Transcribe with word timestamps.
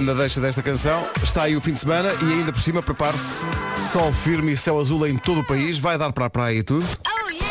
Grande 0.00 0.18
deixa 0.18 0.40
desta 0.40 0.62
canção. 0.62 1.06
Está 1.22 1.42
aí 1.42 1.54
o 1.54 1.60
fim 1.60 1.74
de 1.74 1.80
semana 1.80 2.10
e 2.22 2.32
ainda 2.32 2.50
por 2.50 2.62
cima 2.62 2.82
prepare-se. 2.82 3.44
Sol 3.92 4.10
firme 4.10 4.52
e 4.52 4.56
céu 4.56 4.80
azul 4.80 5.06
em 5.06 5.18
todo 5.18 5.40
o 5.40 5.44
país. 5.46 5.78
Vai 5.78 5.98
dar 5.98 6.10
para 6.10 6.24
a 6.24 6.30
praia 6.30 6.56
e 6.56 6.62
tudo. 6.62 6.86
Oh 7.06 7.30
yeah! 7.30 7.50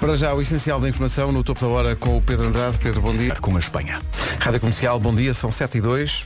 Para 0.00 0.16
já 0.16 0.34
o 0.34 0.42
essencial 0.42 0.80
da 0.80 0.88
informação 0.88 1.30
no 1.30 1.44
topo 1.44 1.60
da 1.60 1.68
hora 1.68 1.94
com 1.94 2.16
o 2.16 2.20
Pedro 2.20 2.48
Andrade. 2.48 2.76
Pedro, 2.78 3.00
bom 3.00 3.16
dia. 3.16 3.36
Com 3.36 3.54
a 3.54 3.60
Espanha. 3.60 4.00
Rádio 4.40 4.58
Comercial, 4.58 4.98
bom 4.98 5.14
dia. 5.14 5.32
São 5.32 5.52
7 5.52 5.78
e 5.78 5.80
2. 5.80 6.24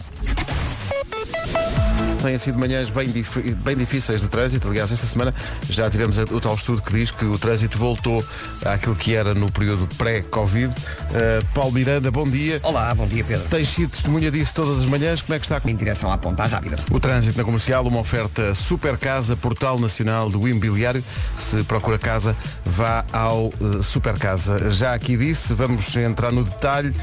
Têm 2.23 2.37
sido 2.37 2.59
manhãs 2.59 2.91
bem, 2.91 3.09
bem 3.09 3.77
difíceis 3.77 4.23
de 4.23 4.29
trânsito. 4.29 4.69
Aliás, 4.69 4.91
esta 4.91 5.07
semana 5.07 5.33
já 5.71 5.89
tivemos 5.89 6.19
o 6.19 6.41
tal 6.41 6.55
estudo 6.55 6.83
que 6.83 6.93
diz 6.93 7.11
que 7.11 7.25
o 7.25 7.39
trânsito 7.39 7.79
voltou 7.79 8.25
àquilo 8.65 8.97
que 8.97 9.15
era 9.15 9.35
no 9.35 9.51
período 9.51 9.87
pré-Covid. 9.97 10.67
Uh, 10.67 11.45
Paulo 11.55 11.73
Miranda, 11.73 12.11
bom 12.11 12.29
dia. 12.29 12.59
Olá, 12.63 12.93
bom 12.95 13.07
dia 13.07 13.23
Pedro. 13.23 13.47
Tens 13.49 13.69
sido 13.69 13.91
testemunha 13.91 14.31
disso 14.31 14.53
todas 14.55 14.81
as 14.81 14.87
manhãs. 14.87 15.23
Como 15.23 15.35
é 15.35 15.39
que 15.39 15.45
está 15.45 15.61
Em 15.65 15.77
direção 15.77 16.11
à 16.11 16.19
ponta 16.19 16.45
rápida. 16.47 16.77
o 16.91 16.99
trânsito 16.99 17.39
na 17.39 17.45
comercial? 17.45 17.87
Uma 17.87 18.01
oferta 18.01 18.55
Super 18.55 18.97
Casa, 18.97 19.37
Portal 19.37 19.79
Nacional 19.79 20.29
do 20.29 20.49
Imobiliário. 20.49 21.03
Se 21.39 21.63
procura 21.65 21.99
casa, 21.99 22.35
vá 22.65 23.05
ao 23.13 23.47
eh, 23.47 23.83
Super 23.83 24.19
Casa. 24.19 24.71
Já 24.71 24.95
aqui 24.95 25.17
disse, 25.17 25.55
vamos 25.55 25.95
entrar 25.97 26.33
no 26.33 26.45
detalhe. 26.45 26.95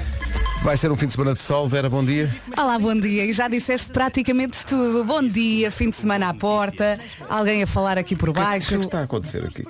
Vai 0.63 0.75
ser 0.77 0.91
um 0.91 0.95
fim 0.95 1.05
de 1.07 1.13
semana 1.13 1.33
de 1.33 1.41
sol. 1.41 1.67
Vera, 1.67 1.89
bom 1.89 2.03
dia. 2.03 2.33
Olá, 2.57 2.79
bom 2.79 2.95
dia. 2.95 3.23
E 3.25 3.33
já 3.33 3.47
disseste 3.47 3.91
praticamente 3.91 4.65
tudo. 4.65 5.03
Bom 5.03 5.21
dia, 5.21 5.69
fim 5.69 5.89
de 5.89 5.95
semana 5.95 6.29
à 6.29 6.33
porta, 6.33 6.99
alguém 7.29 7.61
a 7.61 7.67
falar 7.67 7.97
aqui 7.97 8.15
por 8.15 8.29
O 8.29 8.33
que 8.33 8.39
é 8.39 8.43
baixo. 8.43 8.69
que 8.79 8.85
está 8.85 9.01
a 9.01 9.03
acontecer 9.03 9.45
aqui? 9.45 9.63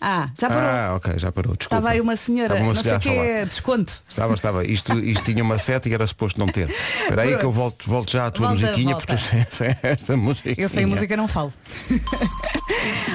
Ah, 0.00 0.30
já 0.40 0.48
parou. 0.48 0.64
Ah, 0.64 0.92
ok, 0.96 1.18
já 1.18 1.30
parou. 1.30 1.54
Desculpa. 1.56 1.76
Estava 1.76 1.90
aí 1.94 2.00
uma 2.00 2.16
senhora, 2.16 2.54
uma 2.54 2.66
não 2.68 2.74
sei 2.74 2.82
senhora 2.84 2.98
o 2.98 3.02
que 3.02 3.08
a 3.08 3.12
falar. 3.12 3.26
é 3.26 3.44
desconto. 3.44 3.92
Estava, 4.08 4.34
estava. 4.34 4.64
Isto, 4.66 4.98
isto 4.98 5.24
tinha 5.24 5.42
uma 5.44 5.58
seta 5.58 5.88
e 5.88 5.92
era 5.94 6.06
suposto 6.06 6.40
não 6.40 6.46
ter. 6.46 6.70
Espera 7.02 7.22
aí 7.22 7.36
que 7.36 7.44
eu 7.44 7.52
volto, 7.52 7.88
volto 7.88 8.10
já 8.10 8.26
à 8.26 8.30
tua 8.30 8.48
Volta, 8.48 8.62
musiquinha, 8.62 8.94
volta. 8.94 9.06
porque 9.14 9.44
tu 9.44 9.54
sem, 9.56 9.76
esta 9.82 10.16
musiquinha. 10.16 10.54
Eu 10.58 10.68
sem 10.70 10.86
música 10.86 11.16
não 11.16 11.28
falo. 11.28 11.52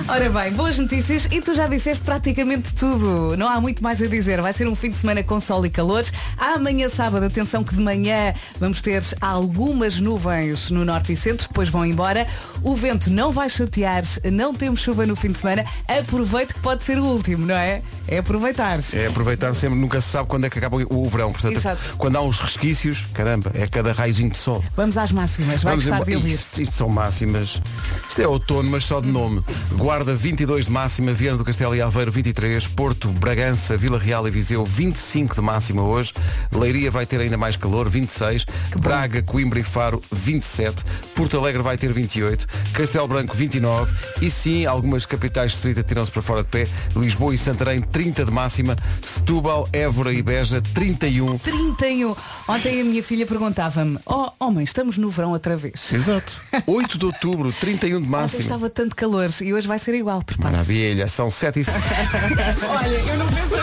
Ora 0.08 0.30
bem, 0.30 0.52
boas 0.54 0.78
notícias 0.78 1.28
e 1.32 1.42
tu 1.42 1.56
já 1.56 1.68
disseste 1.68 2.04
praticamente 2.04 2.74
tudo. 2.76 3.36
Não 3.38 3.48
há 3.50 3.60
muito 3.60 3.84
mais 3.84 4.02
a 4.02 4.08
dizer. 4.08 4.42
Vai 4.42 4.54
ser 4.54 4.68
um 4.68 4.76
fim 4.76 4.90
de 4.90 4.98
semana 4.98 5.24
com 5.24 5.40
sol 5.40 5.66
e 5.66 5.70
calores. 5.70 6.14
Amanhã 6.38 6.88
sábado, 6.90 7.26
atenção 7.26 7.64
que 7.64 7.74
de 7.74 7.82
manhã 7.82 8.34
vamos 8.60 8.82
ter 8.82 9.04
algumas 9.20 10.00
nuvens 10.00 10.70
no 10.70 10.86
norte 10.86 11.14
e 11.14 11.16
centro, 11.16 11.48
depois 11.48 11.70
vão 11.70 11.86
embora. 11.86 12.28
O 12.62 12.76
vento 12.76 13.10
não 13.10 13.32
vai 13.32 13.50
chatear, 13.50 14.04
não 14.32 14.54
temos 14.54 14.82
chuva 14.82 15.06
no 15.06 15.16
fim 15.16 15.30
de 15.32 15.40
semana. 15.40 15.66
Aproveite 15.88 16.54
que 16.54 16.60
pode 16.60 16.75
ser 16.84 16.98
o 17.00 17.04
último, 17.06 17.46
não 17.46 17.56
é? 17.56 17.82
É 18.08 18.18
aproveitar. 18.20 18.80
É 18.94 19.08
aproveitar 19.08 19.54
sempre, 19.54 19.78
nunca 19.80 20.00
se 20.02 20.10
sabe 20.10 20.28
quando 20.30 20.46
é 20.46 20.50
que 20.50 20.58
acaba 20.60 20.78
o 20.78 21.10
verão. 21.10 21.32
Portanto, 21.32 21.58
Exato. 21.58 21.82
quando 21.98 22.16
há 22.18 22.22
uns 22.22 22.40
resquícios, 22.40 23.06
caramba, 23.14 23.52
é 23.54 23.66
cada 23.68 23.92
raiozinho 23.94 24.30
de 24.30 24.38
sol. 24.38 24.64
Vamos 24.76 24.98
às 24.98 25.12
máximas, 25.12 25.64
vai 25.64 25.72
Vamos 25.74 25.86
gostar 25.86 25.98
embora. 25.98 26.12
de 26.12 26.16
ouvir. 26.18 26.34
Isto, 26.34 26.62
isto 26.62 26.76
são 26.76 26.90
máximas. 26.90 27.62
Isto 28.10 28.22
é 28.22 28.28
outono, 28.28 28.70
mas 28.70 28.86
só 28.86 29.00
de 29.02 29.08
nome. 29.08 29.44
Guarda 29.74 30.14
22 30.16 30.66
de 30.66 30.72
máxima, 30.72 31.14
Viana 31.14 31.38
do 31.38 31.46
Castelo 31.46 31.76
e 31.76 31.82
Aveiro 31.82 32.12
23, 32.12 32.68
Porto, 32.68 33.10
Bragança, 33.10 33.76
Vila 33.78 33.98
Real 33.98 34.28
e 34.28 34.32
Viseu 34.32 34.66
25 34.66 35.36
de 35.36 35.42
máxima 35.42 35.82
hoje. 35.84 36.14
Leiria 36.54 36.92
vai 36.92 37.06
ter 37.06 37.20
ainda 37.20 37.38
mais 37.38 37.56
calor, 37.58 37.90
26. 37.90 38.46
Braga, 38.80 39.22
Coimbra 39.24 39.60
e 39.60 39.64
Faro 39.64 40.02
27. 40.12 40.84
Porto 41.16 41.38
Alegre 41.38 41.62
vai 41.62 41.78
ter 41.78 41.92
28. 41.92 42.46
Castelo 42.74 43.08
Branco 43.08 43.36
29. 43.36 43.94
E 44.22 44.30
sim, 44.30 44.66
algumas 44.66 45.06
capitais 45.06 45.52
distritas 45.54 45.84
tiram-se 45.86 46.12
para 46.12 46.22
fora 46.22 46.44
de 46.44 46.50
pé. 46.50 46.65
Lisboa 46.96 47.34
e 47.34 47.38
Santarém 47.38 47.82
30 47.82 48.26
de 48.26 48.32
máxima. 48.32 48.76
Setúbal, 49.02 49.68
Évora 49.72 50.14
e 50.14 50.22
Beja 50.22 50.62
31. 50.74 51.38
31. 51.38 52.16
Ontem 52.48 52.82
a 52.82 52.84
minha 52.84 53.04
filha 53.04 53.26
perguntava-me, 53.26 53.98
oh, 54.06 54.30
oh 54.40 54.52
mãe, 54.52 54.64
estamos 54.64 54.98
no 54.98 55.10
verão 55.10 55.32
outra 55.32 55.58
vez. 55.58 55.92
Exato. 55.94 56.42
8 56.66 56.98
de 56.98 57.06
outubro, 57.06 57.52
31 57.54 57.90
de 57.90 57.96
Ontem 57.96 58.10
máxima. 58.10 58.42
estava 58.42 58.70
tanto 58.70 58.96
calor 58.96 59.30
e 59.42 59.54
hoje 59.54 59.68
vai 59.68 59.80
ser 59.80 59.96
igual. 59.96 60.22
prepare-se. 60.22 60.52
Maravilha, 60.52 61.08
são 61.08 61.30
7 61.30 61.60
e 61.60 61.66
Olha, 62.68 62.88
eu 62.88 63.18
não 63.18 63.28
penso 63.28 63.56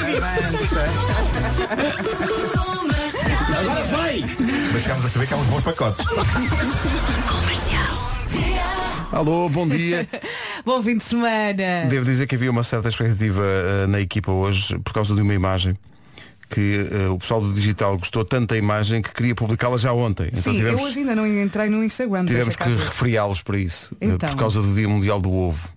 Agora 3.59 3.83
vai! 3.85 4.25
Mas 4.73 4.83
ficámos 4.83 5.05
a 5.05 5.09
saber 5.09 5.27
que 5.27 5.35
há 5.35 5.37
uns 5.37 5.47
bons 5.47 5.65
pacotes. 5.65 6.05
Alô, 9.13 9.49
bom 9.49 9.69
dia. 9.69 10.09
Bom 10.65 10.83
fim 10.83 10.97
de 10.97 11.05
semana. 11.05 11.85
Devo 11.89 12.05
dizer 12.05 12.27
que 12.27 12.35
havia 12.35 12.51
uma 12.51 12.63
certa 12.63 12.89
expectativa 12.89 13.43
eh, 13.45 13.87
na 13.87 14.01
equipa 14.01 14.33
hoje 14.33 14.79
por 14.79 14.93
causa 14.93 15.15
de 15.15 15.21
uma 15.21 15.35
imagem 15.35 15.77
que 16.49 16.89
eh, 16.91 17.09
o 17.09 17.19
pessoal 17.19 17.41
do 17.41 17.53
digital 17.53 17.99
gostou 17.99 18.25
tanto 18.25 18.51
da 18.51 18.57
imagem 18.57 19.03
que 19.03 19.13
queria 19.13 19.35
publicá-la 19.35 19.77
já 19.77 19.93
ontem. 19.93 20.29
Então 20.29 20.43
Sim, 20.53 20.55
tivemos, 20.59 20.81
eu 20.81 20.87
hoje 20.87 21.01
ainda 21.01 21.15
não 21.15 21.27
entrei 21.27 21.69
no 21.69 21.85
Instagram. 21.85 22.25
tivemos 22.25 22.57
cá 22.57 22.65
que 22.65 22.71
refriá-los 22.75 23.43
para 23.43 23.59
isso. 23.59 23.95
eh, 24.01 24.07
Então. 24.07 24.31
Por 24.31 24.39
causa 24.39 24.63
do 24.63 24.75
Dia 24.75 24.89
Mundial 24.89 25.21
do 25.21 25.31
Ovo. 25.33 25.69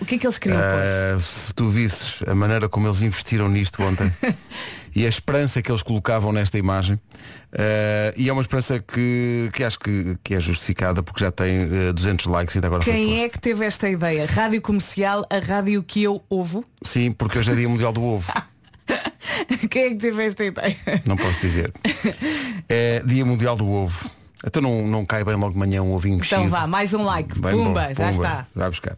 O 0.00 0.04
que 0.04 0.16
é 0.16 0.18
que 0.18 0.26
eles 0.26 0.38
queriam? 0.38 0.60
Eh, 0.60 1.16
se 1.20 1.54
tu 1.54 1.68
visses 1.68 2.16
a 2.26 2.34
maneira 2.34 2.68
como 2.68 2.86
eles 2.88 3.00
investiram 3.02 3.48
nisto 3.48 3.82
ontem 3.82 4.12
e 4.94 5.06
a 5.06 5.08
esperança 5.08 5.62
que 5.62 5.70
eles 5.70 5.82
colocavam 5.82 6.32
nesta 6.32 6.58
imagem 6.58 7.00
eh, 7.52 8.14
e 8.16 8.28
é 8.28 8.32
uma 8.32 8.42
esperança 8.42 8.78
que, 8.78 9.48
que 9.52 9.64
acho 9.64 9.78
que, 9.78 10.16
que 10.22 10.34
é 10.34 10.40
justificada 10.40 11.02
porque 11.02 11.24
já 11.24 11.30
tem 11.30 11.62
eh, 11.88 11.92
200 11.92 12.26
likes 12.26 12.54
e 12.54 12.58
ainda 12.58 12.66
agora 12.68 12.84
Quem 12.84 13.22
é 13.22 13.28
que 13.28 13.38
teve 13.38 13.64
esta 13.64 13.88
ideia? 13.88 14.26
Rádio 14.26 14.60
comercial, 14.60 15.26
a 15.30 15.38
rádio 15.38 15.82
que 15.82 16.02
eu 16.02 16.22
ouvo? 16.28 16.64
Sim, 16.82 17.12
porque 17.12 17.38
hoje 17.38 17.52
é 17.52 17.54
Dia 17.54 17.68
Mundial 17.68 17.92
do 17.92 18.02
Ovo. 18.02 18.32
Quem 19.70 19.82
é 19.84 19.88
que 19.90 19.96
teve 19.96 20.24
esta 20.24 20.44
ideia? 20.44 20.76
Não 21.06 21.16
posso 21.16 21.40
dizer. 21.40 21.72
É 22.68 23.02
Dia 23.04 23.24
Mundial 23.26 23.54
do 23.54 23.68
Ovo. 23.68 24.08
Então 24.46 24.62
não, 24.62 24.86
não 24.86 25.04
cai 25.04 25.24
bem 25.24 25.34
logo 25.34 25.52
de 25.52 25.58
manhã 25.58 25.82
um 25.82 25.92
ovinho 25.92 26.16
mexido. 26.16 26.40
Então 26.40 26.48
vá, 26.48 26.66
mais 26.66 26.94
um 26.94 27.04
like. 27.04 27.38
Bem 27.38 27.52
Pumba, 27.52 27.88
bom, 27.88 27.94
já 27.94 28.10
pumba. 28.10 28.10
está. 28.10 28.46
Vai 28.54 28.70
buscar. 28.70 28.96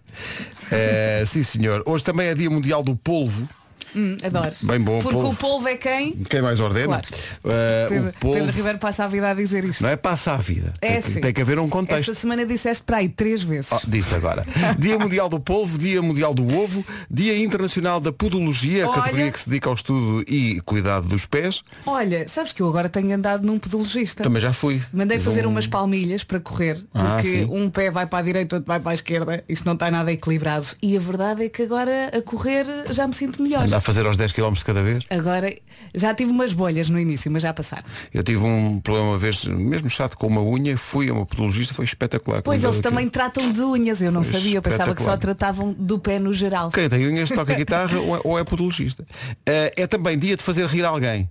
É, 0.70 1.24
sim 1.26 1.42
senhor. 1.42 1.82
Hoje 1.86 2.04
também 2.04 2.28
é 2.28 2.34
Dia 2.34 2.48
Mundial 2.48 2.82
do 2.82 2.94
Polvo. 2.94 3.48
Hum, 3.94 4.16
adoro. 4.22 4.54
Bem 4.62 4.80
bom, 4.80 5.00
Porque 5.00 5.14
polvo. 5.14 5.30
o 5.30 5.34
polvo 5.36 5.68
é 5.68 5.76
quem? 5.76 6.12
Quem 6.28 6.42
mais 6.42 6.60
ordena? 6.60 7.00
Claro. 7.00 7.06
É, 7.44 7.86
Pedro, 7.88 8.12
polvo 8.20 8.36
Pedro 8.38 8.52
Ribeiro 8.52 8.78
passa 8.78 9.04
a 9.04 9.08
vida 9.08 9.30
a 9.30 9.34
dizer 9.34 9.64
isto. 9.64 9.82
não 9.82 9.90
é 9.90 9.96
passa 9.96 10.32
a 10.32 10.36
vida. 10.36 10.72
É 10.80 10.92
tem, 10.94 11.02
que, 11.02 11.12
sim. 11.12 11.20
tem 11.20 11.32
que 11.32 11.40
haver 11.42 11.58
um 11.58 11.68
contexto. 11.68 12.10
Esta 12.10 12.14
semana 12.20 12.44
disseste 12.44 12.82
para 12.84 12.98
aí 12.98 13.08
três 13.08 13.42
vezes. 13.42 13.70
Oh, 13.72 13.80
disse 13.86 14.14
agora. 14.14 14.44
Dia 14.78 14.98
Mundial 14.98 15.28
do 15.28 15.38
Polvo, 15.38 15.78
Dia 15.78 16.00
Mundial 16.02 16.34
do 16.34 16.46
Ovo, 16.56 16.84
Dia 17.10 17.36
Internacional 17.38 18.00
da 18.00 18.12
Podologia, 18.12 18.84
a 18.86 18.88
Olha. 18.88 18.96
categoria 19.02 19.30
que 19.32 19.40
se 19.40 19.48
dedica 19.48 19.68
ao 19.68 19.74
estudo 19.74 20.24
e 20.28 20.60
cuidado 20.62 21.06
dos 21.08 21.26
pés. 21.26 21.62
Olha, 21.86 22.26
sabes 22.28 22.52
que 22.52 22.60
eu 22.62 22.68
agora 22.68 22.88
tenho 22.88 23.14
andado 23.14 23.46
num 23.46 23.58
pedologista. 23.58 24.22
Também 24.22 24.40
já 24.42 24.52
fui. 24.52 24.82
Mandei 24.92 25.18
Tive 25.18 25.30
fazer 25.30 25.46
um- 25.46 25.50
umas 25.50 25.66
palmilhas 25.66 26.24
para 26.24 26.40
correr, 26.40 26.78
Ah, 26.92 27.14
porque 27.16 27.28
sim. 27.28 27.44
um 27.50 27.70
pé 27.70 27.90
vai 27.90 28.06
para 28.06 28.18
a 28.18 28.22
direita, 28.22 28.56
outro 28.56 28.66
vai 28.66 28.80
para 28.80 28.90
a 28.90 28.94
esquerda. 28.94 29.44
Isto 29.48 29.64
não 29.66 29.74
está 29.74 29.90
nada 29.90 30.10
equilibrado. 30.10 30.66
E 30.82 30.96
a 30.96 31.00
verdade 31.00 31.44
é 31.44 31.48
que 31.48 31.62
agora 31.62 32.10
a 32.16 32.20
correr 32.22 32.66
já 32.90 33.06
me 33.06 33.14
sinto 33.14 33.40
melhor. 33.42 33.64
Andar 33.64 33.80
fazer 33.84 34.06
aos 34.06 34.16
10 34.16 34.32
km 34.32 34.54
cada 34.64 34.82
vez. 34.82 35.04
Agora 35.10 35.54
já 35.94 36.14
tive 36.14 36.30
umas 36.30 36.52
bolhas 36.52 36.88
no 36.88 36.98
início, 36.98 37.30
mas 37.30 37.42
já 37.42 37.52
passaram. 37.52 37.84
Eu 38.12 38.22
tive 38.22 38.42
um 38.42 38.80
problema 38.80 39.10
uma 39.10 39.18
vez, 39.18 39.44
mesmo 39.44 39.90
chato 39.90 40.16
com 40.16 40.26
uma 40.26 40.42
unha, 40.42 40.76
fui 40.76 41.10
a 41.10 41.12
uma 41.12 41.26
podologista, 41.26 41.74
foi 41.74 41.84
espetacular. 41.84 42.42
Pois 42.42 42.64
eles 42.64 42.80
também 42.80 43.08
tratam 43.08 43.52
de 43.52 43.60
unhas, 43.60 44.00
eu 44.00 44.10
não 44.10 44.22
sabia, 44.22 44.56
eu 44.56 44.62
pensava 44.62 44.94
que 44.94 45.02
só 45.02 45.16
tratavam 45.16 45.72
do 45.72 45.98
pé 45.98 46.18
no 46.18 46.32
geral. 46.32 46.70
Quem 46.70 46.88
tem 46.88 47.06
unhas 47.06 47.28
toca 47.28 47.52
guitarra 47.54 47.98
ou 48.00 48.16
é, 48.16 48.20
ou 48.24 48.38
é 48.38 48.44
podologista. 48.44 49.04
Eh, 49.44 49.72
é 49.76 49.86
também 49.86 50.18
dia 50.18 50.36
de 50.36 50.42
fazer 50.42 50.66
rir 50.66 50.84
alguém. 50.84 51.28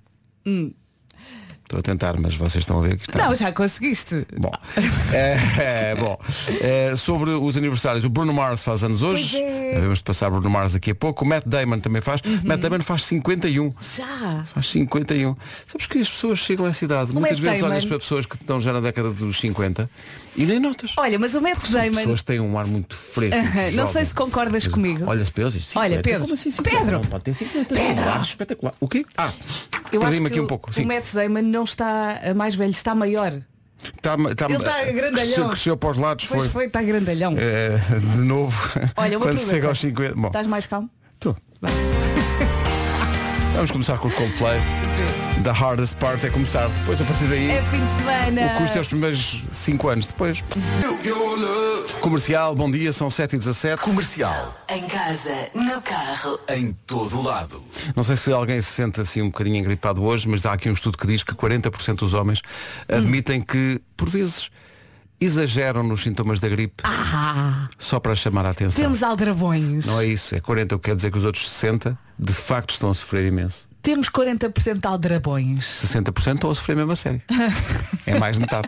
Estou 1.73 1.79
a 1.79 1.81
tentar, 1.81 2.19
mas 2.19 2.35
vocês 2.35 2.61
estão 2.61 2.78
a 2.78 2.88
ver 2.88 2.97
que 2.97 3.09
está. 3.09 3.25
Não, 3.28 3.35
já 3.35 3.51
conseguiste. 3.51 4.28
Bom, 4.38 4.51
Eh, 5.11 5.95
bom 6.00 6.19
eh, 6.61 6.94
sobre 6.95 7.31
os 7.31 7.57
aniversários, 7.57 8.06
o 8.06 8.09
Bruno 8.09 8.31
Mars 8.31 8.62
faz 8.62 8.83
anos 8.83 9.01
hoje. 9.01 9.36
É. 9.38 9.74
Uhum. 9.77 9.81
Vamos 9.86 10.01
passar 10.03 10.30
Bruno 10.30 10.51
Mars 10.51 10.74
daqui 10.74 10.92
a 10.92 10.95
pouco. 10.95 11.25
O 11.25 11.27
Matt 11.27 11.45
Damon 11.47 11.80
também 11.80 12.00
faz. 12.00 12.21
Matt 12.44 12.59
Damon 12.62 12.81
faz 12.81 13.06
51. 13.06 13.74
Já. 13.81 14.45
Faz 14.53 14.69
51. 14.69 15.36
Sabes 15.65 15.88
que 15.88 15.97
as 15.97 16.09
pessoas 16.12 16.38
chegam 16.38 16.68
a 16.68 16.69
essa 16.69 16.86
idade. 16.86 17.12
Muitas 17.12 17.31
Matt 17.39 17.42
vezes 17.42 17.59
Damon- 17.62 17.71
olhas 17.74 17.86
para 17.86 17.97
pessoas 17.97 18.25
que 18.27 18.36
estão 18.36 18.62
já 18.62 18.71
na 18.71 18.80
década 18.80 19.09
dos 19.09 19.39
50 19.39 19.89
e 20.35 20.45
nem 20.45 20.59
notas. 20.59 20.94
Olha, 20.97 21.18
mas 21.19 21.33
o 21.35 21.41
Matt 21.41 21.63
As 21.63 21.71
Damon. 21.71 21.95
pessoas 21.95 22.21
têm 22.21 22.39
um 22.39 22.57
ar 22.57 22.65
muito 22.65 22.95
fresco. 22.95 23.35
Muito 23.38 23.56
não 23.75 23.85
jovem. 23.85 23.94
sei 23.94 24.06
se 24.06 24.13
concordas 24.13 24.68
comigo. 24.68 25.06
Olha-se 25.07 25.31
para 25.31 25.44
eles 25.44 25.56
e 25.56 25.77
Olha, 25.77 25.97
50. 25.97 26.01
Pedro. 26.03 26.21
Como 26.21 26.33
assim 26.33 26.51
50? 26.51 26.77
Pedro. 26.77 26.94
Não 26.94 27.01
pode 27.01 27.24
ter 27.24 27.33
50. 27.33 27.74
Pedro. 27.75 28.09
Ar 28.09 28.21
espetacular. 28.21 28.74
O 28.80 28.88
quê? 28.88 29.06
Ah, 29.18 29.31
Eu 29.91 30.01
acho 30.01 30.09
perdi-me 30.09 30.30
que 30.30 30.33
aqui 30.33 30.39
um 30.41 30.45
o- 30.45 30.47
pouco. 30.47 30.69
o 30.69 30.74
Sim. 30.74 30.85
Matt 30.85 31.12
Damon 31.13 31.41
não 31.44 31.63
está 31.63 32.19
a 32.30 32.33
mais 32.33 32.56
velho, 32.56 32.71
está 32.71 32.95
maior. 32.95 33.31
Tá, 34.01 34.15
tá, 34.35 34.45
Ele 34.45 34.56
está 34.57 34.83
grandalhão. 34.91 35.12
Cresceu, 35.12 35.47
cresceu 35.50 35.77
para 35.77 35.89
os 35.91 35.97
lados. 35.97 36.25
Pois 36.25 36.41
foi. 36.44 36.50
foi, 36.50 36.65
está 36.68 36.81
grandalhão. 36.81 37.35
Eh, 37.38 37.77
de 38.00 38.21
novo. 38.24 38.71
Olha, 38.95 39.18
vou 39.18 39.27
quando 39.27 39.35
aproveitar. 39.35 39.45
chega 39.51 39.68
aos 39.68 39.80
50. 39.80 40.15
Bom, 40.15 40.27
Estás 40.27 40.47
mais 40.47 40.65
calmo? 40.65 40.89
tô. 41.19 41.35
Vamos 43.53 43.71
começar 43.71 43.97
com 43.97 44.07
os 44.07 44.13
Coldplay. 44.13 44.59
The 45.44 45.51
hardest 45.51 45.98
part 45.98 46.25
é 46.25 46.30
começar. 46.30 46.69
Depois, 46.69 47.01
a 47.01 47.04
partir 47.04 47.25
daí, 47.28 47.51
É 47.51 47.62
fim 47.63 47.84
de 47.84 47.92
semana. 47.98 48.54
o 48.56 48.57
custo 48.60 48.78
é 48.78 48.81
os 48.81 48.88
primeiros 48.88 49.44
5 49.51 49.90
anos. 49.90 50.07
Depois. 50.07 50.42
Comercial, 52.00 52.56
bom 52.56 52.72
dia, 52.72 52.94
são 52.94 53.10
7 53.10 53.36
e 53.36 53.40
17 53.40 53.81
Comercial. 53.81 54.57
Em 54.69 54.88
casa, 54.88 55.31
no 55.54 55.81
carro. 55.81 56.40
Em 56.48 56.72
todo 56.88 57.22
lado. 57.22 57.62
Não 57.95 58.04
sei 58.04 58.16
se 58.16 58.31
alguém 58.31 58.62
se 58.62 58.72
sente 58.72 59.01
assim 59.01 59.22
um 59.22 59.25
bocadinho 59.28 59.57
engripado 59.57 60.01
hoje, 60.04 60.28
mas 60.30 60.45
há 60.45 60.54
aqui 60.54 60.69
um 60.69 60.74
estudo 60.74 60.98
que 60.98 61.07
diz 61.07 61.24
que 61.24 61.34
40% 61.34 61.95
dos 61.95 62.13
homens 62.13 62.42
admitem 62.88 63.42
que, 63.42 63.81
por 63.98 64.07
vezes, 64.10 64.50
exageram 65.19 65.84
nos 65.84 66.04
sintomas 66.04 66.40
da 66.40 66.48
gripe 66.48 66.84
só 67.78 68.00
para 68.00 68.16
chamar 68.16 68.45
a 68.45 68.51
atenção. 68.51 68.81
Ah, 68.81 68.86
Temos 68.86 69.04
aldrabões. 69.04 69.86
Não 69.86 70.00
é 70.00 70.06
isso, 70.06 70.36
é 70.36 70.40
40, 70.40 70.75
o 70.75 70.80
que 70.80 70.90
quer 70.90 70.95
dizer 70.95 71.12
que 71.12 71.18
os 71.18 71.24
outros 71.25 71.50
60 71.50 71.98
de 72.18 72.34
facto 72.34 72.72
estão 72.72 72.90
a 72.92 72.94
sofrer 72.94 73.25
imenso. 73.25 73.72
Temos 73.83 74.09
40% 74.09 74.80
de 74.80 74.88
aldrabões. 74.88 75.65
60% 75.65 76.35
estão 76.35 76.50
a 76.50 76.56
sofrer 76.56 76.75
mesmo 76.75 76.94
a 76.94 76.95
sério. 76.95 77.21
é 78.07 78.18
mais 78.18 78.39
metade. 78.39 78.68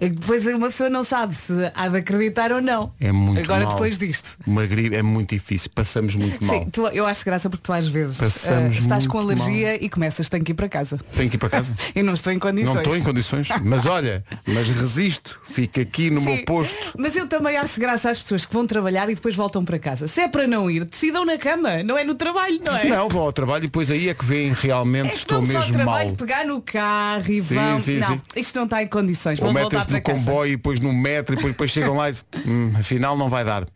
É 0.00 0.08
que 0.10 0.16
depois 0.16 0.44
uma 0.46 0.66
pessoa 0.66 0.90
não 0.90 1.04
sabe 1.04 1.36
se 1.36 1.52
há 1.72 1.86
de 1.86 1.98
acreditar 1.98 2.50
ou 2.50 2.60
não. 2.60 2.92
É 3.00 3.12
muito 3.12 3.40
Agora 3.44 3.62
mal. 3.64 3.74
depois 3.74 3.96
disto. 3.96 4.36
Uma 4.44 4.66
gripe 4.66 4.96
é 4.96 5.02
muito 5.04 5.30
difícil, 5.30 5.70
passamos 5.72 6.16
muito 6.16 6.44
mal. 6.44 6.58
Sim, 6.62 6.68
tu- 6.68 6.88
eu 6.88 7.06
acho 7.06 7.24
graça 7.24 7.48
porque 7.48 7.62
tu 7.62 7.72
às 7.72 7.86
vezes 7.86 8.16
Passamos 8.18 8.76
eh, 8.76 8.80
estás 8.80 9.06
com 9.06 9.18
alergia 9.20 9.82
e 9.82 9.88
começas, 9.88 10.28
tenho 10.28 10.42
que 10.44 10.50
ir 10.50 10.54
para 10.56 10.68
casa. 10.68 10.98
Tenho 11.14 11.30
que 11.30 11.36
ir 11.36 11.38
para 11.38 11.48
casa. 11.50 11.72
E 11.94 12.02
não 12.02 12.12
estou 12.14 12.32
em 12.32 12.40
condições. 12.40 12.74
Não 12.74 12.82
estou 12.82 12.96
em 12.96 13.02
condições, 13.02 13.48
mas 13.62 13.86
olha, 13.86 14.24
mas 14.44 14.68
resisto, 14.68 15.40
fico 15.44 15.80
aqui 15.80 16.10
no 16.10 16.20
meu 16.20 16.38
Sim, 16.38 16.44
posto. 16.44 16.94
Mas 16.98 17.14
eu 17.14 17.28
também 17.28 17.56
acho 17.56 17.78
graça 17.78 18.10
às 18.10 18.20
pessoas 18.20 18.44
que 18.44 18.52
vão 18.52 18.66
trabalhar 18.66 19.08
e 19.08 19.14
depois 19.14 19.36
voltam 19.36 19.64
para 19.64 19.78
casa. 19.78 20.08
Se 20.08 20.22
é 20.22 20.26
para 20.28 20.48
não 20.48 20.68
ir, 20.68 20.84
decidam 20.84 21.24
na 21.24 21.38
cama, 21.38 21.84
não 21.84 21.96
é 21.96 22.02
no 22.02 22.16
trabalho, 22.16 22.60
não 22.64 22.76
é? 22.76 22.88
Não, 22.88 23.08
vão 23.08 23.22
ao 23.22 23.32
trabalho 23.32 23.62
e 23.64 23.66
depois 23.68 23.92
aí 23.92 24.08
é 24.08 24.14
que 24.14 24.23
veem 24.24 24.52
realmente 24.52 25.06
É 25.06 25.10
que 25.10 25.16
estou 25.16 25.42
mesmo 25.42 25.84
mal. 25.84 26.10
pegar 26.12 26.44
no 26.44 26.60
carro 26.60 27.30
e 27.30 27.42
Sim, 27.42 27.54
vão. 27.54 27.78
sim, 27.80 27.98
não, 27.98 28.08
sim. 28.08 28.20
isto 28.36 28.56
não 28.56 28.64
está 28.64 28.82
em 28.82 28.86
condições. 28.88 29.40
Ou 29.40 29.52
metem-se 29.52 29.90
no 29.92 30.00
casa. 30.00 30.18
comboio 30.18 30.52
e 30.52 30.56
depois 30.56 30.80
no 30.80 30.92
metro 30.92 31.34
e 31.34 31.36
depois, 31.36 31.52
depois 31.54 31.70
chegam 31.70 31.94
lá 31.96 32.08
e 32.08 32.12
dizem, 32.12 32.26
hum, 32.46 32.72
afinal 32.78 33.16
não 33.16 33.28
vai 33.28 33.44
dar. 33.44 33.66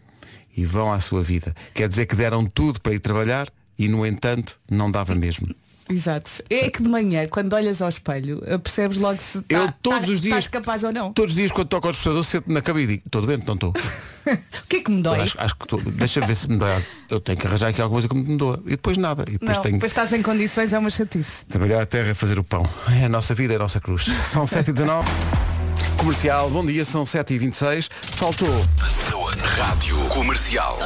E 0.56 0.64
vão 0.64 0.92
à 0.92 0.98
sua 1.00 1.22
vida. 1.22 1.54
Quer 1.72 1.88
dizer 1.88 2.06
que 2.06 2.16
deram 2.16 2.44
tudo 2.44 2.80
para 2.80 2.92
ir 2.94 2.98
trabalhar 2.98 3.48
e 3.78 3.86
no 3.88 4.04
entanto 4.04 4.58
não 4.68 4.90
dava 4.90 5.14
mesmo. 5.14 5.46
Exato. 5.90 6.30
É 6.50 6.70
que 6.70 6.82
de 6.82 6.88
manhã, 6.88 7.26
quando 7.28 7.52
olhas 7.54 7.80
ao 7.80 7.88
espelho, 7.88 8.42
eh, 8.46 8.58
percebes 8.58 8.98
logo 8.98 9.20
se 9.20 9.38
Eu 9.48 9.66
tá- 9.66 9.74
todos 9.82 10.06
tá- 10.06 10.12
os 10.12 10.20
dias- 10.20 10.38
estás 10.38 10.48
capaz 10.48 10.84
ou 10.84 10.92
não. 10.92 11.12
Todos 11.12 11.32
os 11.32 11.36
dias 11.36 11.50
quando 11.50 11.68
toco 11.68 11.86
ao 11.86 11.92
despertador 11.92 12.24
sento 12.24 12.52
na 12.52 12.60
cama 12.60 12.80
e 12.80 12.86
digo, 12.86 13.02
estou 13.06 13.22
doente, 13.22 13.46
não 13.46 13.54
estou. 13.54 13.72
O 14.28 14.66
que 14.68 14.76
é 14.76 14.80
que 14.82 14.90
me 14.90 15.00
dói? 15.00 15.20
Acho, 15.22 15.40
acho 15.40 15.56
que 15.56 15.64
estou. 15.64 15.80
Deixa 15.80 16.20
ver 16.20 16.36
se 16.36 16.46
me 16.50 16.58
dói. 16.58 16.84
Eu 17.08 17.18
tenho 17.18 17.38
que 17.38 17.46
arranjar 17.46 17.68
aqui 17.68 17.80
alguma 17.80 18.02
coisa 18.02 18.08
que 18.08 18.30
me 18.30 18.36
doa. 18.36 18.62
E 18.66 18.70
depois 18.72 18.98
nada. 18.98 19.24
E 19.26 19.32
depois 19.38 19.56
não, 19.56 19.62
tenho 19.62 19.74
depois 19.76 19.90
estás 19.90 20.12
em 20.12 20.20
condições, 20.20 20.70
é 20.74 20.78
uma 20.78 20.90
chatice. 20.90 21.46
Trabalhar 21.46 21.80
a 21.80 21.86
terra 21.86 22.10
e 22.10 22.14
fazer 22.14 22.38
o 22.38 22.44
pão. 22.44 22.62
É 23.00 23.06
a 23.06 23.08
nossa 23.08 23.34
vida, 23.34 23.54
é 23.54 23.56
a 23.56 23.60
nossa 23.60 23.80
cruz. 23.80 24.04
São 24.30 24.44
7h19. 24.44 25.06
Comercial, 25.96 26.50
bom 26.50 26.64
dia, 26.64 26.84
são 26.84 27.04
7h26. 27.04 27.88
Faltou 27.90 28.48
Rádio 29.36 29.96
Comercial. 30.08 30.78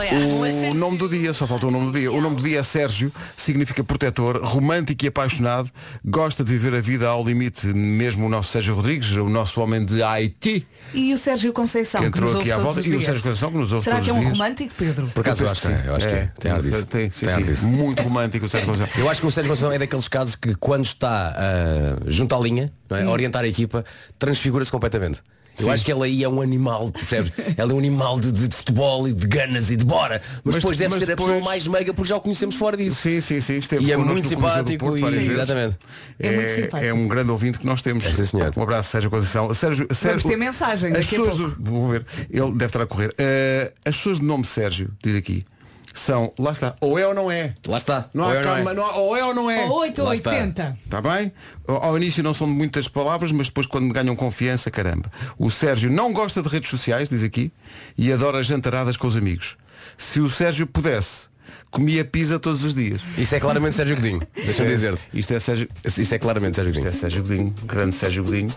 o 0.71 0.75
nome 0.75 0.99
do 0.99 1.09
dia, 1.09 1.33
só 1.33 1.47
faltou 1.47 1.69
o 1.69 1.73
nome 1.73 1.93
do 1.93 1.99
dia. 1.99 2.11
O 2.11 2.21
nome 2.21 2.37
do 2.37 2.43
dia 2.43 2.59
é 2.59 2.63
Sérgio, 2.63 3.13
significa 3.37 3.85
protetor, 3.85 4.43
romântico 4.43 5.05
e 5.05 5.09
apaixonado, 5.09 5.71
gosta 6.05 6.43
de 6.43 6.51
viver 6.53 6.75
a 6.75 6.81
vida 6.81 7.09
ao 7.09 7.25
limite, 7.25 7.69
mesmo 7.69 8.27
o 8.27 8.29
nosso 8.29 8.51
Sérgio 8.51 8.75
Rodrigues, 8.75 9.13
o 9.13 9.29
nosso 9.29 9.61
homem 9.61 9.85
de 9.85 10.03
Haiti, 10.03 10.67
E 10.93 11.15
o 11.15 11.19
Sérgio 11.19 11.53
Conceição, 11.53 12.01
que 12.01 12.11
que, 12.11 12.19
entrou 12.19 12.33
nos 12.33 12.41
aqui 12.41 12.51
à 12.51 12.59
volta, 12.59 12.81
e 12.81 12.97
o. 12.97 13.01
Sérgio 13.01 13.23
Conceição 13.23 13.51
que 13.53 13.57
nos 13.59 13.73
ouve 13.73 13.85
Será 13.85 13.97
todos 13.97 14.11
que 14.11 14.11
é 14.11 14.15
um 14.15 14.25
dias. 14.25 14.39
romântico, 14.39 14.75
Pedro? 14.77 15.07
Por 15.07 15.21
acaso 15.21 15.45
eu 15.45 15.51
acho 15.51 15.61
que 15.61 15.67
sim, 15.69 15.77
eu 15.87 15.95
acho 15.95 16.09
que 16.09 16.15
é. 16.15 16.33
Tem 16.41 16.51
ar 16.51 16.63
disso. 16.63 16.87
Tem, 16.87 17.11
sim, 17.11 17.27
Tem 17.27 17.35
ar 17.35 17.41
sim. 17.41 17.47
disso. 17.47 17.67
Muito 17.69 18.03
romântico 18.03 18.47
o 18.47 18.49
Sérgio 18.49 18.69
Conceição. 18.69 19.01
Eu 19.01 19.09
acho 19.09 19.21
que 19.21 19.27
o 19.27 19.31
Sérgio 19.31 19.51
Conceição 19.51 19.73
é 19.73 19.79
daqueles 19.79 20.09
casos 20.09 20.35
que 20.35 20.55
quando 20.57 20.85
está 20.85 21.33
ah, 21.37 22.03
junto 22.07 22.35
à 22.35 22.39
linha, 22.41 22.73
não 22.91 22.97
é, 22.97 23.03
a 23.05 23.11
orientar 23.11 23.45
a 23.45 23.49
equipa, 23.49 23.85
transfigura-se 24.19 24.73
completamente. 24.73 25.23
Eu 25.59 25.71
acho 25.71 25.85
que 25.85 25.93
ela 25.93 26.05
aí 26.07 26.25
é 26.25 26.29
um 26.29 26.41
animal, 26.41 26.91
percebes? 26.91 27.33
ela 27.57 27.71
é 27.73 27.75
um 27.75 27.79
animal 27.79 28.19
de, 28.19 28.33
de- 28.33 28.49
de 28.49 28.57
futebol 28.57 29.07
e 29.07 29.13
de 29.13 29.27
ganas 29.27 29.71
e 29.71 29.77
de 29.77 29.85
bora. 29.85 30.21
Mas, 30.43 30.43
Mas- 30.45 30.55
depois 30.57 30.77
deve 30.77 30.91
mas 30.91 30.99
ser 31.01 31.07
depois- 31.07 31.29
a 31.29 31.33
pessoa 31.35 31.45
mais 31.51 31.69
meiga 31.69 31.95
porque 31.95 32.09
já 32.09 32.17
o 32.17 32.21
conhecemos 32.21 32.55
fora 32.55 32.77
disso. 32.77 32.97
Sim, 33.01 33.21
sim, 33.21 33.41
sim. 33.41 33.57
Esteve 33.59 33.85
E 33.85 33.93
é 33.93 33.97
muito 33.97 34.27
simpático 34.29 34.85
Porto 34.87 35.09
e- 35.15 35.31
exatamente. 35.33 35.77
É 36.19 36.31
muito 36.35 36.51
simpático. 36.55 36.85
É 36.85 36.93
um 36.93 37.07
grande 37.07 37.31
ouvinte 37.31 37.59
que 37.59 37.67
nós 37.67 37.83
temos. 37.83 38.05
É, 38.07 38.13
sim, 38.13 38.27
senhor. 38.27 38.53
Um 38.57 38.63
abraço, 38.63 38.91
Sérgio 38.91 39.11
Conceição. 39.11 39.53
Sérgio, 39.55 39.87
Sérgio, 39.93 40.29
ter 40.29 40.37
mensagem 40.37 40.91
As 40.93 40.99
daqui 40.99 41.17
a 41.17 41.19
pessoas 41.19 41.37
pouco. 41.39 41.63
do, 41.63 41.71
vou 41.71 41.89
ver. 41.89 42.07
Ele 42.31 42.53
deve 42.53 42.65
estar 42.67 42.81
a 42.83 42.87
correr. 42.87 43.15
Eh, 43.19 43.73
as 43.85 43.97
pessoas 43.97 44.19
de 44.21 44.25
nome 44.25 44.45
Sérgio, 44.45 44.91
diz 45.03 45.15
aqui, 45.17 45.45
são, 45.95 46.33
lá 46.39 46.53
está, 46.53 46.75
ou 46.81 46.99
é 46.99 47.07
ou 47.07 47.15
não 47.15 47.31
é. 47.31 47.55
Lá 47.67 47.79
está. 47.79 48.09
Não 48.15 48.25
Ou 48.25 48.31
há 48.31 48.35
é 48.35 48.39
ou 48.39 48.45
não 48.45 48.51
é? 48.53 48.55
calma, 48.55 48.75
não 48.75 48.87
há- 48.87 48.95
ou 48.97 49.17
é 49.17 49.25
ou 49.25 49.35
não 49.35 49.51
é. 49.51 49.65
Ou 49.65 49.81
8 49.81 49.99
ou 50.01 50.09
Lá 50.09 50.15
está. 50.15 50.31
80. 50.31 50.79
Está 50.85 51.01
bem? 51.01 51.33
Ao 51.67 51.97
início 51.97 52.23
não 52.23 52.33
são 52.35 52.47
muitas 52.47 52.89
palavras, 52.89 53.31
mas 53.33 53.47
depois 53.49 53.67
quando 53.67 53.93
ganham 53.93 54.15
confiança, 54.17 54.71
caramba. 54.71 55.11
O 55.39 55.51
Sérgio 55.51 55.91
não 55.91 56.13
gosta 56.13 56.43
de 56.43 56.49
redes 56.49 56.71
sociais, 56.71 57.09
diz 57.09 57.23
aqui, 57.23 57.53
e 57.97 58.13
adora 58.13 58.43
jantaradas 58.43 58.97
com 58.97 59.07
os 59.07 59.17
amigos. 59.17 59.57
Se 59.99 60.21
o 60.21 60.29
Sérgio 60.31 60.67
pudesse, 60.67 61.29
comia 61.71 62.05
pizza 62.05 62.39
todos 62.39 62.65
os 62.65 62.75
dias. 62.75 63.01
Isso 63.19 63.35
é 63.35 63.41
claramente 63.41 63.75
Sérgio 63.77 63.97
Godinho. 63.97 64.23
Deixa-me 64.35 64.69
dizer. 64.71 64.99
Isto 65.13 65.35
é 65.35 65.39
Sérgio. 65.39 65.69
Isto 65.85 66.15
é 66.15 66.19
claramente 66.19 66.57
Sérgio 66.57 66.71
Isto 66.73 66.81
é 66.81 66.85
Godinho. 66.85 67.01
Sérgio 67.01 67.23
Godinho, 67.23 67.55
grande 67.67 67.95
Sérgio 67.95 68.25
Godinho. 68.25 68.55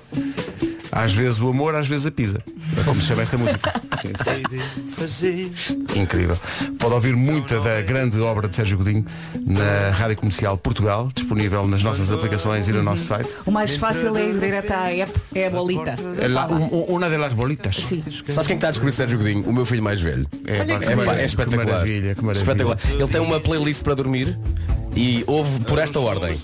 Às 0.91 1.13
vezes 1.13 1.39
o 1.39 1.49
amor, 1.49 1.75
às 1.75 1.87
vezes 1.87 2.05
a 2.07 2.11
pizza. 2.11 2.39
É 2.79 2.83
como 2.83 2.99
se 3.01 3.07
chama 3.07 3.21
esta 3.23 3.37
música. 3.37 3.81
Sim, 4.01 4.13
sim. 5.07 5.51
Incrível. 5.99 6.37
Pode 6.79 6.93
ouvir 6.93 7.15
muita 7.15 7.59
da 7.59 7.81
grande 7.81 8.19
obra 8.21 8.47
de 8.47 8.55
Sérgio 8.55 8.77
Godinho 8.77 9.05
na 9.45 9.89
Rádio 9.91 10.17
Comercial 10.17 10.57
Portugal, 10.57 11.09
disponível 11.13 11.67
nas 11.67 11.83
nossas 11.83 12.11
aplicações 12.11 12.67
e 12.67 12.71
no 12.71 12.83
nosso 12.83 13.03
site. 13.05 13.29
O 13.45 13.51
mais 13.51 13.75
fácil 13.75 14.15
é 14.17 14.29
ir 14.29 14.39
direto 14.39 14.71
à 14.71 14.91
app, 14.93 15.11
é 15.33 15.47
a 15.47 15.49
bolita. 15.49 15.95
É 16.19 16.27
lá, 16.27 16.47
um- 16.47 16.65
um- 16.73 16.95
uma 16.95 17.09
delas 17.09 17.33
bolitas. 17.33 17.75
Sim. 17.75 18.03
Sabes 18.29 18.47
quem 18.47 18.55
está 18.55 18.67
a 18.67 18.71
descobrir 18.71 18.91
Sérgio 18.91 19.17
Godinho? 19.17 19.43
O 19.49 19.53
meu 19.53 19.65
filho 19.65 19.83
mais 19.83 19.99
velho. 20.01 20.27
É, 20.45 20.57
É, 20.57 21.21
é 21.21 21.25
espetacular. 21.25 21.65
Que 21.65 21.71
maravilha, 21.71 22.15
que 22.15 22.23
maravilha. 22.23 22.43
Espetacular. 22.51 22.79
Ele 22.89 23.07
tem 23.07 23.21
uma 23.21 23.39
playlist 23.39 23.83
para 23.83 23.93
dormir 23.95 24.37
e 24.95 25.23
ouve 25.27 25.59
por 25.61 25.79
esta 25.79 25.99
ordem. 25.99 26.37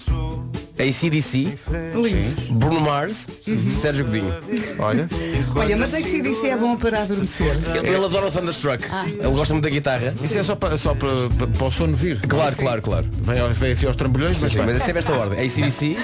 ACDC, 0.81 1.57
Lindo. 1.95 2.53
Bruno 2.53 2.81
Mars, 2.81 3.27
Sérgio 3.69 4.05
Godinho. 4.05 4.33
Olha, 4.79 5.09
Olha, 5.55 5.77
mas 5.77 5.93
a 5.93 6.01
CDC 6.01 6.47
é 6.47 6.57
bom 6.57 6.75
para 6.77 7.01
adormecer. 7.03 7.53
Ele, 7.75 7.89
ele 7.89 8.05
adora 8.05 8.27
o 8.27 8.31
Thunderstruck. 8.31 8.83
Ele 9.07 9.27
gosta 9.29 9.53
muito 9.53 9.63
da 9.65 9.69
guitarra. 9.69 10.13
isso 10.23 10.37
é 10.37 10.43
só 10.43 10.55
para, 10.55 10.77
só 10.77 10.93
para, 10.95 11.29
para, 11.37 11.47
para 11.47 11.67
o 11.67 11.71
sono 11.71 11.95
vir. 11.95 12.19
Claro, 12.27 12.55
claro, 12.55 12.81
claro. 12.81 13.05
Vem, 13.11 13.39
ao- 13.39 13.49
vem 13.53 13.71
assim 13.73 13.85
aos 13.85 13.95
trambolhões, 13.95 14.39
mas, 14.41 14.51
Sim, 14.51 14.57
vai. 14.59 14.67
mas 14.67 14.75
é 14.77 14.79
sempre 14.85 14.99
esta 14.99 15.13
ordem. 15.13 15.45
ACDC, 15.45 15.97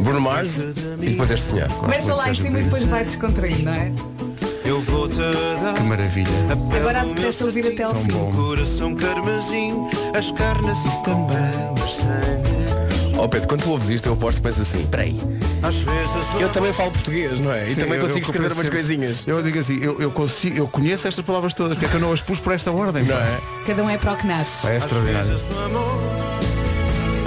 Bruno 0.00 0.20
Mars 0.20 0.58
e 1.00 1.10
depois 1.10 1.30
este 1.30 1.50
senhor. 1.50 1.68
Começa 1.68 2.14
lá 2.14 2.30
em 2.30 2.34
cima 2.34 2.58
e 2.60 2.62
depois 2.64 2.84
vai 2.84 3.04
descontraindo, 3.04 3.62
não 3.64 3.74
é? 3.74 3.92
Eu 4.64 4.80
vou 4.80 5.08
te 5.08 5.16
dar 5.18 5.74
que 5.74 5.82
maravilha. 5.82 6.28
Agora 6.80 7.02
apetece 7.02 7.44
ouvir 7.44 7.66
até 7.66 7.82
ao 7.82 7.94
fim. 7.94 8.08
Coração 8.34 8.94
carmesim, 8.94 9.74
as 10.16 10.30
carnes 10.30 10.78
e 10.86 11.04
também 11.04 11.84
os 11.84 11.96
sangue. 11.96 12.51
Ó 13.22 13.28
Pedro, 13.28 13.46
quando 13.46 13.62
tu 13.62 13.70
ouves 13.70 13.88
isto, 13.88 14.06
eu 14.08 14.14
aposto 14.14 14.38
que 14.38 14.48
pensas 14.48 14.62
assim, 14.62 14.84
peraí, 14.86 15.16
Às 15.62 15.76
vezes 15.76 16.10
eu 16.40 16.48
também 16.48 16.72
falo 16.72 16.90
português, 16.90 17.38
não 17.38 17.52
é? 17.52 17.62
E 17.62 17.66
Sim, 17.68 17.74
também 17.76 17.90
eu- 17.94 18.00
eu 18.00 18.06
consigo 18.08 18.26
escrever 18.26 18.48
umas 18.48 18.56
sempre- 18.56 18.70
coisinhas. 18.72 19.22
Eu 19.24 19.40
digo 19.44 19.58
assim, 19.60 19.78
eu, 19.80 20.00
eu 20.00 20.10
consigo, 20.10 20.58
eu 20.58 20.66
conheço 20.66 21.06
estas 21.06 21.24
palavras 21.24 21.54
todas, 21.54 21.74
porque 21.74 21.86
é 21.86 21.88
que 21.88 21.94
eu 21.94 22.00
não 22.00 22.12
as 22.12 22.20
pus 22.20 22.40
por 22.40 22.52
esta 22.52 22.72
ordem, 22.72 23.04
não 23.04 23.14
é? 23.16 23.38
Cada 23.64 23.84
um 23.84 23.88
é 23.88 23.96
para 23.96 24.12
o 24.14 24.16
que 24.16 24.26
nasce. 24.26 24.66
É 24.66 24.76
extraordinário. 24.76 25.38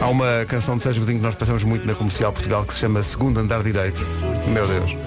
Há 0.02 0.10
uma 0.10 0.44
canção 0.50 0.76
de 0.78 0.84
Sérgio 0.84 1.02
Godinho 1.02 1.20
que 1.20 1.26
nós 1.26 1.36
passamos 1.36 1.64
muito 1.64 1.88
na 1.88 1.94
Comercial 1.96 2.34
Portugal 2.34 2.66
que 2.66 2.74
se 2.74 2.80
chama 2.82 3.02
Segundo 3.02 3.40
Andar 3.40 3.64
Direito. 3.64 4.06
Meu 4.50 4.68
Deus. 4.68 4.98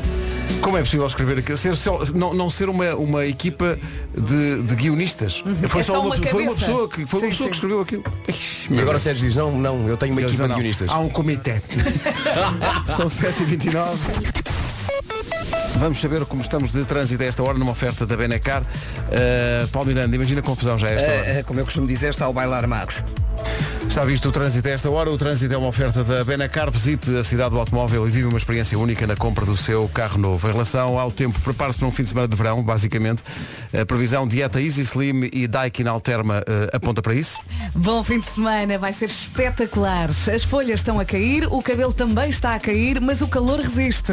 Como 0.60 0.76
é 0.76 0.80
possível 0.80 1.06
escrever 1.06 1.38
aquilo? 1.38 1.56
Ser 1.56 1.76
só- 1.76 2.00
não, 2.14 2.34
não 2.34 2.50
ser 2.50 2.68
uma, 2.68 2.94
uma 2.94 3.24
equipa 3.26 3.78
de, 4.16 4.62
de 4.62 4.74
guionistas. 4.74 5.42
Foi, 5.68 5.80
É 5.80 5.84
só 5.84 5.92
só 5.94 6.00
uma, 6.00 6.16
uma 6.16 6.26
foi 6.26 6.42
uma 6.42 6.50
cabeça. 6.52 6.66
pessoa 6.66 6.88
que 6.88 7.06
foi 7.06 7.20
uma 7.20 7.24
Sim, 7.26 7.30
pessoa 7.30 7.46
sim. 7.46 7.50
que 7.50 7.56
escreveu 7.56 7.80
aquilo. 7.80 8.04
E 8.70 8.80
agora 8.80 8.96
o 8.96 9.00
Sérgio 9.00 9.26
diz, 9.26 9.36
não, 9.36 9.52
não, 9.58 9.88
eu 9.88 9.96
tenho 9.96 10.12
uma 10.12 10.20
equipa 10.22 10.42
de 10.42 10.48
não, 10.48 10.56
guionistas. 10.56 10.90
Há 10.90 10.98
um 10.98 11.08
comitê. 11.08 11.60
São 12.96 13.06
7h29. 13.06 13.86
Vamos 15.76 16.00
saber 16.00 16.24
como 16.26 16.42
estamos 16.42 16.72
de 16.72 16.84
trânsito 16.84 17.22
a 17.22 17.26
esta 17.26 17.42
hora 17.42 17.56
numa 17.56 17.70
oferta 17.72 18.04
da 18.04 18.16
Benecar. 18.16 18.62
Uh, 18.62 19.68
Paulo 19.68 19.88
Miranda, 19.88 20.14
imagina 20.16 20.40
a 20.40 20.42
confusão 20.42 20.76
já 20.78 20.88
a 20.88 20.90
esta 20.90 21.08
hora. 21.10 21.26
Eh, 21.26 21.38
eh, 21.38 21.42
como 21.44 21.60
eu 21.60 21.64
costumo 21.64 21.86
dizer, 21.86 22.10
está 22.10 22.28
o 22.28 22.32
bailar 22.32 22.66
magos. 22.66 23.02
Está 23.88 24.04
visto 24.04 24.28
o 24.28 24.32
trânsito 24.32 24.68
a 24.68 24.70
esta 24.70 24.90
hora. 24.90 25.10
O 25.10 25.16
trânsito 25.16 25.52
é 25.52 25.56
uma 25.56 25.66
oferta 25.66 26.04
da 26.04 26.22
Benacar. 26.22 26.70
Visite 26.70 27.16
a 27.16 27.24
cidade 27.24 27.50
do 27.50 27.58
automóvel 27.58 28.06
e 28.06 28.10
vive 28.10 28.28
uma 28.28 28.36
experiência 28.36 28.78
única 28.78 29.06
na 29.06 29.16
compra 29.16 29.46
do 29.46 29.56
seu 29.56 29.88
carro 29.88 30.18
novo. 30.18 30.46
Em 30.46 30.52
relação 30.52 30.98
ao 30.98 31.10
tempo, 31.10 31.40
prepare-se 31.40 31.78
para 31.78 31.88
um 31.88 31.90
fim 31.90 32.02
de 32.02 32.10
semana 32.10 32.28
de 32.28 32.36
verão, 32.36 32.62
basicamente. 32.62 33.22
A 33.72 33.86
previsão 33.86 34.28
dieta 34.28 34.60
Easy 34.60 34.82
Slim 34.82 35.30
e 35.32 35.48
Daikin 35.48 35.86
Alterma 35.86 36.44
eh, 36.46 36.70
aponta 36.72 37.00
para 37.00 37.14
isso. 37.14 37.38
Bom 37.74 38.04
fim 38.04 38.20
de 38.20 38.26
semana, 38.26 38.76
vai 38.78 38.92
ser 38.92 39.06
espetacular. 39.06 40.10
As 40.32 40.44
folhas 40.44 40.80
estão 40.80 41.00
a 41.00 41.04
cair, 41.04 41.46
o 41.50 41.62
cabelo 41.62 41.92
também 41.92 42.28
está 42.28 42.54
a 42.54 42.60
cair, 42.60 43.00
mas 43.00 43.22
o 43.22 43.26
calor 43.26 43.58
resiste. 43.58 44.12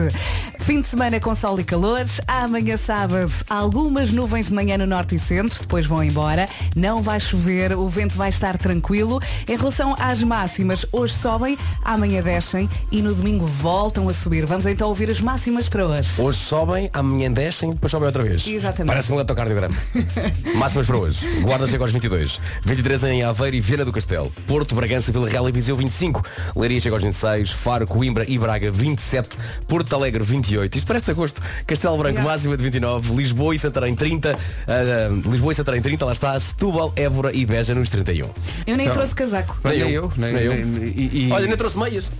Fim 0.62 0.82
de 0.82 0.88
semana 0.88 1.20
com 1.20 1.36
sol 1.36 1.60
e 1.60 1.63
calores. 1.63 2.22
Amanhã 2.27 2.77
sábado, 2.77 3.32
algumas 3.50 4.10
nuvens 4.12 4.48
de 4.48 4.53
manhã 4.53 4.77
no 4.77 4.88
norte 4.88 5.15
e 5.15 5.20
centro, 5.20 5.60
depois 5.60 5.86
vão 5.86 6.03
embora. 6.03 6.48
Não 6.75 7.03
vai 7.03 7.20
chover, 7.20 7.77
o 7.77 7.88
vento 7.89 8.15
vai 8.15 8.29
estar 8.29 8.58
tranquilo. 8.58 9.20
Em 9.48 9.58
relação 9.65 9.95
às 9.98 10.22
máximas, 10.22 10.86
hoje 10.91 11.15
sobem, 11.15 11.57
amanhã 11.84 12.22
descem 12.22 12.69
e 12.91 13.01
no 13.01 13.15
domingo 13.15 13.48
voltam 13.48 14.07
a 14.07 14.13
subir. 14.13 14.45
Vamos 14.45 14.67
então 14.67 14.88
ouvir 14.88 15.10
as 15.10 15.19
máximas 15.19 15.67
para 15.67 15.88
hoje. 15.88 16.22
Hoje 16.22 16.38
sobem, 16.38 16.88
amanhã 16.93 17.31
descem, 17.31 17.72
depois 17.72 17.89
sobem 17.89 18.05
outra 18.05 18.22
vez. 18.22 18.45
Exatamente. 18.45 18.88
Parece 18.88 19.12
um 19.12 19.15
eletrocardiograma. 19.15 19.75
Máximas 20.55 20.86
para 20.86 20.98
hoje. 20.98 21.41
Guarda 21.41 21.67
chega 21.67 21.84
aos 21.84 21.91
22. 21.91 22.39
23 22.63 23.03
em 23.05 23.24
Aveiro 23.24 23.55
e 23.55 23.62
Viana 23.62 23.84
do 23.86 23.91
Castelo. 23.91 24.31
Porto, 24.45 24.75
Bragança, 24.75 25.12
Vila 25.12 25.27
Real 25.27 25.50
e 25.50 25.51
Viseu 25.51 25.75
25. 25.75 26.22
Leiria 26.55 26.79
chega 26.79 26.95
aos 26.95 27.03
26. 27.03 27.51
Faro, 27.51 27.88
Coimbra 27.88 28.24
e 28.29 28.38
Braga 28.38 28.72
27. 28.72 29.36
Porto 29.67 29.95
Alegre 29.95 30.24
28. 30.24 30.77
Isto 30.77 30.86
parece 30.88 31.10
agosto. 31.10 31.41
Castelo 31.65 31.98
Branco 31.98 32.15
Yeah. 32.15 32.31
máxima 32.31 32.55
de 32.55 32.63
29. 32.63 33.15
Lisboa 33.15 33.55
e 33.55 33.60
Santarém 33.60 33.95
30. 33.95 34.38
Ah, 34.67 35.29
Lisboa 35.29 35.51
e 35.51 35.55
Santarém 35.55 35.81
30. 35.81 36.05
Lá 36.05 36.13
está. 36.13 36.39
Setúbal, 36.39 36.93
Évora 36.95 37.36
e 37.36 37.45
Beja 37.45 37.74
nos 37.74 37.89
31. 37.89 38.29
Eu 38.67 38.77
nem 38.77 38.89
trouxe 38.89 39.15
casaco. 39.15 39.54
Nem 39.63 39.74
Nem 39.77 39.89
eu, 39.89 40.03
eu, 40.03 40.12
nem, 40.17 40.33
nem 40.33 40.43
eu. 40.43 40.53
nem- 40.65 40.83
e- 40.95 41.27
e- 41.27 41.31
Olha, 41.31 41.47
nem 41.47 41.57
trouxe 41.57 41.77
meias. 41.77 42.12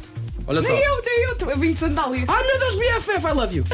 Olha 0.48 0.62
só. 0.62 0.68
Nem 0.70 0.84
eu, 0.84 1.02
nem 1.04 1.24
eu, 1.24 1.50
eu 1.50 1.58
vim 1.58 1.74
de 1.74 1.80
sandálias. 1.80 2.30
Ah, 2.30 2.42
meu 2.44 2.60
Deus, 2.60 2.76
BFF, 2.76 3.28
I 3.28 3.32
love 3.34 3.56
you. 3.58 3.66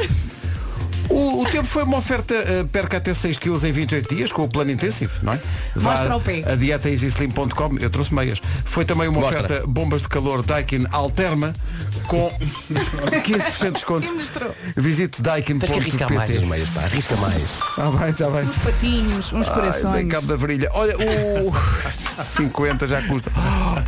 O, 1.12 1.42
o 1.42 1.44
tempo 1.44 1.66
foi 1.66 1.82
uma 1.82 1.98
oferta 1.98 2.34
eh, 2.34 2.64
perca 2.72 2.96
até 2.96 3.12
6 3.12 3.36
kg 3.38 3.50
em 3.68 3.72
28 3.72 4.14
dias 4.14 4.32
com 4.32 4.42
o 4.44 4.48
plano 4.48 4.70
intensivo, 4.70 5.12
não 5.22 5.34
é? 5.34 5.40
Vá 5.76 5.90
Mostra 5.90 6.16
o 6.16 6.20
pé. 6.20 6.42
A 6.50 6.54
dieta 6.54 6.88
easyslim.com, 6.88 7.76
eu 7.78 7.90
trouxe 7.90 8.14
meias. 8.14 8.40
Foi 8.64 8.84
também 8.84 9.08
uma 9.08 9.20
Mostra. 9.20 9.40
oferta 9.44 9.66
bombas 9.66 10.02
de 10.02 10.08
calor 10.08 10.42
Daikin 10.42 10.86
Alterma 10.90 11.54
com 12.08 12.30
15% 12.70 13.64
de 13.66 13.70
desconto. 13.72 14.06
Quem 14.08 14.16
mostrou? 14.16 14.54
Visite 14.76 15.22
Tens 15.22 15.44
que 15.44 15.78
arriscar 15.78 16.12
mais 16.12 16.30
as 16.30 16.36
daikin.pt. 16.36 16.46
meias, 16.46 16.68
pá. 16.70 16.80
Arrisca 16.82 17.16
mais. 17.16 17.42
Está 17.42 17.90
bem, 17.90 18.10
está 18.10 18.30
bem. 18.30 18.42
Uns 18.44 18.58
patinhos, 18.58 19.32
uns 19.32 19.48
Ai, 19.48 19.54
corações. 19.54 19.94
dei 19.94 20.04
cabo 20.06 20.26
da 20.26 20.36
virilha. 20.36 20.70
Olha, 20.72 20.94
o 20.96 21.52
50 22.24 22.88
já 22.88 23.02
custa. 23.02 23.30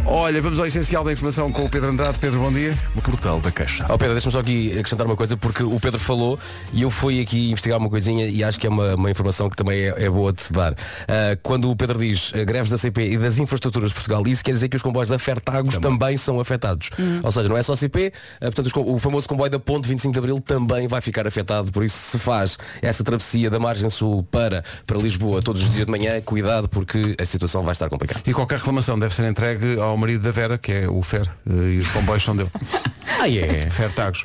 Olha, 0.05 0.43
vamos 0.43 0.59
ao 0.59 0.67
essencial 0.67 1.03
da 1.03 1.13
informação 1.13 1.51
com 1.51 1.65
o 1.65 1.71
Pedro 1.71 1.89
Andrade. 1.91 2.19
Pedro, 2.19 2.41
bom 2.41 2.53
dia. 2.53 2.77
O 2.95 3.01
portal 3.01 3.41
da 3.41 3.51
Caixa. 3.51 3.87
Ó 3.89 3.97
Pedro, 3.97 4.15
deixa-me 4.15 4.33
só 4.33 4.41
aqui 4.41 4.71
acrescentar 4.79 5.07
uma 5.07 5.17
coisa, 5.17 5.37
porque 5.37 5.63
o 5.63 5.79
Pedro 5.81 5.99
falou 5.99 6.39
e 6.73 6.83
eu 6.83 6.91
fui 6.91 7.14
aqui 7.21 7.51
investigar 7.51 7.79
uma 7.79 7.91
coisinha 7.91 8.27
e 8.27 8.43
acho 8.43 8.59
que 8.59 8.67
é 8.67 8.71
uma, 8.71 8.95
uma 8.95 9.11
informação 9.11 9.49
que 9.49 9.57
também 9.57 9.79
é, 9.79 10.05
é 10.05 10.11
boa 10.11 10.33
de 10.33 10.43
se 10.43 10.53
dar. 10.53 10.75
Ah, 11.09 11.37
quando 11.43 11.71
o 11.71 11.77
Pedro 11.77 11.99
diz 11.99 12.33
ah, 12.35 12.45
greves 12.45 12.71
da 12.71 12.79
CP 12.79 13.13
e 13.13 13.19
das 13.19 13.39
infraestruturas 13.39 13.91
de 13.91 13.95
Portugal, 13.95 14.23
isso 14.27 14.45
quer 14.45 14.53
dizer 14.53 14.69
que 14.69 14.77
os 14.77 14.83
comboios 14.83 15.09
da 15.09 15.19
Fertagos 15.19 15.79
também, 15.79 16.17
são 16.17 16.41
afetados. 16.41 16.91
Ou 17.23 17.33
seja, 17.33 17.49
não 17.49 17.57
é 17.57 17.63
só 17.63 17.75
CP, 17.77 18.13
ah, 18.37 18.45
portanto 18.45 18.67
os 18.67 18.75
o 18.77 18.99
famoso 18.99 19.29
comboio 19.29 19.51
da 19.51 19.59
Ponte 19.59 19.89
25 19.89 20.13
de 20.13 20.19
Abril 20.19 20.41
também 20.41 20.87
vai 20.87 21.01
ficar 21.01 21.27
afetado, 21.27 21.73
por 21.73 21.85
isso 21.85 21.97
se 21.97 22.19
faz 22.19 22.59
essa 22.83 23.03
travessia 23.03 23.51
da 23.51 23.59
margem 23.59 23.89
sul 23.89 24.23
para, 24.31 24.63
para 24.87 24.99
Lisboa 24.99 25.43
todos 25.43 25.63
os 25.63 25.71
dias 25.71 25.87
de 25.87 25.91
manhã, 25.91 26.21
cuidado 26.21 26.69
porque 26.69 27.17
a 27.21 27.27
situação 27.27 27.63
vai 27.63 27.73
estar 27.73 27.89
complicada. 27.89 28.23
E 28.27 28.33
qualquer 28.33 28.59
reclamação 28.59 28.99
deve 28.99 29.15
ser 29.15 29.29
entregue 29.29 29.81
ao 29.81 29.97
marido 29.97 30.23
da 30.23 30.31
Vera, 30.31 30.59
que 30.59 30.73
é 30.73 30.89
o 30.89 31.03
Fer, 31.03 31.29
eh, 31.49 31.53
e 31.53 31.79
os 31.79 31.89
comboios 31.89 32.23
são 32.23 32.37
dele. 32.37 32.51
Ah, 33.21 33.29
é? 33.31 33.71
Fer 33.71 33.93
Tagos. 33.93 34.23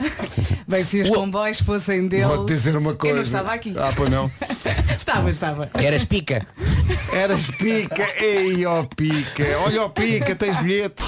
Bem, 0.68 0.84
se 0.84 1.02
os 1.02 1.10
comboios 1.10 1.62
fossem 1.62 2.08
dele. 2.08 2.24
Dizer 2.70 2.78
uma 2.78 2.94
coisa. 2.96 3.14
Eu 3.14 3.18
não 3.18 3.24
estava 3.24 3.54
aqui. 3.54 3.74
Ah, 3.78 3.92
pois 3.96 4.10
não. 4.10 4.32
Estava, 4.98 5.30
estava. 5.32 5.70
Eras 5.76 6.04
pica. 6.06 6.46
Eras 7.14 7.48
pica, 7.58 8.08
ei 8.22 8.66
ó 8.66 8.84
pica, 8.84 9.44
olha 9.66 9.84
ó 9.84 9.90
pica, 9.90 10.36
tens 10.36 10.58
bilhete. 10.58 11.04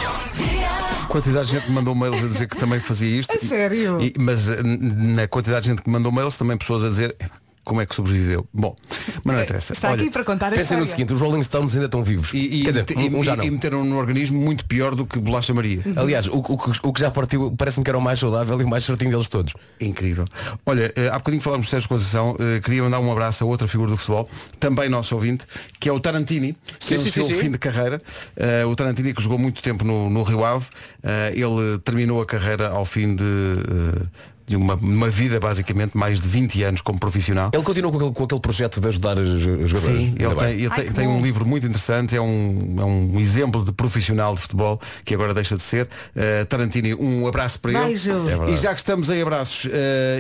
Quantidade 1.08 1.48
de 1.48 1.54
gente 1.56 1.66
que 1.66 1.72
mandou 1.72 1.94
mails 1.94 2.24
a 2.24 2.28
dizer 2.28 2.48
que 2.48 2.58
também 2.58 2.80
fazia 2.80 3.20
isto. 3.20 3.36
A 3.36 3.40
sério? 3.40 4.02
E- 4.02 4.14
mas 4.18 4.48
na 4.64 5.28
quantidade 5.28 5.64
de 5.64 5.72
gente 5.72 5.82
que 5.82 5.90
mandou 5.90 6.12
mails 6.12 6.38
também 6.38 6.58
pessoas 6.58 6.86
a 6.86 6.90
dizer 6.90 7.16
como 7.64 7.80
é 7.82 7.86
que 7.86 7.94
sobreviveu. 7.96 8.48
Bom, 8.54 8.76
mas 9.24 9.36
não 9.36 9.44
interessa. 9.44 9.74
Está 9.74 9.90
Olha, 9.92 10.02
aqui 10.02 10.10
para 10.12 10.24
contar 10.24 10.48
a 10.52 10.56
Pensem 10.56 10.78
no 10.78 10.86
seguinte, 10.86 11.14
os 11.14 11.22
Rolling 11.22 11.44
Stones 11.44 11.74
ainda 11.74 11.86
estão 11.86 12.04
vivos. 12.04 12.34
E, 12.34 12.38
e, 12.38 12.64
Quer 12.64 12.70
dizer, 12.70 12.86
e- 12.98 13.16
um 13.16 13.24
já 13.24 13.36
não. 13.36 13.44
e 13.44 13.52
meteram 13.52 13.84
no 13.84 13.98
organismo 13.98 14.40
muito 14.42 14.66
pior 14.66 14.96
do 14.96 15.06
que 15.06 15.20
bolacha 15.20 15.54
Maria. 15.54 15.82
Aliás, 15.96 16.28
o, 16.28 16.38
o 16.38 16.58
que- 16.58 16.80
o 16.84 16.94
que 16.94 17.00
já 17.00 17.12
partiu 17.12 17.52
parece-me 17.56 17.84
que 17.84 17.90
era 17.92 17.98
o 17.98 18.02
mais 18.02 18.20
saudável 18.20 18.60
e 18.60 18.64
o 18.64 18.68
mais 18.68 18.84
certinho 18.84 19.12
deles 19.12 19.28
todos. 19.28 19.54
Incrível. 19.80 20.26
Olha, 20.66 20.92
eh, 20.96 21.08
há 21.10 21.18
bocadinho 21.18 21.42
falámos 21.42 21.68
de 21.68 21.70
Sérgio 21.72 21.88
Conceição, 21.90 22.36
eh, 22.40 22.60
queria 22.60 22.82
mandar 22.84 23.00
um 23.00 23.12
abraço 23.12 23.44
a 23.44 23.48
outra 23.48 23.68
figura 23.68 23.92
do 23.92 23.98
futebol, 23.98 24.30
também 24.60 24.90
nosso 24.90 25.14
ouvinte, 25.16 25.46
que 25.80 25.88
é 25.88 25.92
o 25.92 26.00
Tarantini, 26.00 26.58
que 26.80 26.86
Sim, 26.86 26.96
é 26.96 26.98
o 26.98 27.02
sim, 27.02 27.10
seu 27.12 27.24
sim, 27.26 27.34
sim. 27.36 27.40
fim 27.42 27.52
de 27.52 27.58
carreira. 27.58 28.02
Eh, 28.36 28.66
o 28.66 28.76
Tarantini 28.76 29.14
que 29.14 29.22
jogou 29.22 29.38
muito 29.38 29.62
tempo 29.62 29.86
no, 29.86 30.10
no 30.10 30.24
Rio 30.24 30.44
Ave, 30.44 30.66
eh, 31.04 31.34
ele 31.36 31.78
terminou 31.84 32.22
a 32.22 32.26
carreira 32.26 32.70
ao 32.70 32.86
fim 32.86 33.16
de, 33.16 33.24
eh, 33.24 34.06
de 34.46 34.56
uma, 34.56 34.76
uma 34.76 35.10
vida, 35.10 35.40
basicamente, 35.40 35.98
mais 35.98 36.22
de 36.22 36.28
20 36.28 36.64
anos 36.64 36.82
como 36.82 37.00
profissional. 37.00 37.52
Ele 37.54 37.64
continuou 37.64 37.92
com 37.92 37.98
aquele, 37.98 38.14
com 38.14 38.24
aquele 38.24 38.42
projeto 38.42 38.82
de 38.82 38.88
ajudar 38.88 39.18
os, 39.18 39.42
jogadores. 39.42 39.82
Sim, 39.82 40.16
ele 40.18 40.36
tem, 40.36 40.54
ele 40.54 40.70
Ai, 40.72 40.84
tem, 40.86 41.08
um 41.08 41.22
livro 41.22 41.46
muito 41.46 41.66
interessante, 41.66 42.16
é 42.16 42.22
um, 42.22 42.76
é 42.78 42.84
um 42.84 43.20
exemplo 43.20 43.64
de 43.64 43.72
profissional 43.72 44.36
de 44.36 44.42
futebol 44.42 44.80
que 45.06 45.14
agora 45.14 45.34
deixa 45.34 45.56
de 45.56 45.64
ser. 45.64 45.88
Uh, 46.16 46.46
Tarantini, 46.46 46.94
um 46.94 47.28
abraço 47.28 47.60
para 47.60 47.72
Beijo. 47.86 48.12
ele. 48.12 48.52
É 48.52 48.54
e 48.54 48.58
já 48.58 48.74
que 48.74 48.80
estamos 48.80 49.10
em 49.10 49.22
abraços, 49.22 49.66
uh, 49.66 49.70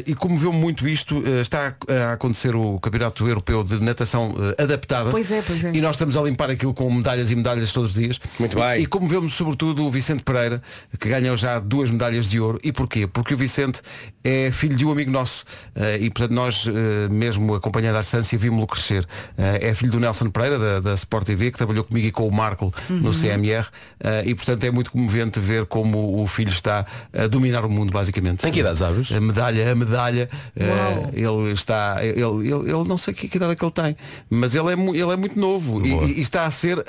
e 0.06 0.16
comoveu-me 0.16 0.58
muito 0.58 0.88
isto, 0.88 1.20
uh, 1.20 1.42
está 1.42 1.76
a, 1.88 1.94
a 1.94 2.14
acontecer 2.14 2.56
o 2.56 2.80
Campeonato 2.80 3.28
Europeu 3.28 3.64
de 3.64 3.80
Natação 3.80 4.32
uh, 4.32 4.62
Adaptada. 4.62 5.10
Pois 5.10 5.32
é, 5.32 5.42
pois 5.42 5.64
é. 5.64 5.72
E 5.74 5.82
nós 5.82 5.96
estamos 5.96 6.16
a 6.16 6.22
limpar 6.22 6.50
aquilo 6.50 6.74
com 6.74 6.92
medalhas 6.92 7.32
e 7.32 7.36
medalhas 7.36 7.72
todos 7.72 7.92
os 7.92 7.96
dias. 7.96 8.20
Muito 8.40 8.58
bem. 8.58 8.82
E 8.82 8.86
comoveu-me 8.86 9.30
sobretudo 9.30 9.86
o 9.86 9.92
Vicente 9.92 10.24
Pereira, 10.24 10.62
que 11.00 11.10
ganhou 11.10 11.36
já 11.38 11.60
duas 11.60 11.90
medalhas 11.90 12.30
de 12.30 12.40
ouro. 12.40 12.60
E 12.64 12.72
porquê? 12.72 13.08
Porque 13.08 13.34
o 13.34 13.38
Vicente 13.38 13.82
é 14.24 14.52
filho 14.52 14.76
de 14.78 14.86
um 14.86 14.92
amigo 14.92 15.10
nosso. 15.12 15.44
Eh, 15.76 15.98
e 16.02 16.10
portanto 16.10 16.32
nós, 16.32 16.66
eh, 16.68 17.08
mesmo 17.10 17.56
acompanhando 17.56 17.96
à 17.98 18.02
distância, 18.02 18.38
vimos-lo 18.38 18.68
crescer. 18.68 19.08
Eh, 19.38 19.70
é 19.70 19.74
filho 19.74 19.92
do 19.92 20.00
Nelson 20.00 20.30
Pereira, 20.30 20.60
da, 20.60 20.80
da 20.80 20.94
Sport 20.94 21.26
TV, 21.26 21.52
que 21.52 21.58
trabalhou 21.58 21.84
comigo 21.84 22.08
e 22.08 22.12
com 22.12 22.28
o 22.28 22.32
Marco 22.32 22.74
Uhum. 22.90 22.98
no 22.98 23.12
CMR. 23.14 23.68
E 24.26 24.34
portanto 24.36 24.64
é 24.64 24.72
muito 24.72 24.92
comovente 24.92 25.40
ver 25.40 25.66
como 25.66 26.22
o 26.22 26.28
filho 26.28 26.50
está 26.52 26.86
a 27.14 27.28
dominar 27.28 27.66
o 27.66 27.70
mundo, 27.70 27.92
basicamente. 27.92 28.40
Tem 28.42 28.52
que 28.52 28.60
idade, 28.60 28.78
sabes? 28.80 29.12
A 29.12 29.20
medalha, 29.22 29.72
a 29.72 29.76
medalha. 29.76 30.30
ele 31.14 31.52
está. 31.54 31.98
Ele, 32.04 32.22
ele, 32.22 32.70
ele 32.72 32.88
não 32.88 32.98
sei 32.98 33.14
que, 33.14 33.28
que 33.28 33.38
idade 33.38 33.54
é 33.54 33.56
que 33.56 33.64
ele 33.64 33.72
tem, 33.72 33.96
mas 34.30 34.56
ele 34.56 34.72
é, 34.72 34.76
mu- 34.76 34.96
ele 34.96 35.12
é 35.12 35.16
muito 35.16 35.40
novo 35.40 35.86
e, 35.86 36.20
e 36.20 36.22
está 36.22 36.46
a 36.46 36.52
ser 36.52 36.84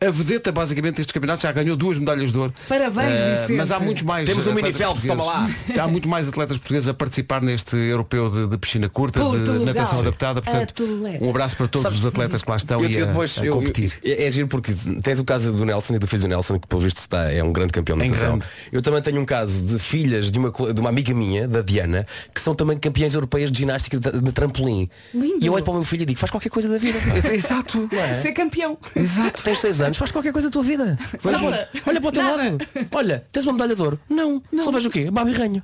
a. 0.00 0.10
Vedeta 0.10 0.52
basicamente 0.52 0.96
deste 0.96 1.12
campeonato 1.12 1.42
já 1.42 1.50
ganhou 1.52 1.76
duas 1.76 1.98
medalhas 1.98 2.32
de 2.32 2.38
ouro. 2.38 2.54
Parabéns, 2.68 3.18
Eh, 3.20 3.34
Vicente. 3.40 3.56
Mas 3.56 3.70
há 3.70 3.80
muitos 3.80 4.02
mais. 4.04 4.26
Temos 4.28 4.46
um 4.46 4.54
mini 4.54 4.72
Phelps, 4.72 5.04
toma 5.04 5.22
portugueses. 5.24 5.78
Há 5.80 5.88
muito 5.88 6.08
mais 6.08 6.28
atletas 6.28 6.56
portugueses 6.56 6.88
a 6.88 6.94
participar 6.94 7.42
neste 7.42 7.76
europeu 7.76 8.30
de, 8.30 8.46
de 8.46 8.58
piscina 8.58 8.88
curta, 8.88 9.18
de 9.20 9.26
Portugal. 9.26 9.64
natação 9.64 10.00
adaptada. 10.00 10.40
Portanto, 10.42 10.84
um 11.20 11.30
abraço 11.30 11.56
para 11.56 11.66
todos 11.68 11.82
Sabes, 11.82 11.98
os 11.98 12.06
atletas 12.06 12.42
que 12.44 12.50
lá 12.50 12.56
estão 12.56 12.80
Eu, 12.80 12.88
e 12.88 12.96
eu 12.96 13.04
a, 13.04 13.06
depois, 13.08 13.38
a 13.38 13.44
eu- 13.44 13.54
competir. 13.56 13.98
eu- 14.02 14.16
é 14.26 14.30
giro 14.30 14.48
porque 14.48 14.72
tens 15.02 15.18
o 15.18 15.24
caso 15.24 15.52
do 15.52 15.64
Nelson 15.64 15.94
e 15.94 15.98
do 15.98 16.06
filho 16.06 16.22
do 16.22 16.28
Nelson, 16.28 16.58
que 16.58 16.68
pelo 16.68 16.80
visto 16.80 16.98
está, 16.98 17.30
é 17.32 17.42
um 17.42 17.52
grande 17.52 17.72
campeão 17.72 17.98
de 17.98 18.06
natação. 18.08 18.38
Eu 18.72 18.80
também 18.82 19.02
tenho 19.02 19.20
um 19.20 19.24
caso 19.24 19.62
de 19.62 19.78
filhas 19.78 20.30
de 20.30 20.38
uma, 20.38 20.50
de 20.72 20.80
uma 20.80 20.88
amiga 20.90 21.12
minha, 21.12 21.48
da 21.48 21.60
Diana, 21.60 22.06
que 22.32 22.40
são 22.40 22.54
também 22.54 22.78
campeãs 22.78 23.14
europeias 23.14 23.50
de 23.50 23.58
ginástica 23.58 23.98
de, 23.98 24.20
de 24.20 24.32
trampolim. 24.32 24.88
Lindo. 25.12 25.38
E 25.42 25.46
eu 25.46 25.52
olho 25.54 25.64
para 25.64 25.72
o 25.72 25.74
meu 25.74 25.84
filho 25.84 26.02
e 26.02 26.06
digo, 26.06 26.18
faz 26.20 26.30
qualquer 26.30 26.50
coisa 26.50 26.68
da 26.68 26.78
vida. 26.78 26.98
Exato. 27.34 27.88
Ser 28.22 28.32
campeão. 28.32 28.78
Exato. 28.94 29.42
Tens 29.42 29.58
seis 29.58 29.80
anos, 29.84 29.96
faz 29.98 30.10
qualquer 30.10 30.32
coisa 30.32 30.48
da 30.48 30.52
tua 30.52 30.62
vida. 30.62 30.98
Olha, 31.24 31.68
olha 31.86 32.00
para 32.00 32.08
o 32.08 32.12
teu 32.12 32.22
Nada. 32.22 32.36
lado. 32.36 32.58
Olha, 32.92 33.24
tens 33.32 33.44
uma 33.44 33.52
medalha 33.52 33.74
de 33.76 33.82
ouro. 33.82 34.00
Não, 34.08 34.42
só 34.62 34.70
vejo 34.70 34.88
o 34.88 34.90
quê? 34.92 35.10
Babirranho. 35.10 35.62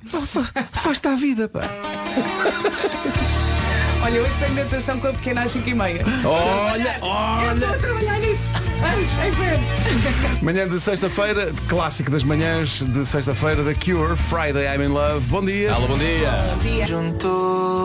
Faz-te 0.73 1.07
à 1.07 1.15
vida, 1.15 1.47
pá. 1.49 1.61
Olha, 4.03 4.19
hoje 4.19 4.35
tenho 4.39 4.55
natação 4.55 4.99
com 4.99 5.07
a 5.09 5.13
pequena 5.13 5.43
às 5.43 5.51
5 5.51 5.69
e 5.69 5.73
meia. 5.75 6.03
Olha, 6.25 6.99
Eu 7.45 7.53
estou 7.53 7.69
a 7.69 7.77
trabalhar 7.77 8.19
nisso. 8.19 8.41
Vamos, 8.79 9.09
em 9.27 9.31
frente. 9.31 10.41
Manhã 10.43 10.67
de 10.67 10.79
sexta-feira, 10.79 11.53
clássico 11.69 12.09
das 12.09 12.23
manhãs 12.23 12.79
de 12.79 13.05
sexta-feira 13.05 13.63
da 13.63 13.75
Cure, 13.75 14.17
Friday 14.17 14.65
I'm 14.75 14.83
in 14.83 14.87
Love. 14.87 15.23
Bom 15.27 15.45
dia. 15.45 15.71
Alô, 15.73 15.87
bom 15.87 15.97
dia. 15.99 16.31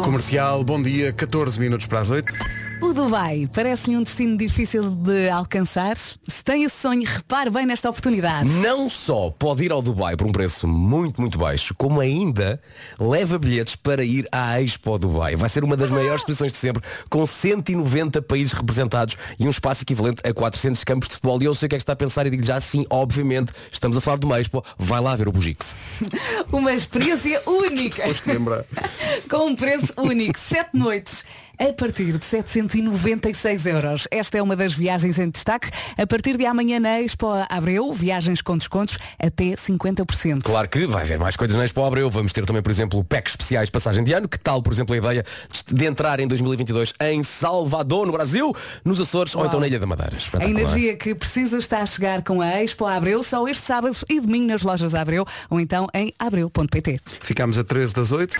Comercial, 0.02 0.64
bom 0.64 0.82
dia, 0.82 1.12
14 1.12 1.60
minutos 1.60 1.86
para 1.86 2.00
as 2.00 2.08
8. 2.08 2.32
O 2.80 2.92
Dubai 2.92 3.48
parece-lhe 3.54 3.96
um 3.96 4.02
destino 4.02 4.36
difícil 4.36 4.90
de 4.90 5.30
alcançar. 5.30 5.96
Se 5.96 6.44
tem 6.44 6.62
esse 6.64 6.76
sonho, 6.76 7.04
repare 7.06 7.48
bem 7.48 7.64
nesta 7.64 7.88
oportunidade. 7.88 8.48
Não 8.48 8.90
só 8.90 9.30
pode 9.30 9.64
ir 9.64 9.72
ao 9.72 9.80
Dubai 9.80 10.14
por 10.14 10.26
um 10.26 10.32
preço 10.32 10.68
muito, 10.68 11.18
muito 11.20 11.38
baixo, 11.38 11.74
como 11.74 12.00
ainda 12.00 12.60
leva 13.00 13.38
bilhetes 13.38 13.76
para 13.76 14.04
ir 14.04 14.28
à 14.30 14.60
Expo 14.60 14.98
Dubai. 14.98 15.36
Vai 15.36 15.48
ser 15.48 15.64
uma 15.64 15.74
das 15.74 15.90
maiores 15.90 16.20
exposições 16.20 16.52
de 16.52 16.58
sempre, 16.58 16.82
com 17.08 17.24
190 17.24 18.20
países 18.20 18.52
representados 18.52 19.16
e 19.38 19.46
um 19.46 19.50
espaço 19.50 19.82
equivalente 19.82 20.20
a 20.22 20.34
400 20.34 20.84
campos 20.84 21.08
de 21.08 21.14
futebol. 21.14 21.42
E 21.42 21.46
eu 21.46 21.54
sei 21.54 21.66
o 21.66 21.70
que 21.70 21.76
é 21.76 21.78
que 21.78 21.82
está 21.82 21.94
a 21.94 21.96
pensar 21.96 22.26
e 22.26 22.30
digo 22.30 22.44
já 22.44 22.60
sim, 22.60 22.84
obviamente, 22.90 23.52
estamos 23.72 23.96
a 23.96 24.02
falar 24.02 24.18
de 24.18 24.26
uma 24.26 24.38
Expo, 24.38 24.62
vai 24.78 25.00
lá 25.00 25.16
ver 25.16 25.28
o 25.28 25.32
Bugix. 25.32 25.74
Uma 26.52 26.74
experiência 26.74 27.42
única. 27.46 28.02
Foste 28.02 28.28
lembrar. 28.28 28.64
Com 29.30 29.48
um 29.48 29.56
preço 29.56 29.94
único. 29.96 30.38
Sete 30.38 30.70
noites 30.74 31.24
a 31.58 31.72
partir 31.72 32.12
de 32.12 32.24
796 32.24 33.66
euros. 33.66 34.08
Esta 34.10 34.38
é 34.38 34.42
uma 34.42 34.56
das 34.56 34.72
viagens 34.72 35.18
em 35.18 35.28
destaque. 35.30 35.70
A 35.96 36.06
partir 36.06 36.36
de 36.36 36.46
amanhã 36.46 36.78
na 36.78 37.00
Expo 37.00 37.28
Abreu, 37.48 37.92
viagens 37.92 38.42
com 38.42 38.56
descontos 38.56 38.98
até 39.18 39.54
50%. 39.54 40.42
Claro 40.42 40.68
que 40.68 40.86
vai 40.86 41.02
haver 41.02 41.18
mais 41.18 41.36
coisas 41.36 41.56
na 41.56 41.64
Expo 41.64 41.82
Abreu. 41.84 42.10
Vamos 42.10 42.32
ter 42.32 42.44
também, 42.44 42.62
por 42.62 42.70
exemplo, 42.70 43.02
packs 43.04 43.32
especiais 43.32 43.68
de 43.68 43.72
passagem 43.72 44.04
de 44.04 44.12
ano. 44.12 44.28
Que 44.28 44.38
tal, 44.38 44.62
por 44.62 44.72
exemplo, 44.72 44.94
a 44.94 44.98
ideia 44.98 45.24
de 45.66 45.86
entrar 45.86 46.20
em 46.20 46.28
2022 46.28 46.94
em 47.00 47.22
Salvador, 47.22 48.06
no 48.06 48.12
Brasil, 48.12 48.54
nos 48.84 49.00
Açores 49.00 49.34
ou 49.34 49.46
então 49.46 49.60
na 49.60 49.66
Ilha 49.66 49.78
da 49.78 49.86
Madeira? 49.86 50.16
A 50.38 50.44
energia 50.44 50.96
que 50.96 51.14
precisa 51.14 51.58
está 51.58 51.80
a 51.80 51.86
chegar 51.86 52.22
com 52.22 52.40
a 52.40 52.62
Expo 52.62 52.86
Abreu 52.86 53.22
só 53.22 53.46
este 53.48 53.64
sábado 53.64 53.96
e 54.08 54.20
domingo 54.20 54.46
nas 54.46 54.62
lojas 54.62 54.94
Abreu 54.94 55.26
ou 55.50 55.60
então 55.60 55.86
em 55.94 56.12
abreu.pt. 56.18 57.00
Ficámos 57.20 57.58
a 57.58 57.64
13 57.64 57.94
das 57.94 58.12
8. 58.12 58.36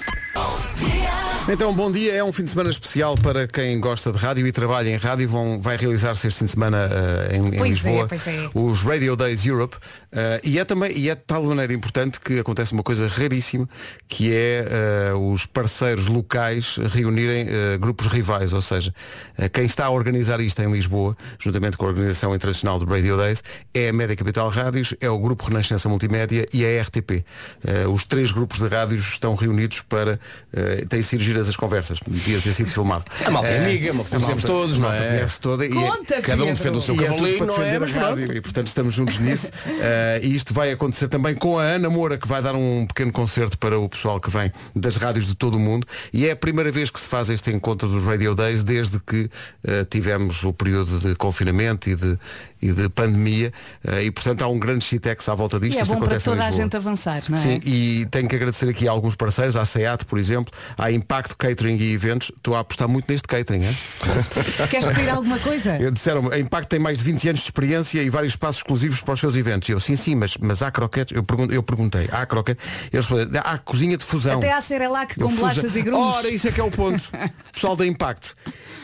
Então, 1.49 1.73
bom 1.73 1.93
dia. 1.93 2.13
É 2.13 2.25
um 2.25 2.33
fim 2.33 2.43
de 2.43 2.51
semana 2.51 2.71
especial 2.71 3.17
para 3.17 3.47
quem 3.47 3.79
gosta 3.79 4.11
de 4.11 4.19
rádio 4.19 4.45
e 4.49 4.51
trabalha 4.51 4.89
em 4.89 4.97
rádio. 4.97 5.29
Vão, 5.29 5.61
vai 5.61 5.77
realizar-se 5.77 6.27
este 6.27 6.41
fim 6.41 6.45
de 6.47 6.51
semana 6.51 6.91
eh, 7.31 7.37
em, 7.37 7.55
em 7.55 7.61
é, 7.61 7.63
Lisboa 7.63 8.09
pois 8.09 8.27
é. 8.27 8.51
os 8.53 8.83
Radio 8.83 9.15
Days 9.15 9.47
Europe. 9.47 9.77
Eh, 10.17 10.41
e 10.45 10.59
é 10.59 10.65
também 10.65 10.97
e 10.97 11.11
é 11.11 11.15
de 11.15 11.21
tal 11.27 11.43
maneira 11.45 11.73
importante 11.75 12.19
que 12.19 12.39
acontece 12.39 12.73
uma 12.73 12.83
coisa 12.83 13.07
raríssima, 13.07 13.69
que 14.09 14.33
é 14.35 14.67
eh, 15.11 15.13
os 15.15 15.45
parceiros 15.45 16.07
locais 16.07 16.77
reunirem 16.91 17.47
eh, 17.49 17.77
grupos 17.79 18.07
rivais. 18.07 18.55
Ou 18.55 18.61
seja, 18.63 18.95
quem 19.53 19.67
está 19.67 19.85
a 19.85 19.91
organizar 19.91 20.41
isto 20.41 20.61
em 20.63 20.73
Lisboa, 20.73 21.15
juntamente 21.39 21.77
com 21.77 21.85
a 21.85 21.89
Organização 21.89 22.35
Internacional 22.35 22.79
do 22.79 22.87
Radio 22.87 23.17
Days, 23.19 23.45
é 23.75 23.91
a 23.91 23.93
Média 23.93 24.17
Capital 24.17 24.49
Rádios, 24.49 24.95
é 25.01 25.11
o 25.11 25.19
Grupo 25.19 25.45
Renascença 25.49 25.87
Multimédia 25.89 26.47
e 26.53 26.65
a 26.65 26.83
RTP. 26.83 27.23
Os 27.93 28.05
três 28.07 28.33
grupos 28.33 28.59
de 28.59 28.69
rádios 28.69 29.07
estão 29.11 29.35
reunidos 29.35 29.83
para. 29.83 30.19
têm 30.89 31.03
sido 31.03 31.23
giras 31.23 31.49
as 31.49 31.57
conversas. 31.57 31.99
Devia 32.07 32.41
ter 32.41 32.55
sido 32.55 32.71
filmado. 32.71 33.05
A 33.25 33.31
malta 33.31 33.49
é 33.49 33.59
amiga, 33.59 33.93
uma- 33.93 34.03
a 34.03 34.07
conhecemos 34.07 34.43
todos, 34.45 34.79
não 34.79 34.89
malta 34.89 35.05
é? 35.05 35.09
conhece 35.17 35.41
toda 35.41 35.67
e- 35.67 35.69
Conta, 35.69 36.23
Cada 36.23 36.43
um 36.45 36.47
defende 36.55 36.79
o 36.79 36.81
seu 36.81 36.95
e 36.95 37.01
é 37.05 37.09
cavalinho, 37.09 37.39
para 37.39 37.47
não 37.47 37.63
é? 37.63 37.79
Mas 37.79 37.97
a 37.97 38.01
rádio 38.01 38.33
e 38.33 38.41
portanto 38.41 38.67
estamos 38.69 38.95
juntos 38.95 39.19
nisso 39.21 39.51
e 40.23 40.35
isto 40.35 40.53
vai 40.53 40.73
acontecer 40.73 41.09
também 41.09 41.35
com 41.35 41.59
a 41.59 41.63
Ana 41.63 41.89
Moura 41.89 42.17
que 42.19 42.27
vai 42.27 42.43
dar 42.43 42.55
um 42.55 42.87
pequeno 42.87 43.13
concerto 43.13 43.59
para 43.59 43.79
o 43.79 43.89
pessoal 43.89 44.21
que 44.21 44.31
vem 44.31 44.51
das 44.75 44.97
rádios 44.97 45.27
de 45.27 45.35
todo 45.35 45.57
o 45.57 45.61
mundo 45.61 45.87
e 46.13 46.27
é 46.27 46.33
a 46.33 46.37
primeira 46.37 46.71
vez 46.71 46.91
que 46.91 46.99
se 46.99 47.09
faz 47.09 47.31
este 47.31 47.51
encontro 47.51 47.89
dos 47.89 48.05
Radio 48.05 48.35
Days 48.35 48.63
desde 48.63 48.99
que 49.01 49.31
eh, 49.65 49.85
tivemos 49.89 50.45
o 50.45 50.53
período 50.53 50.99
de 50.99 51.15
confinamento 51.15 51.89
e 51.89 51.97
de, 51.97 52.19
e 52.61 52.73
de 52.73 52.89
pandemia 52.89 53.53
eh, 53.85 54.05
e 54.05 54.11
portanto 54.11 54.43
há 54.43 54.49
um 54.49 54.59
grande 54.59 54.85
shitex 54.85 55.29
à 55.29 55.35
volta 55.35 55.59
disto 55.59 55.79
E 55.79 55.83
é 55.83 55.85
bom 55.85 56.01
para 56.01 56.21
toda 56.21 56.45
a 56.45 56.51
gente 56.51 56.77
avançar, 56.77 57.23
não 57.29 57.37
é? 57.37 57.41
Sim, 57.41 57.61
e 57.65 58.07
tenho 58.11 58.29
que 58.29 58.37
agradecer 58.37 58.69
aqui 58.69 58.89
a 58.89 58.91
alguns 58.91 59.15
parceiros, 59.15 59.57
à 59.57 59.65
SEAT, 59.65 60.05
por 60.05 60.19
exemplo, 60.19 60.53
à 60.77 60.91
Impacto 60.91 61.37
Catering 61.37 61.77
e 61.77 61.93
Eventos. 61.93 62.31
Estou 62.37 62.55
a 62.55 62.61
apostar 62.61 62.89
muito 62.89 63.11
neste 63.11 63.27
catering, 63.27 63.65
é? 63.65 63.75
Queres 64.69 64.87
pedir 64.87 65.09
alguma 65.11 65.39
coisa? 65.39 65.77
Eu 65.79 65.91
disseram 65.91 66.31
a 66.31 66.39
Impacto 66.39 66.69
tem 66.69 66.79
mais 66.79 66.99
de 66.99 67.05
20 67.05 67.29
anos 67.29 67.41
de 67.41 67.47
experiência 67.47 68.03
e 68.03 68.11
vários 68.11 68.33
espaços 68.33 68.59
exclusivos 68.59 69.01
para 69.01 69.15
os 69.15 69.21
seus 69.21 69.37
eventos. 69.37 69.69
E 69.69 69.73
eu, 69.73 69.81
sim, 69.81 69.96
sim, 69.97 70.15
mas, 70.15 70.37
mas 70.39 70.63
há 70.63 70.71
croquetes. 70.71 71.17
Eu, 71.17 71.23
pergun- 71.23 71.49
eu 71.51 71.63
perguntei, 71.63 72.09
há 72.13 72.25
croquetes? 72.27 72.65
Eles 72.93 73.07
falaram, 73.07 73.31
há 73.45 73.59
cozinha 73.59 73.97
de 73.97 74.05
fusão. 74.05 74.39
Até 74.39 74.53
há 74.53 74.61
Cerelac 74.61 75.19
com 75.19 75.29
bolachas 75.29 75.75
e 75.77 75.83
grumos. 75.83 76.17
Ora, 76.17 76.29
isso 76.29 76.49
é 76.49 76.53
que 76.53 76.61
é 76.61 76.65
o 76.65 76.71
ponto. 76.71 77.03
Pessoal 77.53 77.77
da 77.77 77.87
Impacto. 77.87 78.35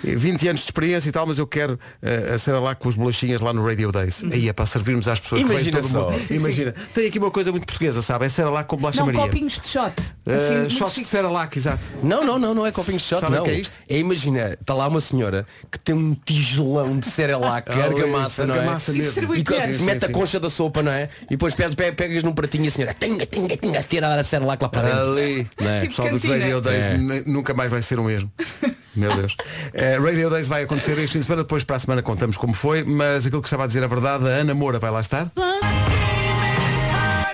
Eh, 0.05 0.17
20 0.17 0.49
anos 0.49 0.61
de 0.63 0.67
experiência 0.67 1.09
e 1.09 1.13
tal, 1.13 1.27
mas 1.27 1.39
eu 1.39 1.47
quero 1.47 1.79
eh, 2.03 2.37
a 2.47 2.59
lá 2.59 2.75
com 2.75 2.89
as 2.89 2.97
bolachinhas 2.97 3.41
lá 3.41 3.53
no 3.53 3.65
Radio 3.67 3.93
Days. 3.93 4.23
Aí 4.31 4.49
é 4.49 4.53
para 4.53 4.67
servirmos 4.67 5.07
às 5.09 5.21
pessoas 5.21 5.41
Imagina 5.43 5.59
que 5.65 5.71
vêm 5.71 5.83
todo 5.83 5.91
só. 5.91 6.11
mundo. 6.11 6.19
Sim, 6.21 6.27
sim. 6.27 6.35
Imagina. 6.37 6.75
Tem 6.95 7.07
aqui 7.07 7.19
uma 7.19 7.31
coisa 7.31 7.51
muito 7.51 7.67
portuguesa, 7.67 8.03
sabe? 8.03 8.27
É 8.27 8.45
lá 8.45 8.65
com 8.65 8.77
bolacha 8.77 8.99
Não, 8.99 9.07
Maria. 9.07 9.21
copinhos 9.23 9.61
de 9.61 9.67
shot. 9.69 9.95
Assim, 10.27 10.59
muito 10.59 10.75
shots 10.75 10.95
de. 10.95 11.05
Cerelac, 11.05 11.57
exato. 11.57 11.83
Não, 12.03 12.25
não, 12.25 12.39
não, 12.39 12.55
não 12.55 12.67
é 12.67 12.73
copinho 12.73 12.99
de 12.99 13.05
shot, 13.05 13.21
Sabe 13.21 13.37
não. 13.37 13.45
que 13.45 13.51
é 13.51 13.61
isto? 13.61 13.79
imagina, 13.89 14.57
está 14.61 14.75
lá 14.75 14.89
uma 14.89 15.01
senhora 15.01 15.47
que 15.71 15.79
tem 15.79 15.95
um 15.95 16.15
tigelão 16.15 16.99
de 16.99 17.07
Cerelac, 17.07 17.71
Ah, 17.73 17.85
argamassa, 17.85 18.47
não 18.47 18.55
é? 18.55 18.59
argamassa 18.59 18.93
E. 18.93 19.05
Sim, 19.07 19.85
mete 19.85 20.01
sim, 20.07 20.07
a 20.07 20.09
concha 20.13 20.41
da 20.41 20.51
sopa, 20.51 20.83
não 20.83 20.92
é? 20.93 21.09
E 21.27 21.31
depois 21.31 21.55
pegas, 21.55 21.75
pe- 21.75 21.93
pegas 21.93 22.23
num 22.23 22.33
pratinho 22.33 22.65
e 22.65 22.69
a 22.69 22.71
senhora 22.71 22.95
tinga, 22.99 23.25
tinga, 23.27 23.57
tinga, 23.57 23.83
tira 23.83 24.15
a 24.15 24.25
Cerelac 24.25 24.63
lá 24.63 24.69
para 24.69 24.83
dentro. 24.83 25.01
Ali. 25.13 25.47
Não 25.61 25.69
é? 25.71 25.79
O 25.83 25.89
pessoal 25.89 26.09
dos 26.11 26.23
cantina. 26.23 26.39
Radio 26.45 26.61
Days 26.61 26.85
É. 26.87 26.99
nunca 27.27 27.55
mais 27.55 27.71
vai 27.71 27.83
ser 27.83 27.99
o 27.99 28.05
mesmo. 28.05 28.31
Meu 28.95 29.15
Deus. 29.17 29.35
Eh, 29.73 29.97
Radio 29.99 30.29
Days 30.29 30.49
vai 30.49 30.65
acontecer 30.65 30.99
este 30.99 31.13
fim 31.15 31.19
de 31.21 31.25
semana, 31.25 31.43
depois 31.43 31.65
para 31.65 31.77
a 31.77 31.79
semana 31.79 32.03
contamos 32.03 32.37
como 32.37 32.53
foi, 32.53 32.85
mas 32.85 33.27
aquilo 33.27 33.41
que 33.41 33.49
estava 33.49 33.65
a 33.65 33.67
dizer 33.67 33.83
a 33.83 33.87
verdade, 33.87 34.25
a 34.27 34.29
Ana 34.29 34.53
Moura 34.55 34.79
vai 34.79 34.91
lá 34.91 35.01
estar. 35.01 35.33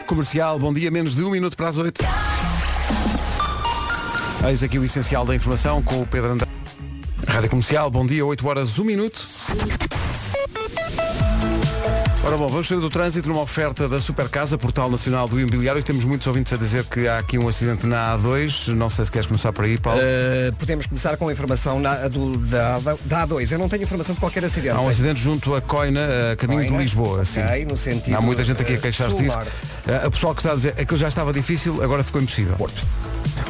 Comercial, 0.06 0.58
bom 0.58 0.72
dia, 0.72 0.90
menos 0.90 1.14
de 1.14 1.22
um 1.24 1.30
minuto 1.30 1.56
para 1.56 1.68
as 1.68 1.76
oito. 1.78 2.02
Eis 4.48 4.62
aqui 4.62 4.78
o 4.78 4.84
essencial 4.84 5.24
da 5.26 5.34
informação 5.34 5.82
com 5.82 6.00
o 6.00 6.06
Pedro 6.06 6.30
André. 6.32 6.46
Rádio 7.26 7.50
Comercial, 7.50 7.90
bom 7.90 8.06
dia, 8.06 8.24
8 8.24 8.46
horas, 8.48 8.78
1 8.78 8.84
minuto. 8.84 9.26
Ora 12.24 12.36
bom, 12.36 12.48
vamos 12.48 12.66
sair 12.68 12.78
do 12.80 12.90
trânsito 12.90 13.26
numa 13.28 13.40
oferta 13.40 13.88
da 13.88 14.00
Supercasa, 14.00 14.58
Portal 14.58 14.90
Nacional 14.90 15.26
do 15.28 15.40
Imobiliário. 15.40 15.78
E 15.78 15.82
temos 15.82 16.04
muitos 16.04 16.26
ouvintes 16.26 16.52
a 16.52 16.56
dizer 16.56 16.84
que 16.84 17.08
há 17.08 17.18
aqui 17.18 17.38
um 17.38 17.48
acidente 17.48 17.86
na 17.86 18.18
A2. 18.18 18.74
Não 18.74 18.90
sei 18.90 19.04
se 19.06 19.10
queres 19.10 19.26
começar 19.26 19.50
por 19.52 19.64
aí, 19.64 19.78
Paulo. 19.78 19.98
Uh, 20.00 20.54
podemos 20.56 20.84
começar 20.86 21.16
com 21.16 21.28
a 21.28 21.32
informação 21.32 21.80
na- 21.80 22.06
do- 22.08 22.36
da, 22.36 22.80
da 23.04 23.26
A2. 23.26 23.50
Eu 23.52 23.58
não 23.58 23.68
tenho 23.68 23.84
informação 23.84 24.14
de 24.14 24.20
qualquer 24.20 24.44
acidente. 24.44 24.76
Há 24.76 24.80
um 24.80 24.88
acidente 24.88 25.20
junto 25.20 25.54
a 25.54 25.62
Coina, 25.62 26.32
a 26.32 26.36
caminho 26.36 26.62
de 26.62 26.68
Coina? 26.68 26.82
Lisboa. 26.82 27.24
Sim. 27.24 27.40
Ok, 27.40 27.64
no 27.64 27.76
sentido, 27.78 28.14
Há 28.16 28.20
muita 28.20 28.44
gente 28.44 28.60
aqui 28.60 28.74
a 28.74 28.78
queixar-se 28.78 29.16
disso. 29.16 29.30
sul-norte. 29.30 29.52
Eh, 29.86 30.06
A 30.06 30.10
pessoal 30.10 30.34
que 30.34 30.40
está 30.42 30.52
a 30.52 30.56
dizer 30.56 30.74
aquilo 30.78 30.98
já 30.98 31.08
estava 31.08 31.32
difícil, 31.32 31.82
agora 31.82 32.02
ficou 32.04 32.20
impossível. 32.20 32.56
Porto. 32.56 32.84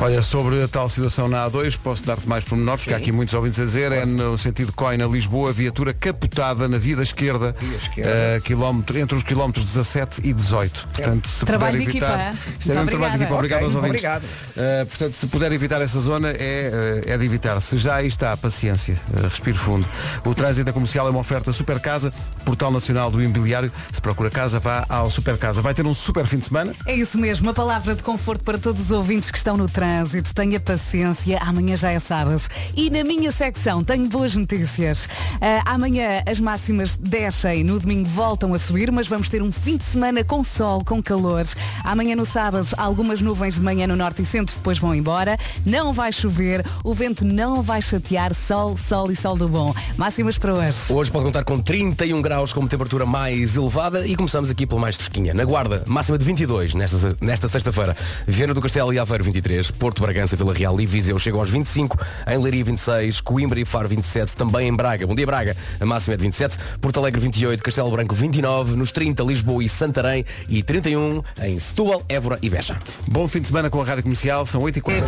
Olha, 0.01 0.23
sobre 0.23 0.63
a 0.63 0.69
tal 0.69 0.89
situação 0.89 1.29
na 1.29 1.49
A2, 1.51 1.77
posso 1.83 2.05
dar-te 2.05 2.29
mais 2.29 2.45
pormenores, 2.45 2.83
porque 2.83 2.95
há 2.95 2.97
aqui 2.99 3.11
muitos 3.13 3.35
ouvintes 3.35 3.59
a 3.59 3.65
dizer, 3.65 3.91
é 3.93 4.05
no 4.07 4.39
sentido 4.39 4.73
Coina-Lisboa, 4.73 5.53
viatura 5.53 5.93
capotada 5.93 6.69
na 6.69 6.79
via 6.79 6.97
da 6.97 7.03
esquerda, 7.03 7.55
Via 7.61 7.77
esquerda. 7.77 8.11
eh, 8.11 8.41
quilómetro, 8.45 8.99
entre 8.99 9.17
os 9.17 9.23
quilómetros 9.23 9.65
17 9.65 10.21
e 10.25 10.33
18. 10.33 10.89
Portanto, 10.93 11.29
se 11.29 11.45
Trabalho 11.45 11.79
puder 11.79 11.91
de 11.91 11.97
evitar. 11.99 12.29
equipa? 12.33 12.51
Isto 12.61 12.71
é 12.71 12.75
mesmo 12.75 12.91
trabalho 12.91 13.13
de 13.13 13.19
equipa. 13.23 13.35
Obrigado 13.35 13.59
Ok, 13.59 13.67
aos 13.67 13.75
ouvintes. 13.75 14.05
obrigado. 14.05 14.23
Uh, 14.25 14.87
portanto, 14.87 15.15
se 15.15 15.27
puder 15.27 15.53
evitar 15.53 15.81
essa 15.81 16.01
zona, 16.01 16.31
é, 16.31 17.03
uh, 17.07 17.11
é 17.11 17.19
de 17.19 17.25
evitar. 17.25 17.61
Se 17.61 17.77
já 17.79 17.97
aí 17.97 18.07
está, 18.09 18.37
paciência, 18.37 18.97
uh, 19.13 19.29
respire 19.29 19.57
fundo. 19.59 19.87
O 20.25 20.35
trânsito 20.35 20.65
da 20.67 20.73
comercial 20.73 21.07
é 21.07 21.11
uma 21.11 21.21
oferta 21.21 21.53
Super 21.53 21.81
Casa, 21.81 22.13
Portal 22.45 22.71
Nacional 22.71 23.11
do 23.11 23.21
Imobiliário. 23.23 23.73
Se 23.93 24.01
procura 24.01 24.31
casa, 24.31 24.59
vá 24.61 24.85
ao 24.89 25.11
Super 25.11 25.37
Casa. 25.37 25.61
Vai 25.61 25.75
ter 25.75 25.87
um 25.87 25.95
super 25.95 26.27
fim 26.27 26.39
de 26.39 26.45
semana. 26.47 26.75
É 26.87 26.95
isso 26.95 27.19
mesmo, 27.19 27.47
uma 27.49 27.55
palavra 27.55 27.95
de 27.95 28.03
conforto 28.03 28.45
para 28.45 28.59
todos 28.59 28.81
os 28.83 28.91
ouvintes 28.91 29.31
que 29.31 29.39
estão 29.39 29.57
no 29.57 29.68
trânsito. 29.69 30.35
Tenha 30.35 30.61
paciência, 30.61 31.39
amanhã 31.41 31.77
já 31.77 31.91
é 31.91 31.99
sábado. 31.99 32.43
E 32.77 32.91
na 32.91 33.05
minha 33.05 33.33
secção 33.33 33.83
tenho 33.83 34.09
boas 34.09 34.35
notícias. 34.35 35.09
Ah, 35.41 35.75
amanhã 35.75 36.23
as 36.27 36.39
máximas 36.39 36.97
descem, 36.97 37.65
no 37.65 37.79
domingo 37.79 38.09
voltam 38.09 38.55
a 38.55 38.59
subir, 38.59 38.91
mas 38.91 39.07
vamos 39.07 39.29
ter 39.29 39.43
um 39.43 39.53
fim 39.53 39.77
de 39.77 39.85
semana 39.85 40.25
com 40.25 40.43
sol, 40.45 40.85
com 40.85 41.03
calor. 41.03 41.47
Amanhã 41.85 42.17
no 42.17 42.25
sábado, 42.25 42.69
algumas 42.77 43.21
nuvens 43.21 43.55
de 43.55 43.61
manhã 43.61 43.87
no 43.87 43.97
norte 43.97 44.23
e 44.23 44.25
centro 44.25 44.55
depois 44.57 44.79
vão 44.79 44.95
embora. 44.95 45.39
Não 45.65 45.93
vai 45.93 46.13
chover, 46.13 46.65
o 46.85 46.95
vento 46.95 47.25
não 47.25 47.63
vai 47.63 47.81
chatear, 47.81 48.35
sol, 48.35 48.77
sol 48.77 49.11
e 49.11 49.17
sol 49.17 49.37
do 49.37 49.49
bom. 49.49 49.75
Máximas 49.97 50.39
para 50.39 50.55
hoje. 50.55 50.93
Hoje 50.93 51.11
pode 51.11 51.25
contar 51.25 51.45
com 51.45 51.61
31 51.61 52.21
graus 52.21 52.53
como 52.53 52.69
temperatura 52.69 53.07
mais 53.07 53.57
elevada 53.57 54.07
e 54.07 54.17
começamos 54.17 54.51
aqui 54.51 54.67
pela 54.67 54.81
mais 54.81 54.97
fresquinha. 54.97 55.33
Na 55.35 55.45
Guarda, 55.45 55.85
máxima 55.87 56.19
de 56.19 56.25
22 56.25 56.75
nesta, 56.75 57.17
nesta 57.21 57.49
sexta-feira. 57.49 57.97
Viana 58.27 58.55
do 58.55 58.61
Castelo 58.61 58.93
e 58.93 58.99
Aveiro 58.99 59.25
23, 59.25 59.48
Porto 59.79 60.03
Bragança, 60.03 60.37
Vila 60.37 60.53
Real 60.53 60.79
e 60.81 60.85
Viseu 60.85 61.19
chegam 61.19 61.41
aos 61.41 61.49
25, 61.49 61.97
em 62.27 62.39
Leiria 62.39 62.65
26, 62.65 63.21
Coimbra 63.23 63.59
e 63.59 63.65
Faro 63.65 63.89
27, 63.89 64.37
também 64.37 64.69
em 64.69 64.75
Braga. 64.77 65.07
Bom 65.07 65.15
dia 65.15 65.25
Braga, 65.25 65.57
a 65.81 65.87
máxima 65.87 66.15
é 66.15 66.17
de 66.19 66.25
27, 66.25 66.59
Porto 66.81 67.01
Alegre 67.01 67.19
28, 67.21 67.63
Castelo 67.63 67.91
Branco 67.91 68.15
29, 68.15 68.77
nos 68.77 68.93
30 68.93 69.23
Lisboa 69.23 69.65
e 69.65 69.69
Santarém 69.69 70.25
e 70.49 70.63
31 70.63 71.23
em 71.43 71.59
Setúbal, 71.59 72.03
Évora 72.09 72.39
e 72.43 72.51
Beja. 72.51 72.77
Bom 73.07 73.27
fim 73.27 73.41
de 73.41 73.49
semana 73.49 73.71
com 73.71 73.81
a 73.81 73.85
Rádio 73.85 74.03
Comercial, 74.03 74.45
são 74.45 74.61
8 74.61 74.79
e 74.79 74.83
40 74.83 75.07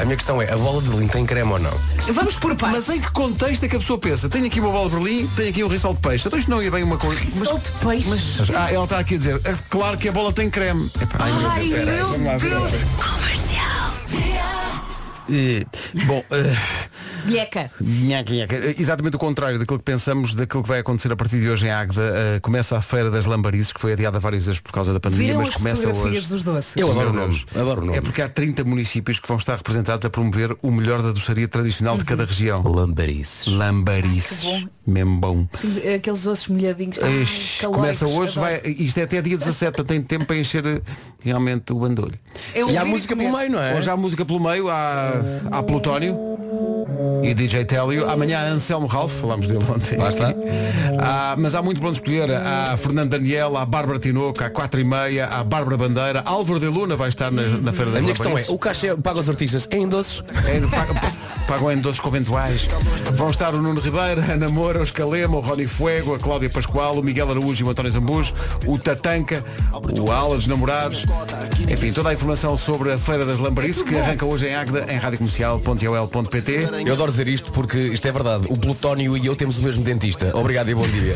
A 0.00 0.04
minha 0.04 0.16
questão 0.16 0.40
é, 0.40 0.52
a 0.52 0.56
bola 0.56 0.80
de 0.80 0.88
Berlim 0.90 1.08
tem 1.08 1.26
creme 1.26 1.50
ou 1.50 1.58
não? 1.58 1.70
Vamos 2.12 2.36
por 2.36 2.54
partes. 2.54 2.86
Mas 2.86 2.96
em 2.96 3.00
que 3.00 3.10
contexto 3.10 3.64
é 3.64 3.68
que 3.68 3.76
a 3.76 3.80
pessoa 3.80 3.98
pensa? 3.98 4.28
Tenho 4.28 4.46
aqui 4.46 4.60
uma 4.60 4.70
bola 4.70 4.88
de 4.88 4.94
Berlim, 4.96 5.26
tenho 5.34 5.48
aqui 5.50 5.64
um 5.64 5.68
risol 5.68 5.94
de 5.94 6.00
peixe. 6.00 6.28
Então 6.28 6.38
isto 6.38 6.50
não 6.50 6.62
ia 6.62 6.70
bem 6.70 6.84
uma 6.84 6.96
coisa. 6.96 7.20
Mas- 7.34 7.48
Solto 7.48 7.72
peixe. 7.84 8.08
mas- 8.08 8.50
ah, 8.54 8.70
ela 8.72 8.84
está 8.84 8.98
aqui 9.00 9.16
a 9.16 9.18
dizer, 9.18 9.40
é 9.44 9.54
claro 9.68 9.96
que 9.98 10.08
a 10.08 10.12
bola 10.12 10.32
tem 10.32 10.48
creme. 10.48 10.90
Epá, 11.00 11.18
Ai, 11.18 11.64
meu 11.66 12.38
ver. 12.38 12.50
Deus. 12.50 12.72
Eh, 12.74 13.89
bom, 16.06 16.24
eh, 16.30 16.56
Vieca. 17.24 17.70
Nhaca, 17.80 18.32
nhaca. 18.32 18.56
Exatamente 18.78 19.16
o 19.16 19.18
contrário 19.18 19.58
daquilo 19.58 19.78
que 19.78 19.84
pensamos, 19.84 20.34
daquilo 20.34 20.62
que 20.62 20.68
vai 20.68 20.80
acontecer 20.80 21.10
a 21.12 21.16
partir 21.16 21.40
de 21.40 21.48
hoje 21.48 21.66
em 21.66 21.70
Águeda. 21.70 22.00
Uh, 22.00 22.40
começa 22.40 22.76
a 22.76 22.80
Feira 22.80 23.10
das 23.10 23.26
Lambarices, 23.26 23.72
que 23.72 23.80
foi 23.80 23.92
adiada 23.92 24.18
várias 24.18 24.46
vezes 24.46 24.60
por 24.60 24.72
causa 24.72 24.92
da 24.92 25.00
pandemia, 25.00 25.26
Viram 25.28 25.40
mas 25.40 25.48
as 25.48 25.54
começa 25.54 25.88
hoje. 25.88 26.28
dos 26.28 26.42
doces? 26.44 26.76
Eu 26.76 26.90
adoro 26.90 27.10
o 27.10 27.12
Meu 27.12 27.22
nome. 27.22 27.34
Deus. 27.34 27.46
Adoro 27.54 27.82
o 27.82 27.84
nome. 27.86 27.98
É 27.98 28.00
porque 28.00 28.22
há 28.22 28.28
30 28.28 28.64
municípios 28.64 29.18
que 29.18 29.28
vão 29.28 29.36
estar 29.36 29.56
representados 29.56 30.04
a 30.04 30.10
promover 30.10 30.56
o 30.62 30.70
melhor 30.70 31.02
da 31.02 31.12
doçaria 31.12 31.48
tradicional 31.48 31.96
de 31.96 32.04
cada 32.04 32.24
região. 32.24 32.62
Lambarices. 32.62 33.46
Lambarices. 33.46 34.44
Ai, 34.44 34.60
que 34.84 34.90
Mesmo 34.90 35.20
bom. 35.20 35.46
Sim, 35.52 35.78
aqueles 35.94 36.26
ossos 36.26 36.48
molhadinhos. 36.48 36.98
Ai, 37.02 37.68
começa 37.68 38.06
hoje, 38.06 38.38
adoro. 38.38 38.40
vai, 38.62 38.72
isto 38.72 38.98
é 38.98 39.02
até 39.04 39.22
dia 39.22 39.36
17, 39.38 39.72
portanto 39.72 39.88
tem 39.88 40.02
tempo 40.02 40.24
para 40.26 40.36
encher 40.36 40.64
eh, 40.66 40.80
realmente 41.22 41.72
o 41.72 41.78
bandolho. 41.78 42.18
Eu 42.54 42.70
E 42.70 42.76
há 42.76 42.84
música 42.84 43.16
pelo 43.16 43.36
meio, 43.36 43.50
não 43.50 43.60
é? 43.60 43.76
Hoje 43.76 43.88
há 43.90 43.96
música 43.96 44.24
pelo 44.24 44.40
meio, 44.40 44.68
há, 44.68 45.12
há 45.50 45.62
Plutónio. 45.62 46.16
E 47.22 47.34
DJ 47.34 47.64
Télio. 47.64 48.08
Amanhã 48.08 48.40
Anselmo 48.52 48.86
Ralph, 48.86 49.12
falámos 49.20 49.46
dele 49.48 49.64
ontem. 49.74 49.96
Lá 49.98 50.08
está. 50.10 50.34
Há- 50.98 51.34
mas 51.38 51.54
há 51.54 51.62
muito 51.62 51.78
para 51.80 51.88
onde 51.90 51.98
escolher. 51.98 52.30
Há 52.30 52.76
Fernando 52.76 53.10
Daniel, 53.10 53.56
há 53.56 53.64
Bárbara 53.64 53.98
Tinoco, 53.98 54.42
há 54.42 54.50
4 54.50 54.80
e 54.80 54.84
meia, 54.84 55.26
há 55.26 55.42
Bárbara 55.44 55.76
Bandeira, 55.76 56.22
Álvaro 56.24 56.58
de 56.60 56.66
Luna 56.66 56.96
vai 56.96 57.08
estar 57.08 57.30
na, 57.30 57.42
na 57.42 57.72
Feira 57.72 57.90
A 57.90 57.94
das 57.94 58.02
minha 58.02 58.12
questão 58.14 58.30
é, 58.32 58.34
Lamparices. 58.34 58.50
o 58.54 58.58
cachê 58.58 58.96
paga 58.96 59.20
os 59.20 59.28
artistas 59.28 59.68
em 59.70 59.88
doces? 59.88 60.22
É, 60.46 60.60
pagam, 60.68 60.96
pagam 61.46 61.72
em 61.72 61.78
doces 61.78 62.00
conventuais. 62.00 62.66
Vão 63.14 63.30
estar 63.30 63.54
o 63.54 63.62
Nuno 63.62 63.80
Ribeiro, 63.80 64.20
a 64.20 64.32
Ana 64.32 64.48
Moura, 64.48 64.80
o 64.80 64.84
Escalema, 64.84 65.36
o 65.36 65.40
Rony 65.40 65.66
Fuego, 65.66 66.14
a 66.14 66.18
Cláudia 66.18 66.48
Pascoal, 66.50 66.98
o 66.98 67.02
Miguel 67.02 67.30
Araújo 67.30 67.64
e 67.64 67.66
o 67.66 67.70
António 67.70 67.90
Zambujo, 67.92 68.32
o 68.66 68.78
Tatanca, 68.78 69.44
o 70.00 70.10
Ala 70.10 70.34
dos 70.36 70.46
Namorados. 70.46 71.04
Enfim, 71.68 71.92
toda 71.92 72.08
a 72.10 72.12
informação 72.12 72.56
sobre 72.56 72.92
a 72.92 72.98
Feira 72.98 73.24
das 73.24 73.38
Lamparices 73.38 73.82
que 73.82 73.96
arranca 73.96 74.24
hoje 74.26 74.46
em 74.48 74.54
Águeda, 74.54 74.86
em 74.92 74.96
radiocomercial.ol.pt. 74.96 76.68
Eu 76.90 76.94
adoro 76.94 77.12
dizer 77.12 77.28
isto 77.28 77.52
porque 77.52 77.78
isto 77.78 78.08
é 78.08 78.10
verdade. 78.10 78.48
O 78.48 78.56
Plutónio 78.58 79.16
e 79.16 79.24
eu 79.24 79.36
temos 79.36 79.58
o 79.58 79.62
mesmo 79.62 79.84
dentista. 79.84 80.36
Obrigado 80.36 80.70
e 80.70 80.74
bom 80.74 80.88
dia. 80.88 81.14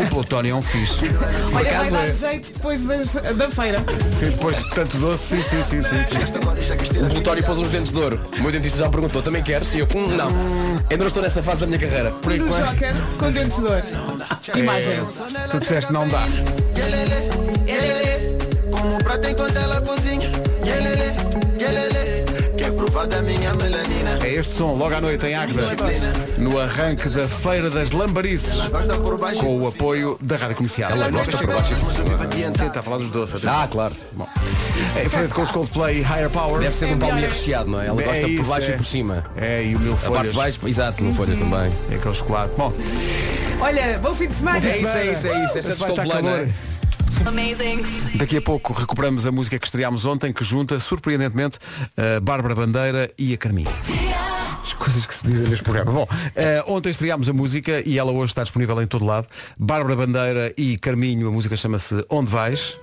O 0.00 0.06
Plutónio 0.08 0.52
é 0.52 0.54
um 0.54 0.62
fixe. 0.62 1.06
Olha, 1.52 1.72
vai 1.72 1.90
dar 1.90 2.06
é. 2.06 2.12
jeito 2.12 2.52
depois 2.52 2.84
das- 2.84 3.14
da 3.14 3.50
feira. 3.50 3.84
Sim, 4.16 4.30
depois 4.30 4.56
de 4.56 4.70
tanto 4.70 4.96
doce, 4.96 5.24
sim, 5.24 5.42
sim, 5.42 5.62
sim, 5.64 5.82
sim. 5.82 6.04
sim. 6.04 7.02
O 7.04 7.08
Plutónio 7.08 7.42
pôs 7.42 7.58
uns 7.58 7.68
dentes 7.70 7.90
de 7.90 7.98
ouro. 7.98 8.20
O 8.38 8.42
meu 8.42 8.52
dentista 8.52 8.78
já 8.78 8.84
me 8.84 8.92
perguntou, 8.92 9.22
também 9.22 9.42
queres? 9.42 9.74
E 9.74 9.80
eu, 9.80 9.88
hum, 9.92 10.06
não. 10.16 10.28
Ainda 10.88 10.96
não 10.98 11.06
estou 11.08 11.20
nessa 11.20 11.42
fase 11.42 11.62
da 11.62 11.66
minha 11.66 11.78
carreira. 11.80 12.12
Por 12.12 12.32
enquanto, 12.32 12.70
Joker 12.70 12.94
com 13.18 13.32
dentes 13.32 13.56
de 13.56 13.64
ouro. 13.64 13.82
Imagem. 14.54 15.00
tu 15.50 15.58
disseste 15.58 15.92
não 15.92 16.08
dá. 16.08 16.28
Como 18.70 18.94
o 18.94 19.02
prato 19.02 19.28
enquanto 19.28 19.56
ela 19.56 19.80
cozinha. 19.80 20.30
Yelele, 20.64 21.12
yelele. 21.60 22.19
Minha 22.90 23.54
melanina. 23.54 24.18
É 24.24 24.34
este 24.34 24.52
som, 24.54 24.74
logo 24.74 24.92
à 24.92 25.00
noite 25.00 25.24
em 25.24 25.34
Águeda, 25.36 25.62
no 26.38 26.58
arranque 26.58 27.08
da 27.08 27.28
Feira 27.28 27.70
das 27.70 27.92
Lambarices, 27.92 28.52
por 29.00 29.16
com 29.36 29.60
o 29.60 29.68
apoio 29.68 30.18
da 30.20 30.34
Rádio 30.36 30.56
Comercial. 30.56 30.90
Ela 30.90 31.08
gosta 31.08 31.36
por 31.38 31.46
baixo 31.46 31.72
e 31.72 31.76
por 31.76 31.90
cima. 31.92 32.18
Sim, 32.58 32.66
está 32.66 32.80
a 32.80 32.82
falar 32.82 32.98
dos 32.98 33.10
doces. 33.12 33.46
Ah, 33.46 33.68
claro. 33.70 33.94
Em 35.00 35.08
frente 35.08 35.32
com 35.32 35.42
os 35.42 35.52
Coldplay 35.52 35.98
e 35.98 36.02
Higher 36.02 36.30
Power. 36.30 36.60
Deve 36.60 36.74
ser 36.74 36.86
um 36.86 36.98
palminho 36.98 37.28
recheado, 37.28 37.70
não 37.70 37.80
é? 37.80 37.86
Ela 37.86 38.02
É 38.02 38.04
gosta 38.04 38.20
por 38.22 38.30
isso, 38.30 38.44
baixo 38.44 38.70
é. 38.70 38.74
e 38.74 38.76
por 38.76 38.86
cima. 38.86 39.24
É, 39.36 39.64
e 39.64 39.76
o 39.76 39.78
mil 39.78 39.92
A 39.92 39.96
parte 39.96 40.08
folhas. 40.16 40.32
de 40.32 40.38
baixo, 40.38 40.60
exato, 40.68 41.04
no 41.04 41.14
folhas 41.14 41.38
também. 41.38 41.72
É 41.92 41.94
aquele 41.94 42.14
chocolate. 42.14 42.52
Bom, 42.58 42.72
Olha, 43.60 43.98
bom 44.02 44.14
fim 44.14 44.26
de 44.26 44.34
semana. 44.34 44.58
É 44.66 44.78
isso, 44.78 44.88
é 44.88 45.12
isso, 45.12 45.26
é 45.28 45.44
isso. 45.44 45.58
Esta 45.58 45.84
é 45.84 45.88
não 45.88 45.94
calor. 45.96 46.40
é? 46.40 46.48
Daqui 48.14 48.36
a 48.36 48.42
pouco 48.42 48.72
recuperamos 48.72 49.26
a 49.26 49.32
música 49.32 49.58
que 49.58 49.66
estreámos 49.66 50.04
ontem, 50.04 50.32
que 50.32 50.44
junta, 50.44 50.78
surpreendentemente, 50.78 51.58
a 51.96 52.20
Bárbara 52.20 52.54
Bandeira 52.54 53.10
e 53.18 53.34
a 53.34 53.36
Carminho. 53.36 53.70
As 54.62 54.72
coisas 54.74 55.06
que 55.06 55.14
se 55.14 55.26
dizem 55.26 55.48
neste 55.48 55.64
programa. 55.64 55.90
Bom, 55.90 56.08
eh, 56.36 56.62
ontem 56.66 56.90
estreámos 56.90 57.28
a 57.28 57.32
música 57.32 57.82
e 57.86 57.98
ela 57.98 58.12
hoje 58.12 58.30
está 58.30 58.42
disponível 58.42 58.80
em 58.80 58.86
todo 58.86 59.04
lado. 59.04 59.26
Bárbara 59.58 59.96
Bandeira 59.96 60.54
e 60.56 60.78
Carminho, 60.78 61.28
a 61.28 61.32
música 61.32 61.56
chama-se 61.56 62.04
Onde 62.08 62.30
Vais? 62.30 62.78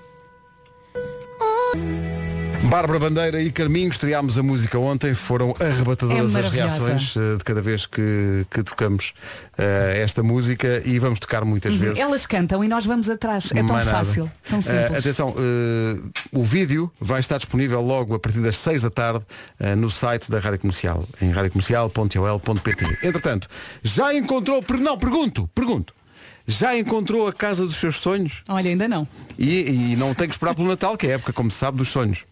Bárbara 2.63 3.00
Bandeira 3.00 3.41
e 3.41 3.52
Carminho 3.52 3.88
estreámos 3.89 4.38
a 4.38 4.43
música 4.43 4.78
ontem, 4.78 5.13
foram 5.13 5.54
arrebatadoras 5.60 6.20
É 6.20 6.26
as 6.26 6.34
maravilhosa. 6.34 6.76
reações 6.86 7.15
eh, 7.15 7.38
de 7.38 7.43
cada 7.43 7.62
vez 7.62 7.86
que, 7.86 8.46
que 8.52 8.62
tocamos 8.63 9.13
eh, 9.58 10.00
esta 10.04 10.22
música 10.22 10.82
e 10.86 11.00
vamos 11.00 11.20
tocar 11.20 11.46
muitas 11.46 11.76
vezes. 11.76 11.98
Elas 12.00 12.26
cantam 12.26 12.62
e 12.63 12.67
nós 12.67 12.86
vamos 12.86 13.10
atrás. 13.10 13.52
É 13.54 13.63
tão 13.63 13.67
Mais 13.76 13.86
nada. 13.86 13.98
fácil, 14.04 14.30
tão 14.50 14.60
Eh, 14.60 14.62
simples. 14.62 15.00
atenção, 15.00 15.34
eh, 15.38 16.02
o 16.34 16.43
vídeo 16.43 16.91
vai 17.00 17.20
estar 17.22 17.38
disponível 17.38 17.80
logo 17.82 18.13
a 18.15 18.20
partir 18.20 18.39
das 18.39 18.58
6 18.58 18.82
da 18.82 18.89
tarde 18.89 19.26
eh, 19.60 19.76
no 19.76 19.89
site 19.89 20.30
da 20.30 20.39
Rádio 20.39 20.60
Comercial, 20.60 21.06
em 21.22 21.30
radiocomercial.ol.pt. 21.32 22.86
Entretanto, 23.04 23.48
já 23.82 24.13
encontrou, 24.13 24.62
per- 24.62 24.80
não, 24.80 24.98
pergunto, 24.98 25.50
pergunto, 25.56 25.93
já 26.46 26.78
encontrou 26.78 27.28
a 27.28 27.34
casa 27.34 27.65
dos 27.65 27.78
seus 27.78 27.96
sonhos? 27.98 28.41
Olha, 28.50 28.70
ainda 28.70 28.88
não. 28.89 29.08
E, 29.39 29.91
e 29.91 29.96
não 29.96 30.13
tem 30.13 30.28
que 30.28 30.34
esperar 30.34 30.54
pelo 30.54 30.67
Natal, 30.67 30.98
que 30.98 31.08
é 31.08 31.12
a 31.12 31.13
época, 31.15 31.32
como 31.32 31.50
se 31.50 31.58
sabe, 31.58 31.78
dos 31.78 31.88
sonhos. 31.89 32.26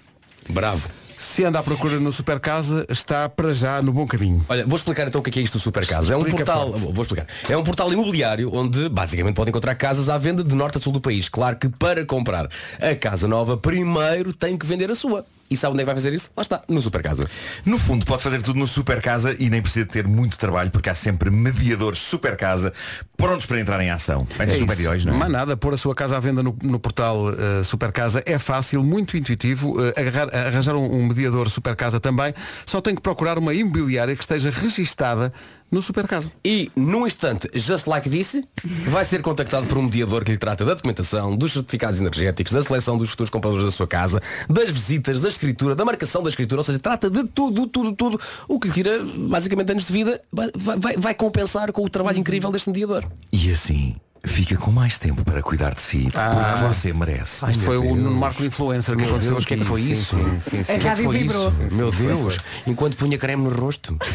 Bravo. 0.49 0.89
Se 1.17 1.43
anda 1.43 1.59
à 1.59 1.63
procura 1.63 1.99
no 1.99 2.11
Super 2.11 2.39
Casa, 2.39 2.85
está 2.89 3.27
para 3.29 3.53
já 3.53 3.81
no 3.81 3.91
bom 3.91 4.05
caminho. 4.05 4.45
Olha, 4.49 4.65
vou 4.65 4.75
explicar 4.75 5.07
então 5.07 5.21
o 5.21 5.23
que 5.23 5.39
é, 5.39 5.41
é 5.41 5.43
isto 5.43 5.53
do 5.53 5.59
Super 5.59 5.85
Casa. 5.87 6.13
É 6.13 6.17
um 6.17 6.19
Explica 6.19 6.45
portal, 6.45 6.71
forte. 6.71 6.93
vou 6.93 7.01
explicar. 7.01 7.27
É 7.49 7.57
um 7.57 7.63
portal 7.63 7.91
imobiliário 7.91 8.49
onde 8.53 8.89
basicamente 8.89 9.35
pode 9.35 9.49
encontrar 9.49 9.75
casas 9.75 10.09
à 10.09 10.17
venda 10.17 10.43
de 10.43 10.53
norte 10.53 10.77
a 10.77 10.81
sul 10.81 10.93
do 10.93 11.01
país. 11.01 11.29
Claro 11.29 11.55
que 11.55 11.69
para 11.69 12.05
comprar 12.05 12.49
a 12.81 12.95
casa 12.95 13.27
nova, 13.27 13.57
primeiro 13.57 14.33
tem 14.33 14.57
que 14.57 14.65
vender 14.65 14.91
a 14.91 14.95
sua. 14.95 15.25
E 15.49 15.55
sabe 15.55 15.73
onde 15.73 15.81
é 15.81 15.83
que 15.83 15.85
vai 15.85 15.95
fazer 15.95 16.11
isso? 16.11 16.31
Lá 16.35 16.41
está, 16.41 16.63
no 16.67 16.81
Super 16.81 17.03
Casa. 17.03 17.23
No 17.63 17.77
fundo, 17.77 18.03
pode 18.05 18.23
fazer 18.23 18.41
tudo 18.41 18.57
no 18.59 18.67
Super 18.67 18.99
Casa 18.99 19.35
e 19.37 19.47
nem 19.49 19.61
precisa 19.61 19.85
ter 19.85 20.07
muito 20.07 20.37
trabalho 20.37 20.71
porque 20.71 20.89
há 20.89 20.95
sempre 20.95 21.29
mediadores 21.29 21.99
Super 21.99 22.35
Casa 22.35 22.73
prontos 23.15 23.45
para 23.45 23.59
entrar 23.59 23.79
em 23.81 23.91
ação. 23.91 24.27
Parece 24.37 24.55
É 24.55 24.59
super-heróis, 24.59 25.05
não 25.05 25.13
é? 25.13 25.17
Mas 25.17 25.31
nada, 25.31 25.55
pôr 25.55 25.73
a 25.73 25.77
sua 25.77 25.93
casa 25.93 26.17
à 26.17 26.19
venda 26.19 26.41
no, 26.41 26.57
no 26.63 26.79
portal 26.79 27.29
eh, 27.29 27.63
Super 27.63 27.91
Casa 27.91 28.23
é 28.25 28.39
fácil, 28.39 28.83
muito 28.83 29.15
intuitivo. 29.15 29.75
Eh, 29.85 29.93
agarrar- 30.01 30.35
arranjar 30.35 30.75
um, 30.75 30.91
um 30.99 31.05
mediador 31.05 31.47
Super 31.47 31.75
Casa 31.75 31.99
também. 31.99 32.33
Só 32.65 32.81
tem 32.81 32.95
que 32.95 33.01
procurar 33.01 33.37
uma 33.37 33.53
imobiliária 33.53 34.15
que 34.15 34.23
esteja 34.23 34.49
registada 34.49 35.31
no 35.75 35.81
Super 35.81 36.07
Casa. 36.07 36.31
E 36.43 36.71
num 36.75 37.05
instante, 37.05 37.49
just 37.53 37.85
like 37.85 38.09
this, 38.09 38.41
vai 38.87 39.03
ser 39.03 39.21
contactado 39.21 39.67
por 39.67 39.77
um 39.77 39.83
mediador 39.83 40.23
que 40.23 40.31
lhe 40.31 40.37
trata 40.37 40.63
da 40.63 40.73
documentação, 40.73 41.35
dos 41.35 41.51
certificados 41.51 41.99
energéticos, 41.99 42.53
da 42.53 42.61
seleção 42.61 42.97
dos 42.97 43.09
futuros 43.09 43.29
compradores 43.29 43.65
da 43.65 43.71
sua 43.71 43.85
casa, 43.85 44.21
das 44.49 44.69
visitas, 44.69 45.19
da 45.19 45.27
escritura, 45.27 45.75
da 45.75 45.83
marcação 45.83 46.23
da 46.23 46.29
escritura, 46.29 46.61
ou 46.61 46.63
seja, 46.63 46.79
trata 46.79 47.09
de 47.09 47.25
tudo, 47.25 47.67
tudo, 47.67 47.91
tudo. 47.91 48.19
O 48.47 48.57
que 48.59 48.69
lhe 48.69 48.73
tira 48.73 49.03
basicamente 49.03 49.71
anos 49.71 49.85
de 49.85 49.91
vida 49.93 50.21
vai, 50.31 50.49
vai- 50.55 50.95
vai 50.97 51.13
compensar 51.13 51.71
com 51.73 51.83
o 51.83 51.89
trabalho 51.89 52.17
incrível 52.17 52.49
deste 52.51 52.69
mediador. 52.69 53.05
E 53.31 53.51
assim 53.51 53.95
fica 54.25 54.57
com 54.57 54.71
mais 54.71 54.97
tempo 54.97 55.23
para 55.23 55.41
cuidar 55.41 55.73
de 55.73 55.81
si, 55.81 56.07
porque 56.11 56.63
você 56.67 56.93
merece. 56.93 57.49
Isto 57.49 57.63
foi 57.63 57.77
o 57.77 57.95
Marco 57.95 58.43
Influencer 58.43 58.95
que 58.95 59.01
Meu 59.01 59.09
aconteceu 59.09 59.33
Deus, 59.33 59.43
o 59.43 59.47
que 59.47 59.53
é 59.53 59.57
que 59.57 59.63
foi 59.63 59.81
Sim, 59.81 59.91
isso? 59.91 60.17
sim, 60.17 60.39
sim, 60.39 60.63
sim. 60.63 60.73
A 60.73 60.89
rádio 60.89 61.09
vibrou. 61.09 61.47
isso? 61.49 61.75
Meu 61.75 61.91
Deus, 61.91 62.37
enquanto 62.65 62.97
punha 62.97 63.17
creme 63.17 63.43
no 63.43 63.49
rosto. 63.49 63.97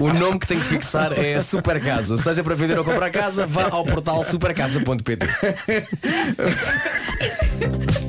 O, 0.00 0.12
nome 0.12 0.38
que 0.38 0.46
tem 0.46 0.58
que 0.58 0.64
fixar 0.64 1.12
é 1.16 1.38
Super 1.40 1.80
Casa. 1.80 2.16
Seja 2.16 2.42
para 2.42 2.54
vender 2.56 2.76
ou 2.78 2.84
comprar 2.84 3.10
casa, 3.10 3.46
vá 3.46 3.68
ao 3.70 3.84
portal 3.84 4.24
supercasa.pt. 4.24 5.26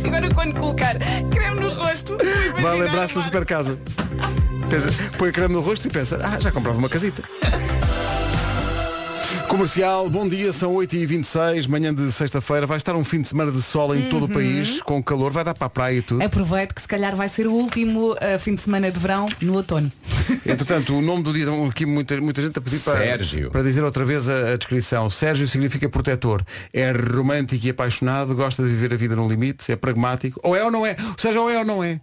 Agora 0.04 0.34
quando 0.34 0.56
colocar 0.56 0.96
creme 1.32 1.60
no 1.60 1.74
rosto, 1.74 2.18
Vai 2.60 2.80
lembrar-se 2.80 3.14
da 3.14 3.24
Super 3.24 3.46
Casa. 3.46 3.78
Põe 5.18 5.32
creme 5.32 5.54
no 5.54 5.62
rosto 5.62 5.88
e 5.88 5.92
pensa, 5.92 6.20
ah, 6.24 6.40
já 6.40 6.52
comprava 6.52 6.80
uma 6.80 6.90
casita. 6.90 7.22
Comercial, 9.52 10.10
bom 10.10 10.30
dia, 10.30 10.54
são 10.54 10.74
8h26, 10.76 11.68
manhã 11.68 11.94
de 11.94 12.10
sexta-feira, 12.10 12.66
vai 12.66 12.78
estar 12.78 12.96
um 12.96 13.04
fim 13.04 13.22
de 13.22 13.28
semana 13.28 13.52
de 13.52 13.62
sol 13.62 13.94
em 13.94 14.08
todo 14.10 14.24
o 14.24 14.30
país, 14.30 14.82
com 14.82 15.04
calor, 15.04 15.30
vai 15.30 15.44
dar 15.44 15.54
para 15.54 15.68
a 15.68 15.70
praia 15.70 15.98
e 15.98 16.02
tudo. 16.02 16.24
Aproveite 16.24 16.74
que 16.74 16.82
se 16.82 16.88
calhar 16.88 17.14
vai 17.18 17.28
ser 17.28 17.48
o 17.48 17.52
último 17.52 18.14
uh, 18.14 18.40
fim 18.40 18.56
de 18.56 18.62
semana 18.62 18.90
de 18.90 18.98
verão 18.98 19.26
no 19.42 19.56
outono. 19.56 19.92
Entretanto, 20.48 20.96
o 20.96 21.02
nome 21.02 21.24
do 21.24 21.34
dia, 21.34 21.48
aqui 21.68 21.86
muita, 21.86 22.16
muita 22.22 22.42
gente 22.42 22.58
a 22.58 22.62
pedir 22.62 22.80
para, 22.80 22.98
Sérgio. 22.98 23.52
para 23.52 23.62
dizer 23.62 23.84
outra 23.84 24.06
vez 24.06 24.30
a, 24.30 24.54
a 24.54 24.56
descrição. 24.56 25.10
Sérgio 25.10 25.46
significa 25.46 25.90
protetor. 25.90 26.46
É 26.74 26.90
romântico 26.94 27.66
e 27.66 27.72
apaixonado, 27.72 28.34
gosta 28.34 28.64
de 28.64 28.70
viver 28.70 28.94
a 28.94 28.98
vida 28.98 29.18
no 29.18 29.28
limite, 29.28 29.70
é 29.70 29.76
pragmático. 29.76 30.40
Ou 30.44 30.56
é 30.56 30.64
ou 30.64 30.72
não 30.72 30.86
é? 30.86 30.96
O 31.18 31.22
Sérgio 31.22 31.42
ou 31.42 31.50
é 31.50 31.60
ou 31.60 31.66
não 31.66 31.84
é? 31.84 32.00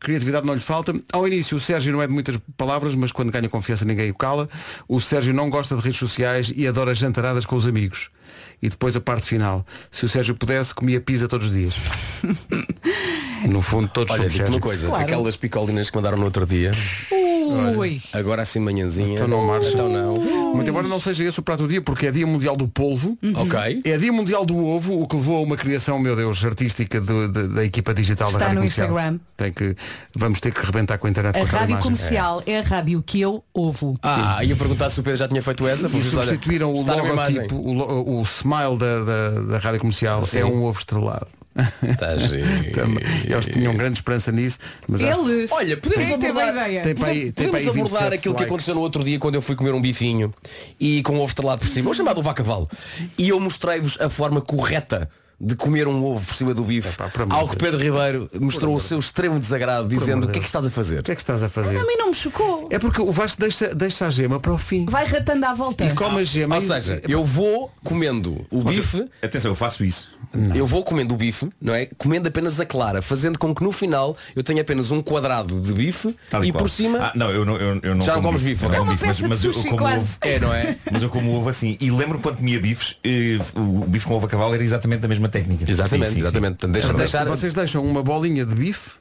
Criatividade 0.00 0.46
não 0.46 0.54
lhe 0.54 0.60
falta. 0.60 0.94
Ao 1.12 1.26
início 1.26 1.56
o 1.56 1.60
Sérgio 1.60 1.92
não 1.92 2.02
é 2.02 2.06
de 2.06 2.12
muitas 2.12 2.38
palavras, 2.56 2.94
mas 2.94 3.12
quando 3.12 3.30
ganha 3.30 3.48
confiança 3.48 3.84
ninguém 3.84 4.10
o 4.10 4.14
cala. 4.14 4.48
O 4.88 5.00
Sérgio 5.00 5.34
não 5.34 5.50
gosta 5.50 5.76
de 5.76 5.82
redes 5.82 5.98
sociais 5.98 6.52
e 6.54 6.66
adora 6.66 6.94
jantaradas 6.94 7.44
com 7.44 7.56
os 7.56 7.66
amigos. 7.66 8.10
E 8.62 8.68
depois 8.68 8.96
a 8.96 9.00
parte 9.00 9.26
final. 9.26 9.64
Se 9.90 10.04
o 10.04 10.08
Sérgio 10.08 10.34
pudesse, 10.34 10.74
comia 10.74 11.00
pizza 11.00 11.28
todos 11.28 11.46
os 11.46 11.52
dias. 11.52 11.74
No 13.48 13.60
fundo, 13.62 13.88
todos 13.88 14.12
Olha, 14.12 14.22
somos 14.22 14.32
digo-te 14.34 14.50
uma 14.52 14.60
coisa, 14.60 14.86
Claro. 14.88 15.04
aquelas 15.04 15.36
picolinas 15.36 15.90
que 15.90 15.96
mandaram 15.96 16.16
no 16.18 16.24
outro 16.24 16.46
dia, 16.46 16.72
Ui. 17.76 18.00
agora 18.12 18.42
assim 18.42 18.58
manhãzinha. 18.58 19.14
Então 19.14 19.28
não 19.28 19.46
marcha. 19.46 19.70
Então 19.70 19.88
não. 19.88 20.18
Muito 20.54 20.68
embora 20.68 20.88
não 20.88 20.98
seja 20.98 21.24
esse 21.24 21.38
o 21.38 21.42
prato 21.42 21.62
do 21.64 21.68
dia, 21.68 21.80
porque 21.80 22.06
é 22.06 22.10
dia 22.12 22.26
mundial 22.26 22.56
do 22.56 22.66
polvo. 22.66 23.16
Ok. 23.36 23.82
É 23.84 23.96
dia 23.98 24.12
mundial 24.12 24.44
do 24.44 24.56
ovo, 24.64 25.00
o 25.00 25.06
que 25.06 25.14
levou 25.16 25.36
a 25.38 25.40
uma 25.40 25.56
criação, 25.56 25.98
meu 25.98 26.16
Deus, 26.16 26.42
artística 26.44 27.00
do- 27.00 27.28
de- 27.28 27.48
da 27.48 27.64
equipa 27.64 27.94
digital 27.94 28.28
Está 28.28 28.38
da 28.38 28.44
Rádio 28.46 28.60
no 28.62 28.68
Comercial. 28.68 28.88
Instagram. 28.88 29.18
Tem 29.36 29.52
que, 29.52 29.76
vamos 30.14 30.40
ter 30.40 30.52
que 30.52 30.64
rebentar 30.64 30.98
com 30.98 31.06
a 31.06 31.10
internet 31.10 31.36
A 31.36 31.38
com 31.40 31.44
aquela 31.44 31.60
rádio 31.60 31.74
imagem. 31.74 31.90
comercial 31.92 32.42
é. 32.46 32.58
a 32.58 32.62
rádio 32.62 33.02
que 33.04 33.20
eu 33.20 33.44
ouvo. 33.54 33.96
Ah, 34.02 34.42
ia 34.42 34.56
perguntar 34.56 34.90
se 34.90 34.98
o 34.98 35.02
Pedro 35.02 35.18
já 35.18 35.28
tinha 35.28 35.42
feito 35.42 35.66
essa. 35.68 35.86
E 35.86 35.90
porque, 35.90 36.06
olha, 36.08 36.26
substituíram 36.28 36.72
o 36.74 36.78
está 36.80 36.96
na 36.96 37.04
imagem. 37.06 37.36
logotipo, 37.36 37.56
o, 37.56 37.72
lo- 37.72 38.20
o 38.20 38.22
smile 38.22 38.76
da, 38.78 39.04
da, 39.04 39.30
da 39.52 39.58
rádio 39.58 39.80
comercial 39.80 40.24
Sim. 40.24 40.38
é 40.40 40.44
um 40.46 40.64
ovo 40.64 40.78
estrelado. 40.78 41.26
Também. 42.74 43.04
Eles 43.24 43.46
tinham 43.46 43.74
grande 43.74 43.98
esperança 43.98 44.30
nisso, 44.32 44.58
mas 44.88 45.02
acho- 45.02 45.28
Eles. 45.30 45.50
Olha, 45.52 45.76
podemos 45.76 46.06
Quem 46.06 46.14
abordar- 46.30 46.48
ideia? 46.50 46.82
tem 46.82 46.94
para 46.94 47.08
aí, 47.08 47.32
tem 47.32 47.46
Podemos 47.46 47.60
27 47.74 47.80
abordar 47.80 48.06
aquilo 48.12 48.20
que 48.34 48.40
likes. 48.40 48.46
aconteceu 48.46 48.74
no 48.74 48.80
outro 48.80 49.02
dia 49.04 49.18
quando 49.18 49.34
eu 49.36 49.42
fui 49.42 49.56
comer 49.56 49.72
um 49.74 49.80
bifinho 49.80 50.32
e 50.78 51.02
com 51.02 51.14
o 51.14 51.16
ovo 51.20 51.28
estrelado 51.28 51.60
por 51.60 51.68
cima, 51.68 51.90
o 51.90 51.94
chamado 51.94 52.22
vaca-valo. 52.22 52.68
E 53.18 53.28
eu 53.28 53.40
mostrei-vos 53.40 53.98
a 54.00 54.08
forma 54.10 54.40
correta 54.40 55.08
de 55.38 55.54
comer 55.54 55.86
um 55.86 56.02
ovo 56.04 56.24
por 56.24 56.34
cima 56.34 56.54
do 56.54 56.64
bife, 56.64 56.88
Epá, 56.88 57.10
ao 57.30 57.44
de 57.44 57.50
que 57.50 57.56
Pedro 57.58 57.78
Ribeiro 57.80 58.30
mostrou 58.40 58.74
o 58.74 58.80
seu 58.80 58.98
extremo 58.98 59.38
desagrado, 59.38 59.86
dizendo 59.88 60.26
o 60.26 60.30
que 60.30 60.38
é 60.38 60.40
que 60.40 60.46
estás 60.46 60.64
a 60.66 60.70
fazer? 60.70 61.00
O 61.00 61.02
que 61.02 61.10
é 61.12 61.14
que 61.14 61.20
estás 61.20 61.42
a 61.42 61.48
fazer? 61.48 61.76
A 61.76 61.84
mim 61.84 61.96
não 61.98 62.08
me 62.08 62.14
chocou. 62.14 62.68
É 62.70 62.78
porque 62.78 63.00
o 63.02 63.12
Vasco 63.12 63.40
deixa, 63.40 63.74
deixa 63.74 64.06
a 64.06 64.10
gema 64.10 64.40
para 64.40 64.52
o 64.52 64.58
fim. 64.58 64.86
Vai 64.86 65.04
ratando 65.06 65.44
à 65.44 65.52
volta. 65.54 65.84
E 65.84 65.94
come 65.94 66.20
a 66.20 66.24
gema. 66.24 66.56
Ou 66.56 66.62
e- 66.62 66.66
seja, 66.66 67.02
eu 67.08 67.24
vou 67.24 67.70
comendo 67.84 68.46
o 68.50 68.62
bife, 68.62 69.06
Atenção, 69.22 69.50
eu 69.50 69.54
faço 69.54 69.84
isso. 69.84 70.08
eu 70.54 70.66
vou 70.66 70.82
comendo 70.82 71.14
o 71.14 71.16
bife, 71.18 71.48
não 71.60 71.74
é? 71.74 71.86
Comendo 71.98 72.28
apenas 72.28 72.58
a 72.58 72.64
clara, 72.66 73.02
fazendo 73.02 73.38
com 73.38 73.54
que 73.54 73.62
no 73.62 73.72
final 73.72 74.16
eu 74.34 74.42
tenha 74.42 74.62
apenas 74.62 74.90
um 74.90 75.00
quadrado 75.02 75.60
de 75.60 75.72
bife 75.74 76.16
Tal 76.30 76.44
e 76.44 76.50
qual. 76.50 76.62
por 76.64 76.70
cima 76.70 76.98
Ah, 76.98 77.12
não, 77.14 77.30
eu 77.30 77.44
não, 77.44 77.56
eu, 77.56 77.78
eu 77.82 77.94
não 77.94 78.02
Já 78.02 78.14
não 78.14 78.22
como 78.22 78.38
comes 78.38 78.42
bife, 78.42 78.64
eu 78.64 78.70
não 78.70 78.76
como 78.78 78.90
É 78.90 78.94
uma 78.94 78.98
mas, 79.00 79.00
peça 79.18 79.28
mas 79.28 79.44
eu, 79.44 79.50
eu 79.50 79.54
sushi, 79.54 79.68
como 79.68 79.80
quase. 79.82 79.96
ovo. 79.98 80.18
é, 80.22 80.38
não 80.40 80.54
é? 80.54 80.76
Mas 80.90 81.02
eu 81.02 81.10
como 81.10 81.34
ovo 81.36 81.48
assim. 81.48 81.76
E 81.80 81.90
lembro-me 81.90 82.22
quando 82.22 82.36
comia 82.38 82.58
bifes, 82.60 82.96
eh, 83.04 83.38
o 83.54 83.84
bife 83.86 84.06
com 84.06 84.14
ovo 84.14 84.26
a 84.26 84.28
cavalo 84.28 84.54
era 84.54 84.62
exatamente 84.62 85.04
a 85.04 85.08
mesma 85.08 85.25
técnica. 85.28 85.70
Exatamente, 85.70 86.06
Sim, 86.08 86.12
sim, 86.14 86.20
sim. 86.20 86.20
exatamente. 86.26 86.52
Portanto, 86.52 86.72
deixa, 86.72 86.90
É 86.90 86.94
deixar, 86.94 87.26
Vocês 87.26 87.54
deixam 87.54 87.84
uma 87.84 88.02
bolinha 88.02 88.44
de 88.44 88.54
bife 88.54 88.92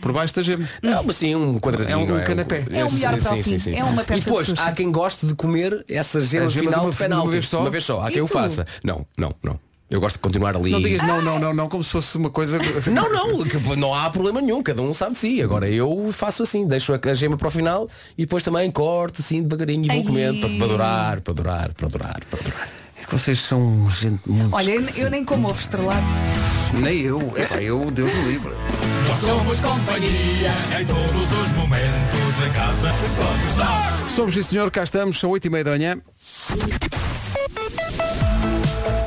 por 0.00 0.12
baixo 0.12 0.34
da 0.34 0.42
gema. 0.42 0.66
Não, 0.82 1.02
mas 1.04 1.16
sim, 1.16 1.34
um 1.34 1.58
quadradinho. 1.58 1.92
É 1.92 1.96
um 1.96 2.06
não 2.06 2.24
canapé. 2.24 2.64
É 2.70 2.84
o 2.84 2.90
melhor 2.92 3.20
para 3.20 3.34
o 3.34 3.42
fim. 3.42 3.56
É 3.74 3.84
uma 3.84 4.02
peça 4.04 4.18
E 4.18 4.22
depois 4.22 4.46
de 4.52 4.60
há 4.60 4.72
quem 4.72 4.90
goste 4.90 5.26
de 5.26 5.34
comer 5.34 5.84
essa 5.88 6.20
gema, 6.20 6.48
gema 6.48 6.64
final 6.64 6.80
de 6.80 6.86
uma- 6.86 6.90
de 6.90 6.96
uma 6.96 7.08
penalti. 7.08 7.30
vez 7.32 7.46
só? 7.48 7.60
Uma 7.60 7.70
vez 7.70 7.84
só. 7.84 8.00
Há 8.00 8.10
E 8.10 8.12
quem 8.14 8.22
o 8.22 8.26
faça. 8.26 8.66
Não, 8.82 9.06
não, 9.18 9.34
não. 9.42 9.60
Eu 9.90 10.00
gosto 10.00 10.14
de 10.14 10.20
continuar 10.20 10.54
ali. 10.54 10.70
Não 10.70 10.80
digas 10.80 11.02
não, 11.04 11.20
não, 11.20 11.38
não, 11.40 11.52
não, 11.52 11.68
como 11.68 11.82
se 11.82 11.90
fosse 11.90 12.16
uma 12.16 12.30
coisa. 12.30 12.58
Não, 12.90 13.12
não, 13.12 13.42
que 13.44 13.58
não 13.76 13.92
há 13.92 14.08
problema 14.08 14.40
nenhum, 14.40 14.62
cada 14.62 14.80
um 14.80 14.94
sabe 14.94 15.14
de 15.14 15.18
si. 15.18 15.42
Agora 15.42 15.68
eu 15.68 16.10
faço 16.12 16.44
assim, 16.44 16.64
deixo 16.64 16.92
a, 16.94 17.14
gema 17.14 17.36
para 17.36 17.48
o 17.48 17.50
final 17.50 17.88
e 18.16 18.22
depois 18.22 18.44
também 18.44 18.70
corto 18.70 19.20
assim 19.20 19.42
devagarinho 19.42 19.86
e 19.86 19.96
vou 19.96 20.04
comendo 20.04 20.40
para, 20.40 20.48
para 20.58 20.66
durar, 20.68 21.20
para 21.20 21.34
durar, 21.34 21.72
para 21.74 21.88
durar, 21.88 22.20
para 22.30 22.40
durar. 22.40 22.68
Que 23.10 23.18
vocês 23.18 23.40
são 23.40 23.90
gente 23.90 24.20
muito. 24.24 24.54
Olha, 24.54 24.70
eu, 24.70 24.88
eu 24.96 25.10
nem 25.10 25.24
como 25.24 25.48
ovo 25.48 25.60
estrelado. 25.60 26.06
Nem 26.74 27.00
eu. 27.00 27.32
É 27.34 27.44
pá, 27.44 27.60
eu, 27.60 27.90
Deus 27.90 28.14
me 28.14 28.22
livre. 28.22 28.52
Somos 29.18 29.58
companhia 29.58 30.52
em 30.80 30.86
todos 30.86 31.32
os 31.32 31.52
momentos. 31.54 32.46
Em 32.46 32.52
casa 32.52 32.92
somos 33.16 33.56
nós. 33.56 34.12
Somos 34.12 34.34
sim 34.34 34.44
senhor, 34.44 34.70
cá 34.70 34.84
estamos, 34.84 35.18
são 35.18 35.30
8 35.30 35.44
e 35.44 35.50
meia 35.50 35.64
da 35.64 35.72
manhã. 35.72 36.00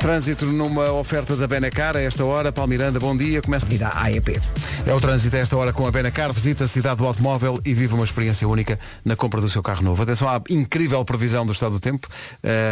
Trânsito 0.00 0.44
numa 0.44 0.92
oferta 0.92 1.34
da 1.34 1.46
Benacar 1.46 1.96
a 1.96 2.00
esta 2.02 2.26
hora. 2.26 2.52
Palmiranda, 2.52 3.00
bom 3.00 3.16
dia. 3.16 3.40
Começa 3.40 3.64
E 3.70 3.78
da 3.78 3.88
AEP. 4.02 4.38
É 4.86 4.92
o 4.92 5.00
trânsito 5.00 5.34
a 5.34 5.38
esta 5.38 5.56
hora 5.56 5.72
com 5.72 5.86
a 5.86 5.90
Benacar. 5.90 6.30
Visita 6.30 6.64
a 6.64 6.68
cidade 6.68 6.96
do 6.96 7.06
automóvel 7.06 7.58
e 7.64 7.72
vive 7.72 7.94
uma 7.94 8.04
experiência 8.04 8.46
única 8.46 8.78
na 9.02 9.16
compra 9.16 9.40
do 9.40 9.48
seu 9.48 9.62
carro 9.62 9.82
novo. 9.82 10.02
Atenção 10.02 10.28
à 10.28 10.42
incrível 10.50 11.02
previsão 11.06 11.46
do 11.46 11.52
estado 11.52 11.72
do 11.72 11.80
tempo. 11.80 12.06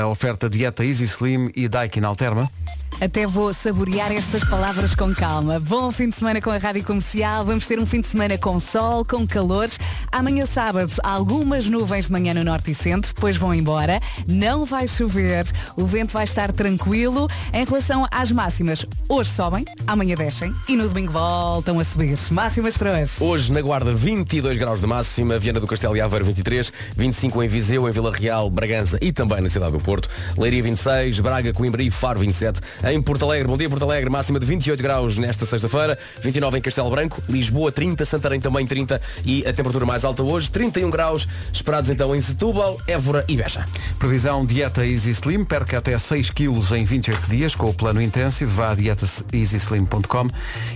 A 0.03 0.07
oferta 0.07 0.49
Dieta 0.49 0.85
Easy 0.85 1.05
Slim 1.05 1.51
e 1.57 1.67
Daikin 1.69 2.05
Alterma. 2.05 2.51
Até 3.01 3.27
vou 3.27 3.53
saborear 3.53 4.13
estas 4.13 4.45
palavras 4.45 4.95
com 4.95 5.13
calma. 5.13 5.59
Bom 5.59 5.91
fim 5.91 6.09
de 6.09 6.15
semana 6.15 6.41
com 6.41 6.51
a 6.51 6.59
Rádio 6.59 6.85
Comercial. 6.85 7.45
Vamos 7.45 7.67
ter 7.67 7.79
um 7.79 7.87
fim 7.87 8.01
de 8.01 8.07
semana 8.07 8.39
com 8.39 8.61
sol, 8.61 9.05
com 9.05 9.27
calores. 9.27 9.79
Amanhã 10.11 10.47
sábado, 10.47 10.93
algumas 11.03 11.67
nuvens 11.67 12.07
de 12.07 12.13
manhã 12.13 12.33
no 12.35 12.45
norte 12.45 12.71
e 12.71 12.75
centro, 12.75 13.13
depois 13.13 13.37
vão 13.37 13.53
embora. 13.53 14.01
Não 14.27 14.65
vai 14.65 14.87
chover, 14.87 15.45
o 15.77 15.85
vento 15.85 16.13
vai 16.13 16.25
estar 16.25 16.53
tranquilo. 16.53 17.29
Em 17.53 17.65
relação 17.65 18.07
às 18.11 18.31
máximas, 18.31 18.87
hoje 19.09 19.31
sobem, 19.31 19.65
amanhã 19.87 20.15
descem 20.15 20.55
e 20.69 20.77
no 20.77 20.89
domingo 20.89 21.13
voltam 21.13 21.81
a 21.81 21.85
subir. 21.85 22.19
Máximas 22.31 22.77
para 22.77 23.01
hoje. 23.01 23.13
Hoje 23.21 23.53
na 23.53 23.61
Guarda 23.61 23.95
22 23.95 24.59
graus 24.59 24.81
de 24.81 24.87
máxima, 24.87 25.39
Viana 25.39 25.59
do 25.59 25.67
Castelo 25.67 25.97
e 25.97 26.01
Aveiro 26.01 26.25
23, 26.25 26.73
25 26.97 27.43
em 27.43 27.49
Viseu, 27.49 27.89
em 27.89 27.93
Vila 27.93 28.13
Real, 28.13 28.49
Bragança 28.49 28.99
e 29.01 29.13
também 29.13 29.41
na 29.41 29.49
cidade 29.49 29.73
do 29.73 29.81
Porto, 29.81 30.09
Leiria 30.37 30.63
26, 30.63 31.21
Braga, 31.21 31.53
Coimbra 31.53 31.83
e 31.83 31.91
Faro 31.91 32.21
27. 32.21 32.61
Em 32.85 33.01
Porto 33.01 33.25
Alegre, 33.25 33.47
bom 33.47 33.57
dia 33.57 33.69
Porto 33.69 33.85
Alegre, 33.85 34.11
máxima 34.11 34.41
de 34.41 34.47
28 34.47 34.83
graus 34.83 35.17
nesta 35.17 35.47
sexta-feira, 35.47 35.97
29 36.21 36.59
em 36.59 36.61
Castelo 36.61 36.91
Branco, 36.91 37.23
Lisboa 37.29 37.71
30, 37.71 38.05
Santarém 38.05 38.41
também 38.41 38.67
30 38.67 39.01
e 39.25 39.47
a 39.47 39.53
temperatura 39.53 39.87
mais 39.87 40.05
alta 40.05 40.23
hoje, 40.25 40.51
31 40.51 40.91
graus, 40.91 41.29
esperados 41.53 41.91
então 41.91 42.15
em 42.15 42.21
Setúbal, 42.21 42.81
Évora 42.89 43.25
e 43.29 43.37
Beja. 43.37 43.65
Previsão 44.01 44.45
Dieta 44.45 44.85
Easy 44.85 45.11
Slim. 45.11 45.45
Perca 45.45 45.79
até 45.79 45.97
6 45.97 46.31
quilos 46.31 46.73
em 46.73 46.85
28 46.85 47.29
dias 47.29 47.55
com 47.55 47.69
o 47.69 47.75
plano 47.75 48.03
intensivo. 48.03 48.51
Vá 48.51 48.73
a 48.73 48.75
dietaeasyslim.com 48.75 50.29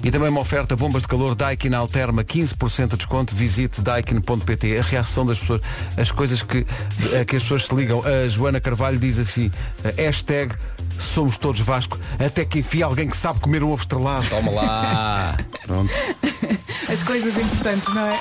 e 0.05 0.11
também 0.11 0.29
uma 0.29 0.41
oferta 0.41 0.77
bombas 0.77 1.03
de 1.03 1.09
calor 1.09 1.35
Daikin 1.35 1.75
Alterma 1.75 2.23
15% 2.23 2.91
de 2.91 2.97
desconto. 2.99 3.35
Visite 3.35 3.81
daikin.pt. 3.81 4.79
A 4.79 4.83
reação 4.83 5.27
das 5.27 5.39
pessoas, 5.41 5.61
as 5.97 6.13
coisas 6.13 6.43
que, 6.43 6.65
a 7.21 7.25
que 7.25 7.37
as 7.37 7.43
pessoas 7.43 7.67
se 7.67 7.75
ligam. 7.75 8.01
A 8.05 8.29
Joana 8.29 8.61
Carvalho 8.61 8.99
diz 8.99 9.19
assim, 9.19 9.51
hashtag 9.97 10.55
somos 11.03 11.37
todos 11.39 11.61
Vasco, 11.61 11.99
até 12.19 12.45
que 12.45 12.61
enfia 12.61 12.85
alguém 12.85 13.09
que 13.09 13.17
sabe 13.17 13.41
comer 13.41 13.63
um 13.63 13.71
ovo 13.73 13.83
estrelado. 13.83 14.27
Toma 14.29 14.51
lá! 14.53 15.37
Pronto. 15.67 15.93
As 16.93 17.03
coisas 17.03 17.37
importantes, 17.37 17.93
não 17.93 18.07
é? 18.07 18.21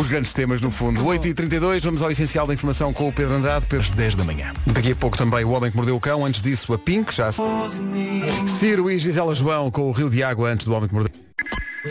Os 0.00 0.08
grandes 0.08 0.32
temas 0.32 0.60
no 0.60 0.70
fundo. 0.70 1.02
8h32, 1.04 1.80
vamos 1.82 2.02
ao 2.02 2.10
essencial 2.10 2.46
da 2.46 2.54
informação 2.54 2.92
com 2.92 3.08
o 3.08 3.12
Pedro 3.12 3.34
Andrade, 3.36 3.66
pelas 3.66 3.90
10 3.90 4.14
da 4.16 4.24
manhã. 4.24 4.52
Daqui 4.66 4.92
a 4.92 4.96
pouco 4.96 5.16
também 5.16 5.44
o 5.44 5.50
Homem 5.50 5.70
que 5.70 5.76
Mordeu 5.76 5.96
o 5.96 6.00
Cão, 6.00 6.24
antes 6.24 6.42
disso 6.42 6.72
a 6.74 6.78
Pink, 6.78 7.14
já 7.14 7.30
se... 7.30 7.40
Ciro 8.58 8.90
e 8.90 8.98
Gisela 8.98 9.34
João 9.34 9.70
com 9.70 9.82
o 9.88 9.92
Rio 9.92 10.10
de 10.10 10.22
Água 10.22 10.50
antes 10.50 10.66
do 10.66 10.74
Homem 10.74 10.88
que 10.88 10.94
Mordeu. 10.94 11.12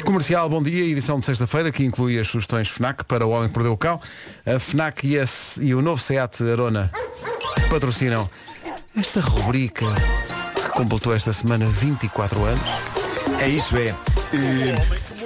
Comercial, 0.04 0.50
bom 0.50 0.62
dia, 0.62 0.84
edição 0.84 1.20
de 1.20 1.26
sexta-feira 1.26 1.72
que 1.72 1.86
inclui 1.86 2.20
as 2.20 2.28
sugestões 2.28 2.68
FNAC 2.68 3.06
para 3.06 3.26
o 3.26 3.30
Homem 3.30 3.48
que 3.48 3.56
Mordeu 3.56 3.72
o 3.74 3.78
Cão. 3.78 4.00
A 4.46 4.60
FNAC 4.60 5.08
e, 5.08 5.18
a- 5.18 5.26
e 5.62 5.74
o 5.74 5.82
novo 5.82 6.02
SEAT 6.02 6.44
Arona 6.52 6.92
patrocinam 7.70 8.30
esta 8.96 9.20
rubrica 9.20 9.86
que 10.56 10.70
completou 10.72 11.14
esta 11.14 11.34
semana 11.34 11.66
24 11.68 12.44
anos. 12.46 12.62
É 13.40 13.48
isso, 13.50 13.76
é. 13.78 13.94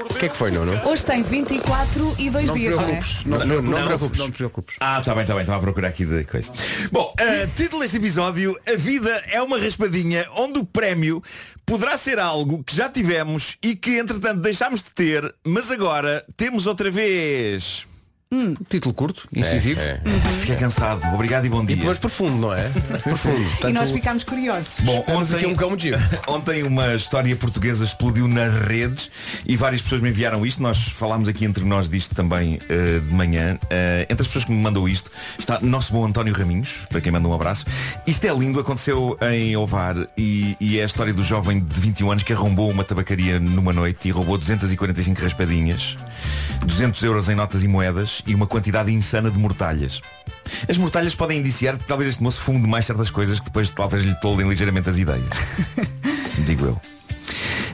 O 0.09 0.13
que 0.19 0.25
é 0.25 0.29
que 0.29 0.35
foi, 0.35 0.51
Nuno? 0.51 0.73
Hoje 0.85 1.05
tem 1.05 1.21
24 1.23 2.15
e 2.17 2.29
2 2.29 2.45
Não 2.45 2.53
te 2.53 2.59
dias, 2.59 2.75
não 2.75 2.83
é? 2.87 2.91
não, 2.91 3.01
te 3.01 3.25
Não, 3.25 3.37
preocupes, 3.39 3.49
não, 3.49 3.71
não, 3.71 3.77
te 3.79 3.85
preocupes, 3.87 4.19
não. 4.19 4.31
te 4.31 4.37
preocupes. 4.37 4.75
Ah, 4.79 5.01
tá 5.03 5.15
bem, 5.15 5.25
tá 5.25 5.33
bem, 5.33 5.41
estava 5.41 5.59
a 5.59 5.61
procurar 5.61 5.87
aqui 5.89 6.05
de 6.05 6.23
coisa. 6.25 6.51
Bom, 6.91 7.13
eh, 7.17 7.47
título 7.55 7.81
deste 7.81 7.97
episódio, 7.97 8.59
a 8.67 8.75
vida 8.75 9.09
é 9.31 9.41
uma 9.41 9.57
raspadinha 9.59 10.27
onde 10.35 10.59
o 10.59 10.65
prémio 10.65 11.23
poderá 11.65 11.97
ser 11.97 12.19
algo 12.19 12.63
que 12.63 12.75
já 12.75 12.89
tivemos 12.89 13.55
e 13.63 13.75
que 13.75 13.97
entretanto 13.97 14.41
deixámos 14.41 14.81
de 14.81 14.89
ter, 14.89 15.33
mas 15.45 15.71
agora 15.71 16.25
temos 16.35 16.65
outra 16.65 16.89
vez. 16.91 17.85
Título 18.69 18.93
curto, 18.93 19.27
incisivo. 19.35 19.81
É, 19.81 19.99
Fiquei 20.39 20.55
cansado. 20.55 21.01
Obrigado 21.15 21.45
e 21.45 21.49
bom 21.49 21.65
dia. 21.65 21.83
Mas 21.83 21.97
profundo, 21.97 22.37
não 22.37 22.53
é? 22.53 22.69
profundo. 23.01 23.41
E 23.41 23.49
Portanto, 23.49 23.73
nós 23.73 23.89
ficámos 23.89 24.23
curiosos. 24.23 24.81
Bom, 24.81 25.03
aqui 25.35 25.47
um 25.47 25.55
cão 25.55 25.75
ontem 26.27 26.61
uma 26.61 26.93
história 26.93 27.35
portuguesa 27.35 27.83
explodiu 27.83 28.27
nas 28.27 28.53
redes 28.53 29.09
e 29.47 29.57
várias 29.57 29.81
pessoas 29.81 30.01
me 30.01 30.09
enviaram 30.09 30.45
isto. 30.45 30.61
Nós 30.61 30.89
falámos 30.89 31.27
aqui 31.27 31.43
entre 31.43 31.65
nós 31.65 31.89
disto 31.89 32.13
também 32.13 32.59
eh, 32.69 32.99
de 32.99 33.15
manhã. 33.15 33.57
Eh, 33.67 34.05
entre 34.07 34.21
as 34.21 34.27
pessoas 34.27 34.45
que 34.45 34.51
me 34.51 34.61
mandou 34.61 34.87
isto 34.87 35.09
está 35.39 35.59
nosso 35.61 35.91
bom 35.91 36.05
António 36.05 36.31
Raminhos, 36.31 36.83
para 36.87 37.01
quem 37.01 37.11
manda 37.11 37.27
um 37.27 37.33
abraço. 37.33 37.65
Isto 38.05 38.25
é 38.25 38.31
lindo, 38.31 38.59
aconteceu 38.59 39.17
em 39.23 39.57
Ovar 39.57 39.95
e, 40.15 40.55
e 40.59 40.77
é 40.77 40.83
a 40.83 40.85
história 40.85 41.13
do 41.13 41.23
jovem 41.23 41.59
de 41.59 41.81
21 41.81 42.11
anos 42.11 42.21
que 42.21 42.31
arrombou 42.31 42.69
uma 42.69 42.83
tabacaria 42.83 43.39
numa 43.39 43.73
noite 43.73 44.07
e 44.07 44.11
roubou 44.11 44.37
245 44.37 45.19
raspadinhas, 45.19 45.97
200 46.63 47.01
euros 47.01 47.27
em 47.27 47.33
notas 47.33 47.63
e 47.63 47.67
moedas 47.67 48.18
e 48.25 48.35
uma 48.35 48.47
quantidade 48.47 48.91
insana 48.91 49.29
de 49.29 49.37
mortalhas. 49.37 50.01
As 50.67 50.77
mortalhas 50.77 51.15
podem 51.15 51.39
indiciar 51.39 51.77
que 51.77 51.85
talvez 51.85 52.09
este 52.09 52.23
moço 52.23 52.41
fume 52.41 52.61
demais 52.61 52.85
certas 52.85 53.09
coisas 53.09 53.39
que 53.39 53.45
depois 53.45 53.71
talvez 53.71 54.03
lhe 54.03 54.15
toldem 54.15 54.47
ligeiramente 54.47 54.89
as 54.89 54.97
ideias. 54.97 55.29
Digo 56.45 56.65
eu. 56.65 56.98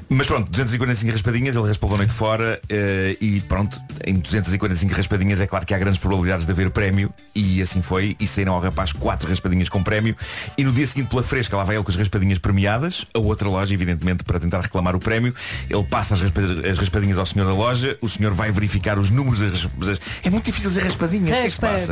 Mas 0.07 0.27
pronto, 0.27 0.51
245 0.51 1.11
raspadinhas, 1.11 1.55
ele 1.55 1.67
raspou 1.67 1.91
a 1.93 1.97
noite 1.97 2.13
fora 2.13 2.61
eh, 2.69 3.17
e 3.19 3.41
pronto, 3.41 3.81
em 4.05 4.13
245 4.13 4.93
raspadinhas 4.93 5.41
é 5.41 5.47
claro 5.47 5.65
que 5.65 5.73
há 5.73 5.79
grandes 5.79 5.99
probabilidades 5.99 6.45
de 6.45 6.51
haver 6.51 6.69
prémio 6.69 7.11
e 7.33 7.59
assim 7.61 7.81
foi, 7.81 8.15
e 8.19 8.27
saíram 8.27 8.53
ao 8.53 8.61
rapaz 8.61 8.93
quatro 8.93 9.27
raspadinhas 9.27 9.67
com 9.67 9.81
prémio 9.81 10.15
e 10.57 10.63
no 10.63 10.71
dia 10.71 10.85
seguinte 10.85 11.09
pela 11.09 11.23
fresca 11.23 11.57
lá 11.57 11.63
vai 11.63 11.75
ele 11.75 11.83
com 11.83 11.89
as 11.89 11.97
raspadinhas 11.97 12.37
premiadas, 12.37 13.03
a 13.15 13.19
outra 13.19 13.49
loja 13.49 13.73
evidentemente 13.73 14.23
para 14.23 14.39
tentar 14.39 14.61
reclamar 14.61 14.95
o 14.95 14.99
prémio, 14.99 15.33
ele 15.69 15.83
passa 15.83 16.13
as, 16.13 16.21
raspa- 16.21 16.41
as 16.69 16.77
raspadinhas 16.77 17.17
ao 17.17 17.25
senhor 17.25 17.47
da 17.47 17.53
loja, 17.53 17.97
o 17.99 18.07
senhor 18.07 18.31
vai 18.33 18.51
verificar 18.51 18.99
os 18.99 19.09
números 19.09 19.39
das 19.39 19.63
raspadinhas, 19.63 19.99
é 20.23 20.29
muito 20.29 20.45
difícil 20.45 20.69
dizer 20.69 20.83
raspadinhas, 20.83 21.29
o 21.31 21.33
que 21.33 21.39
é 21.39 21.43
que 21.45 21.49
se 21.55 21.59
passa? 21.79 21.91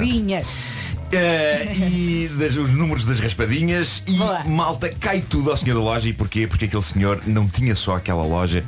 Eh, 1.15 1.71
e 1.75 2.27
das- 2.39 2.57
os 2.57 2.69
números 2.69 3.05
das 3.05 3.19
raspadinhas 3.19 4.01
e 4.07 4.13
Boa. 4.13 4.43
malta 4.45 4.89
cai 4.99 5.21
tudo 5.21 5.51
ao 5.51 5.57
senhor 5.57 5.75
da 5.75 5.81
loja 5.81 6.09
e 6.09 6.13
porquê? 6.13 6.47
Porque 6.47 6.65
aquele 6.65 6.81
senhor 6.81 7.21
não 7.27 7.47
tinha 7.47 7.75
só 7.75 7.95
aquela 7.95 8.23
loja, 8.23 8.63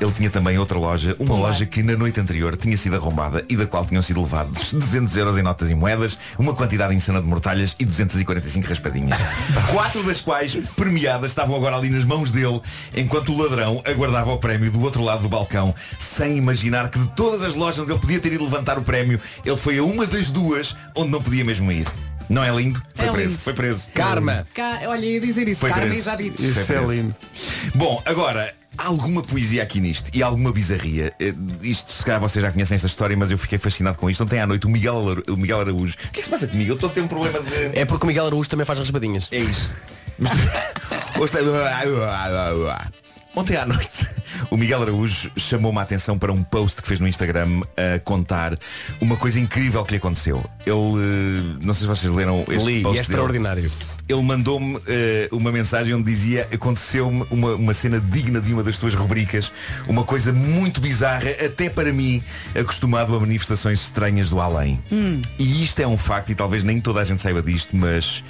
ele 0.00 0.12
tinha 0.12 0.28
também 0.28 0.58
outra 0.58 0.78
loja, 0.78 1.16
uma 1.18 1.34
loja 1.34 1.64
que 1.64 1.82
na 1.82 1.96
noite 1.96 2.20
anterior 2.20 2.54
tinha 2.56 2.76
sido 2.76 2.96
arrombada 2.96 3.44
e 3.48 3.56
da 3.56 3.66
qual 3.66 3.84
tinham 3.84 4.02
sido 4.02 4.20
levados 4.20 4.72
200 4.74 5.16
euros 5.16 5.38
em 5.38 5.42
notas 5.42 5.70
e 5.70 5.74
moedas, 5.74 6.18
uma 6.38 6.54
quantidade 6.54 6.94
insana 6.94 7.20
de 7.20 7.26
mortalhas 7.26 7.74
e 7.78 7.84
245 7.84 8.68
raspadinhas. 8.68 9.18
Quatro 9.72 10.02
das 10.02 10.20
quais 10.20 10.54
premiadas 10.76 11.30
estavam 11.30 11.56
agora 11.56 11.76
ali 11.76 11.88
nas 11.88 12.04
mãos 12.04 12.30
dele, 12.30 12.60
enquanto 12.94 13.32
o 13.32 13.42
ladrão 13.42 13.82
aguardava 13.86 14.32
o 14.32 14.38
prémio 14.38 14.70
do 14.70 14.80
outro 14.82 15.02
lado 15.02 15.22
do 15.22 15.28
balcão, 15.28 15.74
sem 15.98 16.36
imaginar 16.36 16.90
que 16.90 16.98
de 16.98 17.06
todas 17.08 17.42
as 17.42 17.54
lojas 17.54 17.78
onde 17.78 17.92
ele 17.92 17.98
podia 18.00 18.20
ter 18.20 18.32
ido 18.32 18.44
levantar 18.44 18.78
o 18.78 18.82
prémio, 18.82 19.18
ele 19.44 19.56
foi 19.56 19.78
a 19.78 19.82
uma 19.84 20.06
das 20.06 20.28
duas 20.30 20.76
onde 20.94 21.10
não 21.10 21.22
podia 21.22 21.44
mesmo 21.44 21.70
ir. 21.72 21.85
Não 22.28 22.42
é 22.42 22.50
lindo? 22.50 22.82
Foi 22.94 23.06
É 23.06 23.12
preso. 23.12 23.28
lindo. 23.30 23.38
Foi 23.40 23.52
preso. 23.54 23.88
Karma. 23.94 24.46
Cá, 24.52 24.80
olha, 24.86 25.06
ia 25.06 25.20
dizer 25.20 25.48
isso, 25.48 25.60
Foi 25.60 25.70
Carmen 25.70 25.88
preso. 25.90 26.16
dito. 26.16 26.42
Isso 26.42 26.64
Foi 26.64 26.76
é 26.76 26.78
preso. 26.78 26.92
lindo. 26.92 27.14
Bom, 27.74 28.02
agora, 28.04 28.52
há 28.76 28.86
alguma 28.86 29.22
poesia 29.22 29.62
aqui 29.62 29.80
nisto 29.80 30.10
e 30.12 30.22
alguma 30.24 30.50
bizarria. 30.52 31.12
Eh, 31.20 31.32
Isto, 31.62 31.92
se 31.92 32.04
calhar 32.04 32.20
vocês 32.20 32.42
já 32.42 32.50
conhecem 32.50 32.74
esta 32.74 32.88
história, 32.88 33.16
mas 33.16 33.30
eu 33.30 33.38
fiquei 33.38 33.58
fascinado 33.58 33.96
com 33.96 34.10
isto. 34.10 34.24
Ontem 34.24 34.40
à 34.40 34.46
noite, 34.46 34.66
o 34.66 34.70
Miguel, 34.70 35.22
o 35.28 35.36
Miguel 35.36 35.60
Araújo. 35.60 35.94
O 35.94 35.98
que 35.98 36.06
é 36.06 36.10
que 36.20 36.24
se 36.24 36.30
passa 36.30 36.46
comigo? 36.48 36.72
Eu 36.72 36.74
estou 36.74 36.90
a 36.90 36.92
ter 36.92 37.00
um 37.00 37.08
problema 37.08 37.38
de. 37.40 37.78
É 37.78 37.84
porque 37.84 38.04
o 38.04 38.08
Miguel 38.08 38.26
Araújo 38.26 38.50
também 38.50 38.66
faz 38.66 38.78
raspadinhas. 38.80 39.28
É 39.30 39.38
isso. 39.38 39.70
Ontem 43.36 43.56
à 43.56 43.66
noite 43.66 44.15
o 44.50 44.56
Miguel 44.56 44.82
Araújo 44.82 45.30
chamou-me 45.36 45.78
a 45.78 45.82
atenção 45.82 46.18
para 46.18 46.32
um 46.32 46.42
post 46.42 46.80
que 46.80 46.88
fez 46.88 47.00
no 47.00 47.08
Instagram 47.08 47.62
a 47.76 47.98
contar 48.00 48.56
uma 49.00 49.16
coisa 49.16 49.38
incrível 49.38 49.84
que 49.84 49.92
lhe 49.92 49.98
aconteceu. 49.98 50.44
Ele, 50.64 50.74
eh, 50.74 51.58
não 51.60 51.74
sei 51.74 51.82
se 51.82 51.86
vocês 51.86 52.12
leram 52.12 52.44
este 52.48 52.66
Li, 52.66 52.80
e 52.80 52.82
post 52.82 52.98
é 52.98 53.16
dele. 53.54 53.70
Ele 54.08 54.22
mandou-me 54.22 54.78
eh, 54.86 55.28
uma 55.32 55.50
mensagem 55.50 55.94
onde 55.94 56.04
dizia 56.10 56.48
aconteceu-me 56.52 57.24
uma, 57.30 57.54
uma 57.54 57.74
cena 57.74 58.00
digna 58.00 58.40
de 58.40 58.52
uma 58.52 58.62
das 58.62 58.78
tuas 58.78 58.94
rubricas, 58.94 59.50
uma 59.88 60.04
coisa 60.04 60.32
muito 60.32 60.80
bizarra, 60.80 61.30
até 61.44 61.68
para 61.68 61.92
mim, 61.92 62.22
acostumado 62.54 63.14
a 63.14 63.20
manifestações 63.20 63.80
estranhas 63.82 64.30
do 64.30 64.40
além. 64.40 64.80
E 65.38 65.62
isto 65.62 65.80
é 65.80 65.86
um 65.86 65.96
facto, 65.96 66.30
e 66.30 66.34
talvez 66.34 66.62
nem 66.62 66.80
toda 66.80 67.00
a 67.00 67.04
gente 67.04 67.20
saiba 67.22 67.42
disto, 67.42 67.76
mas 67.76 68.22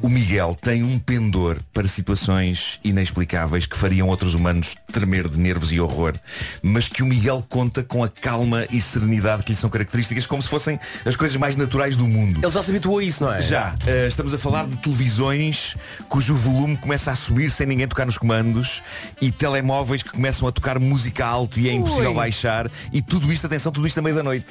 o 0.00 0.08
Miguel 0.08 0.56
tem 0.60 0.82
um 0.82 0.98
pendor 0.98 1.58
para 1.72 1.88
situações 1.88 2.78
inexplicáveis 2.84 3.66
que 3.66 3.76
fariam 3.76 4.08
outros 4.08 4.34
humanos 4.34 4.74
tremer 4.92 5.28
de 5.28 5.38
nervos 5.38 5.72
e 5.72 5.80
horror, 5.80 6.14
mas 6.62 6.88
que 6.88 7.02
o 7.02 7.06
Miguel 7.06 7.44
conta 7.48 7.82
com 7.82 8.04
a 8.04 8.08
calma 8.08 8.66
e 8.70 8.80
serenidade 8.80 9.42
que 9.42 9.52
lhe 9.52 9.56
são 9.56 9.68
características, 9.68 10.26
como 10.26 10.42
se 10.42 10.48
fossem 10.48 10.78
as 11.04 11.16
coisas 11.16 11.36
mais 11.36 11.56
naturais 11.56 11.96
do 11.96 12.06
mundo. 12.06 12.40
Ele 12.42 12.52
já 12.52 12.62
se 12.62 12.70
habituou 12.70 12.98
a 12.98 13.04
isso, 13.04 13.24
não 13.24 13.32
é? 13.32 13.40
Já, 13.40 13.74
eh, 13.86 14.06
estamos 14.06 14.32
a 14.32 14.38
falar 14.38 14.66
de 14.66 14.76
televisões 15.24 15.76
cujo 16.08 16.34
volume 16.34 16.76
começa 16.76 17.10
a 17.10 17.16
subir 17.16 17.50
sem 17.50 17.66
ninguém 17.66 17.88
tocar 17.88 18.04
nos 18.04 18.18
comandos 18.18 18.82
e 19.20 19.30
telemóveis 19.32 20.02
que 20.02 20.10
começam 20.10 20.46
a 20.46 20.52
tocar 20.52 20.78
música 20.78 21.24
alto 21.24 21.58
e 21.58 21.68
é 21.68 21.72
impossível 21.72 22.10
Ui. 22.10 22.16
baixar 22.16 22.70
e 22.92 23.00
tudo 23.00 23.32
isto, 23.32 23.46
atenção, 23.46 23.72
tudo 23.72 23.86
isto 23.86 23.98
à 23.98 24.02
meia 24.02 24.16
da 24.16 24.22
noite. 24.22 24.46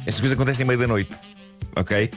Estas 0.00 0.20
coisas 0.20 0.32
acontecem 0.32 0.64
à 0.64 0.66
meia 0.66 0.78
da 0.78 0.86
noite. 0.86 1.14
Ok? 1.76 2.10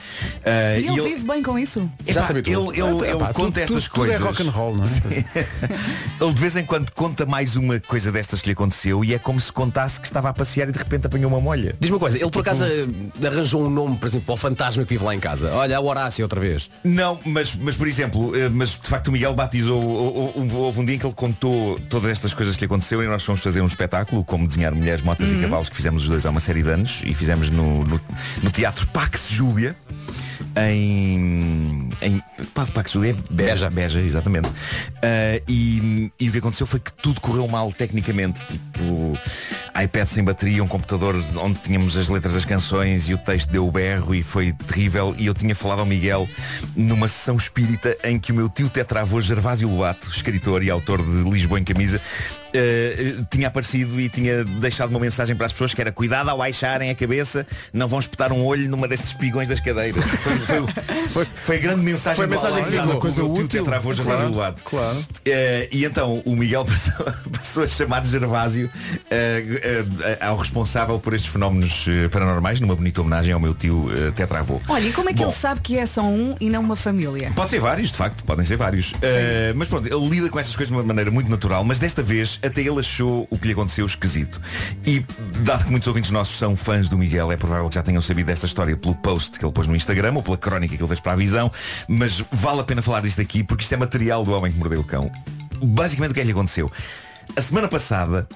Eh, 0.44 0.80
E 0.80 0.86
ele 0.86 1.02
vive 1.02 1.26
bem 1.26 1.42
com 1.42 1.58
isso. 1.58 1.90
Já 2.06 2.22
se 2.22 2.30
habituou. 2.32 2.72
ele, 2.72 2.82
ele, 2.82 3.10
ele 3.10 3.18
conta 3.18 3.32
tudo- 3.32 3.58
estas 3.60 3.66
tudo- 3.66 3.80
tudo 3.84 3.90
coisas. 3.94 4.20
é 4.20 4.24
rock 4.24 4.42
and 4.42 4.50
roll, 4.50 4.76
não 4.76 4.84
é? 4.84 4.88
Ele 6.20 6.32
de 6.32 6.40
vez 6.40 6.56
em 6.56 6.64
quando 6.64 6.90
conta 6.92 7.24
mais 7.26 7.56
uma 7.56 7.78
coisa 7.80 8.10
destas 8.12 8.40
que 8.40 8.48
lhe 8.48 8.52
aconteceu 8.52 9.04
e 9.04 9.14
é 9.14 9.18
como 9.18 9.40
se 9.40 9.52
contasse 9.52 10.00
que 10.00 10.06
estava 10.06 10.28
a 10.28 10.32
passear 10.32 10.68
e 10.68 10.72
de 10.72 10.78
repente 10.78 11.06
apanhou 11.06 11.30
uma 11.30 11.40
molha. 11.40 11.74
Diz-me 11.80 11.94
uma 11.94 12.00
coisa, 12.00 12.18
ele 12.18 12.30
por 12.30 12.40
acaso 12.40 12.64
eh, 12.64 12.86
arranjou 13.26 13.64
um 13.66 13.70
nome, 13.70 13.96
por 13.96 14.06
exemplo, 14.08 14.26
para 14.26 14.34
o 14.34 14.36
fantasma 14.36 14.82
que 14.84 14.90
vive 14.90 15.04
lá 15.04 15.14
em 15.14 15.20
casa. 15.20 15.52
Olha, 15.52 15.80
o 15.80 15.86
Horácio 15.86 16.24
outra 16.24 16.40
vez. 16.40 16.68
Não, 16.84 17.18
mas, 17.24 17.54
mas 17.54 17.76
por 17.76 17.86
exemplo, 17.86 18.34
eh, 18.36 18.48
mas 18.48 18.70
de 18.70 18.88
facto 18.88 19.08
o 19.08 19.12
Miguel 19.12 19.34
batizou, 19.34 19.80
ou- 19.82 20.32
ou- 20.36 20.56
houve 20.60 20.80
um 20.80 20.84
dia 20.84 20.94
em 20.96 20.98
que 20.98 21.06
ele 21.06 21.14
contou 21.14 21.78
todas 21.88 22.10
estas 22.10 22.34
coisas 22.34 22.54
que 22.56 22.60
lhe 22.62 22.66
aconteceram 22.66 23.02
e 23.02 23.06
nós 23.06 23.22
fomos 23.24 23.40
fazer 23.40 23.60
um 23.60 23.66
espetáculo, 23.66 24.24
como 24.24 24.46
desenhar 24.46 24.74
mulheres, 24.74 25.02
motas 25.02 25.30
e 25.32 25.36
cavalos, 25.36 25.68
que 25.68 25.76
fizemos 25.76 26.02
os 26.02 26.08
dois 26.08 26.26
há 26.26 26.30
uma 26.30 26.40
série 26.40 26.62
de 26.62 26.68
anos 26.70 27.02
e 27.04 27.14
fizemos 27.14 27.50
no, 27.50 27.84
no, 27.84 28.00
no 28.42 28.50
Teatro 28.50 28.86
Pax 28.88 29.28
Em, 30.56 31.88
em 32.02 32.22
Pa- 32.54 32.66
Pax 32.66 32.92
Júlia, 32.92 33.16
Beja, 33.30 33.70
Beja, 33.70 34.00
exatamente. 34.00 34.48
Ah, 35.02 35.40
e, 35.48 36.10
e 36.18 36.28
o 36.28 36.32
que 36.32 36.38
aconteceu 36.38 36.66
foi 36.66 36.80
que 36.80 36.92
tudo 36.92 37.20
correu 37.20 37.46
mal 37.48 37.70
tecnicamente. 37.72 38.40
Tipo, 38.46 39.12
iPad 39.82 40.08
sem 40.08 40.24
bateria, 40.24 40.62
um 40.64 40.66
computador 40.68 41.14
onde 41.36 41.58
tínhamos 41.60 41.96
as 41.96 42.08
letras 42.08 42.34
das 42.34 42.44
canções 42.44 43.08
e 43.08 43.14
o 43.14 43.18
texto 43.18 43.50
deu 43.50 43.66
o 43.66 43.70
berro 43.72 44.14
e 44.14 44.22
foi 44.22 44.52
terrível. 44.52 45.14
E 45.18 45.26
eu 45.26 45.34
tinha 45.34 45.54
falado 45.54 45.80
ao 45.80 45.86
Miguel 45.86 46.28
numa 46.74 47.06
sessão 47.08 47.36
espírita 47.36 47.96
em 48.04 48.18
que 48.18 48.32
o 48.32 48.34
meu 48.34 48.48
tio 48.48 48.68
tetravô 48.68 49.20
Gervásio 49.20 49.68
Lobato, 49.68 50.10
escritor 50.10 50.62
e 50.62 50.70
autor 50.70 51.00
de 51.02 51.30
Lisboa 51.30 51.60
em 51.60 51.64
Camisa, 51.64 52.00
eh, 52.52 53.14
tinha 53.30 53.48
aparecido 53.48 54.00
e 54.00 54.08
tinha 54.08 54.44
deixado 54.44 54.90
uma 54.90 55.00
mensagem 55.00 55.34
para 55.36 55.46
as 55.46 55.52
pessoas 55.52 55.74
que 55.74 55.80
era 55.80 55.92
cuidado 55.92 56.28
ao 56.30 56.38
baixarem 56.38 56.90
a 56.90 56.94
cabeça, 56.94 57.46
não 57.72 57.88
vão 57.88 57.98
espetar 57.98 58.32
um 58.32 58.44
olho 58.44 58.68
numa 58.68 58.86
destes 58.88 59.08
espigões 59.10 59.48
das 59.48 59.60
cadeiras. 59.60 60.04
Foi, 60.18 60.38
foi- 60.38 61.08
foi- 61.08 61.26
foi 61.44 61.56
a 61.56 61.60
grande 61.60 61.82
mensagem 61.82 62.16
Foi 62.16 62.24
a 62.24 62.28
do 62.28 62.34
mensagem 62.34 62.64
que 62.64 62.70
ficou. 62.70 62.98
Coisa 62.98 63.22
meu 63.22 63.34
tio 63.34 63.44
útil. 63.44 63.64
tetravô 63.64 63.94
Gervásio 63.94 64.18
Claro, 64.18 64.32
Lobato. 64.32 64.62
claro. 64.64 65.06
Eh, 65.24 65.68
e 65.72 65.84
então 65.84 66.22
o 66.24 66.34
Miguel 66.36 66.64
passou, 66.66 67.06
passou 67.32 67.64
a 67.64 67.68
chamar 67.68 68.00
de 68.00 68.10
Gervásio 68.10 68.70
eh, 69.10 69.84
eh, 70.02 70.18
ao 70.24 70.36
responsável 70.36 70.98
por 70.98 71.14
estes 71.14 71.30
fenómenos 71.30 71.86
eh, 71.88 72.08
paranormais, 72.08 72.60
numa 72.60 72.74
bonita 72.74 73.00
homenagem 73.00 73.32
ao 73.32 73.40
meu 73.40 73.54
tio 73.54 73.88
eh, 73.92 74.10
tetravô. 74.12 74.60
Olha, 74.68 74.86
e 74.88 74.92
como 74.92 75.08
é 75.08 75.12
que 75.12 75.18
Bom, 75.18 75.26
ele 75.26 75.32
sabe 75.32 75.60
que 75.60 75.76
é 75.78 75.86
só 75.86 76.02
um 76.02 76.36
e 76.40 76.48
não 76.50 76.60
uma 76.60 76.76
família? 76.76 77.32
Pode 77.34 77.50
ser 77.50 77.60
vários, 77.60 77.90
de 77.90 77.96
facto, 77.96 78.22
podem 78.24 78.44
ser 78.44 78.56
vários. 78.56 78.92
Eh, 79.02 79.52
mas 79.54 79.68
pronto, 79.68 79.86
ele 79.86 80.08
lida 80.08 80.28
com 80.28 80.38
estas 80.38 80.54
coisas 80.56 80.70
de 80.72 80.76
uma 80.78 80.84
maneira 80.86 81.10
muito 81.10 81.30
natural, 81.30 81.64
mas 81.64 81.78
desta 81.78 82.02
vez 82.02 82.37
até 82.42 82.60
ele 82.60 82.80
achou 82.80 83.26
o 83.30 83.38
que 83.38 83.46
lhe 83.46 83.52
aconteceu 83.52 83.86
esquisito. 83.86 84.40
E 84.86 85.04
dado 85.42 85.64
que 85.64 85.70
muitos 85.70 85.86
ouvintes 85.86 86.10
nossos 86.10 86.36
são 86.36 86.56
fãs 86.56 86.88
do 86.88 86.96
Miguel, 86.96 87.32
é 87.32 87.36
provável 87.36 87.68
que 87.68 87.74
já 87.74 87.82
tenham 87.82 88.02
sabido 88.02 88.26
desta 88.26 88.46
história 88.46 88.76
pelo 88.76 88.94
post 88.94 89.38
que 89.38 89.44
ele 89.44 89.52
pôs 89.52 89.66
no 89.66 89.76
Instagram 89.76 90.14
ou 90.14 90.22
pela 90.22 90.36
crónica 90.36 90.76
que 90.76 90.82
ele 90.82 90.88
fez 90.88 91.00
para 91.00 91.12
a 91.12 91.16
visão, 91.16 91.50
mas 91.88 92.24
vale 92.30 92.60
a 92.60 92.64
pena 92.64 92.82
falar 92.82 93.00
disto 93.00 93.20
aqui 93.20 93.42
porque 93.42 93.62
isto 93.62 93.72
é 93.72 93.76
material 93.76 94.24
do 94.24 94.32
homem 94.32 94.52
que 94.52 94.58
mordeu 94.58 94.80
o 94.80 94.84
cão. 94.84 95.10
Basicamente 95.62 96.12
o 96.12 96.14
que 96.14 96.20
é 96.20 96.22
que 96.22 96.26
lhe 96.26 96.32
aconteceu? 96.32 96.70
A 97.36 97.42
semana 97.42 97.68
passada, 97.68 98.28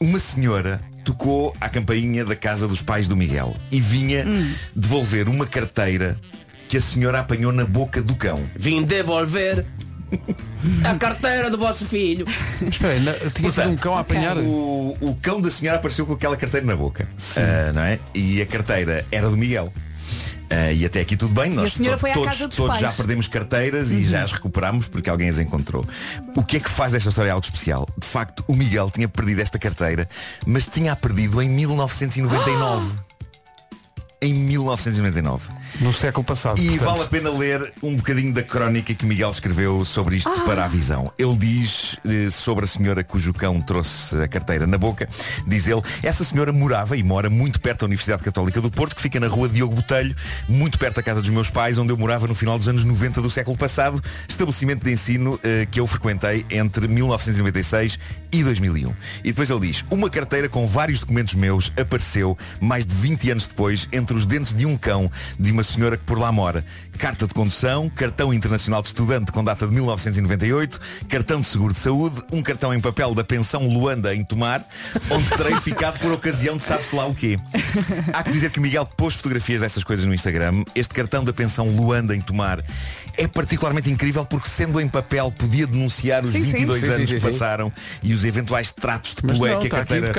uma 0.00 0.18
senhora 0.18 0.80
tocou 1.04 1.54
à 1.60 1.68
campainha 1.68 2.24
da 2.24 2.36
casa 2.36 2.66
dos 2.66 2.82
pais 2.82 3.08
do 3.08 3.16
Miguel 3.16 3.56
e 3.70 3.80
vinha 3.80 4.24
devolver 4.74 5.28
uma 5.28 5.46
carteira 5.46 6.18
que 6.68 6.76
a 6.76 6.80
senhora 6.80 7.20
apanhou 7.20 7.52
na 7.52 7.64
boca 7.64 8.00
do 8.00 8.14
cão. 8.14 8.48
Vim 8.54 8.82
devolver 8.82 9.64
a 10.84 10.94
carteira 10.96 11.50
do 11.50 11.58
vosso 11.58 11.84
filho. 11.86 12.26
Mas 12.60 12.70
espera 12.74 12.92
aí, 12.92 13.00
na- 13.00 13.12
tinha 13.30 13.50
sido 13.50 13.70
um 13.70 13.76
cão 13.76 13.96
a 13.96 14.00
apanhar. 14.00 14.36
O, 14.38 14.96
o 15.00 15.16
cão 15.22 15.40
da 15.40 15.50
senhora 15.50 15.78
apareceu 15.78 16.04
com 16.06 16.12
aquela 16.14 16.36
carteira 16.36 16.66
na 16.66 16.76
boca. 16.76 17.08
Ah, 17.36 17.72
não 17.72 17.82
é? 17.82 17.98
E 18.14 18.40
a 18.42 18.46
carteira 18.46 19.04
era 19.10 19.28
do 19.30 19.36
Miguel. 19.36 19.72
Ah, 20.52 20.72
e 20.72 20.84
até 20.84 21.00
aqui 21.00 21.16
tudo 21.16 21.32
bem, 21.32 21.48
nós 21.50 21.74
senhora 21.74 21.96
foi 21.96 22.10
à 22.10 22.14
todos, 22.14 22.28
casa 22.30 22.48
dos 22.48 22.56
todos 22.56 22.70
pais. 22.72 22.82
Uhum. 22.82 22.90
já 22.90 22.96
perdemos 22.96 23.28
carteiras 23.28 23.92
e 23.92 24.02
já 24.02 24.24
as 24.24 24.32
recuperamos 24.32 24.88
porque 24.88 25.08
alguém 25.08 25.28
as 25.28 25.38
encontrou. 25.38 25.86
O 26.34 26.42
que 26.42 26.56
é 26.56 26.60
que 26.60 26.68
faz 26.68 26.90
desta 26.90 27.08
história 27.10 27.32
algo 27.32 27.44
especial? 27.44 27.88
De 27.96 28.06
facto, 28.06 28.42
o 28.48 28.56
Miguel 28.56 28.90
tinha 28.90 29.08
perdido 29.08 29.40
esta 29.40 29.60
carteira, 29.60 30.08
mas 30.44 30.66
tinha-a 30.66 30.96
perdido 30.96 31.40
em 31.40 31.48
1999. 31.48 32.94
Em 34.22 34.34
1999. 34.34 35.48
No 35.80 35.92
século 35.94 36.24
passado. 36.24 36.58
E 36.58 36.70
portanto. 36.70 36.88
vale 36.88 37.02
a 37.02 37.06
pena 37.06 37.30
ler 37.30 37.72
um 37.82 37.96
bocadinho 37.96 38.32
da 38.32 38.42
crónica 38.42 38.94
que 38.94 39.04
o 39.04 39.08
Miguel 39.08 39.30
escreveu 39.30 39.84
sobre 39.84 40.16
isto 40.16 40.30
para 40.44 40.64
a 40.64 40.68
visão. 40.68 41.12
Ele 41.18 41.36
diz 41.36 41.96
eh, 42.04 42.30
sobre 42.30 42.64
a 42.64 42.68
senhora 42.68 43.04
cujo 43.04 43.32
cão 43.32 43.60
trouxe 43.60 44.16
a 44.20 44.28
carteira 44.28 44.66
na 44.66 44.76
boca, 44.76 45.08
diz 45.46 45.68
ele, 45.68 45.82
essa 46.02 46.24
senhora 46.24 46.52
morava 46.52 46.96
e 46.96 47.02
mora 47.02 47.30
muito 47.30 47.60
perto 47.60 47.80
da 47.80 47.86
Universidade 47.86 48.22
Católica 48.22 48.60
do 48.60 48.70
Porto, 48.70 48.96
que 48.96 49.02
fica 49.02 49.20
na 49.20 49.28
rua 49.28 49.48
Diogo 49.48 49.74
Botelho, 49.74 50.14
muito 50.48 50.78
perto 50.78 50.96
da 50.96 51.02
casa 51.02 51.20
dos 51.20 51.30
meus 51.30 51.50
pais, 51.50 51.78
onde 51.78 51.92
eu 51.92 51.96
morava 51.96 52.26
no 52.26 52.34
final 52.34 52.58
dos 52.58 52.68
anos 52.68 52.84
90 52.84 53.22
do 53.22 53.30
século 53.30 53.56
passado, 53.56 54.02
estabelecimento 54.28 54.84
de 54.84 54.92
ensino 54.92 55.38
eh, 55.42 55.66
que 55.70 55.80
eu 55.80 55.86
frequentei 55.86 56.44
entre 56.50 56.88
1996 56.88 57.98
e 58.32 58.42
2001. 58.42 58.94
E 59.24 59.28
depois 59.28 59.50
ele 59.50 59.60
diz, 59.60 59.84
uma 59.90 60.10
carteira 60.10 60.48
com 60.48 60.66
vários 60.66 61.00
documentos 61.00 61.34
meus 61.34 61.72
apareceu 61.78 62.36
mais 62.60 62.84
de 62.86 62.94
20 62.94 63.30
anos 63.30 63.46
depois 63.46 63.88
entre 63.92 64.16
os 64.16 64.26
dentes 64.26 64.54
de 64.54 64.66
um 64.66 64.76
cão 64.76 65.10
de 65.38 65.52
uma 65.52 65.59
senhora 65.64 65.96
que 65.96 66.04
por 66.04 66.18
lá 66.18 66.30
mora. 66.32 66.64
Carta 67.00 67.26
de 67.26 67.32
condução, 67.32 67.88
cartão 67.88 68.32
internacional 68.34 68.82
de 68.82 68.88
estudante 68.88 69.32
com 69.32 69.42
data 69.42 69.66
de 69.66 69.72
1998, 69.72 70.78
cartão 71.08 71.40
de 71.40 71.46
seguro 71.46 71.72
de 71.72 71.80
saúde, 71.80 72.20
um 72.30 72.42
cartão 72.42 72.74
em 72.74 72.80
papel 72.80 73.14
da 73.14 73.24
pensão 73.24 73.66
Luanda 73.66 74.14
em 74.14 74.22
Tomar, 74.22 74.62
onde 75.10 75.26
terei 75.30 75.56
ficado 75.56 75.98
por 75.98 76.12
ocasião 76.12 76.58
de 76.58 76.62
sabe-se 76.62 76.94
lá 76.94 77.06
o 77.06 77.14
quê. 77.14 77.38
Há 78.12 78.22
que 78.22 78.30
dizer 78.30 78.50
que 78.50 78.58
o 78.58 78.62
Miguel 78.62 78.84
pôs 78.84 79.14
fotografias 79.14 79.62
dessas 79.62 79.82
coisas 79.82 80.04
no 80.04 80.12
Instagram. 80.12 80.62
Este 80.74 80.92
cartão 80.92 81.24
da 81.24 81.32
pensão 81.32 81.70
Luanda 81.70 82.14
em 82.14 82.20
Tomar 82.20 82.62
é 83.16 83.26
particularmente 83.26 83.90
incrível 83.90 84.24
porque 84.24 84.48
sendo 84.48 84.80
em 84.80 84.88
papel 84.88 85.30
podia 85.30 85.66
denunciar 85.66 86.24
os 86.24 86.32
Sim, 86.32 86.44
sim. 86.44 86.52
22 86.52 86.80
Sim, 86.80 86.86
sim, 86.86 86.92
anos 86.92 87.08
sim, 87.08 87.16
que 87.16 87.22
passaram 87.22 87.72
e 88.02 88.12
os 88.12 88.24
eventuais 88.24 88.72
tratos 88.72 89.14
de 89.14 89.22
pulé 89.22 89.52
não, 89.52 89.60
que 89.60 89.66
a 89.66 89.68
aqui 89.68 89.68
carteira 89.68 90.12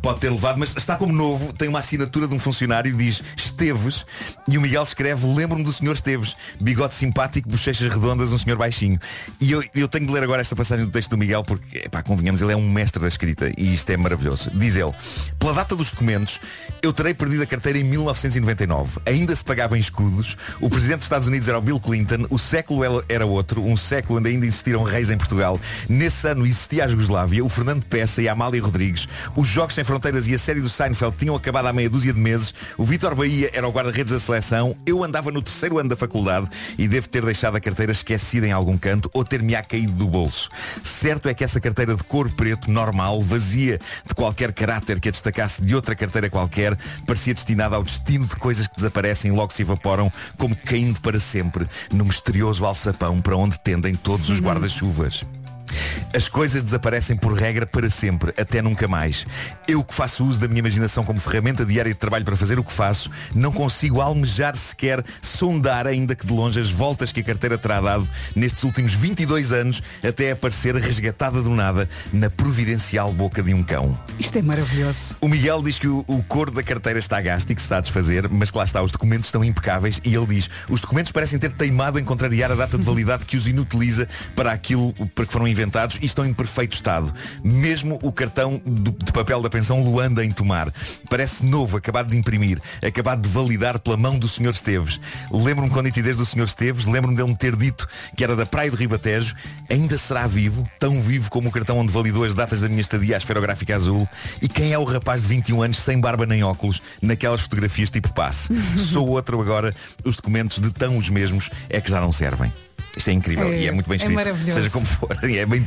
pode 0.00 0.20
ter 0.20 0.30
levado, 0.30 0.58
mas 0.58 0.74
está 0.76 0.96
como 0.96 1.12
novo, 1.12 1.52
tem 1.52 1.68
uma 1.68 1.80
assinatura 1.80 2.26
de 2.26 2.34
um 2.34 2.38
funcionário, 2.38 2.94
diz 2.96 3.22
Esteves, 3.36 4.06
e 4.48 4.56
o 4.56 4.60
Miguel 4.60 4.82
escreve, 4.82 5.26
lembro-me 5.26 5.64
do 5.64 5.72
senhor 5.72 5.92
Esteves, 5.92 6.25
bigode 6.60 6.94
simpático, 6.94 7.48
bochechas 7.48 7.88
redondas, 7.92 8.32
um 8.32 8.38
senhor 8.38 8.56
baixinho. 8.56 8.98
E 9.40 9.52
eu, 9.52 9.62
eu 9.74 9.86
tenho 9.88 10.06
de 10.06 10.12
ler 10.12 10.22
agora 10.22 10.40
esta 10.40 10.56
passagem 10.56 10.84
do 10.86 10.90
texto 10.90 11.10
do 11.10 11.18
Miguel, 11.18 11.44
porque, 11.44 11.78
epá, 11.78 12.02
convenhamos, 12.02 12.40
ele 12.42 12.52
é 12.52 12.56
um 12.56 12.68
mestre 12.70 13.00
da 13.00 13.08
escrita 13.08 13.50
e 13.56 13.74
isto 13.74 13.90
é 13.90 13.96
maravilhoso. 13.96 14.50
Diz 14.54 14.76
ele, 14.76 14.92
pela 15.38 15.52
data 15.54 15.74
dos 15.76 15.90
documentos, 15.90 16.40
eu 16.82 16.92
terei 16.92 17.14
perdido 17.14 17.42
a 17.42 17.46
carteira 17.46 17.78
em 17.78 17.84
1999. 17.84 19.00
Ainda 19.06 19.34
se 19.34 19.44
pagava 19.44 19.76
em 19.76 19.80
escudos, 19.80 20.36
o 20.60 20.68
presidente 20.68 20.98
dos 20.98 21.06
Estados 21.06 21.28
Unidos 21.28 21.48
era 21.48 21.58
o 21.58 21.62
Bill 21.62 21.80
Clinton, 21.80 22.26
o 22.30 22.38
século 22.38 22.84
era- 23.08 23.26
outro, 23.26 23.62
um 23.62 23.76
século 23.76 24.18
onde 24.20 24.30
ainda 24.30 24.46
existiram 24.46 24.82
reis 24.82 25.10
em 25.10 25.16
Portugal. 25.18 25.60
Nesse 25.88 26.28
ano 26.28 26.46
existia 26.46 26.84
a 26.84 26.88
Jugoslávia, 26.88 27.44
o 27.44 27.48
Fernando 27.48 27.84
Peça 27.84 28.22
e 28.22 28.28
a 28.28 28.32
Amália 28.32 28.62
Rodrigues, 28.62 29.08
os 29.34 29.48
Jogos 29.48 29.74
Sem 29.74 29.82
Fronteiras 29.84 30.28
e 30.28 30.34
a 30.34 30.38
série 30.38 30.60
do 30.60 30.68
Seinfeld 30.68 31.16
tinham 31.16 31.34
acabado 31.34 31.66
há 31.66 31.72
meia 31.72 31.90
dúzia 31.90 32.12
de 32.12 32.20
meses, 32.20 32.54
o 32.78 32.84
Vítor 32.84 33.14
Bahia 33.14 33.50
era 33.52 33.66
o 33.66 33.72
guarda-redes 33.72 34.12
da 34.12 34.20
seleção, 34.20 34.76
Eu 34.86 35.02
andava 35.02 35.30
no 35.32 35.42
terceiro 35.42 35.78
ano 35.78 35.88
da 35.88 35.96
faculdade 36.06 36.48
e 36.78 36.88
devo 36.88 37.08
ter 37.08 37.24
deixado 37.24 37.56
a 37.56 37.60
carteira 37.60 37.92
esquecida 37.92 38.46
em 38.46 38.52
algum 38.52 38.78
canto 38.78 39.10
ou 39.12 39.24
ter-me-á 39.24 39.62
caído 39.62 39.92
do 39.92 40.06
bolso. 40.06 40.48
Certo 40.82 41.28
é 41.28 41.34
que 41.34 41.44
essa 41.44 41.60
carteira 41.60 41.94
de 41.94 42.04
cor 42.04 42.30
preto 42.30 42.70
normal, 42.70 43.20
vazia 43.20 43.78
de 44.06 44.14
qualquer 44.14 44.52
caráter 44.52 45.00
que 45.00 45.08
a 45.08 45.12
destacasse 45.12 45.62
de 45.62 45.74
outra 45.74 45.94
carteira 45.94 46.30
qualquer, 46.30 46.76
parecia 47.06 47.34
destinada 47.34 47.76
ao 47.76 47.82
destino 47.82 48.26
de 48.26 48.36
coisas 48.36 48.66
que 48.66 48.76
desaparecem 48.76 49.32
e 49.32 49.34
logo 49.34 49.52
se 49.52 49.62
evaporam, 49.62 50.10
como 50.38 50.56
caindo 50.56 51.00
para 51.00 51.20
sempre 51.20 51.66
no 51.92 52.04
misterioso 52.04 52.64
alçapão 52.64 53.20
para 53.20 53.36
onde 53.36 53.58
tendem 53.58 53.94
todos 53.94 54.28
os 54.30 54.40
guarda-chuvas. 54.40 55.24
As 56.14 56.28
coisas 56.28 56.62
desaparecem 56.62 57.16
por 57.16 57.32
regra 57.32 57.66
para 57.66 57.90
sempre, 57.90 58.32
até 58.36 58.62
nunca 58.62 58.88
mais. 58.88 59.26
Eu 59.68 59.84
que 59.84 59.94
faço 59.94 60.24
uso 60.24 60.40
da 60.40 60.48
minha 60.48 60.60
imaginação 60.60 61.04
como 61.04 61.20
ferramenta 61.20 61.64
diária 61.64 61.92
de 61.92 61.98
trabalho 61.98 62.24
para 62.24 62.36
fazer 62.36 62.58
o 62.58 62.64
que 62.64 62.72
faço, 62.72 63.10
não 63.34 63.52
consigo 63.52 64.00
almejar 64.00 64.56
sequer 64.56 65.04
sondar, 65.20 65.86
ainda 65.86 66.14
que 66.14 66.26
de 66.26 66.32
longe, 66.32 66.58
as 66.58 66.70
voltas 66.70 67.12
que 67.12 67.20
a 67.20 67.24
carteira 67.24 67.58
terá 67.58 67.80
dado 67.80 68.08
nestes 68.34 68.62
últimos 68.64 68.92
22 68.92 69.52
anos 69.52 69.82
até 70.02 70.30
aparecer 70.30 70.74
resgatada 70.74 71.42
do 71.42 71.50
nada 71.50 71.88
na 72.12 72.30
providencial 72.30 73.12
boca 73.12 73.42
de 73.42 73.52
um 73.52 73.62
cão. 73.62 73.98
Isto 74.18 74.38
é 74.38 74.42
maravilhoso. 74.42 75.16
O 75.20 75.28
Miguel 75.28 75.62
diz 75.62 75.78
que 75.78 75.88
o, 75.88 76.04
o 76.06 76.22
cor 76.22 76.50
da 76.50 76.62
carteira 76.62 76.98
está 76.98 77.20
gasto 77.20 77.50
e 77.50 77.54
que 77.54 77.60
se 77.60 77.66
está 77.66 77.78
a 77.78 77.80
desfazer, 77.80 78.28
mas 78.28 78.50
que 78.50 78.58
lá 78.58 78.64
está, 78.64 78.82
os 78.82 78.92
documentos 78.92 79.26
estão 79.26 79.44
impecáveis 79.44 80.00
e 80.04 80.14
ele 80.14 80.26
diz, 80.26 80.48
os 80.68 80.80
documentos 80.80 81.12
parecem 81.12 81.38
ter 81.38 81.52
teimado 81.52 81.98
em 81.98 82.04
contrariar 82.04 82.50
a 82.50 82.54
data 82.54 82.78
de 82.78 82.84
validade 82.84 83.24
que 83.24 83.36
os 83.36 83.46
inutiliza 83.46 84.08
para 84.34 84.52
aquilo 84.52 84.92
para 85.14 85.26
que 85.26 85.32
foram 85.32 85.46
inventados 85.46 85.65
e 86.00 86.06
estão 86.06 86.26
em 86.26 86.32
perfeito 86.32 86.74
estado. 86.74 87.12
Mesmo 87.42 87.98
o 88.02 88.12
cartão 88.12 88.60
de 88.64 89.12
papel 89.12 89.40
da 89.42 89.50
pensão 89.50 89.82
Luanda 89.82 90.24
em 90.24 90.32
tomar. 90.32 90.72
Parece 91.08 91.44
novo, 91.44 91.76
acabado 91.76 92.10
de 92.10 92.16
imprimir, 92.16 92.60
acabado 92.84 93.22
de 93.22 93.28
validar 93.28 93.78
pela 93.78 93.96
mão 93.96 94.18
do 94.18 94.28
Sr. 94.28 94.50
Esteves. 94.50 95.00
Lembro-me 95.30 95.70
com 95.70 95.80
nitidez 95.80 96.16
do 96.16 96.24
Sr. 96.24 96.44
Esteves, 96.44 96.86
lembro-me 96.86 97.16
dele 97.16 97.28
me 97.28 97.36
ter 97.36 97.56
dito 97.56 97.86
que 98.16 98.24
era 98.24 98.36
da 98.36 98.46
Praia 98.46 98.70
do 98.70 98.76
Ribatejo, 98.76 99.34
ainda 99.70 99.98
será 99.98 100.26
vivo, 100.26 100.68
tão 100.78 101.00
vivo 101.00 101.30
como 101.30 101.48
o 101.48 101.52
cartão 101.52 101.78
onde 101.78 101.92
validou 101.92 102.24
as 102.24 102.34
datas 102.34 102.60
da 102.60 102.68
minha 102.68 102.80
estadia 102.80 103.16
à 103.16 103.18
esferográfica 103.18 103.74
azul. 103.74 104.08
E 104.40 104.48
quem 104.48 104.72
é 104.72 104.78
o 104.78 104.84
rapaz 104.84 105.22
de 105.22 105.28
21 105.28 105.62
anos 105.62 105.78
sem 105.78 106.00
barba 106.00 106.26
nem 106.26 106.42
óculos 106.42 106.82
naquelas 107.00 107.40
fotografias 107.40 107.90
tipo 107.90 108.12
passe? 108.12 108.52
Sou 108.78 109.08
outro 109.08 109.40
agora, 109.40 109.74
os 110.04 110.16
documentos 110.16 110.58
de 110.58 110.70
tão 110.70 110.96
os 110.96 111.08
mesmos 111.08 111.50
é 111.68 111.80
que 111.80 111.90
já 111.90 112.00
não 112.00 112.12
servem. 112.12 112.52
Isto 112.96 113.10
é 113.10 113.12
incrível 113.12 113.44
É, 113.48 113.58
e 113.60 113.66
é 113.68 113.72
muito 113.72 113.86
bem 113.88 113.94
é 113.94 113.96
escrito. 113.98 114.14
maravilhoso. 114.14 114.52
Seja 114.52 114.70
como 114.70 114.86
for. 114.86 115.08
É 115.22 115.44
bem- 115.46 115.66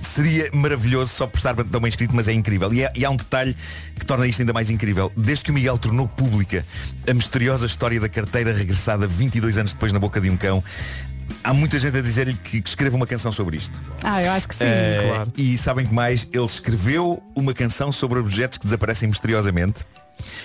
seria 0.00 0.48
maravilhoso 0.52 1.12
só 1.12 1.26
por 1.26 1.36
estar 1.36 1.54
tão 1.54 1.80
bem 1.80 1.88
escrito, 1.90 2.14
mas 2.14 2.26
é 2.28 2.32
incrível. 2.32 2.72
E, 2.72 2.82
é- 2.84 2.92
e 2.96 3.04
há 3.04 3.10
um 3.10 3.16
detalhe 3.16 3.54
que 3.98 4.06
torna 4.06 4.26
isto 4.26 4.40
ainda 4.40 4.52
mais 4.52 4.70
incrível. 4.70 5.12
Desde 5.16 5.44
que 5.44 5.50
o 5.50 5.54
Miguel 5.54 5.76
tornou 5.78 6.08
pública 6.08 6.64
a 7.08 7.12
misteriosa 7.14 7.66
história 7.66 8.00
da 8.00 8.08
carteira 8.08 8.54
regressada 8.54 9.06
22 9.06 9.58
anos 9.58 9.72
depois 9.72 9.92
na 9.92 9.98
boca 9.98 10.20
de 10.20 10.30
um 10.30 10.36
cão, 10.36 10.64
há 11.44 11.52
muita 11.52 11.78
gente 11.78 11.96
a 11.98 12.00
dizer-lhe 12.00 12.34
que, 12.34 12.62
que 12.62 12.68
escreva 12.68 12.96
uma 12.96 13.06
canção 13.06 13.30
sobre 13.30 13.56
isto. 13.58 13.78
Ah, 14.02 14.22
eu 14.22 14.32
acho 14.32 14.48
que 14.48 14.54
sim. 14.54 14.64
Eh, 14.64 15.26
E 15.36 15.58
sabem 15.58 15.84
que 15.86 15.92
mais? 15.92 16.26
Ele 16.32 16.44
escreveu 16.44 17.22
uma 17.34 17.52
canção 17.52 17.92
sobre 17.92 18.18
objetos 18.18 18.56
que 18.58 18.64
desaparecem 18.64 19.08
misteriosamente. 19.08 19.84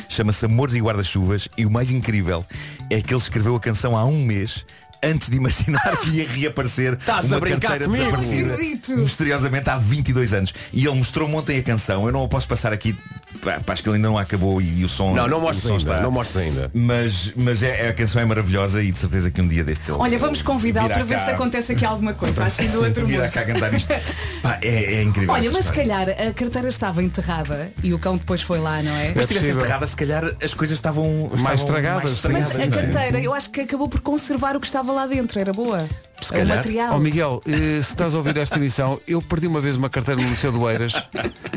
Chama-se 0.09 0.45
Amores 0.45 0.73
e 0.75 0.79
Guarda-Chuvas. 0.81 1.47
E 1.57 1.65
o 1.65 1.71
mais 1.71 1.91
incrível 1.91 2.45
é 2.89 3.01
que 3.01 3.13
ele 3.13 3.21
escreveu 3.21 3.55
a 3.55 3.59
canção 3.59 3.97
há 3.97 4.05
um 4.05 4.23
mês 4.23 4.65
antes 5.03 5.29
de 5.29 5.37
imaginar 5.37 5.97
que 5.97 6.09
ia 6.09 6.27
reaparecer 6.27 6.93
Estás 6.99 7.25
uma 7.25 7.39
carteira 7.39 7.85
comigo? 7.85 8.03
desaparecida 8.03 8.57
misteriosamente 8.95 9.69
há 9.69 9.77
22 9.77 10.33
anos. 10.33 10.53
E 10.73 10.85
ele 10.85 10.95
mostrou 10.95 11.29
ontem 11.33 11.57
a 11.57 11.63
canção. 11.63 12.05
Eu 12.05 12.11
não 12.11 12.23
a 12.23 12.27
posso 12.27 12.47
passar 12.47 12.73
aqui, 12.73 12.95
pá, 13.41 13.59
acho 13.67 13.83
que 13.83 13.89
ele 13.89 13.97
ainda 13.97 14.07
não 14.09 14.17
acabou 14.17 14.61
e, 14.61 14.79
e 14.79 14.85
o 14.85 14.89
som. 14.89 15.13
Não, 15.13 15.27
não 15.27 15.41
mostres 15.41 15.65
ainda, 15.65 15.77
está. 15.77 16.01
não 16.01 16.11
mostres 16.11 16.37
ainda. 16.37 16.71
Mas, 16.73 17.33
mas 17.35 17.63
é, 17.63 17.89
a 17.89 17.93
canção 17.93 18.21
é 18.21 18.25
maravilhosa 18.25 18.81
e 18.81 18.91
de 18.91 18.99
certeza 18.99 19.31
que 19.31 19.41
um 19.41 19.47
dia 19.47 19.63
destes 19.63 19.89
ele 19.89 19.97
Olha, 19.97 20.17
vamos 20.17 20.41
convidá-lo 20.41 20.89
para 20.89 21.03
ver 21.03 21.15
cá. 21.15 21.25
se 21.25 21.31
acontece 21.31 21.71
aqui 21.73 21.85
alguma 21.85 22.13
coisa. 22.13 22.45
Assim 22.45 22.69
do 22.69 22.83
outro 22.83 23.07
mundo. 23.07 23.29
cá 23.31 23.43
cantar 23.45 23.73
isto. 23.73 23.93
Pá, 24.41 24.59
é, 24.61 24.95
é 24.95 25.01
incrível. 25.03 25.33
Olha, 25.33 25.51
mas 25.51 25.65
se 25.65 25.73
calhar 25.73 26.09
a 26.09 26.33
carteira 26.33 26.69
estava 26.69 27.03
enterrada 27.03 27.71
e 27.83 27.93
o 27.93 27.99
cão 27.99 28.17
depois 28.17 28.41
foi 28.41 28.59
lá, 28.59 28.81
não 28.81 28.95
é? 28.95 29.13
Mas 29.15 29.25
se 29.25 29.29
tivesse 29.29 29.33
possível. 29.33 29.61
enterrada, 29.61 29.87
se 29.87 29.95
calhar 29.95 30.35
as 30.41 30.53
coisas 30.53 30.77
estavam 30.77 31.29
Mais 31.29 31.37
estavam 31.37 31.55
estragadas, 31.55 32.03
mais 32.03 32.19
sim. 32.19 32.31
Mas 32.31 32.43
estragadas, 32.43 32.77
a 32.77 32.81
é? 32.81 32.91
carteira, 32.91 33.19
eu 33.21 33.33
acho 33.33 33.49
que 33.49 33.61
acabou 33.61 33.87
por 33.87 33.99
conservar 34.01 34.55
o 34.55 34.59
que 34.59 34.65
estava 34.65 34.84
lá 34.93 35.07
dentro. 35.07 35.39
Era 35.39 35.53
boa. 35.53 35.87
Se 36.21 36.31
o 36.31 36.33
calhar. 36.33 36.57
material. 36.57 36.95
Ó 36.95 36.97
Miguel, 36.99 37.41
eh, 37.45 37.51
se 37.53 37.79
estás 37.91 38.13
a 38.15 38.17
ouvir 38.17 38.37
esta 38.37 38.55
emissão, 38.57 38.99
eu 39.05 39.21
perdi 39.21 39.47
uma 39.47 39.59
vez 39.59 39.75
uma 39.75 39.89
carteira 39.89 40.21
no 40.21 40.27
Liceu 40.29 40.49
do 40.51 40.67
Eiras. 40.69 40.93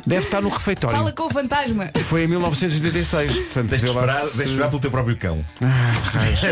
Deve 0.05 0.25
estar 0.25 0.41
no 0.43 0.49
refeitório. 0.49 0.97
Fala 0.99 1.13
com 1.13 1.23
o 1.27 1.31
fantasma. 1.31 1.91
Foi 2.05 2.25
em 2.25 2.27
1986. 2.27 3.33
Portanto, 3.37 3.77
de 3.77 3.87
lá 3.87 3.93
esperar, 3.93 4.25
se- 4.27 4.37
de 4.39 4.45
esperar 4.45 4.69
pelo 4.69 4.81
teu 4.81 4.91
próprio 4.91 5.17
cão. 5.17 5.45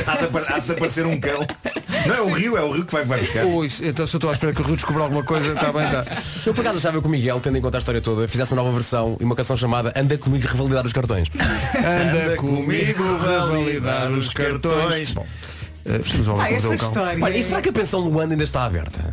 há, 0.07 0.17
de, 0.17 0.25
apar- 0.25 0.45
há 0.53 0.59
de 0.61 0.71
aparecer 0.73 1.05
um 1.05 1.19
cão. 1.19 1.45
Não 2.07 2.15
é 2.15 2.21
o 2.21 2.33
rio, 2.33 2.57
é 2.57 2.63
o 2.63 2.71
rio 2.71 2.85
que 2.87 2.93
vai, 2.93 3.05
vai 3.05 3.21
buscar. 3.21 3.45
Ui, 3.45 3.69
então 3.83 4.07
se 4.07 4.15
eu 4.15 4.19
estou 4.19 4.31
à 4.31 4.33
espera 4.33 4.53
que 4.53 4.61
o 4.61 4.65
Rio 4.65 4.77
descubra 4.77 5.03
alguma 5.03 5.25
coisa, 5.25 5.49
está 5.53 5.73
bem, 5.73 5.85
está. 5.85 6.05
Eu 6.47 6.55
por 6.55 6.61
acaso 6.61 6.79
achava 6.79 7.01
que 7.01 7.07
o 7.09 7.11
Miguel, 7.11 7.41
tendo 7.41 7.59
em 7.59 7.61
conta 7.61 7.77
a 7.79 7.81
história 7.81 8.01
toda, 8.01 8.29
fizesse 8.29 8.53
uma 8.53 8.63
nova 8.63 8.73
versão 8.73 9.17
e 9.21 9.25
uma 9.25 9.35
canção 9.35 9.57
chamada 9.57 9.93
Anda 9.97 10.17
comigo 10.17 10.47
revalidar 10.47 10.87
os 10.87 10.93
cartões. 10.93 11.29
Anda 11.77 12.37
comigo 12.37 13.03
a 13.03 13.47
validar 13.47 14.11
os 14.13 14.29
cartões. 14.29 15.13
Bom, 15.13 15.27
ao 16.29 16.41
Ah, 16.41 16.51
esta 16.51 16.69
o. 16.69 17.23
Olha, 17.23 17.37
e 17.37 17.43
será 17.43 17.61
que 17.61 17.69
a 17.69 17.73
pensão 17.73 18.01
Luanda 18.01 18.35
ainda 18.35 18.45
está 18.45 18.65
aberta? 18.65 19.13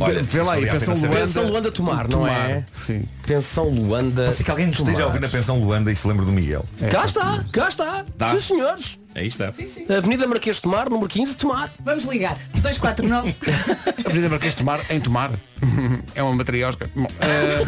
Olha, 0.00 0.22
Vê 0.22 0.42
lá 0.42 0.54
aí, 0.54 0.66
pensão. 0.66 0.94
Luanda. 0.94 1.16
Pensão 1.16 1.46
Luanda 1.48 1.72
tomar, 1.72 2.08
não 2.08 2.26
é? 2.26 2.64
Sim. 2.70 3.04
Pensão 3.26 3.68
Luanda. 3.68 4.24
Pode 4.24 4.36
ser 4.36 4.44
que 4.44 4.50
alguém 4.50 4.66
nos 4.66 4.78
esteja 4.78 5.02
a 5.02 5.06
ouvir 5.06 5.20
na 5.20 5.28
pensão 5.28 5.58
Luanda 5.58 5.90
e 5.90 5.96
se 5.96 6.06
lembre 6.06 6.26
do 6.26 6.32
Miguel. 6.32 6.64
Cá 6.90 7.04
está, 7.04 7.44
cá 7.52 7.68
está. 7.68 8.04
Tá. 8.16 8.30
Sim, 8.30 8.40
senhores. 8.40 8.98
Aí 9.14 9.26
está. 9.26 9.52
Avenida 9.96 10.26
Marquês 10.28 10.56
de 10.56 10.62
Tomar, 10.62 10.88
número 10.88 11.08
15, 11.08 11.36
Tomar. 11.36 11.70
Vamos 11.84 12.04
ligar. 12.04 12.38
249. 12.54 13.34
Avenida 14.06 14.28
Marquês 14.28 14.52
de 14.52 14.58
Tomar, 14.58 14.80
em 14.90 15.00
Tomar. 15.00 15.32
É 16.14 16.22
uma 16.22 16.34
matriosca. 16.34 16.88
Bom, 16.94 17.08
eh, 17.20 17.66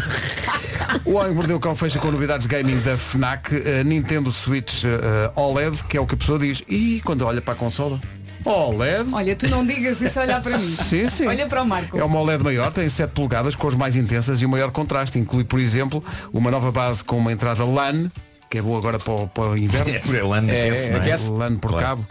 o 1.05 1.15
Homem 1.15 1.33
Mordeu 1.33 1.57
o 1.57 1.61
Cão 1.61 1.75
fecha 1.75 1.99
com 1.99 2.11
novidades 2.11 2.47
gaming 2.47 2.79
da 2.81 2.97
FNAC, 2.97 3.57
eh, 3.57 3.83
Nintendo 3.83 4.31
Switch 4.31 4.85
eh, 4.85 5.33
OLED, 5.35 5.83
que 5.85 5.97
é 5.97 6.01
o 6.01 6.07
que 6.07 6.15
a 6.15 6.19
pessoa 6.19 6.39
diz. 6.39 6.63
E 6.69 7.01
quando 7.05 7.23
olha 7.23 7.41
para 7.41 7.55
a 7.55 7.57
consola? 7.57 7.99
OLED? 8.45 9.13
Olha, 9.13 9.37
tu 9.37 9.49
não 9.49 9.67
digas 9.67 10.01
isso 10.01 10.21
olhar 10.21 10.43
para 10.43 10.57
mim. 10.57 10.77
Sim, 10.89 11.09
sim. 11.09 11.27
Olha 11.27 11.47
para 11.47 11.63
o 11.63 11.67
Marco. 11.67 11.99
É 11.99 12.05
uma 12.05 12.19
OLED 12.21 12.43
maior, 12.43 12.73
tem 12.73 12.89
7 12.89 13.11
polegadas, 13.13 13.55
cores 13.55 13.77
mais 13.77 13.97
intensas 13.97 14.41
e 14.41 14.47
um 14.47 14.49
maior 14.49 14.71
contraste. 14.71 15.19
Inclui, 15.19 15.45
por 15.45 15.61
exemplo, 15.61 16.03
uma 16.33 16.51
nova 16.51 16.73
base 16.73 17.05
com 17.05 17.19
uma 17.19 17.33
entrada 17.33 17.65
LAN, 17.65 18.11
que 18.51 18.59
é 18.59 18.63
boa 18.63 18.79
agora 18.79 18.99
para 18.99 19.13
o, 19.13 19.29
para 19.29 19.45
o 19.51 19.57
inverno. 19.57 19.91
É 19.95 19.99
por 20.01 20.15
Elanda, 20.15 20.53
É, 20.53 20.69
aquece, 20.71 20.91
não 20.91 20.97
é? 20.99 21.01
aquece. 21.01 21.31
LAN 21.31 21.57
por 21.57 21.71
Claro. 21.71 21.87
cabo. 21.87 22.07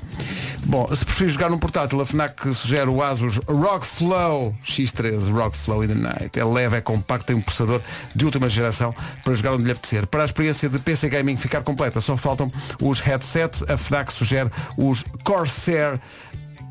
Bom, 0.65 0.87
se 0.95 1.03
preferir 1.03 1.31
jogar 1.33 1.49
num 1.49 1.57
portátil, 1.57 1.99
a 1.99 2.05
FNAC 2.05 2.53
sugere 2.53 2.89
o 2.89 3.01
Asus 3.01 3.37
ROG 3.47 3.83
Flow 3.85 4.53
X13, 4.63 5.31
ROG 5.31 5.55
Flow 5.55 5.83
in 5.83 5.87
the 5.87 5.95
Night. 5.95 6.39
É 6.39 6.43
leve, 6.43 6.75
é 6.77 6.81
compacto, 6.81 7.25
tem 7.27 7.35
um 7.35 7.41
processador 7.41 7.81
de 8.13 8.25
última 8.25 8.47
geração 8.49 8.93
para 9.23 9.33
jogar 9.33 9.53
onde 9.53 9.63
lhe 9.63 9.71
apetecer. 9.71 10.05
Para 10.05 10.21
a 10.23 10.25
experiência 10.25 10.69
de 10.69 10.77
PC 10.77 11.09
Gaming 11.09 11.37
ficar 11.37 11.61
completa, 11.61 11.99
só 12.01 12.15
faltam 12.15 12.51
os 12.81 12.99
headsets. 12.99 13.63
A 13.69 13.77
FNAC 13.77 14.11
sugere 14.13 14.49
os 14.77 15.03
Corsair 15.23 15.99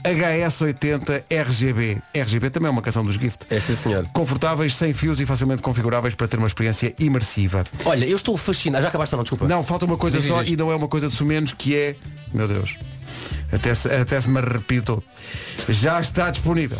HS80 0.04 1.24
RGB. 1.30 1.98
RGB 2.14 2.50
também 2.50 2.68
é 2.68 2.70
uma 2.70 2.82
canção 2.82 3.04
dos 3.04 3.14
Gift. 3.14 3.46
É 3.50 3.60
sim, 3.60 3.74
senhor. 3.74 4.06
Confortáveis, 4.12 4.74
sem 4.74 4.92
fios 4.92 5.20
e 5.20 5.26
facilmente 5.26 5.62
configuráveis 5.62 6.14
para 6.14 6.28
ter 6.28 6.36
uma 6.36 6.46
experiência 6.46 6.94
imersiva. 6.98 7.64
Olha, 7.84 8.04
eu 8.04 8.16
estou 8.16 8.36
fascinado. 8.36 8.82
Já 8.82 8.88
acabaste 8.88 9.14
não? 9.14 9.22
Desculpa. 9.22 9.46
Não, 9.46 9.62
falta 9.62 9.84
uma 9.84 9.96
coisa 9.96 10.18
Diz, 10.18 10.28
só 10.28 10.42
diz. 10.42 10.52
e 10.52 10.56
não 10.56 10.70
é 10.70 10.76
uma 10.76 10.88
coisa 10.88 11.08
de 11.08 11.14
sumenos 11.14 11.52
que 11.52 11.76
é. 11.76 11.96
Meu 12.32 12.46
Deus. 12.46 12.76
Até 13.52 13.74
se, 13.74 13.88
até 13.88 14.20
se 14.20 14.28
me 14.28 14.38
arrepio 14.38 15.02
Já 15.68 16.00
está 16.00 16.30
disponível. 16.30 16.78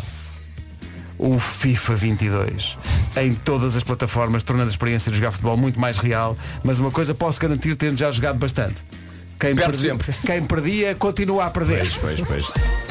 O 1.17 1.37
FIFA 1.37 1.95
22 1.95 2.77
em 3.17 3.33
todas 3.35 3.75
as 3.75 3.83
plataformas, 3.83 4.43
tornando 4.43 4.69
a 4.69 4.71
experiência 4.71 5.11
de 5.11 5.17
jogar 5.17 5.31
futebol 5.31 5.57
muito 5.57 5.79
mais 5.79 5.97
real. 5.97 6.37
Mas 6.63 6.79
uma 6.79 6.91
coisa 6.91 7.13
posso 7.13 7.39
garantir, 7.39 7.75
tendo 7.75 7.97
já 7.97 8.11
jogado 8.11 8.37
bastante. 8.37 8.83
Quem, 9.39 9.55
sempre. 9.73 10.13
quem 10.25 10.43
perdia 10.43 10.95
continua 10.95 11.45
a 11.45 11.49
perder. 11.49 11.79
Pois, 11.79 11.97
pois, 11.97 12.21
pois. 12.21 12.51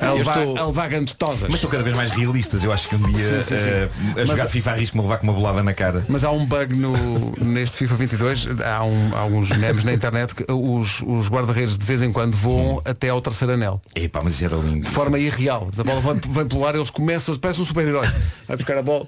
A 0.00 0.06
Eu 0.06 0.16
levar, 0.18 0.38
estou- 0.38 0.58
a 0.58 0.66
levar 0.66 0.88
grandes 0.88 1.14
tosas. 1.14 1.42
Mas 1.42 1.54
estão 1.54 1.70
cada 1.70 1.82
vez 1.82 1.96
mais 1.96 2.10
realistas. 2.10 2.62
Eu 2.64 2.72
acho 2.72 2.88
que 2.88 2.94
um 2.96 3.12
dia 3.12 3.26
Sim, 3.26 3.42
sim, 3.42 3.48
sim. 3.58 3.68
eh, 3.68 3.88
a 4.12 4.14
Mas- 4.18 4.28
jogar 4.28 4.48
FIFA 4.48 4.70
arrisco-me 4.72 5.00
a 5.00 5.02
levar 5.04 5.18
com 5.18 5.24
uma 5.24 5.32
bolada 5.32 5.62
na 5.62 5.74
cara. 5.74 6.04
Mas 6.08 6.24
há 6.24 6.30
um 6.30 6.44
bug 6.46 6.74
no, 6.74 7.32
neste 7.44 7.76
FIFA 7.78 7.94
22, 7.96 8.46
há, 8.64 8.84
um, 8.84 9.10
há 9.16 9.24
uns 9.24 9.50
memes 9.50 9.84
na 9.84 9.92
internet 9.92 10.34
que 10.34 10.44
os, 10.50 11.02
os 11.06 11.28
guarda-redes 11.28 11.76
de 11.76 11.84
vez 11.84 12.02
em 12.02 12.12
quando 12.12 12.36
voam 12.36 12.80
até 12.84 13.08
ao 13.08 13.20
terceiro 13.20 13.54
anel. 13.54 13.80
Epá, 13.94 14.20
mas 14.22 14.34
isso 14.34 14.44
era 14.44 14.56
lindo. 14.56 14.84
De 14.86 14.90
forma 14.90 15.18
irreal. 15.18 15.68
A 15.78 15.82
bola 15.84 16.00
vem, 16.00 16.32
vem 16.32 16.46
pelo 16.46 16.66
ar, 16.66 16.74
eles 16.74 16.90
começam, 16.90 17.36
parece 17.36 17.60
um 17.60 17.64
super-herói. 17.64 18.06
Vai 18.46 18.56
buscar 18.56 18.78
a 18.78 18.82
bola. 18.82 19.06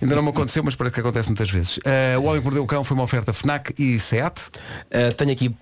Ainda 0.00 0.14
não 0.16 0.22
me 0.22 0.30
aconteceu, 0.30 0.62
mas 0.64 0.74
parece 0.74 0.94
que 0.94 1.00
acontece 1.00 1.28
muitas 1.28 1.50
vezes. 1.50 1.78
Eh, 1.84 2.16
o 2.18 2.24
Homem 2.24 2.38
que 2.40 2.44
Mordeu 2.44 2.62
o 2.64 2.66
Cão 2.66 2.82
foi 2.84 2.94
uma 2.94 3.04
oferta 3.04 3.32
FNAC 3.32 3.72
e 3.78 3.98
SEAT. 3.98 4.40
Uh, 4.90 5.14
tenho 5.16 5.30
aqui. 5.32 5.54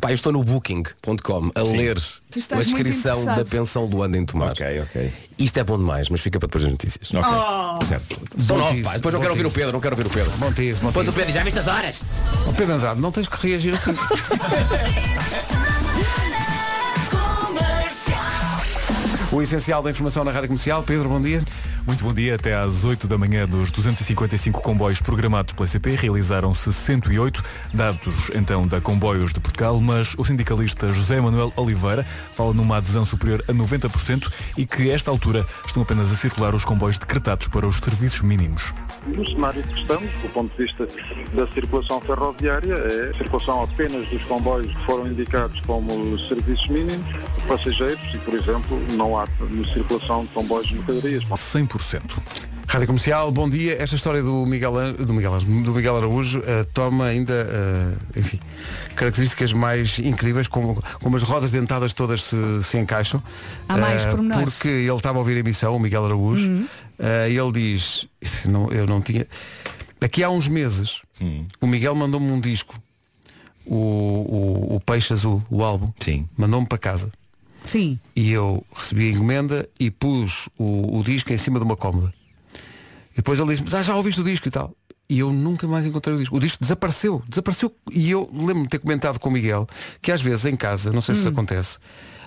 Pá, 0.00 0.10
eu 0.10 0.14
estou 0.14 0.32
no 0.32 0.42
booking.com 0.42 1.50
a 1.54 1.62
ler 1.62 2.00
Tu 2.30 2.38
estás 2.38 2.60
a 2.60 2.64
descrição 2.64 3.24
da 3.24 3.44
pensão 3.44 3.88
do 3.88 4.02
ano 4.02 4.16
em 4.16 4.26
Tomar. 4.26 4.52
Ok, 4.52 4.80
ok. 4.82 5.12
Isto 5.38 5.60
é 5.60 5.64
bom 5.64 5.78
demais, 5.78 6.08
mas 6.08 6.20
fica 6.20 6.38
para 6.38 6.46
depois 6.46 6.64
das 6.64 6.72
notícias. 6.72 7.08
Ok. 7.14 7.30
Oh. 7.32 7.84
Certo. 7.84 8.20
São 8.40 8.58
nove, 8.58 8.82
pá. 8.82 8.94
Depois 8.94 9.12
não 9.12 9.20
quero 9.20 9.32
ouvir 9.32 9.46
o. 9.46 9.50
Pedro, 9.50 9.72
não 9.72 9.80
quero 9.80 9.94
ouvir 9.96 10.06
o 10.06 10.10
Pedro. 10.10 10.32
Bom 10.38 10.52
tease, 10.52 10.80
bom 10.80 10.88
Depois 10.88 11.08
o. 11.08 11.12
Pedro 11.12 11.26
diz, 11.26 11.34
já 11.34 11.44
viste 11.44 11.58
as 11.58 11.68
horas? 11.68 12.02
Ó 12.48 12.52
Pedro 12.52 12.74
Andrade, 12.74 13.00
não 13.00 13.12
tens 13.12 13.28
que 13.28 13.46
reagir 13.46 13.74
assim. 13.74 13.94
O 19.34 19.42
essencial 19.42 19.82
da 19.82 19.90
informação 19.90 20.22
na 20.22 20.30
Rádio 20.30 20.46
Comercial. 20.46 20.84
Pedro, 20.84 21.08
bom 21.08 21.20
dia. 21.20 21.42
Muito 21.86 22.02
bom 22.02 22.14
dia. 22.14 22.34
Até 22.34 22.54
às 22.54 22.84
8 22.84 23.06
da 23.06 23.18
manhã 23.18 23.46
dos 23.46 23.70
255 23.70 24.62
comboios 24.62 25.02
programados 25.02 25.52
pela 25.52 25.66
CP 25.66 25.96
realizaram-se 25.96 26.72
108, 26.72 27.44
dados 27.74 28.30
então 28.34 28.66
da 28.66 28.80
Comboios 28.80 29.34
de 29.34 29.40
Portugal, 29.40 29.78
mas 29.80 30.14
o 30.16 30.24
sindicalista 30.24 30.90
José 30.90 31.20
Manuel 31.20 31.52
Oliveira 31.56 32.02
fala 32.34 32.54
numa 32.54 32.78
adesão 32.78 33.04
superior 33.04 33.44
a 33.46 33.52
90% 33.52 34.32
e 34.56 34.64
que, 34.64 34.90
a 34.90 34.94
esta 34.94 35.10
altura, 35.10 35.44
estão 35.66 35.82
apenas 35.82 36.10
a 36.10 36.16
circular 36.16 36.54
os 36.54 36.64
comboios 36.64 36.96
decretados 36.96 37.48
para 37.48 37.66
os 37.66 37.76
serviços 37.76 38.22
mínimos. 38.22 38.72
No 39.06 39.26
cenário 39.26 39.62
que 39.62 39.78
estamos, 39.78 40.10
do 40.22 40.32
ponto 40.32 40.56
de 40.56 40.64
vista 40.64 40.88
da 41.34 41.46
circulação 41.48 42.00
ferroviária, 42.00 42.74
é 42.74 43.10
a 43.10 43.18
circulação 43.18 43.62
apenas 43.62 44.08
dos 44.08 44.22
comboios 44.22 44.74
que 44.74 44.86
foram 44.86 45.06
indicados 45.06 45.60
como 45.66 46.18
serviços 46.18 46.66
mínimos, 46.68 47.04
passageiros 47.46 48.14
e, 48.14 48.18
por 48.18 48.32
exemplo, 48.32 48.80
não 48.92 49.18
há 49.18 49.26
circulação 49.74 50.24
de 50.24 50.30
comboios 50.30 50.68
de 50.68 50.76
mercadorias. 50.76 51.24
100%. 51.24 51.73
Rádio 52.66 52.86
Comercial, 52.86 53.30
bom 53.30 53.48
dia. 53.48 53.80
Esta 53.82 53.94
história 53.96 54.22
do 54.22 54.46
Miguel, 54.46 54.72
do 54.98 55.12
Miguel, 55.12 55.38
do 55.40 55.72
Miguel 55.72 55.96
Araújo 55.96 56.42
eh, 56.46 56.64
toma 56.72 57.06
ainda, 57.06 57.32
eh, 57.34 58.20
enfim, 58.20 58.40
características 58.96 59.52
mais 59.52 59.98
incríveis, 59.98 60.48
como, 60.48 60.82
como 61.02 61.16
as 61.16 61.22
rodas 61.22 61.50
dentadas 61.50 61.92
todas 61.92 62.22
se, 62.22 62.36
se 62.62 62.78
encaixam. 62.78 63.22
Há 63.68 63.76
mais 63.76 64.04
Eh, 64.04 64.10
pormenores. 64.10 64.54
Porque 64.54 64.68
ele 64.68 64.94
estava 64.94 65.18
a 65.18 65.20
ouvir 65.20 65.36
a 65.36 65.40
emissão, 65.40 65.76
o 65.76 65.78
Miguel 65.80 66.04
Araújo, 66.06 66.48
Uhum. 66.48 66.66
eh, 66.98 67.30
e 67.30 67.38
ele 67.38 67.52
diz, 67.52 68.06
não, 68.44 68.70
eu 68.70 68.86
não 68.86 69.00
tinha. 69.00 69.26
Daqui 70.00 70.22
há 70.24 70.30
uns 70.30 70.48
meses, 70.48 71.02
o 71.60 71.66
Miguel 71.66 71.94
mandou-me 71.94 72.30
um 72.30 72.40
disco, 72.40 72.74
o, 73.66 73.74
o, 73.76 74.76
o 74.76 74.80
Peixe 74.80 75.12
Azul, 75.12 75.42
o 75.50 75.62
álbum, 75.62 75.90
Sim. 76.00 76.26
mandou-me 76.36 76.66
para 76.66 76.78
casa. 76.78 77.12
Sim. 77.64 77.98
E 78.14 78.30
eu 78.30 78.64
recebi 78.74 79.08
a 79.08 79.12
encomenda 79.12 79.68
e 79.80 79.90
pus 79.90 80.48
o, 80.58 80.98
o 80.98 81.02
disco 81.02 81.32
em 81.32 81.36
cima 81.36 81.58
de 81.58 81.64
uma 81.64 81.76
cómoda. 81.76 82.12
E 83.12 83.16
depois 83.16 83.40
ele 83.40 83.56
disse, 83.56 83.74
ah, 83.74 83.82
já 83.82 83.96
ouviste 83.96 84.20
o 84.20 84.24
disco 84.24 84.46
e 84.46 84.50
tal. 84.50 84.74
E 85.08 85.18
eu 85.18 85.32
nunca 85.32 85.66
mais 85.66 85.84
encontrei 85.84 86.14
o 86.14 86.18
disco. 86.18 86.36
O 86.36 86.40
disco 86.40 86.62
desapareceu, 86.62 87.22
desapareceu. 87.28 87.74
E 87.92 88.10
eu 88.10 88.28
lembro-me 88.32 88.62
de 88.62 88.68
ter 88.68 88.78
comentado 88.78 89.18
com 89.18 89.28
o 89.28 89.32
Miguel 89.32 89.66
que 90.00 90.12
às 90.12 90.20
vezes 90.20 90.46
em 90.46 90.56
casa, 90.56 90.92
não 90.92 91.00
sei 91.00 91.14
se 91.14 91.22
isso 91.22 91.28
acontece, 91.30 91.78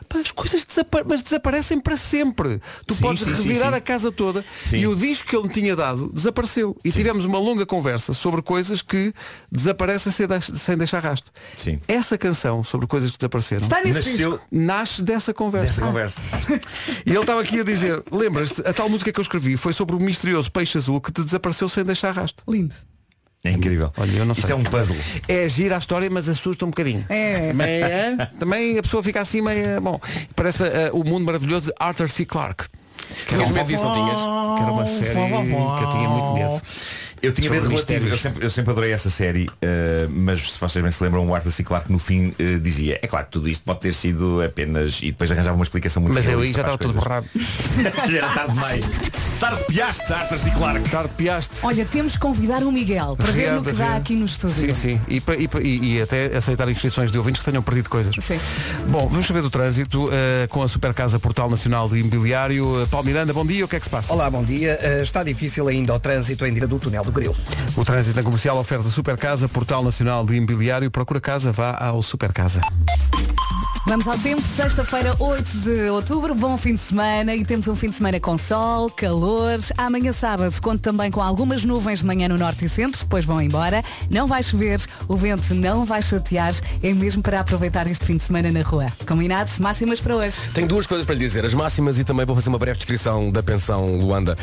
pá, 0.08 0.20
as 0.20 0.32
coisas 0.32 0.64
desapa 0.66 1.04
mas 1.08 1.22
desaparecem 1.22 1.80
para 1.80 1.98
sempre. 1.98 2.62
Tu 2.86 2.94
Sim, 2.96 3.02
podes 3.02 3.24
sim, 3.24 3.30
revirar 3.32 3.72
sim. 3.72 3.78
a 3.78 3.82
casa 3.82 4.12
toda 4.12 4.44
Sim. 4.66 4.78
e 4.78 4.88
o 4.88 4.96
disco 4.96 5.28
que 5.30 5.36
ele 5.36 5.48
me 5.48 5.54
tinha 5.54 5.76
dado 5.76 6.10
desapareceu. 6.14 6.76
E 6.84 6.92
tivemos 6.92 7.26
uma 7.26 7.40
longa 7.40 7.66
conversa 7.66 8.14
sobre 8.14 8.42
coisas 8.42 8.82
que 8.82 9.14
desaparecem 9.52 10.12
sem, 10.12 10.28
deix- 10.28 10.52
sem 10.56 10.78
deixar 10.78 11.04
rastro. 11.04 11.32
Sim. 11.56 11.80
Essa 11.88 12.18
canção 12.18 12.64
sobre 12.64 12.88
coisas 12.88 13.12
que 13.12 13.18
desapareceram 13.18 13.62
Está 13.62 13.82
nesse 13.82 13.94
Nasceu 14.12 14.32
disco. 14.32 14.46
nasce 14.52 15.04
dessa 15.04 15.34
conversa. 15.34 15.68
dessa 15.68 15.82
conversa. 15.82 16.22
E 17.06 17.10
ele 17.12 17.20
estava 17.20 17.42
aqui 17.42 17.60
a 17.60 17.64
dizer, 17.64 18.04
lembras-te, 18.12 18.62
a 18.68 18.74
tal 18.74 18.90
música 18.90 19.12
que 19.12 19.20
eu 19.20 19.24
escrevi 19.24 19.58
foi 19.58 19.74
sobre 19.74 19.96
o 19.96 20.00
misterioso 20.00 20.52
peixe 20.52 20.78
azul 20.78 21.00
que 21.02 21.12
te 21.12 21.22
desapareceu 21.24 21.68
sem 21.70 21.84
deixar 21.84 22.12
rastro. 22.12 22.44
Lindo. 22.48 22.76
É 23.44 23.52
incrível. 23.52 23.92
Olha, 23.98 24.12
eu 24.12 24.26
não 24.26 24.34
Isto 24.34 24.48
sei. 24.48 24.54
é 24.54 24.58
um 24.58 24.64
puzzle. 24.64 24.96
É 25.28 25.48
gira 25.48 25.76
a 25.76 25.80
história, 25.80 26.10
mas 26.10 26.28
assusta 26.28 26.66
um 26.66 26.70
bocadinho. 26.70 27.06
É. 27.08 27.50
Também, 27.50 27.84
é, 27.84 28.30
também 28.40 28.78
a 28.78 28.82
pessoa 28.82 29.02
fica 29.04 29.22
assim 29.22 29.42
meio. 29.42 29.80
Bom, 29.80 30.00
parece 30.36 30.64
eh, 30.64 30.90
o 30.92 31.04
mundo 31.04 31.26
maravilhoso 31.26 31.68
de 31.68 31.74
Arthur 31.80 32.10
C. 32.10 32.26
Clarke. 32.26 32.66
Tinhas 33.28 33.52
medo 33.52 33.68
disso, 33.68 33.84
não 33.84 33.94
tinhas? 33.94 34.18
Que 34.20 34.64
era 34.64 34.72
uma 34.72 34.86
série 34.86 35.14
que 35.14 35.84
eu 35.84 35.92
tinha 35.92 36.10
muito 36.10 36.34
medo. 36.34 36.62
Eu 37.22 37.32
tinha 37.32 37.50
medo 37.50 37.68
relativo, 37.70 38.08
eu 38.08 38.18
sempre, 38.18 38.46
eu 38.46 38.50
sempre 38.50 38.72
adorei 38.72 38.92
essa 38.92 39.10
série, 39.10 39.50
eh, 39.62 40.08
mas 40.10 40.54
se 40.54 40.60
vocês 40.60 40.82
bem 40.82 40.92
se 40.92 41.04
lembram, 41.04 41.26
o 41.26 41.34
Arthur 41.34 41.52
C. 41.52 41.64
Clarke 41.64 41.92
no 41.92 42.00
fim 42.00 42.34
eh, 42.40 42.58
dizia, 42.62 43.00
é 43.02 43.08
claro 43.08 43.26
que 43.26 43.32
tudo 43.32 43.50
isto 43.50 43.64
pode 43.64 43.80
ter 43.80 43.94
sido 43.94 44.42
apenas 44.44 45.00
e 45.02 45.08
depois 45.08 45.32
arranjava 45.32 45.56
uma 45.56 45.64
explicação 45.64 46.02
muito 46.02 46.14
Mas 46.14 46.28
eu 46.28 46.40
aí 46.40 46.54
já 46.54 46.62
estava 46.62 46.78
tudo 46.78 46.94
borrado. 46.94 47.26
já 48.08 48.18
era 48.18 48.30
tarde 48.30 48.54
demais. 48.54 48.86
Tarde 49.40 49.64
piaste, 49.66 50.14
Arthur 50.14 50.38
C. 50.40 50.50
Clarke. 50.52 50.90
Tarde 50.90 51.14
piaste. 51.16 51.56
Olha, 51.64 51.86
temos 51.86 52.14
que 52.14 52.20
convidar 52.20 52.64
o 52.64 52.72
Miguel 52.72 53.16
para 53.16 53.32
ver 53.32 53.52
no 53.54 53.64
que 53.64 53.72
dá 53.74 53.96
aqui 53.96 54.16
no 54.16 54.26
estúdio. 54.26 54.74
Sim, 54.74 54.74
sim. 54.74 55.02
E, 55.08 55.18
e 55.18 55.68
e- 55.68 55.94
e 55.98 56.02
até 56.02 56.36
aceitar 56.38 56.70
inscrições 56.70 57.12
de 57.12 57.18
ouvintes 57.18 57.40
que 57.42 57.46
tenham 57.50 57.62
perdido 57.64 57.90
coisas. 57.90 58.14
Sim. 58.22 58.40
Bom, 58.90 59.08
vamos 59.08 59.26
saber 59.26 59.42
do 59.42 59.50
trânsito 59.50 60.10
eh, 60.12 60.48
com 60.50 60.62
a 60.64 60.68
Super 60.68 60.94
Casa 60.94 61.20
Portal 61.20 61.50
Nacional 61.50 61.88
de 61.90 61.98
Imobiliário. 62.00 62.84
Uh, 62.84 62.88
Paulo 62.88 63.06
Miranda, 63.06 63.34
bom 63.34 63.46
dia, 63.46 63.64
o 63.66 63.68
que 63.68 63.76
é 63.76 63.80
que 63.80 63.86
se 63.86 63.90
passa? 63.90 64.12
Olá, 64.14 64.30
bom 64.30 64.44
dia. 64.44 64.80
Está 65.02 65.24
difícil 65.24 65.68
ainda 65.68 65.94
o 65.94 66.00
trânsito 66.00 66.46
em 66.46 66.54
direção 66.54 66.68
do 66.68 66.80
túnel 66.80 67.07
do 67.08 67.12
Grilo. 67.12 67.36
O 67.76 67.84
trânsito 67.84 68.18
na 68.18 68.24
comercial 68.24 68.58
oferta 68.58 68.88
Super 68.90 69.18
Casa, 69.18 69.48
Portal 69.48 69.84
Nacional 69.84 70.26
de 70.26 70.36
Imobiliário. 70.36 70.92
Procura 70.92 71.20
casa, 71.20 71.52
vá 71.52 71.78
ao 71.80 72.04
Super 72.04 72.32
Casa. 72.32 72.62
Vamos 73.88 74.06
ao 74.06 74.18
tempo, 74.18 74.42
sexta-feira, 74.42 75.16
8 75.18 75.58
de 75.60 75.90
outubro, 75.90 76.36
bom 76.36 76.58
fim 76.58 76.76
de 76.76 76.82
semana 76.82 77.34
e 77.34 77.46
temos 77.46 77.70
um 77.70 77.76
fim 77.76 77.90
de 77.90 77.96
semana 77.96 78.20
com 78.20 78.38
sol, 78.38 78.90
calor. 78.90 79.60
Amanhã 79.78 80.12
sábado 80.12 80.62
conto 80.62 80.82
também 80.82 81.10
com 81.10 81.22
algumas 81.22 81.64
nuvens 81.64 82.00
de 82.00 82.06
manhã 82.06 82.28
no 82.28 82.38
norte 82.38 82.66
e 82.66 82.70
centro, 82.70 83.00
depois 83.00 83.24
vão 83.24 83.42
embora. 83.42 83.82
Não 84.12 84.28
vai 84.28 84.44
chover, 84.44 84.82
o 85.08 85.16
vento 85.16 85.56
não 85.56 85.86
vai 85.86 86.02
chatear, 86.02 86.54
é 86.84 86.94
mesmo 86.94 87.24
para 87.24 87.40
aproveitar 87.40 87.88
este 87.88 88.04
fim 88.04 88.18
de 88.18 88.24
semana 88.24 88.52
na 88.52 88.62
rua. 88.62 88.88
Combinado? 89.08 89.50
Máximas 89.62 90.02
para 90.02 90.18
hoje. 90.18 90.36
Tenho 90.54 90.68
duas 90.68 90.86
coisas 90.86 91.06
para 91.06 91.16
lhe 91.16 91.26
dizer, 91.26 91.46
as 91.46 91.54
máximas 91.54 91.98
e 91.98 92.04
também 92.04 92.26
vou 92.26 92.36
fazer 92.36 92.50
uma 92.50 92.60
breve 92.60 92.76
descrição 92.80 93.32
da 93.32 93.42
pensão 93.42 93.86
Luanda 93.96 94.36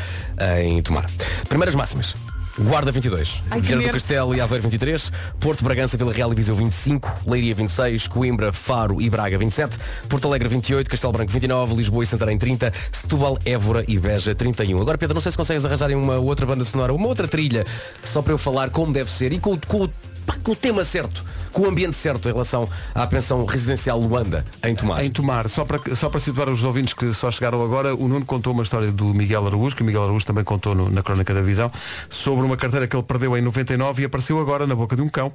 em 0.59 0.81
Tomar. 0.81 1.05
Primeiras 1.47 1.75
máximas. 1.75 2.15
Guarda 2.57 2.89
22, 2.89 3.43
Ai, 3.51 3.59
que 3.59 3.67
Viana 3.67 3.83
do. 3.83 3.91
Castelo 3.91 4.33
e 4.33 4.39
Aveiro 4.39 4.63
23, 4.63 5.11
Porto 5.41 5.61
Bragança, 5.63 5.97
Vila 5.97 6.13
Real 6.13 6.31
e 6.31 6.35
Viseu 6.35 6.55
25, 6.55 7.13
Leiria 7.27 7.53
26, 7.53 8.07
Coimbra, 8.07 8.53
Faro 8.53 9.01
e 9.01 9.09
Braga 9.09 9.37
27, 9.37 9.77
Porto 10.07 10.27
Alegre 10.29 10.47
28, 10.47 10.89
Castelo 10.89 11.11
Branco 11.11 11.31
29, 11.33 11.75
Lisboa 11.75 12.03
e 12.03 12.07
Santarém 12.07 12.37
30, 12.37 12.71
Setúbal, 12.93 13.37
Évora 13.45 13.83
e 13.89 13.99
Beja 13.99 14.33
31. 14.33 14.79
Agora 14.81 14.97
Pedro, 14.97 15.15
não 15.15 15.21
sei 15.21 15.33
se 15.33 15.37
consegues 15.37 15.65
arranjarem 15.65 15.97
uma 15.97 16.15
outra 16.15 16.45
banda 16.45 16.63
sonora, 16.63 16.93
uma 16.93 17.07
outra 17.07 17.27
trilha, 17.27 17.65
só 18.01 18.21
para 18.21 18.31
eu 18.31 18.37
falar 18.37 18.69
como 18.69 18.93
deve 18.93 19.11
ser 19.11 19.33
e 19.33 19.39
com 19.39 19.53
o- 19.53 19.89
pá, 20.25 20.35
com 20.43 20.51
o 20.51 20.55
tema 20.55 20.83
certo, 20.83 21.23
com 21.51 21.61
o 21.63 21.67
ambiente 21.69 21.95
certo 21.95 22.27
em 22.27 22.31
relação 22.31 22.67
à 22.93 23.05
pensão 23.07 23.45
residencial 23.45 23.99
Luanda 23.99 24.45
em 24.63 24.75
Tomar. 24.75 25.03
Em 25.03 25.09
Tomar, 25.11 25.47
só 25.49 25.63
para, 25.65 25.95
só 25.95 26.09
para 26.09 26.19
situar 26.19 26.49
os 26.49 26.63
ouvintes 26.63 26.93
que 26.93 27.13
só 27.13 27.29
chegaram 27.31 27.63
agora, 27.63 27.95
o 27.95 28.07
Nuno 28.07 28.25
contou 28.25 28.53
uma 28.53 28.63
história 28.63 28.91
do 28.91 29.13
Miguel 29.13 29.45
Araújo, 29.47 29.75
que 29.75 29.81
o 29.81 29.85
Miguel 29.85 30.03
Araújo 30.03 30.25
também 30.25 30.43
contou 30.43 30.73
no- 30.75 30.89
na 30.89 31.01
Crónica 31.03 31.33
da 31.33 31.41
Visão, 31.41 31.71
sobre 32.09 32.45
uma 32.45 32.57
carteira 32.57 32.87
que 32.87 32.95
ele 32.95 33.03
perdeu 33.03 33.37
em 33.37 33.41
99 33.41 34.01
e 34.01 34.05
apareceu 34.05 34.39
agora 34.39 34.65
na 34.67 34.75
boca 34.75 34.95
de 34.95 35.01
um 35.01 35.09
cão, 35.09 35.31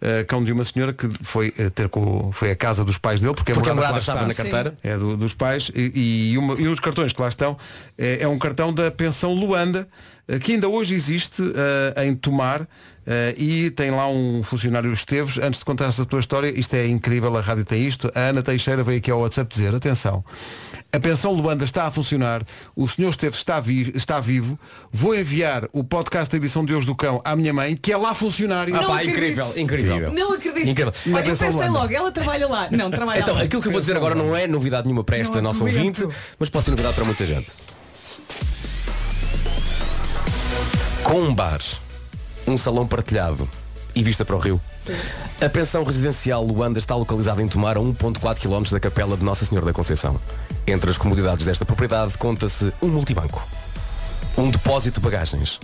eh, 0.00 0.24
cão 0.24 0.42
de 0.44 0.52
uma 0.52 0.64
senhora 0.64 0.92
que 0.92 1.08
foi, 1.22 1.52
eh, 1.58 1.70
ter 1.70 1.88
com, 1.88 2.30
foi 2.32 2.50
a 2.50 2.56
casa 2.56 2.84
dos 2.84 2.98
pais 2.98 3.20
dele, 3.20 3.34
porque, 3.34 3.52
Porque 3.52 3.70
a 3.70 3.74
morada 3.74 3.98
estava 3.98 4.18
está 4.20 4.28
na 4.28 4.34
carteira. 4.34 4.74
É 4.82 4.96
do- 4.96 5.16
dos 5.16 5.34
pais 5.34 5.70
e, 5.74 6.30
e, 6.32 6.38
uma- 6.38 6.54
e 6.54 6.66
um 6.66 6.70
dos 6.70 6.80
cartões 6.80 7.12
que 7.12 7.20
lá 7.20 7.28
estão 7.28 7.56
é, 7.96 8.18
é 8.22 8.28
um 8.28 8.38
cartão 8.38 8.72
da 8.72 8.90
pensão 8.90 9.32
Luanda, 9.34 9.88
que 10.42 10.52
ainda 10.52 10.68
hoje 10.68 10.94
existe 10.94 11.42
eh, 11.94 12.04
em 12.06 12.14
Tomar 12.14 12.68
e 13.36 13.70
tem 13.70 13.90
lá 13.90 14.08
um 14.08 14.42
funcionário 14.42 14.92
Esteves. 14.92 15.38
Antes 15.38 15.60
de 15.60 15.64
contar 15.64 15.88
a 15.88 16.04
tua 16.04 16.20
história, 16.20 16.48
isto 16.58 16.74
é 16.74 16.86
incrível, 16.86 17.36
a 17.36 17.40
rádio 17.40 17.64
tem 17.64 17.86
isto. 17.86 18.10
A 18.14 18.20
Ana 18.20 18.42
Teixeira 18.42 18.82
veio 18.82 18.98
aqui 18.98 19.10
ao 19.10 19.20
WhatsApp 19.20 19.48
dizer, 19.50 19.74
atenção, 19.74 20.24
a 20.92 21.00
pensão 21.00 21.32
Luanda 21.32 21.64
está 21.64 21.86
a 21.86 21.90
funcionar, 21.90 22.42
o 22.76 22.86
senhor 22.88 23.10
Esteves 23.10 23.38
está, 23.38 23.60
vi- 23.60 23.92
está 23.94 24.20
vivo, 24.20 24.58
vou 24.92 25.14
enviar 25.14 25.66
o 25.72 25.82
podcast 25.84 26.30
da 26.30 26.36
edição 26.38 26.64
de 26.64 26.74
hoje 26.74 26.86
do 26.86 26.94
cão 26.94 27.20
à 27.24 27.34
minha 27.36 27.52
mãe, 27.52 27.76
que 27.76 27.92
é 27.92 27.96
lá 27.96 28.12
funcionário. 28.14 28.74
Ah, 28.76 28.80
Não 28.82 28.88
pá, 28.88 29.04
incrível, 29.04 29.46
incrível. 29.56 30.12
Não 30.12 30.32
acredito. 30.32 30.68
Incrível. 30.68 30.92
Olha, 31.06 31.18
eu 31.20 31.24
pensei 31.24 31.50
Luanda. 31.50 31.70
logo, 31.72 31.92
ela 31.92 32.12
trabalha 32.12 32.46
lá. 32.48 32.68
Não, 32.70 32.90
trabalha 32.90 33.20
Então, 33.20 33.34
lá. 33.34 33.42
aquilo 33.42 33.60
que 33.62 33.68
eu 33.68 33.72
vou 33.72 33.80
dizer 33.80 33.96
agora 33.96 34.14
não 34.14 34.34
é 34.36 34.46
novidade 34.46 34.86
nenhuma 34.86 35.04
para 35.04 35.18
esta 35.18 35.36
Não 35.36 35.42
nossa 35.50 35.62
ouvinte, 35.64 36.06
mas 36.38 36.48
pode 36.50 36.64
ser 36.64 36.70
novidade 36.72 36.94
para 36.94 37.04
muita 37.04 37.26
gente. 37.26 37.48
Com 41.04 41.20
um 41.22 41.34
bar, 41.34 41.60
um 42.48 42.56
salão 42.56 42.86
partilhado 42.86 43.48
e 43.94 44.02
vista 44.02 44.24
para 44.24 44.36
o 44.36 44.38
rio. 44.38 44.60
A 45.40 45.48
pensão 45.48 45.84
residencial 45.84 46.42
Luanda 46.44 46.78
está 46.78 46.94
localizada 46.94 47.42
em 47.42 47.48
Tomar 47.48 47.76
a 47.76 47.80
1.4 47.80 48.40
km 48.40 48.70
da 48.70 48.80
capela 48.80 49.16
de 49.16 49.24
Nossa 49.24 49.44
Senhora 49.44 49.66
da 49.66 49.72
Conceição. 49.72 50.18
Entre 50.66 50.90
as 50.90 50.98
comodidades 50.98 51.44
desta 51.44 51.64
propriedade 51.64 52.16
conta-se 52.16 52.72
um 52.80 52.88
multibanco, 52.88 53.46
um 54.36 54.50
depósito 54.50 55.00
de 55.00 55.04
bagagens, 55.04 55.60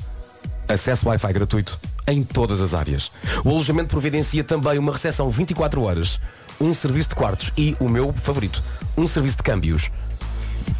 acesso 0.68 1.08
Wi-Fi 1.08 1.32
gratuito 1.32 1.78
em 2.06 2.22
todas 2.22 2.60
as 2.60 2.74
áreas. 2.74 3.10
O 3.44 3.50
alojamento 3.50 3.88
providencia 3.88 4.44
também 4.44 4.78
uma 4.78 4.92
recepção 4.92 5.30
24 5.30 5.82
horas, 5.82 6.20
um 6.60 6.72
serviço 6.74 7.10
de 7.10 7.14
quartos 7.14 7.52
e, 7.56 7.76
o 7.80 7.88
meu 7.88 8.12
favorito, 8.12 8.62
um 8.96 9.06
serviço 9.06 9.38
de 9.38 9.42
câmbios. 9.42 9.90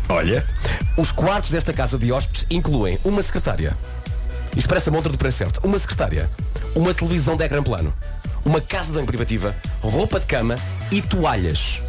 Olha, 0.08 0.46
os 0.98 1.10
quartos 1.10 1.50
desta 1.50 1.72
casa 1.72 1.98
de 1.98 2.12
hóspedes 2.12 2.46
incluem 2.50 2.98
uma 3.04 3.22
secretária. 3.22 3.76
Isto 4.56 4.68
parece 4.68 4.88
a 4.88 4.92
montra 4.92 5.10
do 5.10 5.18
preço 5.18 5.38
certo. 5.38 5.60
Uma 5.64 5.78
secretária, 5.78 6.30
uma 6.74 6.94
televisão 6.94 7.36
de 7.36 7.44
ecrã 7.44 7.62
plano, 7.62 7.92
uma 8.44 8.60
casa 8.60 8.86
de 8.86 8.92
banho 8.92 9.06
privativa, 9.06 9.54
roupa 9.80 10.20
de 10.20 10.26
cama 10.26 10.56
e 10.90 11.02
toalhas. 11.02 11.82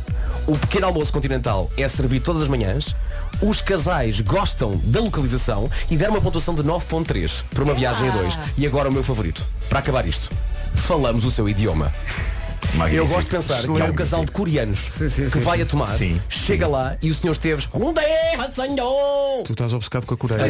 O 0.47 0.57
pequeno 0.57 0.85
almoço 0.85 1.11
continental 1.11 1.71
é 1.75 1.87
servido 1.87 2.25
todas 2.25 2.43
as 2.43 2.47
manhãs. 2.47 2.95
Os 3.41 3.61
casais 3.61 4.21
gostam 4.21 4.79
da 4.83 5.01
localização 5.01 5.69
e 5.89 5.97
deram 5.97 6.13
uma 6.13 6.21
pontuação 6.21 6.53
de 6.53 6.63
9.3 6.63 7.43
para 7.49 7.63
uma 7.63 7.73
viagem 7.73 8.09
a 8.09 8.11
dois. 8.11 8.37
E 8.57 8.65
agora 8.65 8.89
o 8.89 8.91
meu 8.91 9.03
favorito. 9.03 9.45
Para 9.67 9.79
acabar 9.79 10.07
isto, 10.07 10.31
falamos 10.75 11.25
o 11.25 11.31
seu 11.31 11.49
idioma. 11.49 11.91
Magnífico. 12.73 12.95
Eu 12.95 13.07
gosto 13.07 13.29
de 13.29 13.35
pensar 13.35 13.61
que 13.61 13.81
há 13.81 13.85
um 13.85 13.93
casal 13.93 14.25
de 14.25 14.31
coreanos 14.31 14.89
que 15.31 15.39
vai 15.39 15.61
a 15.61 15.65
tomar, 15.65 15.85
Sim. 15.85 16.19
chega 16.29 16.67
lá 16.67 16.97
e 17.01 17.09
o 17.09 17.13
senhor 17.15 17.33
Esteves, 17.33 17.67
onde 17.73 17.99
é, 17.99 18.37
senhor? 18.55 19.43
Tu 19.45 19.51
estás 19.51 19.73
obcecado 19.73 20.05
com 20.05 20.13
a 20.13 20.17
Coreia. 20.17 20.47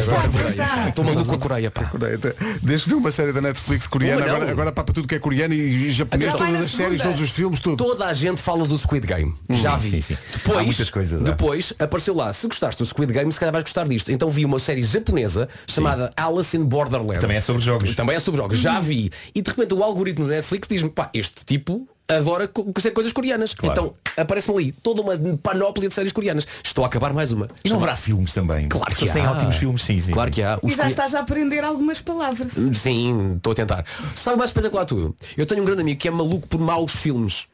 Estou 0.88 1.04
maluco 1.04 1.26
com 1.26 1.34
a 1.34 1.38
Coreia, 1.38 1.70
pá. 1.70 1.84
Coreia. 1.84 2.18
Desde 2.62 2.84
que 2.84 2.90
vi 2.90 2.94
uma 2.94 3.10
série 3.10 3.32
da 3.32 3.40
Netflix 3.40 3.86
coreana, 3.86 4.24
agora, 4.24 4.50
agora 4.50 4.72
papa 4.72 4.92
tudo 4.92 5.08
que 5.08 5.14
é 5.14 5.18
coreano 5.18 5.54
e 5.54 5.90
japonês, 5.90 6.32
todas 6.32 6.62
as 6.62 6.70
séries, 6.70 7.02
todos 7.02 7.20
os 7.20 7.30
filmes, 7.30 7.60
tudo. 7.60 7.76
Toda 7.76 8.06
a 8.06 8.12
gente 8.12 8.40
fala 8.40 8.66
do 8.66 8.76
Squid 8.78 9.06
Game. 9.06 9.34
Já 9.50 9.76
vi. 9.76 9.90
sim, 9.90 10.00
sim. 10.00 10.16
Depois, 10.32 10.58
Há 10.58 10.62
muitas 10.62 10.90
coisas, 10.90 11.20
é. 11.20 11.24
depois 11.24 11.72
apareceu 11.78 12.14
lá, 12.14 12.32
se 12.32 12.46
gostaste 12.46 12.82
do 12.82 12.86
Squid 12.86 13.12
Game, 13.12 13.32
se 13.32 13.40
calhar 13.40 13.52
vais 13.52 13.64
gostar 13.64 13.86
disto. 13.86 14.10
Então 14.12 14.30
vi 14.30 14.44
uma 14.44 14.58
série 14.58 14.82
japonesa 14.82 15.48
chamada 15.66 16.10
Alice 16.16 16.56
in 16.56 16.64
Borderland. 16.64 17.20
Também 17.20 17.36
é 17.36 17.40
sobre 17.40 17.62
jogos. 17.62 17.94
Também 17.94 18.16
é 18.16 18.20
sobre 18.20 18.40
jogos. 18.40 18.58
Já 18.58 18.80
vi. 18.80 19.10
E 19.34 19.42
de 19.42 19.50
repente 19.50 19.74
o 19.74 19.82
algoritmo 19.82 20.26
do 20.26 20.30
Netflix 20.30 20.68
diz-me, 20.68 20.90
pá, 20.90 21.10
este 21.12 21.44
tipo 21.44 21.88
adora 22.08 22.46
co- 22.48 22.66
ser 22.78 22.90
coisas 22.92 23.12
coreanas. 23.12 23.54
Claro. 23.54 23.72
Então 23.72 23.94
aparece-me 24.16 24.56
ali 24.58 24.72
toda 24.72 25.02
uma 25.02 25.16
panóplia 25.42 25.88
de 25.88 25.94
séries 25.94 26.12
coreanas. 26.12 26.46
Estou 26.64 26.84
a 26.84 26.86
acabar 26.86 27.12
mais 27.12 27.32
uma. 27.32 27.48
E 27.64 27.68
não 27.68 27.76
haverá 27.76 27.96
filmes 27.96 28.32
também? 28.32 28.68
Claro 28.68 28.94
que 28.94 29.08
há. 29.08 29.32
ótimos 29.32 29.56
filmes, 29.56 29.82
sim, 29.82 29.98
sim. 30.00 30.12
Claro 30.12 30.30
que 30.30 30.42
há. 30.42 30.54
E 30.62 30.66
Os 30.66 30.72
já 30.72 30.76
coreanos- 30.84 30.92
estás 30.92 31.14
a 31.14 31.20
aprender 31.20 31.64
algumas 31.64 32.00
palavras. 32.00 32.52
Sim, 32.74 33.34
estou 33.36 33.52
a 33.52 33.54
tentar. 33.56 33.84
Sabe 34.14 34.36
mais 34.38 34.50
espetacular 34.50 34.84
tudo? 34.84 35.14
Eu 35.36 35.46
tenho 35.46 35.62
um 35.62 35.64
grande 35.64 35.82
amigo 35.82 35.98
que 36.00 36.08
é 36.08 36.10
maluco 36.10 36.46
por 36.46 36.60
maus 36.60 36.92
filmes. 36.94 37.46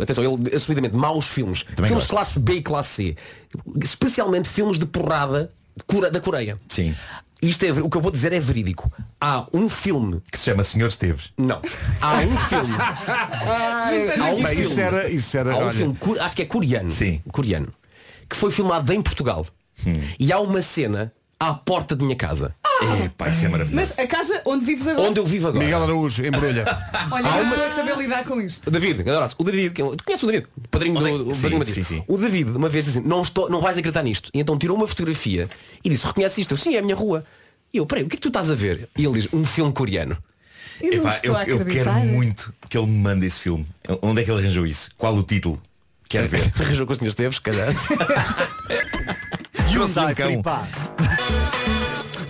Atenção, 0.00 0.22
ele 0.24 0.54
assumidamente 0.54 0.94
maus 0.94 1.26
filmes. 1.26 1.62
Também 1.62 1.86
filmes 1.88 1.92
gosto. 1.92 2.08
de 2.08 2.08
classe 2.14 2.38
B 2.40 2.52
e 2.54 2.62
classe 2.62 2.88
C. 2.90 3.16
Especialmente 3.82 4.48
filmes 4.48 4.78
de 4.78 4.86
porrada 4.86 5.50
da 6.12 6.20
Coreia. 6.20 6.58
Sim. 6.68 6.94
Isto 7.42 7.64
é, 7.64 7.72
o 7.72 7.88
que 7.88 7.96
eu 7.96 8.02
vou 8.02 8.10
dizer 8.12 8.32
é 8.32 8.40
verídico. 8.40 8.92
Há 9.20 9.46
um 9.52 9.68
filme. 9.70 10.22
Que 10.30 10.38
se 10.38 10.44
chama 10.44 10.62
Senhor 10.62 10.88
Esteves. 10.88 11.32
Não. 11.38 11.60
Há 12.00 12.16
um 12.18 12.36
filme. 12.36 12.74
há 12.78 14.30
um 14.32 14.36
filme. 14.36 14.60
isso 14.60 14.80
era, 14.80 15.10
isso 15.10 15.38
era, 15.38 15.52
Há 15.52 15.56
um 15.56 15.62
olha, 15.62 15.72
filme, 15.72 15.96
acho 16.20 16.36
que 16.36 16.42
é 16.42 16.46
coreano. 16.46 16.90
Sim. 16.90 17.22
Coreano. 17.32 17.72
Que 18.28 18.36
foi 18.36 18.50
filmado 18.50 18.92
em 18.92 19.00
Portugal. 19.00 19.46
E 20.18 20.32
há 20.32 20.38
uma 20.38 20.60
cena 20.60 21.12
à 21.40 21.54
porta 21.54 21.96
de 21.96 22.04
minha 22.04 22.16
casa. 22.16 22.54
Epá, 23.04 23.28
isso 23.28 23.46
é 23.46 23.48
maravilhoso. 23.48 23.88
Mas 23.88 23.98
a 23.98 24.06
casa 24.06 24.42
onde 24.44 24.64
vives 24.64 24.86
agora? 24.86 25.08
Onde 25.08 25.18
eu 25.20 25.24
vivo 25.26 25.48
agora. 25.48 25.64
Miguel 25.64 25.82
Araújo, 25.82 26.24
embrulha. 26.24 26.64
Olha, 27.10 27.24
já 27.24 27.42
estou 27.42 27.64
a 27.64 27.70
saber 27.70 27.96
lidar 27.98 28.24
com 28.24 28.40
isto. 28.40 28.66
O 28.68 28.70
David, 28.70 28.94
grande 29.02 29.10
abraço. 29.16 29.36
O 29.38 29.44
David, 29.44 29.70
que 29.74 29.80
é- 29.82 29.96
tu 29.96 30.04
conheces 30.04 30.22
o 30.22 30.26
David? 30.26 30.46
O 30.56 30.68
padrinho 30.68 30.94
do, 31.00 31.30
o 31.30 31.34
Sim, 31.34 31.40
padrinho 31.42 31.58
Matias. 31.60 31.74
sim, 31.76 31.96
sim. 31.96 32.04
O 32.06 32.16
David, 32.18 32.50
uma 32.50 32.68
vez 32.68 32.84
disse 32.84 32.98
assim, 32.98 33.08
não, 33.08 33.22
estou, 33.22 33.48
não 33.50 33.60
vais 33.60 33.76
acreditar 33.78 34.02
nisto. 34.02 34.30
E 34.34 34.38
então 34.40 34.56
tirou 34.58 34.76
uma 34.76 34.86
fotografia 34.86 35.48
e 35.82 35.88
disse, 35.90 36.06
reconhece 36.06 36.40
isto? 36.42 36.52
Eu, 36.52 36.58
sim, 36.58 36.74
é 36.76 36.78
a 36.78 36.82
minha 36.82 36.94
rua. 36.94 37.24
E 37.72 37.78
eu, 37.78 37.86
peraí, 37.86 38.04
o 38.04 38.08
que 38.08 38.14
é 38.14 38.18
que 38.18 38.22
tu 38.22 38.28
estás 38.28 38.50
a 38.50 38.54
ver? 38.54 38.88
E 38.96 39.04
ele 39.04 39.20
diz, 39.20 39.32
um 39.32 39.44
filme 39.44 39.72
coreano. 39.72 40.16
Eu 40.80 40.90
não 40.92 40.98
Epá, 41.00 41.14
estou 41.16 41.30
eu, 41.32 41.36
a 41.36 41.44
eu 41.44 41.56
acreditar. 41.60 41.94
quero 41.94 42.06
muito 42.06 42.54
que 42.68 42.76
ele 42.78 42.86
me 42.86 42.98
mande 42.98 43.26
esse 43.26 43.38
filme. 43.40 43.66
Onde 44.02 44.20
é 44.22 44.24
que 44.24 44.30
ele 44.30 44.40
arranjou 44.40 44.66
isso? 44.66 44.90
Qual 44.96 45.14
o 45.14 45.22
título? 45.22 45.60
Quero 46.08 46.26
ver. 46.30 46.50
Arranjou 46.58 46.86
com 46.86 46.92
o 46.92 46.96
Sr. 46.96 47.06
Esteves, 47.08 47.36
se 47.36 47.42
calhar. 47.42 47.68
Hyundai 49.70 50.14
Free 50.14 50.42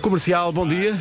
Comercial, 0.01 0.51
bom 0.51 0.67
dia. 0.67 0.95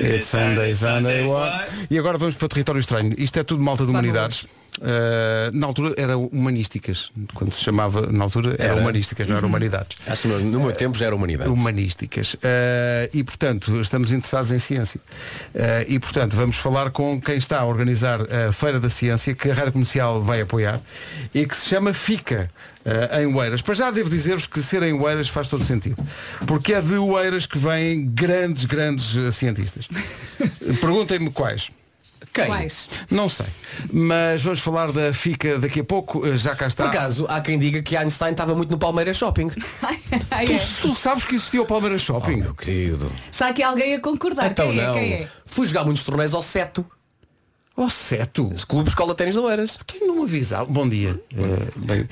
It's 0.00 0.26
Sunday, 0.26 0.74
Sunday, 0.74 1.26
what? 1.26 1.70
E 1.90 1.98
agora 1.98 2.16
vamos 2.16 2.34
para 2.34 2.46
o 2.46 2.48
território 2.48 2.80
estranho. 2.80 3.14
Isto 3.18 3.38
é 3.38 3.44
tudo 3.44 3.62
malta 3.62 3.84
de 3.84 3.90
humanidades. 3.90 4.46
Uh, 4.78 5.52
na 5.52 5.66
altura 5.66 5.94
era 5.98 6.16
humanísticas. 6.16 7.10
Quando 7.34 7.52
se 7.52 7.60
chamava, 7.60 8.10
na 8.10 8.24
altura 8.24 8.56
era, 8.58 8.72
Era? 8.72 8.80
humanísticas, 8.80 9.28
não 9.28 9.36
era 9.36 9.46
humanidades. 9.46 9.98
Acho 10.06 10.22
que 10.22 10.28
no, 10.28 10.40
no 10.40 10.60
meu 10.60 10.72
tempo 10.72 10.96
já 10.96 11.06
era 11.06 11.14
humanidade. 11.14 11.50
Humanísticas. 11.50 12.34
Uh, 12.34 12.38
e 13.12 13.22
portanto, 13.22 13.80
estamos 13.80 14.12
interessados 14.12 14.50
em 14.50 14.58
ciência. 14.58 14.98
Uh, 15.54 15.84
e 15.88 15.98
portanto, 15.98 16.34
vamos 16.34 16.56
falar 16.56 16.90
com 16.90 17.20
quem 17.20 17.36
está 17.36 17.60
a 17.60 17.64
organizar 17.66 18.20
a 18.22 18.50
Feira 18.50 18.80
da 18.80 18.88
Ciência, 18.88 19.34
que 19.34 19.50
a 19.50 19.54
Rádio 19.54 19.72
Comercial 19.72 20.22
vai 20.22 20.40
apoiar, 20.40 20.80
e 21.34 21.46
que 21.46 21.54
se 21.54 21.68
chama 21.68 21.92
FICA. 21.92 22.50
Uh, 22.84 23.20
em 23.20 23.26
Oeiras. 23.34 23.62
Para 23.62 23.74
já 23.74 23.90
devo 23.90 24.10
dizer-vos 24.10 24.46
que 24.46 24.60
ser 24.60 24.82
em 24.82 24.92
Oeiras 24.92 25.28
faz 25.28 25.48
todo 25.48 25.64
sentido. 25.64 25.96
Porque 26.46 26.74
é 26.74 26.80
de 26.80 26.94
Oeiras 26.94 27.46
que 27.46 27.58
vêm 27.58 28.06
grandes, 28.06 28.64
grandes 28.64 29.14
uh, 29.14 29.32
cientistas. 29.32 29.88
Perguntem-me 30.80 31.30
quais. 31.30 31.70
Quem? 32.32 32.46
Quais? 32.46 32.88
Não 33.10 33.28
sei. 33.28 33.46
Mas 33.92 34.42
vamos 34.42 34.60
falar 34.60 34.90
da 34.90 35.12
FICA 35.12 35.58
daqui 35.58 35.80
a 35.80 35.84
pouco. 35.84 36.20
Uh, 36.20 36.36
Já 36.36 36.56
cá 36.56 36.66
está. 36.66 36.84
Por 36.84 36.96
acaso, 36.96 37.26
há 37.28 37.40
quem 37.40 37.58
diga 37.58 37.82
que 37.82 37.94
Einstein 37.96 38.32
estava 38.32 38.54
muito 38.54 38.70
no 38.70 38.78
Palmeiras 38.78 39.16
Shopping. 39.16 39.50
Tu, 40.46 40.82
tu 40.82 40.94
sabes 40.94 41.24
que 41.24 41.34
existia 41.34 41.60
o 41.60 41.66
Palmeiras 41.66 42.02
Shopping? 42.02 42.36
Meu 42.36 42.54
querido. 42.54 43.10
Está 43.30 43.48
aqui 43.48 43.62
alguém 43.62 43.94
a 43.94 44.00
concordar. 44.00 44.50
Então 44.50 44.66
quem 44.66 44.76
não. 44.76 44.90
é? 44.90 44.92
Quem 44.98 45.12
é? 45.12 45.28
Fui 45.44 45.66
jogar 45.66 45.84
muitos 45.84 46.02
torneios 46.02 46.34
ao 46.34 46.42
Seto. 46.42 46.84
Oh, 47.84 47.90
Seto. 47.90 48.48
Clube 48.68 48.88
Escola 48.88 49.12
de 49.12 49.16
Ténis 49.18 49.34
de 49.34 49.40
Oeiras. 49.40 49.76
Quem 49.86 50.06
não 50.06 50.14
me 50.16 50.22
avisava? 50.22 50.64
Bom 50.66 50.88
dia. 50.88 51.20
Eh, 51.36 51.68
bem, 51.76 52.08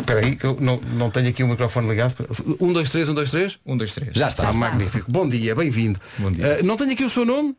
Espera 0.00 0.20
aí, 0.20 0.34
que 0.36 0.44
eu 0.44 0.56
não, 0.60 0.80
não 0.94 1.10
tenho 1.10 1.28
aqui 1.28 1.42
o 1.44 1.48
microfone 1.48 1.88
ligado. 1.88 2.14
Um, 2.60 2.72
dois, 2.72 2.90
três, 2.90 3.08
um, 3.08 3.14
dois, 3.14 3.30
três. 3.30 3.58
Um, 3.64 3.76
dois, 3.76 3.94
três. 3.94 4.12
Já 4.14 4.28
está. 4.28 4.46
Está 4.50 4.52
magnífico. 4.58 5.10
Bom 5.10 5.28
dia, 5.28 5.54
bem-vindo. 5.54 6.00
Bom 6.18 6.32
dia. 6.32 6.44
Eh, 6.44 6.62
não 6.64 6.76
tenho 6.76 6.92
aqui 6.92 7.04
o 7.04 7.10
seu 7.10 7.24
nome? 7.24 7.54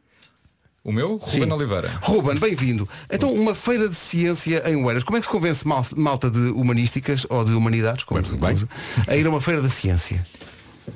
O 0.84 0.92
meu, 0.92 1.16
Ruben 1.18 1.52
Oliveira. 1.54 1.92
Ruben, 2.02 2.36
bem-vindo. 2.38 2.88
Então, 3.10 3.34
uma 3.34 3.54
feira 3.56 3.88
de 3.90 3.96
ciência 3.96 4.64
em 4.70 4.76
Oeiras. 4.84 5.04
Como 5.04 5.18
é 5.18 5.20
que 5.22 5.26
se 5.26 5.32
convence 5.32 5.66
mal- 5.68 5.86
malta 5.96 6.30
de 6.30 6.40
humanísticas 6.50 7.26
ou 7.30 7.44
de 7.46 7.52
humanidades, 7.54 8.04
como 8.04 8.24
se 8.26 8.36
bem. 8.36 8.56
usa, 8.56 8.70
a 9.08 9.16
ir 9.16 9.26
a 9.26 9.30
uma 9.30 9.42
feira 9.42 9.62
da 9.62 9.70
ciência? 9.70 10.26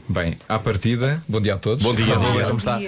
Bem, 0.07 0.38
à 0.47 0.57
partida, 0.59 1.22
bom 1.28 1.39
dia 1.41 1.55
a 1.55 1.57
todos. 1.57 1.84
Bom 1.84 1.93
dia, 1.93 2.15
Bom 2.15 2.32
dia. 2.34 2.43
Como 2.45 2.49
Bom 2.51 2.57
está? 2.57 2.80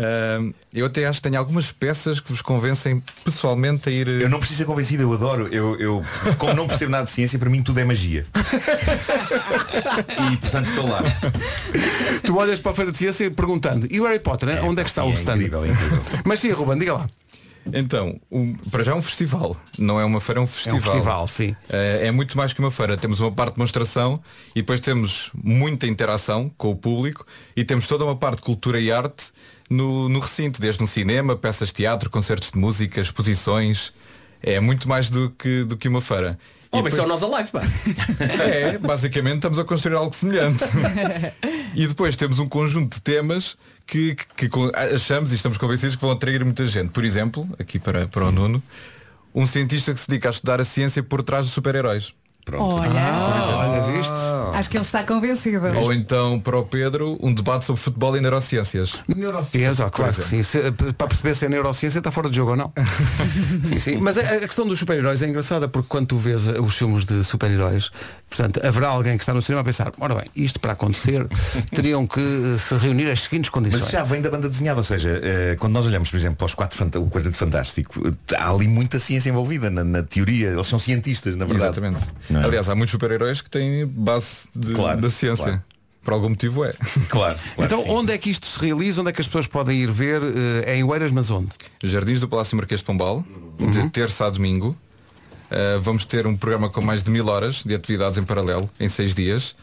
Ahm, 0.00 0.52
eu 0.72 0.86
até 0.86 1.06
acho 1.06 1.18
que 1.20 1.28
tenho 1.28 1.38
algumas 1.40 1.72
peças 1.72 2.20
que 2.20 2.30
vos 2.30 2.40
convencem 2.40 3.02
pessoalmente 3.24 3.88
a 3.88 3.92
ir. 3.92 4.06
Eu 4.08 4.28
não 4.28 4.38
preciso 4.38 4.58
ser 4.58 4.64
convencido, 4.64 5.02
eu 5.02 5.12
adoro. 5.12 5.48
Eu, 5.52 5.76
eu, 5.80 6.04
como 6.38 6.54
não 6.54 6.66
percebo 6.68 6.92
nada 6.92 7.04
de 7.04 7.10
ciência, 7.10 7.38
para 7.38 7.50
mim 7.50 7.62
tudo 7.62 7.80
é 7.80 7.84
magia. 7.84 8.24
e 10.32 10.36
portanto 10.36 10.66
estou 10.66 10.88
lá. 10.88 11.02
Tu 12.22 12.36
olhas 12.36 12.60
para 12.60 12.72
a 12.72 12.74
feira 12.74 12.92
de 12.92 12.98
ciência 12.98 13.30
perguntando, 13.30 13.86
e 13.90 14.00
o 14.00 14.04
Harry 14.06 14.20
Potter, 14.20 14.48
né? 14.48 14.60
onde 14.62 14.80
é 14.80 14.84
que 14.84 14.90
está 14.90 15.02
Sim, 15.02 15.08
o 15.08 15.12
é 15.12 15.14
stand? 15.14 15.36
incrível, 15.36 15.64
é 15.64 15.68
incrível. 15.68 16.02
Mas 16.24 16.40
sim, 16.40 16.50
Ruben, 16.52 16.78
diga 16.78 16.94
lá. 16.94 17.06
Então, 17.70 18.18
um- 18.30 18.54
para 18.70 18.82
já 18.82 18.92
é 18.92 18.94
um 18.94 19.02
festival. 19.02 19.54
Não 19.78 20.00
é 20.00 20.04
uma 20.04 20.20
feira, 20.22 20.40
é 20.40 20.42
um 20.42 20.46
festival. 20.46 20.80
festival, 20.80 21.28
sim. 21.28 21.54
Eh, 21.68 22.06
é 22.06 22.10
muito 22.10 22.34
mais 22.36 22.54
que 22.54 22.60
uma 22.60 22.70
feira. 22.70 22.96
Temos 22.96 23.20
uma 23.20 23.30
parte 23.30 23.50
de 23.50 23.56
demonstração 23.56 24.22
e 24.54 24.60
depois 24.62 24.80
temos 24.80 25.30
muita 25.34 25.86
interação 25.86 26.50
com 26.56 26.70
o 26.70 26.76
público 26.76 27.26
e 27.54 27.62
temos 27.64 27.86
toda 27.86 28.04
uma 28.04 28.16
parte 28.16 28.36
de 28.38 28.42
cultura 28.44 28.80
e 28.80 28.90
arte 28.90 29.26
no, 29.68 30.08
no 30.08 30.18
recinto, 30.20 30.60
desde 30.60 30.80
no 30.80 30.86
cinema, 30.86 31.36
peças 31.36 31.68
de 31.68 31.74
teatro, 31.74 32.08
concertos 32.10 32.50
de 32.50 32.58
música, 32.58 33.00
exposições. 33.00 33.92
É 34.42 34.60
muito 34.60 34.88
mais 34.88 35.10
do 35.10 35.30
que, 35.30 35.64
do 35.64 35.76
que 35.76 35.88
uma 35.88 36.00
feira. 36.00 36.38
E 36.72 36.76
Oh, 36.76 36.82
mas 36.82 36.92
depois- 36.92 37.02
só 37.02 37.06
nós 37.08 37.22
a 37.22 37.26
live, 37.26 37.50
pá. 37.50 37.62
É, 38.44 38.78
basicamente 38.78 39.36
estamos 39.36 39.58
a 39.58 39.64
construir 39.64 39.94
algo 39.96 40.14
semelhante. 40.14 40.64
e 41.74 41.86
depois 41.86 42.14
temos 42.14 42.38
um 42.38 42.48
conjunto 42.48 42.94
de 42.94 43.00
temas 43.00 43.56
que, 43.86 44.14
que- 44.36 44.48
que 44.48 44.58
achamos 44.94 45.32
e 45.32 45.34
estamos 45.34 45.56
convencidos 45.58 45.96
que 45.96 46.02
vão 46.02 46.10
atrair 46.12 46.44
muita 46.44 46.66
gente. 46.66 46.90
Por 46.90 47.04
exemplo, 47.04 47.48
aqui 47.58 47.78
para, 47.78 48.06
para 48.06 48.24
o 48.26 48.30
Nuno, 48.32 48.62
um 49.34 49.46
cientista 49.46 49.92
que 49.94 50.00
se 50.00 50.08
dedica 50.08 50.28
a 50.28 50.30
estudar 50.30 50.60
a 50.60 50.64
ciência 50.64 51.02
por 51.02 51.22
trás 51.22 51.44
dos 51.46 51.52
super-heróis. 51.54 52.12
Pronto. 52.48 52.76
Olha, 52.76 52.90
Olha, 53.58 53.92
viste? 53.92 54.12
acho 54.54 54.70
que 54.70 54.76
ele 54.78 54.84
está 54.84 55.02
convencido. 55.02 55.66
Ou 55.82 55.92
então, 55.92 56.40
para 56.40 56.56
o 56.58 56.64
Pedro, 56.64 57.18
um 57.20 57.32
debate 57.32 57.66
sobre 57.66 57.82
futebol 57.82 58.16
e 58.16 58.20
neurociências. 58.22 58.94
Neurociência, 59.06 59.84
ó, 59.84 59.90
claro 59.90 60.14
que 60.14 60.22
sim. 60.22 60.42
Se- 60.42 60.72
para 60.96 61.06
perceber 61.06 61.34
se 61.34 61.44
é 61.44 61.48
neurociência 61.50 61.98
está 61.98 62.10
fora 62.10 62.30
de 62.30 62.36
jogo 62.36 62.52
ou 62.52 62.56
não. 62.56 62.72
sim, 63.64 63.78
sim. 63.78 63.98
Mas 63.98 64.16
a, 64.16 64.22
a 64.22 64.38
questão 64.40 64.66
dos 64.66 64.78
super-heróis 64.78 65.20
é 65.20 65.28
engraçada 65.28 65.68
porque 65.68 65.88
quando 65.90 66.06
tu 66.06 66.16
vês 66.16 66.46
uh, 66.46 66.62
os 66.62 66.74
filmes 66.74 67.04
de 67.04 67.22
super-heróis, 67.22 67.90
portanto, 68.30 68.60
haverá 68.66 68.88
alguém 68.88 69.18
que 69.18 69.22
está 69.22 69.34
no 69.34 69.42
cinema 69.42 69.60
a 69.60 69.64
pensar, 69.64 69.92
ora 70.00 70.14
bem, 70.14 70.24
isto 70.34 70.58
para 70.58 70.72
acontecer 70.72 71.26
teriam 71.70 72.06
que 72.06 72.18
uh, 72.20 72.58
se 72.58 72.74
reunir 72.76 73.10
as 73.10 73.20
seguintes 73.24 73.50
condições. 73.50 73.82
Mas 73.82 73.90
já 73.92 74.02
vem 74.04 74.22
da 74.22 74.30
banda 74.30 74.48
desenhada, 74.48 74.80
ou 74.80 74.84
seja, 74.84 75.20
eh, 75.22 75.56
quando 75.58 75.74
nós 75.74 75.86
olhamos, 75.86 76.10
por 76.10 76.16
exemplo, 76.16 76.36
para 76.38 76.46
os 76.46 76.54
quatro 76.54 76.78
o 76.96 77.10
Quarteto 77.10 77.36
Fantástico, 77.36 78.00
eh, 78.08 78.36
há 78.36 78.50
ali 78.50 78.66
muita 78.66 78.98
ciência 78.98 79.28
envolvida 79.28 79.68
na, 79.68 79.84
na 79.84 80.02
teoria. 80.02 80.48
Eles 80.48 80.66
são 80.66 80.78
cientistas, 80.78 81.36
na 81.36 81.44
verdade. 81.44 81.78
Exatamente. 81.78 82.06
Não 82.30 82.37
é? 82.40 82.44
Aliás, 82.44 82.68
há 82.68 82.74
muitos 82.74 82.92
super-heróis 82.92 83.40
que 83.40 83.50
têm 83.50 83.86
base 83.86 84.48
de- 84.54 84.74
Claro, 84.74 85.00
da 85.00 85.10
ciência. 85.10 85.44
claro. 85.44 85.62
Por 86.02 86.12
algum 86.14 86.28
motivo 86.30 86.64
é. 86.64 86.72
Claro. 87.10 87.38
claro 87.38 87.38
então, 87.58 87.78
sim. 87.82 87.90
onde 87.90 88.12
é 88.12 88.18
que 88.18 88.30
isto 88.30 88.46
se 88.46 88.58
realiza? 88.58 89.00
Onde 89.02 89.10
é 89.10 89.12
que 89.12 89.20
as 89.20 89.26
pessoas 89.26 89.46
podem 89.46 89.78
ir 89.80 89.90
ver? 89.90 90.22
É 90.64 90.76
em 90.76 90.82
Oeiras, 90.84 91.12
mas 91.12 91.30
onde? 91.30 91.48
Jardins 91.82 92.20
do 92.20 92.28
Palácio 92.28 92.56
Marquês 92.56 92.80
de 92.80 92.86
Pombal, 92.86 93.24
Uhum. 93.58 93.70
de 93.70 93.90
terça 93.90 94.26
a 94.26 94.30
domingo. 94.30 94.76
Uh, 95.50 95.80
vamos 95.80 96.04
ter 96.04 96.26
um 96.26 96.36
programa 96.36 96.68
com 96.70 96.80
mais 96.80 97.02
de 97.02 97.10
mil 97.10 97.26
horas 97.28 97.62
de 97.64 97.74
atividades 97.74 98.18
em 98.18 98.22
paralelo, 98.22 98.70
em 98.78 98.88
seis 98.88 99.14
dias. 99.14 99.56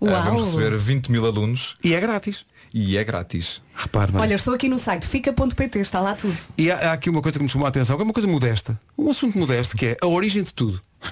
Uh, 0.00 0.06
vamos 0.08 0.42
receber 0.54 0.76
20 0.76 1.10
mil 1.10 1.26
alunos. 1.26 1.76
E 1.84 1.92
é 1.94 2.00
grátis. 2.00 2.44
E 2.72 2.96
é 2.96 3.02
grátis. 3.02 3.60
Repare. 3.74 4.12
Olha, 4.14 4.34
estou 4.34 4.54
aqui 4.54 4.68
no 4.68 4.78
site 4.78 5.06
fica.pt, 5.06 5.78
está 5.80 6.00
lá 6.00 6.14
tudo. 6.14 6.36
E 6.56 6.70
há, 6.70 6.90
há 6.90 6.92
aqui 6.92 7.10
uma 7.10 7.20
coisa 7.20 7.38
que 7.38 7.42
me 7.42 7.48
chamou 7.48 7.66
a 7.66 7.68
atenção, 7.68 7.96
que 7.96 8.02
é 8.02 8.04
uma 8.04 8.12
coisa 8.12 8.28
modesta. 8.28 8.78
Um 8.96 9.10
assunto 9.10 9.36
modesto, 9.38 9.76
que 9.76 9.86
é 9.86 9.96
a 10.00 10.06
origem 10.06 10.42
de 10.42 10.52
tudo. 10.54 10.80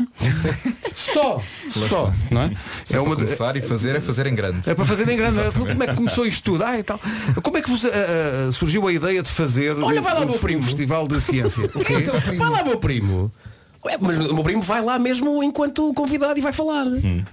Só. 0.95 1.43
Só. 1.89 2.13
Não 2.31 2.43
é? 2.43 2.53
Se 2.85 2.97
é, 2.97 3.03
para 3.03 3.17
começar 3.17 3.57
e 3.57 3.63
fazer 3.63 3.97
é 3.97 4.01
fazer 4.01 4.27
em 4.27 4.35
grande. 4.35 4.69
É 4.69 4.75
para 4.75 4.85
fazer 4.85 5.09
em 5.09 5.17
grande. 5.17 5.39
Como 5.57 5.83
é 5.83 5.87
que 5.87 5.95
começou 5.95 6.27
isto 6.27 6.45
tudo? 6.45 6.65
Ah, 6.65 6.79
e 6.79 6.83
tal. 6.83 7.01
Como 7.43 7.57
é 7.57 7.63
que 7.63 7.71
vos, 7.71 7.85
ah, 7.85 8.53
surgiu 8.53 8.87
a 8.87 8.93
ideia 8.93 9.23
de 9.23 9.31
fazer 9.31 9.77
Olha, 9.77 10.01
vai 10.03 10.15
lá 10.15 10.21
um, 10.21 10.25
o 10.25 10.31
meu 10.31 10.39
primo. 10.39 10.63
festival 10.63 11.09
de 11.09 11.21
ciência? 11.21 11.69
O 11.75 11.85
quê? 11.85 12.05
Vai 12.37 12.51
lá, 12.51 12.63
meu 12.63 12.79
primo. 12.79 13.33
Ué, 13.85 13.97
mas 14.01 14.17
o 14.27 14.35
meu 14.35 14.43
primo 14.43 14.61
vai 14.61 14.83
lá 14.83 14.99
mesmo 14.99 15.41
enquanto 15.43 15.95
convidado 15.95 16.37
e 16.39 16.43
vai 16.43 16.51
falar. 16.53 16.85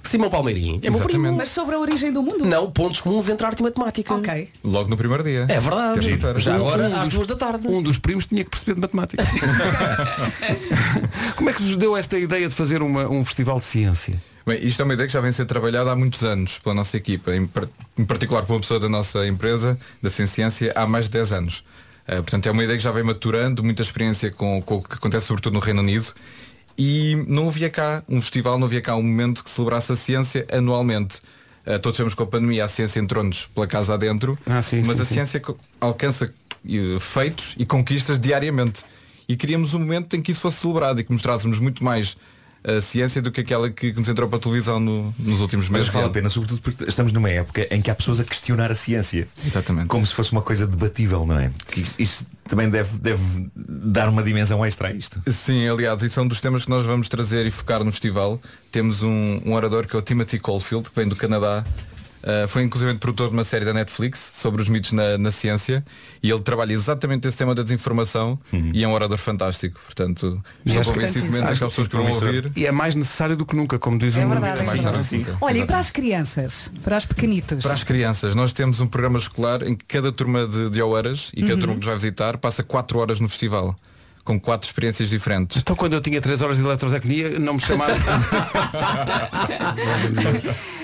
Simão 0.04 0.30
Palmeirinho. 0.30 0.80
É 0.84 0.90
meu 0.92 1.00
primo. 1.00 1.32
Mas 1.34 1.50
sobre 1.50 1.76
a 1.76 1.80
origem 1.80 2.14
do 2.14 2.22
mundo? 2.22 2.46
Não, 2.46 2.70
pontos 2.72 3.02
comuns 3.02 3.28
entre 3.30 3.46
arte 3.46 3.60
e 3.62 3.64
matemática. 3.64 4.14
Ok. 4.14 4.50
Logo 4.64 4.88
no 4.90 4.96
primeiro 4.96 5.24
dia. 5.24 5.48
É 5.50 5.60
verdade. 5.60 6.08
Já 6.38 6.56
agora 6.56 6.88
Um 6.90 6.96
às 7.02 7.10
duas 7.10 7.28
da 7.28 7.36
tarde. 7.36 7.68
Um 7.68 7.82
dos 7.82 7.98
primos 7.98 8.28
tinha 8.28 8.44
que 8.44 8.50
perceber 8.52 8.76
de 8.76 8.82
matemática. 8.82 9.24
Como 11.36 11.50
é 11.50 11.54
que 11.54 11.62
vos 11.64 11.78
deu 11.78 11.98
esta 11.98 12.18
ideia 12.18 12.48
de 12.48 12.54
fazer 12.54 12.82
uma- 12.82 13.08
um 13.10 13.24
festival 13.26 13.60
de 13.60 13.66
ciência? 13.66 14.22
Bem, 14.46 14.64
isto 14.64 14.80
é 14.82 14.86
uma 14.86 14.94
ideia 14.94 15.08
que 15.08 15.14
já 15.14 15.20
vem 15.22 15.32
a 15.32 15.34
ser 15.34 15.46
trabalhada 15.46 15.92
há 15.92 15.96
muitos 15.96 16.24
anos 16.24 16.60
pela 16.60 16.76
nossa 16.76 16.96
equipa, 16.96 17.36
em, 17.36 17.48
par- 17.48 17.68
em 17.98 18.06
particular 18.06 18.44
por 18.46 18.54
uma 18.54 18.60
pessoa 18.60 18.80
da 18.80 18.88
nossa 18.88 19.26
empresa, 19.26 19.78
da 20.02 20.10
Ciência, 20.10 20.72
há 20.76 20.86
mais 20.86 21.06
de 21.06 21.12
10 21.12 21.34
anos. 21.34 21.64
Eh, 22.08 22.16
portanto, 22.18 22.48
é 22.48 22.52
uma 22.52 22.64
ideia 22.64 22.78
que 22.78 22.84
já 22.84 22.92
vem 22.92 23.04
maturando, 23.04 23.64
muita 23.64 23.82
experiência 23.82 24.32
com, 24.32 24.62
com 24.62 24.76
o 24.76 24.82
que 24.82 24.96
acontece 24.96 25.26
sobretudo 25.28 25.54
no 25.54 25.60
Reino 25.60 25.82
Unido. 25.82 26.14
E 26.78 27.16
não 27.28 27.48
havia 27.48 27.70
cá 27.70 28.04
um 28.08 28.20
festival, 28.22 28.60
não 28.60 28.66
havia 28.68 28.82
cá 28.82 28.96
um 28.96 29.02
momento 29.02 29.44
que 29.44 29.50
celebrasse 29.50 29.92
a 29.92 29.96
ciência 29.96 30.46
anualmente. 30.52 31.20
Eh, 31.66 31.78
todos 31.80 31.98
sabemos 31.98 32.14
que 32.14 32.18
com 32.18 32.24
a 32.24 32.28
pandemia 32.28 32.66
a 32.66 32.68
ciência 32.68 33.00
entrou-nos 33.00 33.48
pela 33.48 33.66
casa 33.66 33.94
adentro, 33.94 34.38
Ah, 34.46 34.62
sim, 34.62 34.78
mas 34.86 34.98
sim, 34.98 35.02
a 35.02 35.06
sim. 35.06 35.14
ciência 35.16 35.42
alcança 35.80 36.34
eh, 36.68 37.00
feitos 37.00 37.56
e 37.58 37.66
conquistas 37.66 38.20
diariamente. 38.20 38.84
E 39.28 39.36
queríamos 39.36 39.74
um 39.74 39.80
momento 39.80 40.16
em 40.16 40.22
que 40.22 40.32
isso 40.32 40.42
fosse 40.42 40.58
celebrado 40.58 41.00
e 41.00 41.04
que 41.04 41.12
mostrássemos 41.12 41.58
muito 41.60 41.84
mais 41.84 42.16
a 42.68 42.82
ciência 42.82 43.22
do 43.22 43.32
que 43.32 43.42
aquela 43.42 43.70
que 43.70 43.94
nos 43.94 44.08
entrou 44.10 44.28
para 44.28 44.38
a 44.38 44.42
televisão 44.42 44.80
no- 44.80 45.14
nos 45.20 45.40
últimos 45.42 45.70
Mas 45.70 45.82
meses. 45.82 45.94
vale 45.94 46.08
a 46.08 46.10
pena, 46.10 46.30
sobretudo 46.30 46.62
porque 46.62 46.84
estamos 46.86 47.12
numa 47.12 47.30
época 47.30 47.68
em 47.70 47.82
que 47.82 47.92
há 47.92 47.96
pessoas 47.96 48.20
a 48.20 48.24
questionar 48.24 48.72
a 48.72 48.76
ciência. 48.76 49.28
Exatamente. 49.46 49.88
Como 49.88 50.06
se 50.06 50.14
fosse 50.14 50.32
uma 50.32 50.42
coisa 50.42 50.66
debatível, 50.66 51.26
não 51.26 51.38
é? 51.38 51.52
Isso, 51.78 51.96
isso 52.02 52.28
também 52.48 52.70
deve, 52.70 52.98
deve 52.98 53.48
dar 53.56 54.10
uma 54.10 54.24
dimensão 54.24 54.66
extra 54.66 54.88
a 54.88 54.92
isto. 54.92 55.22
Sim, 55.32 55.68
aliás, 55.68 56.02
isso 56.02 56.20
é 56.20 56.24
um 56.24 56.28
dos 56.28 56.42
temas 56.42 56.64
que 56.66 56.70
nós 56.72 56.86
vamos 56.86 57.08
trazer 57.10 57.46
e 57.46 57.52
focar 57.52 57.84
no 57.84 57.92
festival. 57.92 58.42
Temos 58.72 59.04
um, 59.04 59.42
um 59.46 59.54
orador 59.54 59.86
que 59.88 59.96
é 59.96 60.00
o 60.00 60.02
Timothy 60.02 60.40
Caulfield, 60.40 60.90
que 60.90 60.96
vem 60.96 61.08
do 61.08 61.16
Canadá. 61.16 61.64
Uh, 62.26 62.48
foi 62.48 62.64
inclusive 62.64 62.96
produtor 62.96 63.28
de 63.28 63.34
uma 63.36 63.44
série 63.44 63.64
da 63.64 63.72
Netflix 63.72 64.18
sobre 64.36 64.60
os 64.60 64.68
mitos 64.68 64.94
na, 64.94 65.16
na 65.16 65.30
ciência 65.30 65.86
e 66.24 66.32
ele 66.32 66.42
trabalha 66.42 66.74
exatamente 66.74 67.28
esse 67.28 67.38
tema 67.38 67.54
da 67.54 67.62
desinformação 67.62 68.40
e 68.74 68.84
é 68.84 68.88
um 68.88 68.94
orador 68.94 69.20
fantástico. 69.20 69.80
Portanto, 69.86 70.42
estou 70.66 70.94
convencido 70.94 71.30
que 71.30 71.38
acho 71.38 71.52
as 71.52 71.60
pessoas 71.60 71.88
que 71.88 71.96
vão 71.96 72.08
ouvir. 72.10 72.52
E 72.56 72.66
é 72.66 72.72
mais 72.72 72.96
necessário 72.96 73.36
do 73.36 73.46
que 73.46 73.56
nunca, 73.56 73.78
como 73.78 74.00
dizem. 74.00 74.24
É 74.24 74.28
verdade, 74.28 74.62
é 74.62 74.66
mais 74.66 74.82
verdade. 74.82 75.28
Olha, 75.40 75.60
e 75.60 75.66
para 75.68 75.78
as 75.78 75.92
crianças? 75.92 76.72
Para 76.84 76.98
os 76.98 77.06
pequenitos? 77.06 77.62
Para 77.62 77.74
as 77.74 77.84
crianças, 77.84 78.34
nós 78.34 78.52
temos 78.52 78.80
um 78.80 78.88
programa 78.88 79.20
escolar 79.20 79.62
em 79.62 79.76
que 79.76 79.86
cada 79.86 80.12
turma 80.12 80.48
de, 80.48 80.72
de 80.72 80.82
horas 80.82 81.32
e 81.36 81.44
cada 81.44 81.58
turma 81.58 81.74
que 81.74 81.80
nos 81.80 81.86
vai 81.86 81.96
visitar 81.96 82.38
passa 82.38 82.64
4 82.64 82.98
horas 82.98 83.20
no 83.20 83.30
festival, 83.30 83.76
com 84.26 84.38
quatro 84.40 84.68
experiências 84.68 85.10
diferentes. 85.10 85.56
Então 85.58 85.76
quando 85.76 85.94
eu 85.94 86.02
tinha 86.02 86.20
3 86.20 86.42
horas 86.42 86.58
de 86.58 86.64
eletrotecnia 86.66 87.40
não 87.40 87.54
me 87.54 87.60
chamaram. 87.62 87.96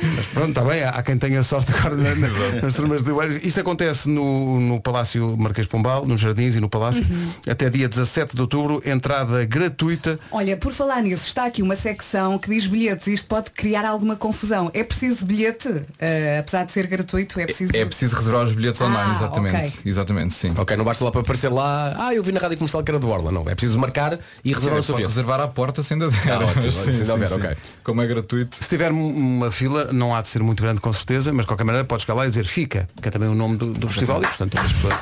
Mas 0.04 0.26
pronto, 0.34 0.50
está 0.50 0.62
bem, 0.64 0.84
há 0.84 1.02
quem 1.04 1.18
tenha 1.18 1.44
sorte 1.44 1.72
agora 1.74 1.96
na- 1.96 2.16
na- 2.16 2.62
nas 2.62 2.74
turmas 2.74 3.04
de 3.04 3.12
Oeiras. 3.12 3.40
Isto 3.44 3.60
acontece 3.62 4.10
no, 4.10 4.60
no 4.60 4.82
Palácio 4.82 5.36
Marquês 5.38 5.66
de 5.66 5.72
Pombal, 5.72 6.06
nos 6.06 6.20
Jardins 6.22 6.56
e 6.56 6.60
no 6.60 6.70
Palácio, 6.70 7.04
até 7.50 7.70
dia 7.70 7.88
17 7.90 8.36
de 8.36 8.42
outubro, 8.42 8.82
entrada 8.86 9.44
gratuita. 9.46 10.20
Olha, 10.32 10.56
por 10.58 10.74
falar 10.74 11.02
nisso, 11.02 11.28
está 11.28 11.46
aqui 11.46 11.62
uma 11.62 11.76
secção 11.76 12.38
que 12.38 12.50
diz 12.50 12.66
bilhetes. 12.68 13.08
Isto 13.08 13.28
pode 13.28 13.52
criar 13.52 13.86
alguma 13.86 14.16
confusão. 14.16 14.70
É 14.74 14.84
preciso 14.84 15.26
bilhete? 15.26 15.70
Eh, 16.00 16.38
apesar 16.40 16.64
de 16.66 16.72
ser 16.72 16.88
gratuito, 16.88 17.40
é 17.40 17.46
preciso. 17.46 17.72
É 17.76 17.86
preciso 17.86 18.16
reservar 18.16 18.44
os 18.46 18.54
bilhetes 18.54 18.82
Ah, 18.82 18.86
online, 18.86 19.16
exatamente. 19.16 19.56
ok. 19.56 19.72
Exatamente, 19.86 20.34
sim. 20.34 20.54
Ok, 20.58 20.76
não 20.78 20.86
basta 20.86 21.04
lá 21.04 21.12
para 21.12 21.22
aparecer 21.22 21.50
lá, 21.50 21.96
ah, 21.98 22.14
eu 22.14 22.24
vi 22.24 22.32
na 22.32 22.40
rádio 22.40 22.58
comercial 22.58 22.84
que 22.84 22.92
era 22.92 23.00
de 23.00 23.06
Borla. 23.32 23.46
Não, 23.46 23.52
é 23.52 23.56
preciso 23.56 23.80
marcar 23.80 24.20
e 24.44 24.54
reservar 24.54 24.80
o 24.80 24.84
seu 24.84 24.94
pode 24.96 25.04
bilhete. 25.06 25.10
reservar 25.18 25.40
à 25.40 25.48
porta 25.48 25.82
sem 25.84 25.96
ainda 25.96 26.10
der. 26.10 26.32
Ah, 26.32 26.40
ótimo, 26.46 26.64
Mas 26.66 26.74
se 26.74 26.90
ainda 26.90 27.14
houver, 27.14 27.34
ok. 27.34 27.58
Como 27.84 28.02
é 28.02 28.08
gratuito. 28.08 28.56
Se 28.58 28.70
tiver 28.70 28.92
um- 28.92 29.08
uma 29.16 29.52
fila, 29.52 29.92
não 29.92 30.14
há 30.16 30.22
de 30.22 30.28
ser 30.28 30.44
muito 30.44 30.62
grande 30.62 30.82
com 30.82 30.92
certeza, 30.94 31.32
mas 31.32 31.42
de 31.44 31.48
qualquer 31.48 31.64
maneira 31.64 31.86
pode 31.88 32.02
chegar 32.04 32.14
lá 32.16 32.26
e 32.26 32.30
dizer 32.30 32.46
fica, 32.46 32.88
que 33.02 33.08
é 33.08 33.12
também 33.12 33.30
o 33.30 33.36
nome 33.36 33.58
do, 33.58 33.68
do 33.68 33.88
festival 33.88 34.22
e 34.24 34.28
portanto 34.28 34.58
as 34.58 34.74
pessoas. 34.74 34.96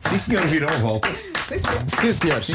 Sim 0.08 0.18
senhor, 0.18 0.46
viram 0.46 0.68
a 0.68 0.72
volta. 0.78 1.08
Sim, 2.00 2.12
senhores. 2.12 2.48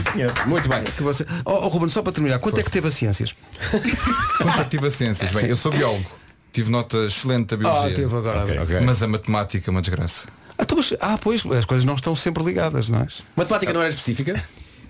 Muito 0.46 0.68
bem. 0.68 0.84
Que 0.84 1.04
você... 1.04 1.26
oh, 1.46 1.52
oh, 1.54 1.68
Ruben, 1.68 1.90
só 1.90 2.02
para 2.02 2.14
terminar, 2.14 2.40
quanto 2.40 2.60
é 2.60 2.64
que 2.64 2.72
teve 2.72 2.88
a 2.88 2.92
ciências? 2.92 3.36
Quanto 4.42 4.62
é 4.62 4.64
que 4.64 4.70
tive 4.72 4.88
a 4.88 4.92
ciências? 4.92 5.32
Bem, 5.34 5.46
eu 5.48 5.56
sou 5.56 5.72
biólogo. 5.72 6.06
Tive 6.52 6.72
nota 6.72 6.98
excelente 7.06 7.48
da 7.50 7.58
biologia. 7.58 7.92
Ah, 7.92 7.96
teve 7.96 8.16
agora. 8.16 8.64
Ok. 8.64 8.80
Mas 8.82 9.04
a 9.04 9.08
matemática 9.08 9.70
é 9.70 9.72
uma 9.72 9.82
desgraça. 9.82 10.28
Ah, 10.58 10.64
então, 10.64 10.78
mas- 10.78 10.94
ah, 11.00 11.18
pois, 11.22 11.46
as 11.46 11.66
coisas 11.66 11.86
não 11.86 11.94
estão 11.94 12.16
sempre 12.16 12.44
ligadas, 12.44 12.90
não 12.90 13.00
é? 13.02 13.08
Matemática 13.36 13.72
não 13.74 13.82
era 13.82 13.90
específica? 13.90 14.42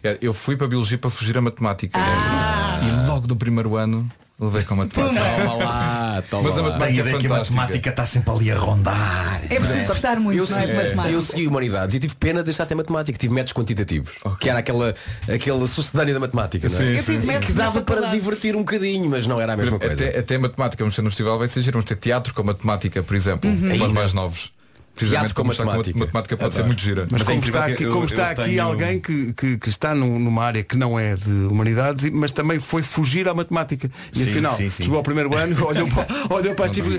É, 0.08 0.18
Eu 0.22 0.34
fui 0.34 0.56
para 0.56 0.66
a 0.66 0.70
biologia 0.70 0.98
para 0.98 1.10
fugir 1.10 1.38
à 1.38 1.42
matemática. 1.42 1.98
E 2.00 3.08
logo 3.08 3.28
do 3.28 3.36
primeiro 3.36 3.76
ano 3.76 4.10
levei 4.40 4.64
com 4.64 4.76
a 4.76 4.78
matemática. 4.78 5.20
Toma 5.44 5.54
lá, 5.56 6.24
toma 6.30 6.50
Mas 6.50 6.58
a 6.58 6.62
lá. 6.62 6.68
matemática 6.70 6.86
Tenho 6.86 6.98
é 7.00 7.02
a 7.02 7.18
ideia 7.18 7.20
que 7.20 7.26
a 7.28 7.30
matemática 7.40 7.90
está 7.90 8.06
sempre 8.06 8.32
ali 8.32 8.52
a 8.52 8.58
rondar. 8.58 9.42
É 9.50 9.60
preciso 9.60 9.88
gostar 9.88 10.20
muito, 10.20 10.38
Eu 10.40 10.48
não 10.48 10.58
é, 10.58 10.62
segui, 10.62 10.74
matemática. 10.76 11.10
eu 11.16 11.22
segui 11.24 11.48
humanidades 11.48 11.96
e 11.96 12.00
tive 12.00 12.14
pena 12.16 12.40
de 12.42 12.46
deixar 12.46 12.64
até 12.64 12.76
matemática. 12.76 13.18
Tive 13.18 13.34
métodos 13.34 13.54
quantitativos, 13.54 14.12
que 14.40 14.48
era 14.50 14.60
aquela, 14.60 14.94
aquela 15.34 15.66
sucedânea 15.66 16.14
da 16.14 16.20
matemática, 16.20 16.70
não 16.70 16.76
é? 16.76 16.78
Sim, 16.78 16.86
Eu 16.98 17.04
tive 17.04 17.26
sim, 17.34 17.40
Que 17.40 17.54
dava 17.54 17.82
para 17.82 18.08
divertir 18.12 18.56
um 18.56 18.60
bocadinho, 18.60 19.10
mas 19.10 19.26
não 19.26 19.42
era 19.42 19.54
a 19.54 19.58
mesma 19.58 19.80
coisa. 19.80 19.94
Até, 20.06 20.20
até 20.20 20.36
a 20.36 20.40
matemática, 20.40 20.84
vamos 20.84 20.96
ter 20.96 21.02
no 21.02 21.10
festival, 21.10 21.40
vai 21.40 21.48
ser 21.48 21.62
giro. 21.62 21.74
Vamos 21.78 21.86
ter 21.90 21.96
teatro 21.96 22.32
com 22.34 22.44
matemática, 22.44 23.02
por 23.02 23.16
exemplo, 23.16 23.50
Uhum. 23.50 23.70
para 23.76 23.88
os 23.88 23.92
mais 23.94 24.14
novos. 24.14 24.52
Precisamente 24.98 25.34
com 25.34 25.44
matemática. 25.44 25.98
matemática 26.00 26.38
pode 26.38 26.54
ser 26.54 26.64
muito 26.64 26.82
gira. 26.82 27.02
Mas, 27.04 27.12
Mas 27.12 27.22
é 27.22 27.26
como, 27.26 27.38
incrível 27.38 27.62
está 27.62 27.74
aqui, 27.74 27.84
eu- 27.84 27.92
como 27.92 28.04
eu 28.04 28.08
está 28.08 28.30
aqui 28.32 28.44
tenho- 28.44 28.64
alguém 28.64 29.00
que, 29.00 29.34
que, 29.34 29.58
que 29.58 29.70
está 29.70 29.94
num- 29.96 30.20
numa 30.20 30.44
área 30.44 30.64
que 30.64 30.76
não 30.78 31.00
é 31.00 31.16
de 31.16 31.30
humanidades, 31.30 32.10
mas 32.12 32.32
também 32.32 32.60
foi 32.60 32.82
fugir 32.82 33.28
à 33.28 33.34
matemática. 33.34 33.90
E 34.14 34.18
Sim, 34.20 34.30
afinal, 34.30 34.56
sim, 34.56 34.70
sim. 34.70 34.84
chegou 34.84 34.98
ao 34.98 35.04
primeiro 35.04 35.34
ano, 35.36 35.56
olhou 35.66 35.88
para, 35.88 36.08
olhou 36.36 36.56
para 36.56 36.66
as 36.66 36.72
tipo, 36.72 36.90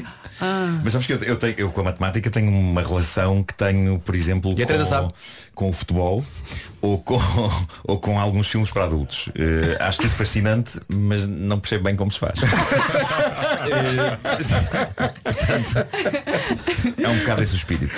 Mas 0.84 0.92
sabes 0.92 1.06
que 1.06 1.12
eu, 1.12 1.18
eu, 1.22 1.36
tenho, 1.36 1.54
eu 1.58 1.70
com 1.70 1.80
a 1.80 1.84
matemática 1.84 2.30
tenho 2.30 2.50
uma 2.50 2.82
relação 2.82 3.42
que 3.42 3.54
tenho, 3.54 3.98
por 3.98 4.14
exemplo, 4.14 4.54
com, 4.54 5.14
com 5.54 5.68
o 5.70 5.72
futebol 5.72 6.24
ou 6.80 6.98
com, 6.98 7.18
ou 7.84 7.98
com 7.98 8.18
alguns 8.20 8.48
filmes 8.48 8.70
para 8.70 8.84
adultos. 8.84 9.28
Eh, 9.34 9.76
acho 9.80 9.98
tudo 10.02 10.10
fascinante, 10.10 10.80
mas 10.88 11.26
não 11.26 11.58
percebo 11.60 11.84
bem 11.84 11.96
como 11.96 12.10
se 12.10 12.18
faz. 12.18 12.38
Eh, 13.68 14.16
portanto, 15.24 15.86
é 17.02 17.08
um 17.08 17.18
bocado 17.18 17.42
esse 17.42 17.54
o 17.54 17.56
espírito. 17.56 17.92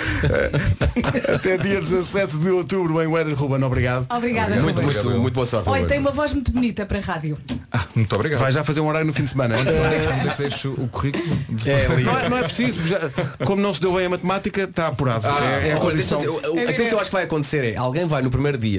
até 1.33 1.57
dia 1.57 1.79
17 1.81 2.37
de 2.37 2.49
outubro 2.49 3.01
em 3.01 3.07
Oeiras, 3.07 3.33
Ruben, 3.37 3.63
obrigado. 3.63 4.05
Obrigada, 4.09 4.55
Muito, 4.59 4.81
Ruben. 4.81 4.83
muito, 5.03 5.19
muito 5.21 5.33
boa 5.33 5.45
sorte. 5.45 5.69
Olha, 5.69 5.85
tem 5.85 5.99
uma 5.99 6.11
voz 6.11 6.33
muito 6.33 6.51
bonita 6.51 6.85
para 6.85 6.97
a 6.97 7.01
rádio. 7.01 7.37
Ah, 7.71 7.85
muito 7.95 8.13
obrigado. 8.15 8.39
Vai 8.39 8.51
já 8.51 8.63
fazer 8.63 8.79
um 8.81 8.87
horário 8.87 9.07
no 9.07 9.13
fim 9.13 9.23
de 9.23 9.29
semana. 9.29 9.55
Onde 9.57 9.69
é 9.69 10.31
que 10.31 10.41
deixo 10.41 10.71
o 10.71 10.87
currículo? 10.87 11.37
É 11.65 11.85
ali. 11.85 12.03
Não 12.03 12.19
é, 12.19 12.29
não 12.29 12.37
é 12.37 12.43
preciso, 12.43 12.85
já- 12.85 12.99
como 13.45 13.61
não 13.61 13.73
se 13.73 13.81
deu 13.81 13.93
bem 13.95 14.05
a 14.05 14.09
matemática, 14.09 14.63
está 14.63 14.87
apurado. 14.87 15.27
Ah, 15.27 15.39
é, 15.61 15.69
é 15.69 15.73
a 15.73 15.77
condição. 15.77 16.17
deixa 16.17 16.33
eu 16.33 16.39
dizer, 16.41 16.49
o- 16.49 16.55
o- 16.65 16.69
aquilo 16.69 16.87
que 16.89 16.93
eu 16.95 16.99
acho 16.99 17.09
que 17.09 17.15
vai 17.15 17.23
acontecer 17.23 17.73
é 17.73 17.77
alguém 17.77 18.05
vai 18.05 18.21
no 18.21 18.31
primeiro 18.31 18.57
dia, 18.57 18.70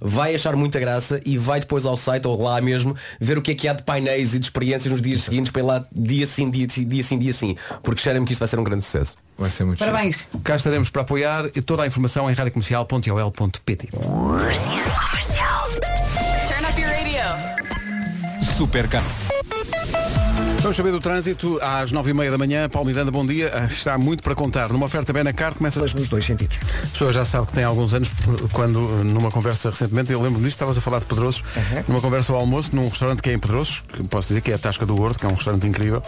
vai 0.00 0.34
achar 0.34 0.56
muita 0.56 0.78
graça 0.78 1.20
e 1.24 1.38
vai 1.38 1.60
depois 1.60 1.86
ao 1.86 1.96
site 1.96 2.26
ou 2.26 2.40
lá 2.42 2.60
mesmo 2.60 2.94
ver 3.20 3.38
o 3.38 3.42
que 3.42 3.52
é 3.52 3.54
que 3.54 3.68
há 3.68 3.72
de 3.72 3.82
painéis 3.82 4.34
e 4.34 4.38
de 4.38 4.44
experiências 4.46 4.92
nos 4.92 5.02
dias 5.02 5.22
seguintes 5.22 5.50
para 5.50 5.62
ir 5.62 5.64
lá 5.64 5.84
dia 5.92 6.26
sim, 6.26 6.50
dia 6.50 6.66
sim, 6.68 6.86
dia 6.86 7.02
sim, 7.02 7.18
dia 7.18 7.32
sim. 7.32 7.56
Porque 7.82 8.00
cheira-me 8.00 8.26
que 8.26 8.32
isto 8.32 8.40
vai 8.40 8.48
ser 8.48 8.58
um 8.58 8.64
grande 8.64 8.84
sucesso. 8.84 9.16
Vai 9.38 9.50
ser 9.50 9.64
muito. 9.64 9.78
Parabéns. 9.78 10.28
Cá 10.42 10.56
estaremos 10.56 10.90
para 10.90 11.02
apoiar 11.02 11.46
e 11.54 11.62
toda 11.62 11.82
a 11.82 11.86
informação 11.86 12.30
em 12.30 12.34
radiocomercial.ol.pt 12.34 13.88
Turn 16.48 16.66
up 16.68 16.80
your 16.80 16.90
radio. 16.90 17.20
Super 18.56 18.88
caro. 18.88 19.04
Vamos 20.66 20.78
saber 20.78 20.90
do 20.90 20.98
trânsito 21.00 21.60
às 21.62 21.92
nove 21.92 22.10
e 22.10 22.12
meia 22.12 22.28
da 22.28 22.36
manhã. 22.36 22.68
Paulo 22.68 22.88
Miranda, 22.88 23.08
bom 23.08 23.24
dia. 23.24 23.52
Ah, 23.54 23.66
Está 23.66 23.96
muito 23.96 24.20
para 24.20 24.34
contar. 24.34 24.68
Numa 24.70 24.86
oferta 24.86 25.12
bem 25.12 25.22
na 25.22 25.32
car 25.32 25.54
começa 25.54 25.78
Mas 25.78 25.94
nos 25.94 26.08
dois 26.08 26.24
sentidos. 26.24 26.58
A 26.82 26.86
pessoa 26.88 27.12
já 27.12 27.24
sabe 27.24 27.46
que 27.46 27.52
tem 27.52 27.62
alguns 27.62 27.94
anos, 27.94 28.10
quando 28.52 28.80
numa 29.04 29.30
conversa 29.30 29.70
recentemente, 29.70 30.10
eu 30.12 30.20
lembro 30.20 30.40
disto, 30.40 30.56
estavas 30.56 30.76
a 30.76 30.80
falar 30.80 30.98
de 30.98 31.04
Pedroços, 31.04 31.44
numa 31.86 32.00
conversa 32.00 32.32
ao 32.32 32.40
almoço, 32.40 32.74
num 32.74 32.88
restaurante 32.88 33.22
que 33.22 33.30
é 33.30 33.34
em 33.34 33.38
Pedroços, 33.38 33.84
que 33.92 34.02
posso 34.08 34.26
dizer 34.26 34.40
que 34.40 34.50
é 34.50 34.56
a 34.56 34.58
Tasca 34.58 34.84
do 34.84 34.96
Gordo, 34.96 35.20
que 35.20 35.24
é 35.24 35.28
um 35.28 35.34
restaurante 35.34 35.68
incrível, 35.68 36.02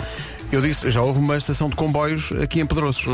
Eu 0.51 0.63
disse, 0.63 0.89
já 0.91 1.03
houve 1.03 1.19
uma 1.19 1.37
estação 1.37 1.69
de 1.69 1.77
comboios 1.77 2.33
aqui 2.43 2.61
em 2.61 2.67
Pedroços. 2.67 3.05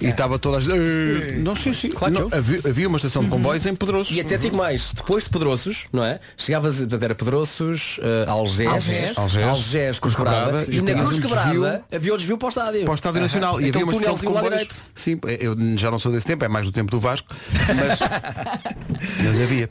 E 0.00 0.06
estava 0.06 0.38
toda 0.38 0.56
a 0.56 0.60
gente. 0.60 0.72
"Eh", 0.74 1.38
Não, 1.40 1.54
sim, 1.54 1.72
sim. 1.72 1.90
Claro 1.90 2.14
Não, 2.14 2.28
havia, 2.32 2.60
havia 2.66 2.88
uma 2.88 2.96
estação 2.96 3.22
de 3.22 3.28
comboios 3.28 3.66
em 3.66 3.74
Pedroços. 3.74 4.16
E 4.16 4.20
até 4.20 4.36
digo 4.38 4.56
mais, 4.56 4.92
depois 4.94 5.24
de 5.24 5.30
Pedroços, 5.30 5.86
não 5.92 6.02
é? 6.02 6.18
Chegavas, 6.36 6.78
portanto, 6.78 7.02
era 7.02 7.14
Pedroços, 7.14 7.98
uh, 7.98 8.30
Algés, 8.30 8.68
Algés. 8.68 9.18
Algés. 9.18 9.46
Algés, 9.48 9.98
Cruz 9.98 10.14
Quebrada, 10.16 10.64
e 10.68 10.80
na 10.80 10.94
Cruz 10.94 11.18
um 11.18 11.20
Quebrada 11.20 11.50
desvio 11.50 11.84
havia 11.92 12.14
o 12.14 12.16
desvio 12.16 12.38
para 12.38 12.46
o 12.46 12.48
estádio. 12.48 12.82
para 12.84 12.92
o 12.92 12.94
Estádio 12.94 13.20
Nacional. 13.20 13.60
E 13.60 13.68
Aquele 13.68 13.84
havia 13.84 13.84
uma 13.84 13.92
estação 13.92 14.14
de 14.14 14.40
comboios. 14.40 14.82
Sim, 14.94 15.20
eu 15.40 15.56
já 15.76 15.90
não 15.90 15.98
sou 15.98 16.10
desse 16.10 16.26
tempo, 16.26 16.44
é 16.44 16.48
mais 16.48 16.64
do 16.66 16.72
tempo 16.72 16.90
do 16.90 16.98
Vasco. 16.98 17.28
Mas, 17.68 17.98
mas 19.24 19.42
havia. 19.42 19.68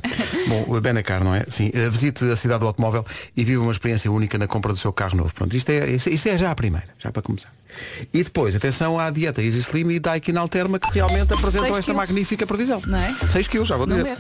Bom, 0.48 0.66
o 0.68 0.80
Benacar, 0.82 1.24
não 1.24 1.34
é? 1.34 1.44
Sim, 1.50 1.72
eh, 1.74 1.90
visite 1.90 2.24
a 2.30 2.36
cidade 2.36 2.60
do 2.60 2.68
automóvel 2.68 3.04
e 3.36 3.44
vive 3.44 3.58
uma 3.58 3.72
experiência 3.72 4.12
única 4.12 4.38
na 4.38 4.48
compra 4.48 4.72
do 4.72 4.78
seu 4.80 4.94
carro 4.94 5.18
novo. 5.18 5.34
Pronto, 5.34 5.56
isto 5.58 5.70
é, 5.72 5.90
isto, 5.90 6.10
isto 6.10 6.30
é 6.30 6.38
já 6.38 6.52
a 6.52 6.56
primeira, 6.56 6.88
já 7.00 7.07
para 7.12 7.22
começar. 7.22 7.52
E 8.14 8.24
depois, 8.24 8.56
atenção 8.56 9.00
à 9.00 9.10
dieta 9.10 9.42
Easy 9.42 9.60
Slim 9.60 9.92
e 9.92 10.00
Daikin 10.00 10.36
Alterma 10.38 10.80
que 10.80 10.90
realmente 10.92 11.34
apresentam 11.34 11.70
esta 11.70 11.84
quilos. 11.84 11.98
magnífica 11.98 12.48
previsão. 12.48 12.82
Não 12.86 12.98
é? 12.98 13.14
6 13.32 13.48
quilos, 13.48 13.68
já 13.68 13.76
vou 13.78 13.86
dizer. 13.86 14.18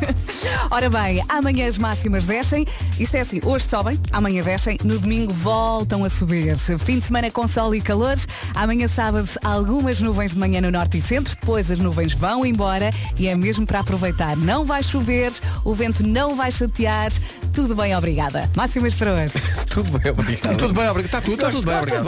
Ora 0.70 0.88
bem, 0.90 1.24
amanhã 1.28 1.68
as 1.68 1.78
máximas 1.78 2.26
descem. 2.26 2.66
Isto 2.98 3.16
é 3.16 3.20
assim, 3.20 3.40
hoje 3.44 3.66
sobem, 3.68 4.00
amanhã 4.12 4.42
descem, 4.42 4.78
no 4.84 4.98
domingo 4.98 5.32
voltam 5.32 6.04
a 6.04 6.10
subir. 6.10 6.56
Fim 6.78 6.98
de 6.98 7.06
semana 7.06 7.30
com 7.30 7.46
sol 7.46 7.74
e 7.74 7.80
calores. 7.80 8.26
Amanhã 8.54 8.88
sábado 8.88 9.28
algumas 9.44 10.00
nuvens 10.00 10.32
de 10.32 10.38
manhã 10.38 10.60
no 10.60 10.70
norte 10.70 10.98
e 10.98 11.02
centro, 11.02 11.34
depois 11.38 11.70
as 11.70 11.78
nuvens 11.78 12.12
vão 12.12 12.44
embora 12.44 12.90
e 13.16 13.28
é 13.28 13.34
mesmo 13.34 13.66
para 13.66 13.80
aproveitar. 13.80 14.36
Não 14.36 14.64
vai 14.64 14.82
chover, 14.82 15.32
o 15.64 15.74
vento 15.74 16.06
não 16.06 16.34
vai 16.34 16.50
chatear. 16.50 17.12
Tudo 17.52 17.74
bem, 17.74 17.94
obrigada. 17.94 18.48
Máximas 18.56 18.94
para 18.94 19.12
hoje. 19.14 19.34
Tudo 19.70 19.98
bem, 19.98 20.10
obrigado. 20.10 20.56
Tudo 20.56 20.74
bem, 20.74 20.88
obrigado. 20.88 21.06
Está 21.06 21.20
tudo, 21.20 21.34
está 21.34 21.50
tudo 21.50 21.66
bem, 21.66 21.78
obrigado. 21.78 22.04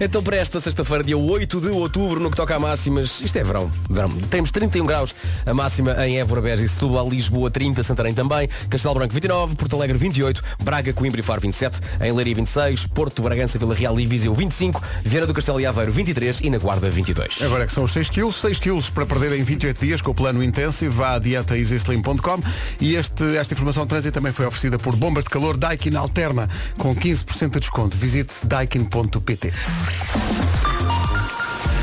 Então 0.00 0.22
para 0.22 0.36
esta 0.36 0.60
sexta-feira, 0.60 1.04
dia 1.04 1.16
8 1.16 1.60
de 1.60 1.68
outubro, 1.68 2.20
no 2.20 2.30
que 2.30 2.36
toca 2.36 2.54
a 2.54 2.58
máximas, 2.58 3.20
isto 3.20 3.36
é 3.36 3.44
verão, 3.44 3.70
verão. 3.88 4.10
Temos 4.30 4.50
31 4.50 4.86
graus, 4.86 5.14
a 5.44 5.54
máxima 5.54 5.94
em 6.06 6.18
Évora, 6.18 6.40
Beja 6.40 6.64
e 6.64 6.68
Setúbal, 6.68 7.08
Lisboa 7.08 7.50
30, 7.50 7.82
Santarém 7.82 8.14
também, 8.14 8.48
Castelo 8.68 8.94
Branco 8.94 9.12
29, 9.12 9.56
Porto 9.56 9.76
Alegre 9.76 9.98
28, 9.98 10.42
Braga, 10.62 10.92
Coimbra 10.92 11.20
e 11.20 11.22
Faro 11.22 11.40
27, 11.40 11.80
em 12.00 12.12
Leiria 12.12 12.34
26, 12.34 12.86
Porto, 12.88 13.22
Bragança, 13.22 13.58
Vila 13.58 13.74
Real 13.74 13.98
e 13.98 14.06
Viseu 14.06 14.34
25, 14.34 14.82
Vieira 15.04 15.26
do 15.26 15.34
Castelo 15.34 15.60
e 15.60 15.66
Aveiro 15.66 15.92
23 15.92 16.40
e 16.40 16.50
na 16.50 16.58
Guarda 16.58 16.88
22. 16.90 17.42
Agora 17.42 17.64
é 17.64 17.66
que 17.66 17.72
são 17.72 17.84
os 17.84 17.92
6 17.92 18.10
quilos, 18.10 18.36
6 18.36 18.58
quilos 18.58 18.90
para 18.90 19.06
perder 19.06 19.38
em 19.38 19.42
28 19.42 19.80
dias 19.80 20.02
com 20.02 20.10
o 20.10 20.14
plano 20.14 20.42
intensivo, 20.42 20.94
vá 20.94 21.14
a 21.14 21.18
dietaeasyslim.com 21.18 22.40
e 22.80 22.94
este, 22.96 23.36
esta 23.36 23.54
informação 23.54 23.84
de 23.84 23.90
trânsito 23.90 24.14
também 24.14 24.32
foi 24.32 24.46
oferecida 24.46 24.78
por 24.78 24.96
Bombas 24.96 25.24
de 25.24 25.30
Calor 25.30 25.56
Daikin 25.56 25.94
Alterma 25.96 26.48
com 26.78 26.94
15% 26.94 27.50
de 27.50 27.60
desconto. 27.60 27.96
Visite 27.96 28.34
daikin.pt. 28.44 29.31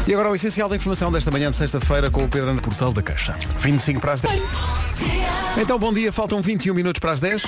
E 0.07 0.13
agora 0.13 0.29
o 0.29 0.35
essencial 0.35 0.67
da 0.67 0.75
informação 0.75 1.11
desta 1.11 1.29
manhã 1.29 1.51
de 1.51 1.55
sexta-feira 1.55 2.09
com 2.09 2.23
o 2.23 2.27
Pedro 2.27 2.49
André. 2.49 2.63
Portal 2.63 2.91
da 2.91 3.01
Caixa. 3.01 3.35
25 3.59 4.01
para 4.01 4.13
as 4.13 4.21
10. 4.21 4.41
Então 5.57 5.77
bom 5.77 5.93
dia, 5.93 6.11
faltam 6.11 6.41
21 6.41 6.73
minutos 6.73 6.99
para 6.99 7.11
as 7.11 7.19
10. 7.19 7.43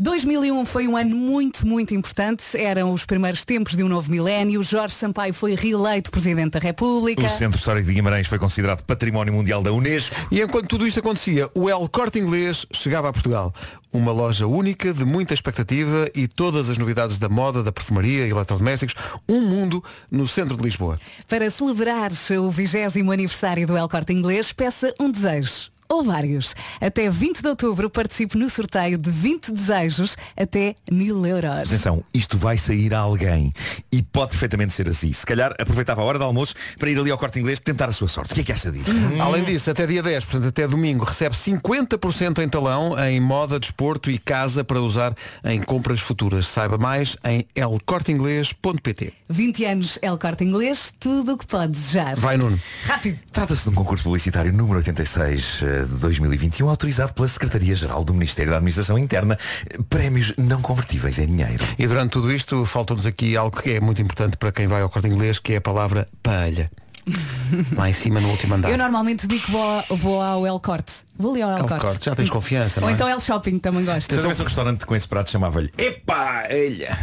2001 0.00 0.64
foi 0.64 0.86
um 0.86 0.96
ano 0.96 1.16
muito, 1.16 1.66
muito 1.66 1.92
importante. 1.92 2.56
Eram 2.56 2.92
os 2.92 3.04
primeiros 3.04 3.44
tempos 3.44 3.76
de 3.76 3.82
um 3.82 3.88
novo 3.88 4.08
milénio. 4.08 4.62
Jorge 4.62 4.94
Sampaio 4.94 5.34
foi 5.34 5.56
reeleito 5.56 6.10
Presidente 6.10 6.52
da 6.52 6.60
República. 6.60 7.26
O 7.26 7.28
Centro 7.28 7.58
Histórico 7.58 7.88
de 7.88 7.94
Guimarães 7.94 8.28
foi 8.28 8.38
considerado 8.38 8.84
Património 8.84 9.32
Mundial 9.32 9.60
da 9.60 9.72
Unesco. 9.72 10.14
E 10.30 10.40
enquanto 10.40 10.68
tudo 10.68 10.86
isto 10.86 11.00
acontecia, 11.00 11.50
o 11.52 11.68
El 11.68 11.88
Corte 11.88 12.20
Inglês 12.20 12.64
chegava 12.70 13.08
a 13.08 13.12
Portugal. 13.12 13.52
Uma 13.92 14.12
loja 14.12 14.46
única, 14.46 14.94
de 14.94 15.04
muita 15.04 15.34
expectativa 15.34 16.08
e 16.14 16.28
todas 16.28 16.70
as 16.70 16.78
novidades 16.78 17.18
da 17.18 17.28
moda, 17.28 17.64
da 17.64 17.72
perfumaria 17.72 18.24
e 18.24 18.30
eletrodomésticos. 18.30 18.94
Um 19.28 19.40
mundo 19.40 19.82
no 20.12 20.28
centro 20.28 20.56
de 20.56 20.62
Lisboa. 20.62 21.00
Para 21.26 21.50
celebrar 21.50 22.12
o 22.40 22.50
20 22.50 22.76
aniversário 23.12 23.66
do 23.66 23.76
El 23.76 23.88
Corte 23.88 24.12
Inglês, 24.12 24.52
peça 24.52 24.94
um 25.00 25.10
desejo. 25.10 25.76
Ou 25.88 26.02
vários. 26.04 26.54
Até 26.80 27.08
20 27.08 27.40
de 27.40 27.48
outubro 27.48 27.88
participe 27.88 28.36
no 28.36 28.50
sorteio 28.50 28.98
de 28.98 29.10
20 29.10 29.52
desejos 29.52 30.16
até 30.36 30.74
mil 30.90 31.24
euros. 31.24 31.68
Atenção, 31.68 32.04
isto 32.12 32.36
vai 32.36 32.58
sair 32.58 32.92
a 32.94 32.98
alguém. 32.98 33.52
E 33.90 34.02
pode 34.02 34.30
perfeitamente 34.30 34.72
ser 34.72 34.88
assim. 34.88 35.12
Se 35.12 35.24
calhar 35.24 35.54
aproveitava 35.58 36.02
a 36.02 36.04
hora 36.04 36.18
do 36.18 36.24
almoço 36.24 36.54
para 36.78 36.90
ir 36.90 36.98
ali 36.98 37.10
ao 37.10 37.18
corte 37.18 37.38
inglês 37.38 37.60
tentar 37.60 37.88
a 37.88 37.92
sua 37.92 38.08
sorte. 38.08 38.32
O 38.32 38.34
que 38.34 38.40
é 38.42 38.44
que 38.44 38.52
acha 38.52 38.70
disso? 38.70 38.90
Além 39.20 39.44
disso, 39.44 39.70
até 39.70 39.86
dia 39.86 40.02
10, 40.02 40.24
portanto 40.24 40.48
até 40.48 40.68
domingo, 40.68 41.04
recebe 41.04 41.34
50% 41.34 42.42
em 42.42 42.48
talão 42.48 42.98
em 42.98 43.20
moda, 43.20 43.58
desporto 43.58 44.10
e 44.10 44.18
casa 44.18 44.62
para 44.62 44.80
usar 44.80 45.14
em 45.44 45.60
compras 45.60 46.00
futuras. 46.00 46.46
Saiba 46.46 46.78
mais 46.78 47.16
em 47.24 47.46
elcorteinglês.pt 47.54 49.12
20 49.28 49.64
anos 49.64 49.98
El 50.00 50.18
Corte 50.18 50.44
Inglês, 50.44 50.92
tudo 50.98 51.34
o 51.34 51.38
que 51.38 51.46
pode 51.46 51.72
desejar. 51.72 52.16
Vai 52.16 52.36
Nuno. 52.36 52.58
Rápido. 52.84 53.18
Trata-se 53.30 53.64
de 53.64 53.70
um 53.70 53.74
concurso 53.74 54.04
publicitário 54.04 54.52
número 54.52 54.78
86 54.78 55.62
eh, 55.62 55.77
de 55.84 55.94
2021, 55.96 56.68
autorizado 56.68 57.12
pela 57.12 57.28
Secretaria-Geral 57.28 58.04
do 58.04 58.12
Ministério 58.12 58.50
da 58.50 58.56
Administração 58.58 58.98
Interna. 58.98 59.38
Prémios 59.88 60.32
não 60.36 60.60
convertíveis 60.60 61.18
em 61.18 61.26
dinheiro. 61.26 61.64
E 61.78 61.86
durante 61.86 62.12
tudo 62.12 62.32
isto, 62.32 62.64
falta-nos 62.64 63.06
aqui 63.06 63.36
algo 63.36 63.60
que 63.60 63.70
é 63.70 63.80
muito 63.80 64.00
importante 64.02 64.36
para 64.36 64.52
quem 64.52 64.66
vai 64.66 64.82
ao 64.82 64.88
corte 64.88 65.08
inglês, 65.08 65.38
que 65.38 65.54
é 65.54 65.56
a 65.56 65.60
palavra 65.60 66.08
palha. 66.22 66.70
Lá 67.76 67.88
em 67.88 67.92
cima 67.92 68.20
no 68.20 68.28
último 68.28 68.54
andar. 68.54 68.70
Eu 68.70 68.76
normalmente 68.78 69.26
digo 69.26 69.42
que 69.44 69.50
vou, 69.50 69.82
vou 69.96 70.22
ao 70.22 70.46
El 70.46 70.60
Corte. 70.60 70.92
Vou 71.16 71.32
ali 71.32 71.42
ao 71.42 71.50
El, 71.50 71.58
El 71.58 71.68
Corte. 71.68 71.86
Corte, 71.86 72.04
já 72.04 72.14
tens 72.14 72.30
confiança, 72.30 72.80
Ou 72.80 72.82
não 72.82 72.90
é? 72.90 72.92
então 72.92 73.08
El 73.08 73.20
Shopping, 73.20 73.58
também 73.58 73.84
gosto. 73.84 74.12
Se 74.12 74.20
houvesse 74.20 74.42
um 74.42 74.44
restaurante 74.44 74.84
com 74.84 74.94
esse 74.94 75.08
prato, 75.08 75.30
chamava-lhe 75.30 75.72
Epá, 75.78 76.44
elha! 76.50 76.98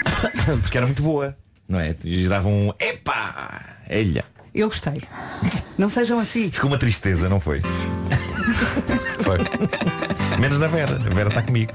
Porque 0.62 0.76
era 0.76 0.86
muito 0.86 1.02
boa, 1.02 1.36
não 1.68 1.78
é? 1.78 1.94
Gerava 2.02 2.48
um 2.48 2.72
Epá, 2.80 3.60
elha! 3.88 4.24
Eu 4.54 4.68
gostei. 4.68 5.02
Não 5.78 5.88
sejam 5.88 6.18
assim. 6.18 6.50
Ficou 6.50 6.68
uma 6.68 6.78
tristeza, 6.78 7.28
não 7.28 7.38
foi? 7.38 7.62
Foi. 9.20 9.38
Menos 10.40 10.58
na 10.58 10.66
Vera. 10.66 10.96
A 10.96 11.14
Vera 11.14 11.28
está 11.28 11.42
comigo. 11.42 11.72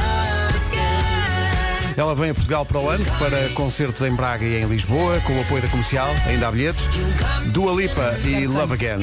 Ela 1.98 2.14
vem 2.14 2.32
a 2.32 2.34
Portugal 2.34 2.66
para 2.66 2.80
o 2.80 2.90
ano 2.90 3.06
para 3.18 3.50
concertos 3.50 4.02
em 4.02 4.14
Braga 4.14 4.44
e 4.44 4.62
em 4.62 4.66
Lisboa, 4.66 5.22
com 5.22 5.38
o 5.38 5.42
apoio 5.42 5.62
da 5.62 5.70
comercial, 5.70 6.10
ainda 6.26 6.50
há 6.50 6.52
bilhetes. 6.52 6.84
Dua 7.54 7.74
Lipa 7.74 8.14
e 8.26 8.46
Love 8.46 8.74
Again. 8.74 9.00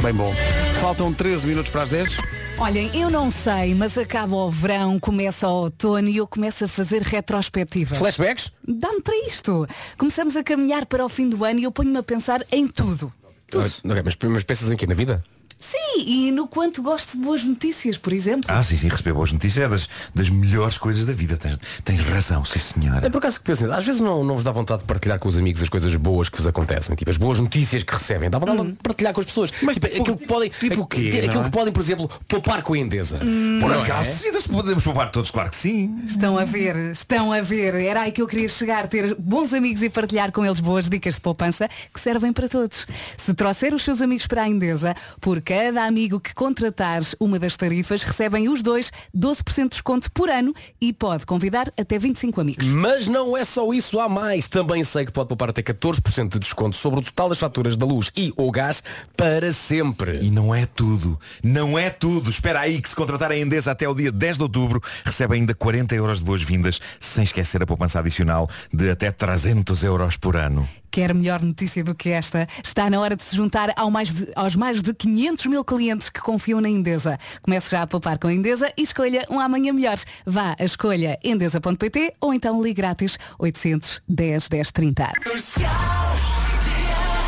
Bem 0.00 0.14
bom. 0.14 0.32
Faltam 0.80 1.12
13 1.12 1.46
minutos 1.46 1.72
para 1.72 1.82
as 1.82 1.90
10. 1.90 2.18
Olhem, 2.56 2.88
eu 2.94 3.10
não 3.10 3.32
sei, 3.32 3.74
mas 3.74 3.98
acaba 3.98 4.36
o 4.36 4.50
verão, 4.50 4.98
começa 4.98 5.48
o 5.48 5.64
outono 5.64 6.08
e 6.08 6.16
eu 6.18 6.26
começo 6.26 6.64
a 6.64 6.68
fazer 6.68 7.02
retrospectivas. 7.02 7.98
Flashbacks? 7.98 8.52
Dá-me 8.66 9.02
para 9.02 9.16
isto. 9.26 9.66
Começamos 9.98 10.36
a 10.36 10.42
caminhar 10.42 10.86
para 10.86 11.04
o 11.04 11.08
fim 11.08 11.28
do 11.28 11.44
ano 11.44 11.58
e 11.58 11.64
eu 11.64 11.72
ponho-me 11.72 11.98
a 11.98 12.02
pensar 12.02 12.44
em 12.52 12.68
tudo. 12.68 13.12
Tudo. 13.50 13.64
Ah, 13.84 13.90
ok, 13.90 14.02
mas, 14.04 14.16
mas 14.30 14.44
pensas 14.44 14.70
em 14.70 14.76
quê? 14.76 14.86
Na 14.86 14.94
vida? 14.94 15.22
Sim, 15.58 15.78
e 15.96 16.30
no 16.30 16.46
quanto 16.46 16.82
gosto 16.82 17.12
de 17.12 17.18
boas 17.18 17.42
notícias, 17.42 17.96
por 17.96 18.12
exemplo. 18.12 18.44
Ah, 18.48 18.62
sim, 18.62 18.76
sim, 18.76 18.88
receber 18.88 19.12
boas 19.12 19.32
notícias 19.32 19.64
é 19.64 19.68
das, 19.68 19.88
das 20.14 20.28
melhores 20.28 20.78
coisas 20.78 21.04
da 21.04 21.12
vida. 21.12 21.36
Tens, 21.36 21.58
tens 21.84 22.00
razão, 22.00 22.44
sim 22.44 22.58
senhora. 22.58 23.06
É 23.06 23.10
por 23.10 23.18
acaso 23.18 23.40
que 23.40 23.50
às 23.50 23.86
vezes 23.86 24.00
não, 24.00 24.24
não 24.24 24.34
vos 24.34 24.44
dá 24.44 24.52
vontade 24.52 24.80
de 24.80 24.86
partilhar 24.86 25.18
com 25.18 25.28
os 25.28 25.38
amigos 25.38 25.62
as 25.62 25.68
coisas 25.68 25.94
boas 25.96 26.28
que 26.28 26.38
vos 26.38 26.46
acontecem, 26.46 26.94
tipo 26.96 27.10
as 27.10 27.16
boas 27.16 27.38
notícias 27.38 27.82
que 27.82 27.92
recebem, 27.92 28.30
dá 28.30 28.38
vontade 28.38 28.72
de 28.72 28.72
partilhar 28.82 29.12
com 29.12 29.20
as 29.20 29.26
pessoas. 29.26 29.52
Mas 29.62 29.74
tipo, 29.74 29.86
aquilo 29.86 30.16
que 30.16 30.26
podem, 30.26 30.50
tipo 30.50 30.82
o 30.82 30.86
quê, 30.86 31.22
aquilo 31.24 31.40
é? 31.40 31.44
que 31.44 31.50
podem, 31.50 31.72
por 31.72 31.80
exemplo, 31.80 32.10
poupar 32.26 32.62
com 32.62 32.74
a 32.74 32.78
Endesa. 32.78 33.18
Por 33.18 33.26
Não 33.70 33.82
acaso, 33.82 34.10
é? 34.10 34.12
sim, 34.12 34.40
se 34.40 34.48
podemos 34.48 34.84
poupar 34.84 35.10
todos, 35.10 35.30
claro 35.30 35.50
que 35.50 35.56
sim. 35.56 36.02
Estão 36.04 36.38
a 36.38 36.44
ver, 36.44 36.76
estão 36.92 37.32
a 37.32 37.40
ver. 37.40 37.74
Era 37.74 38.02
aí 38.02 38.12
que 38.12 38.22
eu 38.22 38.26
queria 38.26 38.48
chegar, 38.48 38.86
ter 38.86 39.14
bons 39.14 39.52
amigos 39.52 39.82
e 39.82 39.90
partilhar 39.90 40.32
com 40.32 40.44
eles 40.44 40.60
boas 40.60 40.88
dicas 40.88 41.14
de 41.16 41.20
poupança 41.20 41.68
que 41.92 42.00
servem 42.00 42.32
para 42.32 42.48
todos. 42.48 42.86
Se 43.16 43.34
trouxer 43.34 43.74
os 43.74 43.82
seus 43.82 44.00
amigos 44.00 44.26
para 44.26 44.42
a 44.42 44.48
Endesa, 44.48 44.94
por 45.20 45.40
cada 45.40 45.83
amigo 45.86 46.20
que 46.20 46.34
contratares 46.34 47.14
uma 47.20 47.38
das 47.38 47.56
tarifas, 47.56 48.02
recebem 48.02 48.48
os 48.48 48.62
dois 48.62 48.90
12% 49.16 49.62
de 49.62 49.68
desconto 49.70 50.10
por 50.12 50.28
ano 50.28 50.54
e 50.80 50.92
pode 50.92 51.26
convidar 51.26 51.70
até 51.78 51.98
25 51.98 52.40
amigos. 52.40 52.66
Mas 52.66 53.08
não 53.08 53.36
é 53.36 53.44
só 53.44 53.72
isso, 53.72 54.00
há 54.00 54.08
mais. 54.08 54.48
Também 54.48 54.82
sei 54.84 55.04
que 55.04 55.12
pode 55.12 55.28
poupar 55.28 55.50
até 55.50 55.62
14% 55.62 56.28
de 56.30 56.38
desconto 56.38 56.76
sobre 56.76 57.00
o 57.00 57.02
total 57.02 57.28
das 57.28 57.38
faturas 57.38 57.76
da 57.76 57.86
luz 57.86 58.10
e 58.16 58.32
ou 58.36 58.50
gás 58.50 58.82
para 59.16 59.52
sempre. 59.52 60.20
E 60.22 60.30
não 60.30 60.54
é 60.54 60.66
tudo. 60.66 61.18
Não 61.42 61.78
é 61.78 61.90
tudo. 61.90 62.30
Espera 62.30 62.60
aí 62.60 62.80
que 62.80 62.88
se 62.88 62.94
contratar 62.94 63.30
a 63.30 63.38
Endesa 63.38 63.70
até 63.70 63.88
o 63.88 63.94
dia 63.94 64.10
10 64.12 64.36
de 64.36 64.42
outubro, 64.42 64.82
recebe 65.04 65.34
ainda 65.34 65.54
40 65.54 65.94
euros 65.94 66.18
de 66.18 66.24
boas-vindas, 66.24 66.80
sem 66.98 67.24
esquecer 67.24 67.62
a 67.62 67.66
poupança 67.66 67.98
adicional 67.98 68.48
de 68.72 68.90
até 68.90 69.10
300 69.10 69.84
euros 69.84 70.16
por 70.16 70.36
ano. 70.36 70.68
Quer 70.94 71.12
melhor 71.12 71.42
notícia 71.42 71.82
do 71.82 71.92
que 71.92 72.10
esta? 72.10 72.46
Está 72.62 72.88
na 72.88 73.00
hora 73.00 73.16
de 73.16 73.22
se 73.24 73.34
juntar 73.34 73.72
ao 73.74 73.90
mais 73.90 74.14
de- 74.14 74.28
aos 74.36 74.54
mais 74.54 74.80
de 74.80 74.94
500 74.94 75.46
mil 75.46 75.64
clientes 75.64 76.08
que 76.08 76.20
confiam 76.20 76.60
na 76.60 76.68
Endesa. 76.68 77.18
Comece 77.42 77.72
já 77.72 77.82
a 77.82 77.86
poupar 77.88 78.16
com 78.16 78.28
a 78.28 78.32
Endesa 78.32 78.72
e 78.76 78.82
escolha 78.82 79.26
um 79.28 79.40
amanhã 79.40 79.72
melhor. 79.72 79.96
Vá 80.24 80.54
a 80.56 80.64
escolha 80.64 81.18
endesa.pt 81.24 82.14
ou 82.20 82.32
então 82.32 82.62
ligue 82.62 82.74
grátis 82.74 83.18
810 83.40 84.48
10 84.48 84.70
30. 84.70 86.43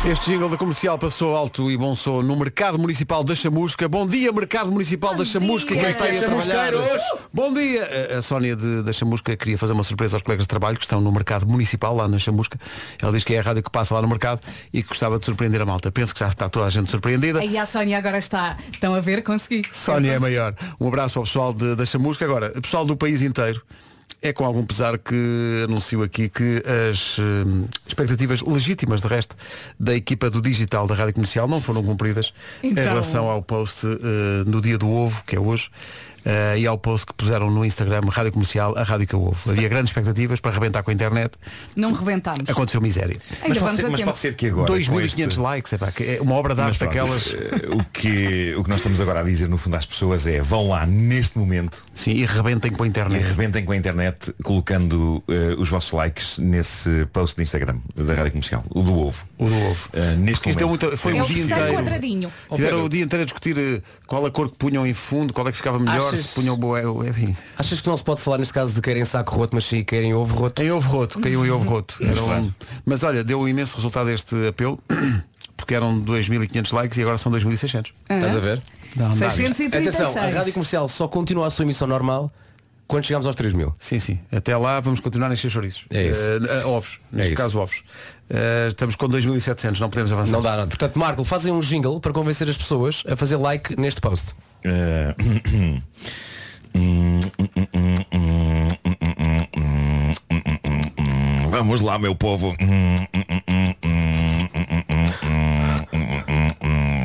Este 0.05 0.31
jingle 0.31 0.47
da 0.47 0.55
comercial 0.57 0.97
passou 0.97 1.35
alto 1.35 1.69
e 1.69 1.75
bom 1.75 1.93
som 1.93 2.21
no 2.21 2.35
Mercado 2.37 2.79
Municipal 2.79 3.23
da 3.25 3.35
Chamusca. 3.35 3.89
Bom 3.89 4.07
dia, 4.07 4.31
Mercado 4.31 4.71
Municipal 4.71 5.13
da 5.15 5.25
Chamusca. 5.25 5.71
dia. 5.73 5.81
Quem 5.81 5.89
está 5.89 6.05
aí 6.05 6.17
a 6.17 6.19
trabalhar? 6.19 6.71
Chamusqueiros. 6.71 7.01
Bom 7.33 7.51
dia. 7.53 8.17
A, 8.17 8.21
Sónia 8.21 8.55
de- 8.55 8.83
da 8.83 8.93
Chamusca 8.93 9.35
queria 9.35 9.57
fazer 9.57 9.73
uma 9.73 9.83
surpresa 9.83 10.15
aos 10.15 10.23
colegas 10.23 10.43
de 10.45 10.47
trabalho 10.47 10.77
que 10.77 10.85
estão 10.85 11.01
no 11.01 11.11
Mercado 11.11 11.45
Municipal, 11.45 11.93
lá 11.93 12.07
na 12.07 12.17
Chamusca. 12.19 12.57
Ela 13.01 13.11
diz 13.11 13.23
que 13.25 13.33
é 13.33 13.39
a 13.39 13.41
rádio 13.41 13.63
que 13.63 13.69
passa 13.69 13.95
lá 13.95 14.01
no 14.01 14.07
mercado 14.07 14.39
e 14.71 14.81
que 14.81 14.87
gostava 14.87 15.19
de 15.19 15.25
surpreender 15.25 15.59
a 15.61 15.65
malta. 15.65 15.91
Penso 15.91 16.13
que 16.13 16.21
já 16.21 16.29
está 16.29 16.47
toda 16.47 16.67
a 16.67 16.69
gente 16.69 16.89
surpreendida. 16.89 17.39
Aí 17.39 17.57
a 17.57 17.65
Sónia 17.65 17.97
agora 17.97 18.17
está. 18.17 18.55
Estão 18.71 18.95
a 18.95 19.01
ver? 19.01 19.23
Consegui. 19.23 19.63
Sónia 19.73 20.13
é 20.13 20.19
maior. 20.19 20.55
Um 20.79 20.87
abraço 20.87 21.15
para 21.15 21.21
o 21.21 21.25
pessoal 21.25 21.53
de- 21.53 21.75
da 21.75 21.85
Chamusca. 21.85 22.23
Agora, 22.23 22.53
o 22.55 22.61
pessoal 22.61 22.85
do 22.85 22.95
país 22.95 23.21
inteiro. 23.21 23.61
É 24.21 24.33
com 24.33 24.43
algum 24.43 24.65
pesar 24.65 24.97
que 24.97 25.61
anuncio 25.65 26.01
aqui 26.01 26.27
que 26.27 26.63
as 26.91 27.19
hum, 27.19 27.65
expectativas 27.87 28.41
legítimas, 28.41 28.99
de 28.99 29.07
resto, 29.07 29.35
da 29.79 29.93
equipa 29.95 30.29
do 30.29 30.41
digital 30.41 30.87
da 30.87 30.95
Rádio 30.95 31.13
Comercial 31.13 31.47
não 31.47 31.61
foram 31.61 31.83
cumpridas 31.83 32.33
em 32.63 32.71
Então. 32.71 32.83
relação 32.83 33.29
ao 33.29 33.43
post 33.43 33.85
eh, 33.85 34.43
no 34.45 34.59
dia 34.59 34.77
do 34.77 34.89
ovo, 34.89 35.23
que 35.23 35.35
é 35.35 35.39
hoje, 35.39 35.69
eh, 36.27 36.59
e 36.59 36.67
ao 36.67 36.77
post 36.77 37.05
que 37.05 37.13
puseram 37.13 37.49
no 37.49 37.63
Instagram 37.63 38.01
Rádio 38.09 38.33
Comercial, 38.33 38.77
a 38.77 38.83
Rádio 38.83 39.07
que 39.07 39.15
é 39.15 39.17
o 39.17 39.21
ovo. 39.27 39.49
Havia 39.49 39.69
grandes 39.69 39.91
expectativas 39.91 40.41
para 40.41 40.51
arrebentar 40.51 40.83
com 40.83 40.91
a 40.91 40.93
internet. 40.93 41.35
Não 41.75 41.93
rebentámos. 41.93 42.49
Aconteceu 42.49 42.81
miséria. 42.81 43.15
Mas 43.47 43.57
pode, 43.57 43.75
ser, 43.77 43.89
mas 43.89 44.01
pode 44.01 44.17
ser 44.19 44.35
que 44.35 44.47
agora. 44.47 44.67
com 44.67 44.73
2.500 44.73 45.27
este- 45.27 45.39
likes, 45.39 45.73
epá, 45.73 45.91
que 45.91 46.03
é 46.03 46.17
uma 46.21 46.35
obra 46.35 46.53
de 46.53 46.61
arte 46.61 46.79
daquelas. 46.79 47.27
eh, 47.33 47.67
o, 47.73 47.83
que, 47.85 48.53
o 48.57 48.63
que 48.63 48.69
nós 48.69 48.79
estamos 48.79 48.99
agora 48.99 49.21
a 49.21 49.23
dizer 49.23 49.47
no 49.47 49.57
fundo 49.57 49.75
às 49.77 49.85
pessoas 49.85 50.27
é 50.27 50.41
vão 50.41 50.67
lá 50.69 50.85
neste 50.85 51.37
momento 51.37 51.81
Sim, 51.93 52.11
e 52.11 52.25
rebentem 52.25 52.71
com 52.71 52.83
a 52.83 52.85
e 52.85 52.89
internet. 52.89 53.23
arrebentem 53.23 53.63
com 53.63 53.71
a 53.71 53.75
internet 53.77 54.33
colocando 54.43 55.23
eh, 55.29 55.55
os 55.57 55.69
vossos 55.69 55.91
likes 55.93 56.37
nesse 56.39 57.05
post 57.13 57.35
de 57.37 57.43
Instagram 57.43 57.77
da 57.95 58.13
Rádio 58.13 58.31
Comercial, 58.31 58.63
o 58.69 58.81
do 58.81 58.99
ovo. 58.99 59.25
O 59.37 59.47
do 59.47 59.55
ovo. 59.55 59.89
Eh, 59.93 60.15
neste 60.15 60.49
Isto 60.49 60.59
é 60.61 60.65
momento. 60.65 60.81
muito- 60.85 60.97
foi 60.97 61.17
É 61.17 61.21
um 61.21 61.25
o 61.25 61.27
dia 61.27 61.43
inteiro. 61.43 62.27
Tiveram 62.55 62.83
o 62.85 62.89
dia 62.89 63.03
inteiro 63.03 63.21
a 63.23 63.25
discutir 63.25 63.83
qual 64.05 64.25
a 64.25 64.31
cor 64.31 64.49
que 64.51 64.57
punham 64.57 64.85
em 64.85 64.93
fundo, 64.93 65.33
qual 65.33 65.47
é 65.47 65.51
que 65.51 65.57
ficava 65.57 65.79
melhor, 65.79 66.13
Achas- 66.19 66.29
se 66.31 66.35
punham 66.35 66.57
boé, 66.57 66.83
enfim. 67.09 67.35
Achas 67.57 67.81
que 67.81 67.87
não 67.87 67.97
se 67.97 68.03
pode 68.03 68.21
falar 68.21 68.37
neste 68.37 68.53
caso 68.53 68.73
de 68.73 68.81
querem 68.81 69.03
saco 69.05 69.35
roto, 69.35 69.55
mas 69.55 69.65
sim 69.65 69.83
querem 69.83 70.13
ovo 70.13 70.35
roto? 70.35 70.61
Em 70.61 70.71
ovo 70.71 70.89
roto, 70.89 71.19
caiu 71.19 71.45
em 71.45 71.49
ovo 71.51 71.67
roto. 71.69 71.97
Era 72.01 72.21
um- 72.23 72.51
Mas 72.85 73.03
olha, 73.03 73.23
deu 73.23 73.39
um 73.41 73.47
imenso 73.47 73.75
resultado 73.75 74.09
este 74.09 74.47
apelo, 74.47 74.79
porque 75.57 75.73
eram 75.73 75.99
2.500 75.99 76.71
likes 76.73 76.97
e 76.97 77.01
agora 77.01 77.17
são 77.17 77.31
2.600. 77.31 77.91
Estás 78.09 78.35
a 78.35 78.39
ver? 78.39 78.61
Não, 78.95 79.09
dá. 79.17 79.29
636. 79.29 79.95
Atenção, 80.05 80.23
a 80.23 80.29
rádio 80.29 80.53
comercial 80.53 80.87
só 80.87 81.07
continua 81.07 81.47
a 81.47 81.49
sua 81.49 81.63
emissão 81.63 81.87
normal 81.87 82.31
quando 82.87 83.05
chegamos 83.05 83.27
aos 83.27 83.35
3 83.35 83.53
mil. 83.53 83.73
Sim, 83.79 83.99
sim. 83.99 84.19
Até 84.31 84.55
lá 84.55 84.79
vamos 84.79 84.99
continuar 84.99 85.29
a 85.29 85.33
encher 85.33 85.51
chouriços. 85.51 85.85
É 85.89 86.07
isso. 86.07 86.21
Eh, 86.21 86.65
ovos. 86.65 86.99
Neste 87.11 87.33
isso. 87.33 87.41
caso 87.41 87.59
ovos. 87.59 87.83
Eh, 88.29 88.67
estamos 88.69 88.95
com 88.95 89.07
2.700, 89.07 89.79
não 89.79 89.89
podemos 89.89 90.11
avançar. 90.11 90.31
Não 90.31 90.41
dá 90.41 90.51
nada. 90.51 90.67
Portanto, 90.67 90.97
Marco, 90.97 91.23
fazem 91.23 91.51
um 91.53 91.59
jingle 91.59 91.99
para 91.99 92.13
convencer 92.13 92.49
as 92.49 92.57
pessoas 92.57 93.03
a 93.07 93.15
fazer 93.15 93.35
like 93.35 93.79
neste 93.79 93.99
post. 94.01 94.33
Eh, 94.63 95.15
Vamos 101.49 101.81
lá, 101.81 101.97
meu 101.97 102.13
povo. 102.15 102.55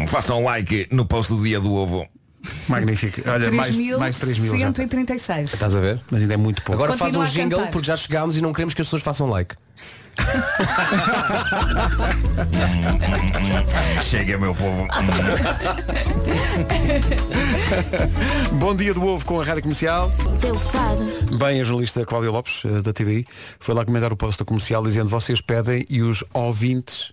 Façam 0.08 0.44
like 0.44 0.88
no 0.90 1.06
post 1.06 1.32
do 1.32 1.42
dia 1.42 1.58
do 1.58 1.72
ovo. 1.72 2.06
Magnífico. 2.68 3.20
Olha, 3.28 3.50
mais, 3.52 3.76
mais 3.98 4.16
3.000 4.18 4.58
já. 4.58 4.72
3.136. 4.72 5.44
Estás 5.44 5.76
a 5.76 5.80
ver? 5.80 6.00
Mas 6.10 6.22
ainda 6.22 6.34
é 6.34 6.36
muito 6.36 6.62
pouco. 6.62 6.82
Agora 6.82 6.96
faz 6.98 7.14
Continua 7.14 7.24
um 7.24 7.26
a 7.26 7.30
jingle 7.30 7.58
cantar. 7.58 7.70
porque 7.72 7.86
já 7.86 7.96
chegámos 7.96 8.36
e 8.36 8.40
não 8.40 8.52
queremos 8.52 8.74
que 8.74 8.80
as 8.82 8.86
pessoas 8.86 9.02
façam 9.02 9.28
like. 9.28 9.54
Chega, 14.02 14.38
meu 14.38 14.54
povo. 14.54 14.86
Bom 18.52 18.74
dia 18.74 18.92
do 18.92 19.04
ovo 19.06 19.24
com 19.24 19.40
a 19.40 19.44
Rádio 19.44 19.62
Comercial. 19.62 20.12
Bem, 21.38 21.60
a 21.60 21.64
jornalista 21.64 22.04
Cláudia 22.04 22.30
Lopes, 22.30 22.62
eh, 22.64 22.82
da 22.82 22.92
TVI, 22.92 23.26
foi 23.58 23.74
lá 23.74 23.84
comentar 23.84 24.12
o 24.12 24.16
post 24.16 24.38
da 24.38 24.44
comercial 24.44 24.82
dizendo 24.82 25.08
vocês 25.08 25.40
pedem 25.40 25.84
e 25.88 26.02
os 26.02 26.22
ouvintes 26.34 27.12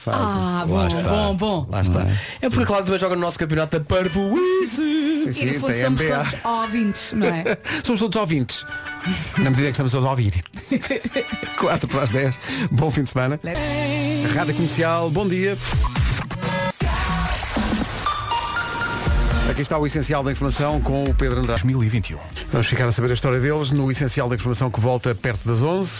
fazem. 0.00 0.20
Ah, 0.22 0.64
bom, 0.66 0.88
bom, 1.02 1.36
bom. 1.36 1.66
Lá 1.70 1.82
está. 1.82 2.06
É 2.40 2.48
porque 2.48 2.62
a 2.62 2.66
Cláudia 2.66 2.86
também 2.86 2.98
joga 3.00 3.14
no 3.16 3.20
nosso 3.22 3.38
campeonato 3.38 3.78
da 3.78 3.84
Parvoíce. 3.84 4.76
Sim, 4.76 5.22
E 5.22 5.26
no 5.26 5.34
sim, 5.34 5.58
fundo 5.60 5.72
tem 5.72 5.84
somos 5.84 6.00
MBA. 6.00 6.14
todos 6.16 6.44
ouvintes, 6.44 7.12
não 7.12 7.26
é? 7.28 7.58
Somos 7.84 8.00
todos 8.00 8.16
ouvintes. 8.20 8.64
Na 9.38 9.50
medida 9.50 9.66
que 9.66 9.70
estamos 9.72 9.92
todos 9.92 10.06
a 10.06 10.10
ouvir. 10.10 10.42
4 11.58 11.88
para 11.88 12.02
as 12.02 12.10
10. 12.10 12.34
Bom 12.70 12.90
fim 12.90 13.02
de 13.04 13.10
semana. 13.10 13.38
Rádio 14.34 14.54
Comercial, 14.54 15.10
bom 15.10 15.26
dia. 15.28 15.56
Aqui 19.48 19.62
está 19.62 19.78
o 19.78 19.86
essencial 19.86 20.22
da 20.22 20.30
informação 20.30 20.80
com 20.80 21.04
o 21.04 21.14
Pedro 21.14 21.40
Andrade. 21.40 21.62
2021. 21.62 22.18
Vamos 22.52 22.66
ficar 22.66 22.86
a 22.86 22.92
saber 22.92 23.10
a 23.10 23.14
história 23.14 23.40
deles 23.40 23.72
no 23.72 23.90
essencial 23.90 24.28
da 24.28 24.36
informação 24.36 24.70
que 24.70 24.80
volta 24.80 25.14
perto 25.14 25.48
das 25.48 25.62
11. 25.62 25.90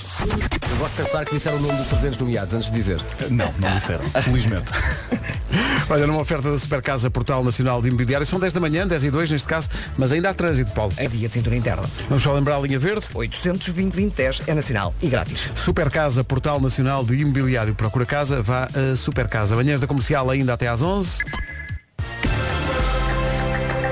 Eu 0.70 0.76
gosto 0.76 0.96
de 0.96 1.02
pensar 1.02 1.24
que 1.24 1.34
disseram 1.34 1.58
o 1.58 1.60
nome 1.60 1.76
dos 1.76 1.88
presentes 1.88 2.18
nomeados 2.18 2.54
antes 2.54 2.70
de 2.70 2.76
dizer. 2.76 3.00
Não, 3.28 3.52
não 3.58 3.74
disseram. 3.74 4.04
Felizmente. 4.22 4.70
Olha, 5.90 6.06
numa 6.06 6.20
oferta 6.20 6.50
da 6.52 6.58
Super 6.58 6.80
Casa 6.80 7.10
Portal 7.10 7.42
Nacional 7.42 7.82
de 7.82 7.88
Imobiliário, 7.88 8.24
são 8.24 8.38
10 8.38 8.52
da 8.52 8.60
manhã, 8.60 8.86
10 8.86 9.04
e 9.04 9.10
2 9.10 9.32
neste 9.32 9.48
caso, 9.48 9.68
mas 9.98 10.12
ainda 10.12 10.30
há 10.30 10.34
trânsito, 10.34 10.70
Paulo. 10.72 10.92
É 10.96 11.08
via 11.08 11.26
de 11.26 11.34
cintura 11.34 11.56
interna. 11.56 11.82
Vamos 12.08 12.22
só 12.22 12.32
lembrar 12.32 12.56
a 12.56 12.60
linha 12.60 12.78
verde. 12.78 13.06
820 13.12 13.90
2010 13.90 14.42
é 14.46 14.54
nacional 14.54 14.94
e 15.02 15.08
grátis. 15.08 15.50
Super 15.56 15.90
Casa 15.90 16.22
Portal 16.22 16.60
Nacional 16.60 17.04
de 17.04 17.16
Imobiliário. 17.16 17.74
Procura 17.74 18.06
casa, 18.06 18.40
vá 18.40 18.68
a 18.72 18.94
Super 18.94 19.26
Casa. 19.26 19.56
Manhãs 19.56 19.80
da 19.80 19.86
Comercial 19.88 20.30
ainda 20.30 20.54
até 20.54 20.68
às 20.68 20.82
11. 20.82 21.18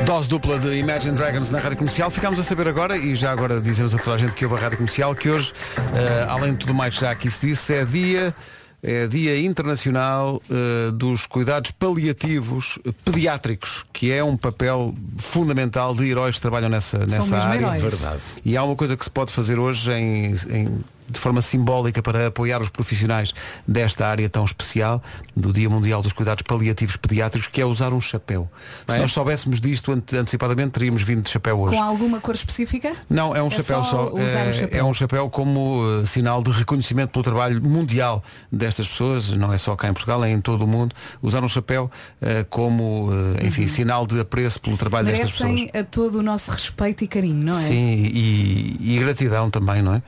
Dose 0.08 0.26
dupla 0.26 0.58
de 0.58 0.78
Imagine 0.78 1.12
Dragons 1.14 1.50
na 1.50 1.58
Rádio 1.58 1.76
Comercial. 1.76 2.10
Ficámos 2.10 2.40
a 2.40 2.42
saber 2.42 2.66
agora, 2.66 2.96
e 2.96 3.14
já 3.14 3.30
agora 3.30 3.60
dizemos 3.60 3.94
a 3.94 3.98
toda 3.98 4.16
a 4.16 4.18
gente 4.18 4.32
que 4.32 4.42
ouve 4.46 4.56
a 4.56 4.60
Rádio 4.62 4.78
Comercial, 4.78 5.14
que 5.14 5.28
hoje, 5.28 5.52
eh, 5.94 6.26
além 6.26 6.52
de 6.52 6.60
tudo 6.60 6.72
mais 6.72 6.94
que 6.94 7.02
já 7.02 7.10
aqui 7.10 7.30
se 7.30 7.46
disse, 7.46 7.74
é 7.74 7.84
dia, 7.84 8.34
é 8.82 9.06
dia 9.06 9.38
internacional 9.38 10.40
eh, 10.50 10.90
dos 10.92 11.26
cuidados 11.26 11.72
paliativos 11.72 12.78
pediátricos, 13.04 13.84
que 13.92 14.10
é 14.10 14.24
um 14.24 14.34
papel 14.34 14.94
fundamental 15.18 15.94
de 15.94 16.08
heróis 16.08 16.36
que 16.36 16.40
trabalham 16.40 16.70
nessa, 16.70 17.04
nessa 17.04 17.36
área. 17.36 17.58
heróis. 17.66 17.82
Verdade. 17.82 18.20
E 18.42 18.56
há 18.56 18.64
uma 18.64 18.76
coisa 18.76 18.96
que 18.96 19.04
se 19.04 19.10
pode 19.10 19.30
fazer 19.30 19.58
hoje 19.58 19.92
em- 19.92 20.32
em- 20.48 20.78
de 21.10 21.18
forma 21.18 21.40
simbólica 21.40 22.02
para 22.02 22.26
apoiar 22.26 22.60
os 22.60 22.68
profissionais 22.68 23.32
desta 23.66 24.06
área 24.06 24.28
tão 24.28 24.44
especial, 24.44 25.02
do 25.36 25.52
Dia 25.52 25.68
Mundial 25.70 26.02
dos 26.02 26.12
Cuidados 26.12 26.42
Paliativos 26.42 26.96
Pediátricos, 26.96 27.48
que 27.48 27.60
é 27.60 27.64
usar 27.64 27.92
um 27.92 28.00
chapéu. 28.00 28.50
Se 28.86 28.96
É? 28.96 28.98
nós 28.98 29.12
soubéssemos 29.12 29.60
disto 29.60 29.92
ante- 29.92 30.16
antecipadamente, 30.16 30.72
teríamos 30.72 31.02
vindo 31.02 31.22
de 31.22 31.30
chapéu 31.30 31.58
hoje. 31.60 31.76
Com 31.76 31.82
alguma 31.82 32.20
cor 32.20 32.34
específica? 32.34 32.92
Não, 33.08 33.34
é 33.34 33.42
um 33.42 33.46
É 33.46 33.50
chapéu 33.50 33.84
só 33.84 34.10
só. 34.10 34.18
é, 34.18 34.50
o 34.50 34.52
chapéu. 34.52 34.80
é 34.80 34.84
um 34.84 34.94
chapéu 34.94 35.30
como 35.30 35.82
uh, 35.82 36.06
sinal 36.06 36.42
de 36.42 36.50
reconhecimento 36.50 37.10
pelo 37.10 37.22
trabalho 37.22 37.62
mundial 37.62 38.22
destas 38.52 38.86
pessoas, 38.88 39.30
não 39.30 39.52
é 39.52 39.58
só 39.58 39.74
cá 39.76 39.88
em 39.88 39.92
Portugal, 39.92 40.22
é 40.24 40.30
em 40.30 40.40
todo 40.40 40.62
o 40.62 40.66
mundo. 40.66 40.94
Usar 41.22 41.42
um 41.42 41.48
chapéu 41.48 41.90
uh, 42.20 42.44
como, 42.50 43.08
uh, 43.10 43.44
enfim, 43.46 43.66
sinal 43.66 44.06
de 44.06 44.20
apreço 44.20 44.60
pelo 44.60 44.76
trabalho 44.76 45.06
destas 45.06 45.30
pessoas. 45.30 45.50
Merecem 45.52 45.80
a 45.80 45.84
todo 45.84 46.18
o 46.18 46.22
nosso 46.22 46.50
respeito 46.50 47.04
e 47.04 47.08
carinho, 47.08 47.44
não 47.44 47.52
é? 47.58 47.62
Sim, 47.62 48.10
e, 48.12 48.76
e 48.80 48.98
gratidão 48.98 49.50
também, 49.50 49.82
não 49.82 49.94
é? 49.94 50.02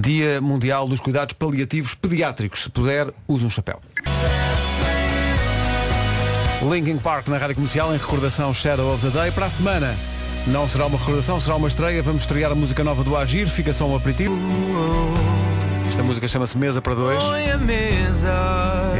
Dia 0.00 0.40
Mundial 0.44 0.86
dos 0.86 1.00
Cuidados 1.00 1.34
Paliativos 1.34 1.94
Pediátricos. 1.94 2.64
Se 2.64 2.70
puder, 2.70 3.12
use 3.26 3.44
um 3.44 3.50
chapéu. 3.50 3.80
Linkin 6.62 6.98
Park 6.98 7.28
na 7.28 7.36
Rádio 7.36 7.56
Comercial 7.56 7.94
em 7.94 7.98
recordação 7.98 8.54
Shadow 8.54 8.94
of 8.94 9.04
the 9.04 9.18
Day. 9.18 9.30
Para 9.30 9.46
a 9.46 9.50
semana 9.50 9.94
não 10.46 10.68
será 10.68 10.86
uma 10.86 10.98
recordação, 10.98 11.38
será 11.40 11.56
uma 11.56 11.68
estreia. 11.68 12.02
Vamos 12.02 12.22
estrear 12.22 12.52
a 12.52 12.54
música 12.54 12.82
nova 12.84 13.02
do 13.02 13.16
Agir. 13.16 13.48
Fica 13.48 13.72
só 13.72 13.86
um 13.86 13.96
aperitivo. 13.96 14.38
Esta 15.88 16.02
música 16.02 16.26
chama-se 16.26 16.56
Mesa 16.56 16.80
para 16.80 16.94
Dois. 16.94 17.22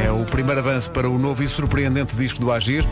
É 0.05 0.11
o 0.11 0.23
primeiro 0.25 0.59
avanço 0.59 0.91
para 0.91 1.09
o 1.09 1.17
novo 1.17 1.43
e 1.43 1.47
surpreendente 1.47 2.15
disco 2.15 2.39
do 2.39 2.51
Agir. 2.51 2.85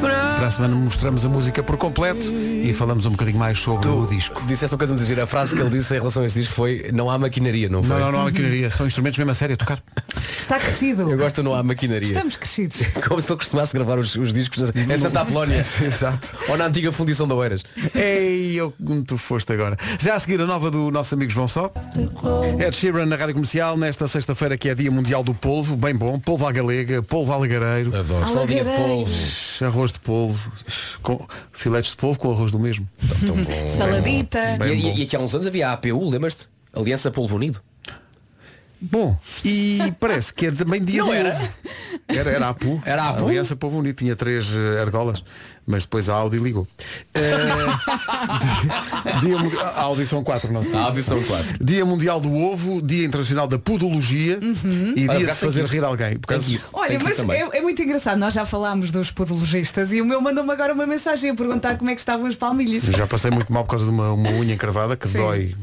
Para 0.00 0.46
a 0.46 0.50
semana 0.50 0.74
mostramos 0.76 1.24
a 1.24 1.28
música 1.28 1.62
por 1.62 1.76
completo 1.76 2.30
e 2.32 2.72
falamos 2.74 3.06
um 3.06 3.10
bocadinho 3.10 3.38
mais 3.38 3.58
sobre 3.58 3.88
o 3.88 4.06
disco. 4.06 4.42
Disseste 4.46 4.74
uma 4.74 4.78
coisa 4.78 4.92
muito 4.94 5.06
gira. 5.06 5.24
A 5.24 5.26
frase 5.26 5.54
que 5.56 5.62
ele 5.62 5.70
disse 5.70 5.94
em 5.94 5.98
relação 5.98 6.22
a 6.22 6.26
este 6.26 6.40
disco 6.40 6.54
foi 6.54 6.90
não 6.92 7.10
há 7.10 7.18
maquinaria, 7.18 7.68
não 7.68 7.82
foi? 7.82 7.96
Não, 7.96 8.04
não, 8.06 8.12
não 8.12 8.20
há 8.20 8.24
maquinaria, 8.24 8.70
são 8.70 8.86
instrumentos 8.86 9.18
mesmo 9.18 9.30
a 9.30 9.34
sério 9.34 9.54
a 9.54 9.56
tocar. 9.56 9.82
Está 10.38 10.58
crescido. 10.58 11.10
Eu 11.10 11.16
gosto 11.16 11.42
não 11.42 11.54
há 11.54 11.62
maquinaria. 11.62 12.06
Estamos 12.08 12.36
crescidos. 12.36 12.78
Como 13.08 13.20
se 13.20 13.30
ele 13.30 13.38
costumasse 13.38 13.72
gravar 13.72 13.98
os, 13.98 14.14
os 14.14 14.32
discos 14.32 14.70
na- 14.70 14.94
em 14.94 14.98
Santa 14.98 15.20
Apolónia. 15.22 15.64
Exato. 15.82 16.36
Ou 16.48 16.56
na 16.56 16.66
antiga 16.66 16.92
fundição 16.92 17.26
da 17.26 17.34
Oeiras. 17.34 17.64
Ei, 17.94 18.54
eu 18.54 18.72
como 18.84 19.02
tu 19.02 19.16
foste 19.16 19.52
agora. 19.52 19.76
Já 19.98 20.14
a 20.14 20.20
seguir 20.20 20.40
a 20.40 20.46
nova 20.46 20.70
do 20.70 20.90
nosso 20.90 21.14
amigo 21.14 21.30
João 21.32 21.48
Só. 21.48 21.72
Ed 22.60 22.76
Sheeran 22.76 23.06
na 23.06 23.16
Rádio 23.16 23.34
Comercial, 23.34 23.76
nesta 23.76 24.06
sexta-feira 24.06 24.56
que 24.56 24.68
é 24.68 24.74
dia 24.74 24.90
mundial 24.90 25.22
do 25.24 25.34
polvo, 25.34 25.76
bem 25.76 25.94
bom, 25.94 26.18
polvo 26.20 26.46
à 26.46 26.52
galega, 26.52 27.02
polvo 27.02 27.32
algareiro, 27.32 27.96
Adoro. 27.96 28.28
Saldinha 28.28 28.64
de 28.64 28.70
polvo. 28.70 29.12
arroz 29.64 29.85
de 29.92 30.00
polvo, 30.00 30.52
com 31.02 31.26
filetes 31.52 31.90
de 31.92 31.96
polvo 31.96 32.18
com 32.18 32.30
arroz 32.32 32.50
do 32.52 32.58
mesmo. 32.58 32.88
Tão 33.26 33.36
bom. 33.36 33.70
Saladita. 33.76 34.38
E, 34.54 34.58
Bem 34.58 34.80
bom. 34.80 34.88
e, 34.88 35.00
e 35.00 35.02
aqui 35.02 35.16
há 35.16 35.20
uns 35.20 35.34
anos 35.34 35.46
havia 35.46 35.68
a 35.68 35.72
APU, 35.72 36.08
lembras-te? 36.08 36.48
Aliança 36.72 37.10
Polvo 37.10 37.36
Unido. 37.36 37.60
Bom, 38.78 39.18
e 39.42 39.78
parece 39.98 40.34
que 40.34 40.46
é 40.46 40.50
também 40.52 40.84
dia 40.84 41.00
Não 41.00 41.06
do 41.08 41.14
era? 41.14 41.34
ovo. 41.34 41.48
Era, 42.08 42.30
era 42.30 42.46
a 42.46 42.48
Apu. 42.50 42.80
Era 42.84 43.02
a 43.04 43.08
Apu? 43.08 43.24
aliança 43.26 43.56
Povo 43.56 43.78
Unido 43.78 43.96
tinha 43.96 44.14
três 44.14 44.52
eh, 44.54 44.80
argolas, 44.80 45.24
mas 45.66 45.84
depois 45.84 46.08
a 46.08 46.14
Audi 46.14 46.38
ligou. 46.38 46.66
Eh, 47.14 47.20
dia, 49.20 49.38
Mundi- 49.38 49.58
a 49.58 49.80
Audi 49.82 50.06
são 50.06 50.22
quatro, 50.22 50.52
não 50.52 50.62
sei. 50.64 50.74
A 50.78 50.82
Audi 50.84 51.02
são 51.02 51.22
quatro. 51.22 51.64
Dia 51.64 51.84
Mundial 51.84 52.20
do 52.20 52.32
Ovo, 52.34 52.80
Dia 52.82 53.04
Internacional 53.06 53.46
da 53.48 53.58
Podologia 53.58 54.38
e 54.96 55.08
Olha, 55.08 55.18
Dia 55.18 55.26
de 55.28 55.34
fazer 55.34 55.64
que 55.64 55.70
ir. 55.74 55.78
rir 55.78 55.84
alguém. 55.84 56.16
Por 56.16 56.28
causa- 56.28 56.46
Tem 56.46 56.56
que 56.56 56.62
ir. 56.62 56.66
Olha, 56.72 56.98
que 56.98 57.04
mas 57.04 57.18
é, 57.18 57.58
é 57.58 57.60
muito 57.60 57.82
engraçado. 57.82 58.18
Nós 58.18 58.34
já 58.34 58.44
falámos 58.46 58.90
dos 58.90 59.10
podologistas 59.10 59.92
e 59.92 60.00
o 60.00 60.04
meu 60.06 60.20
mandou-me 60.20 60.50
agora 60.52 60.72
uma 60.72 60.86
mensagem 60.86 61.30
a 61.30 61.34
perguntar 61.34 61.76
como 61.78 61.90
é 61.90 61.94
que 61.94 62.00
estavam 62.00 62.26
as 62.26 62.34
palmilhas. 62.36 62.86
Eu 62.86 62.94
já 62.94 63.06
passei 63.06 63.30
muito 63.30 63.52
mal 63.52 63.64
por 63.64 63.70
causa 63.70 63.84
de 63.84 63.90
uma, 63.90 64.12
uma 64.12 64.30
unha 64.30 64.54
encravada 64.54 64.96
que 64.96 65.08
Sim. 65.08 65.18
dói 65.18 65.56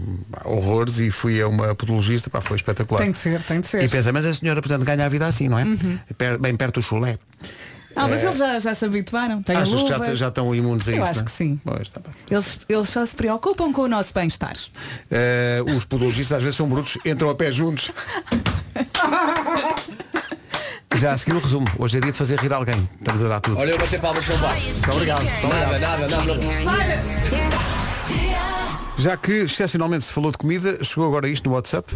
horrores 0.44 1.00
e 1.00 1.10
fui 1.12 1.42
a 1.42 1.48
uma 1.48 1.74
podologista, 1.76 2.30
pá, 2.30 2.42
foi 2.42 2.58
espetacular. 2.58 3.02
Tem 3.02 3.12
de 3.12 3.18
ser, 3.18 3.42
tem 3.44 3.62
de 3.62 3.68
ser. 3.68 3.84
E 3.84 3.90
pensa, 3.90 4.12
mas 4.12 4.26
a 4.26 4.34
senhora, 4.34 4.62
portanto, 4.62 4.84
ganha 4.84 5.06
a 5.06 5.10
vida 5.10 5.26
assim, 5.28 5.48
não 5.48 5.58
é? 5.60 5.66
Per- 6.18 6.40
Bem 6.40 6.56
perto 6.56 6.80
do 6.80 6.84
chulé. 6.84 7.18
Ah, 7.96 8.08
mas 8.08 8.24
eles 8.24 8.38
já, 8.38 8.60
já 8.60 8.74
se 8.76 8.86
habituaram. 8.86 9.44
Têm 9.44 9.56
Achas 9.56 9.70
que 9.70 9.76
luvas. 9.92 10.08
já, 10.08 10.16
já 10.16 10.28
estão 10.30 10.54
imunes 10.56 10.88
a 10.88 10.92
Eu 10.92 10.98
isso? 10.98 11.04
acho 11.06 11.14
não 11.20 11.22
é? 11.22 11.26
que 11.26 11.32
sim. 11.32 11.60
Pois, 11.64 11.88
tá 11.90 12.02
bem. 12.02 12.14
Eles, 12.30 12.60
eles 12.68 12.90
só 12.90 13.06
se 13.06 13.16
preocupam 13.16 13.72
com 13.72 13.82
o 13.84 13.88
nosso 13.88 14.14
bem-estar. 14.14 14.54
Eh, 15.12 15.62
os 15.76 15.86
podologistas 15.86 16.38
às 16.38 16.44
vezes 16.44 16.58
são 16.58 16.68
brutos, 16.68 16.98
entram 17.06 17.30
a 17.30 17.36
pé 17.36 17.52
juntos. 17.52 17.92
Já 20.96 21.14
a 21.14 21.18
seguir 21.18 21.36
o 21.36 21.40
resumo. 21.40 21.66
Hoje 21.78 21.98
é 21.98 22.02
dia 22.02 22.12
de 22.12 22.18
fazer 22.18 22.40
rir 22.40 22.54
alguém. 22.54 22.88
Estamos 23.00 23.24
a 23.24 23.28
dar 23.28 23.40
tudo. 23.42 23.58
Olha, 23.60 23.72
eu 23.72 23.78
bater 23.78 24.00
palmas 24.00 24.26
bar. 24.28 24.56
Muito 24.60 24.92
obrigado. 24.92 25.24
Nada, 25.24 25.68
obrigado. 25.68 26.00
nada, 26.10 26.26
nada. 26.66 27.73
Já 28.98 29.18
que 29.18 29.32
excepcionalmente 29.32 30.06
se 30.06 30.14
falou 30.14 30.32
de 30.32 30.38
comida, 30.38 30.84
chegou 30.84 31.08
agora 31.08 31.28
isto 31.28 31.50
no 31.50 31.56
WhatsApp. 31.56 31.94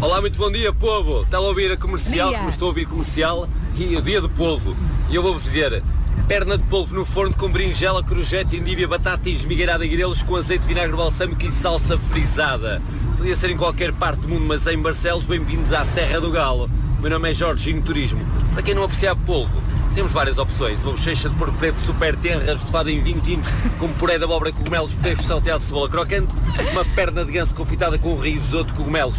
Olá, 0.00 0.20
muito 0.20 0.36
bom 0.36 0.50
dia, 0.50 0.72
povo. 0.72 1.22
Está 1.22 1.38
a 1.38 1.40
ouvir 1.40 1.70
a 1.70 1.76
comercial, 1.76 2.28
Dia. 2.28 2.38
como 2.38 2.50
estou 2.50 2.66
a 2.66 2.68
ouvir 2.70 2.86
comercial, 2.86 3.48
e 3.76 3.96
o 3.96 4.02
dia 4.02 4.20
do 4.20 4.28
polvo. 4.28 4.76
E 5.08 5.14
eu 5.14 5.22
vou-vos 5.22 5.44
dizer, 5.44 5.82
perna 6.26 6.58
de 6.58 6.64
polvo 6.64 6.94
no 6.94 7.04
forno 7.04 7.34
com 7.36 7.48
berinjela, 7.48 8.02
crojete, 8.02 8.56
endívia, 8.56 8.88
batata 8.88 9.28
e 9.28 9.32
esmigalhada 9.32 9.84
de 9.84 9.90
grelos 9.90 10.22
com 10.22 10.36
azeite, 10.36 10.66
vinagre 10.66 10.96
balsâmico 10.96 11.44
e 11.46 11.50
salsa 11.50 11.96
frisada. 11.96 12.82
Podia 13.16 13.36
ser 13.36 13.50
em 13.50 13.56
qualquer 13.56 13.92
parte 13.92 14.20
do 14.22 14.28
mundo, 14.28 14.44
mas 14.44 14.66
em 14.66 14.76
Barcelos, 14.76 15.26
bem-vindos 15.26 15.72
à 15.72 15.84
Terra 15.86 16.20
do 16.20 16.30
Galo. 16.30 16.68
O 16.98 17.02
meu 17.02 17.10
nome 17.10 17.30
é 17.30 17.34
Jorginho 17.34 17.80
Turismo. 17.80 18.20
Para 18.52 18.62
quem 18.62 18.74
não 18.74 18.82
aprecia 18.82 19.14
polvo, 19.14 19.62
temos 19.94 20.12
várias 20.12 20.38
opções. 20.38 20.82
Uma 20.82 20.92
bochecha 20.92 21.28
de 21.28 21.36
porco 21.36 21.56
preto 21.56 21.80
super 21.80 22.16
tenra, 22.16 22.52
estufada 22.52 22.90
em 22.90 23.00
vinho 23.00 23.20
tinto, 23.20 23.48
com 23.78 23.88
puré 23.94 24.18
de 24.18 24.24
abóbora, 24.24 24.52
cogumelos 24.52 24.92
frescos, 24.94 25.26
salteado 25.26 25.60
de 25.60 25.66
cebola 25.66 25.88
crocante. 25.88 26.34
Uma 26.72 26.84
perna 26.84 27.24
de 27.24 27.32
ganso 27.32 27.54
confitada 27.54 27.98
com 27.98 28.16
risoto 28.16 28.72
de 28.72 28.74
cogumelos. 28.74 29.18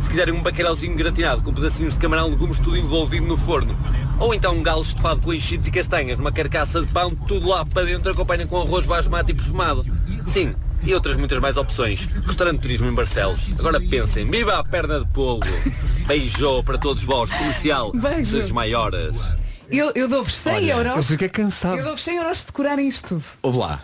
Se 0.00 0.08
quiserem 0.08 0.34
um 0.34 0.42
bacalhauzinho 0.42 0.96
gratinado 0.96 1.42
com 1.42 1.52
pedacinhos 1.52 1.94
de 1.94 2.00
camarão, 2.00 2.28
legumes, 2.28 2.58
tudo 2.58 2.76
envolvido 2.76 3.26
no 3.26 3.36
forno. 3.36 3.76
Ou 4.18 4.34
então 4.34 4.54
um 4.56 4.62
galo 4.62 4.82
estufado 4.82 5.20
com 5.20 5.32
enchidos 5.32 5.68
e 5.68 5.70
castanhas, 5.70 6.18
numa 6.18 6.32
carcaça 6.32 6.80
de 6.80 6.90
pão, 6.90 7.14
tudo 7.14 7.48
lá 7.48 7.64
para 7.64 7.84
dentro, 7.84 8.10
acompanha 8.10 8.46
com 8.46 8.60
arroz 8.60 8.86
basmati 8.86 9.34
perfumado. 9.34 9.84
Sim, 10.26 10.54
e 10.82 10.94
outras 10.94 11.16
muitas 11.16 11.38
mais 11.40 11.56
opções. 11.56 12.06
Restaurante 12.26 12.60
Turismo 12.60 12.88
em 12.88 12.94
Barcelos. 12.94 13.50
Agora 13.58 13.80
pensem, 13.80 14.24
viva 14.24 14.56
a 14.58 14.64
perna 14.64 15.00
de 15.00 15.06
polvo! 15.12 15.46
Beijou 16.06 16.62
para 16.62 16.78
todos 16.78 17.02
vós, 17.02 17.30
comercial, 17.30 17.92
Beijo. 17.92 18.38
dos 18.38 18.52
maiores. 18.52 19.14
Eu, 19.70 19.92
eu 19.94 20.08
dou-vos 20.08 20.34
100 20.36 20.54
Olha, 20.54 20.72
Eu 20.72 20.78
euros. 20.78 21.06
fiquei 21.06 21.28
cansado. 21.28 21.76
Eu 21.78 21.84
dou-vos 21.84 22.02
100 22.04 22.16
euros 22.18 22.38
de 22.40 22.46
decorarem 22.46 22.88
isto 22.88 23.08
tudo. 23.08 23.24
Houve 23.42 23.58
lá. 23.58 23.82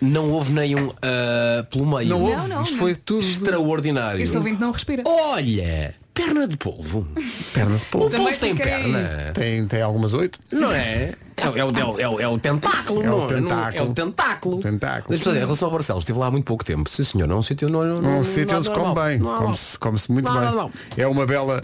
Não 0.00 0.30
houve 0.30 0.52
nenhum 0.52 0.90
ah, 1.02 1.64
pelo 1.70 1.86
meio. 1.86 2.08
Não 2.08 2.20
houve. 2.22 2.36
Não, 2.36 2.48
não, 2.48 2.62
Isto 2.62 2.72
não. 2.72 2.78
foi 2.78 2.94
tudo. 2.94 3.26
Extraordinário. 3.26 4.22
Este 4.22 4.36
ouvinte 4.36 4.60
não 4.60 4.70
respira. 4.70 5.02
Olha, 5.04 5.92
perna 6.14 6.46
de 6.46 6.56
polvo. 6.56 7.06
Perna 7.52 7.76
de 7.76 7.82
O 7.82 7.86
polvo. 7.86 8.10
Também 8.10 8.26
polvo 8.26 8.38
tem 8.40 8.56
fiquei- 8.56 8.70
perna. 8.72 9.32
Tem, 9.34 9.66
tem 9.66 9.82
algumas 9.82 10.14
oito. 10.14 10.38
Não 10.52 10.70
é? 10.72 11.14
É, 11.36 11.48
o- 11.48 11.56
é, 11.58 11.64
o- 11.64 11.70
é, 11.78 11.84
o- 11.84 12.00
é, 12.00 12.08
o- 12.08 12.20
é 12.20 12.28
o 12.28 12.38
tentáculo, 12.38 13.02
É 13.02 13.08
o 13.08 13.10
não, 13.10 13.18
não- 13.18 13.26
tentáculo. 13.28 13.76
é 13.76 13.82
o 13.82 13.92
tentáculo. 13.94 14.60
Tentáculo. 14.60 15.18
Dizer, 15.18 15.30
em 15.36 15.38
relação 15.40 15.66
ao 15.66 15.72
Barcelos, 15.72 16.02
estive 16.02 16.18
lá 16.18 16.26
há 16.26 16.30
muito 16.30 16.44
pouco 16.44 16.64
tempo. 16.64 16.88
Sim 16.90 17.02
senhor, 17.04 17.26
não 17.26 17.36
é 17.36 17.38
um 17.40 17.42
sítio 17.42 17.68
não, 17.68 17.82
não, 17.84 18.00
não, 18.02 18.18
Um 18.20 18.24
sítio 18.24 18.56
onde 18.56 18.68
se 18.68 18.72
come 18.72 18.94
bem. 18.94 19.18
Não, 19.18 19.26
não. 19.32 19.38
Come-se 19.42 19.78
come-se 19.78 20.10
muito 20.12 20.24
Não, 20.26 20.34
bem. 20.40 20.44
não, 20.50 20.54
não. 20.54 20.72
É 20.96 21.06
uma 21.08 21.26
bela 21.26 21.60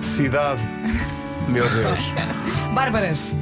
cidade. 0.00 0.60
Meu 1.48 1.68
Deus. 1.68 2.12
Bárbaras, 2.74 3.34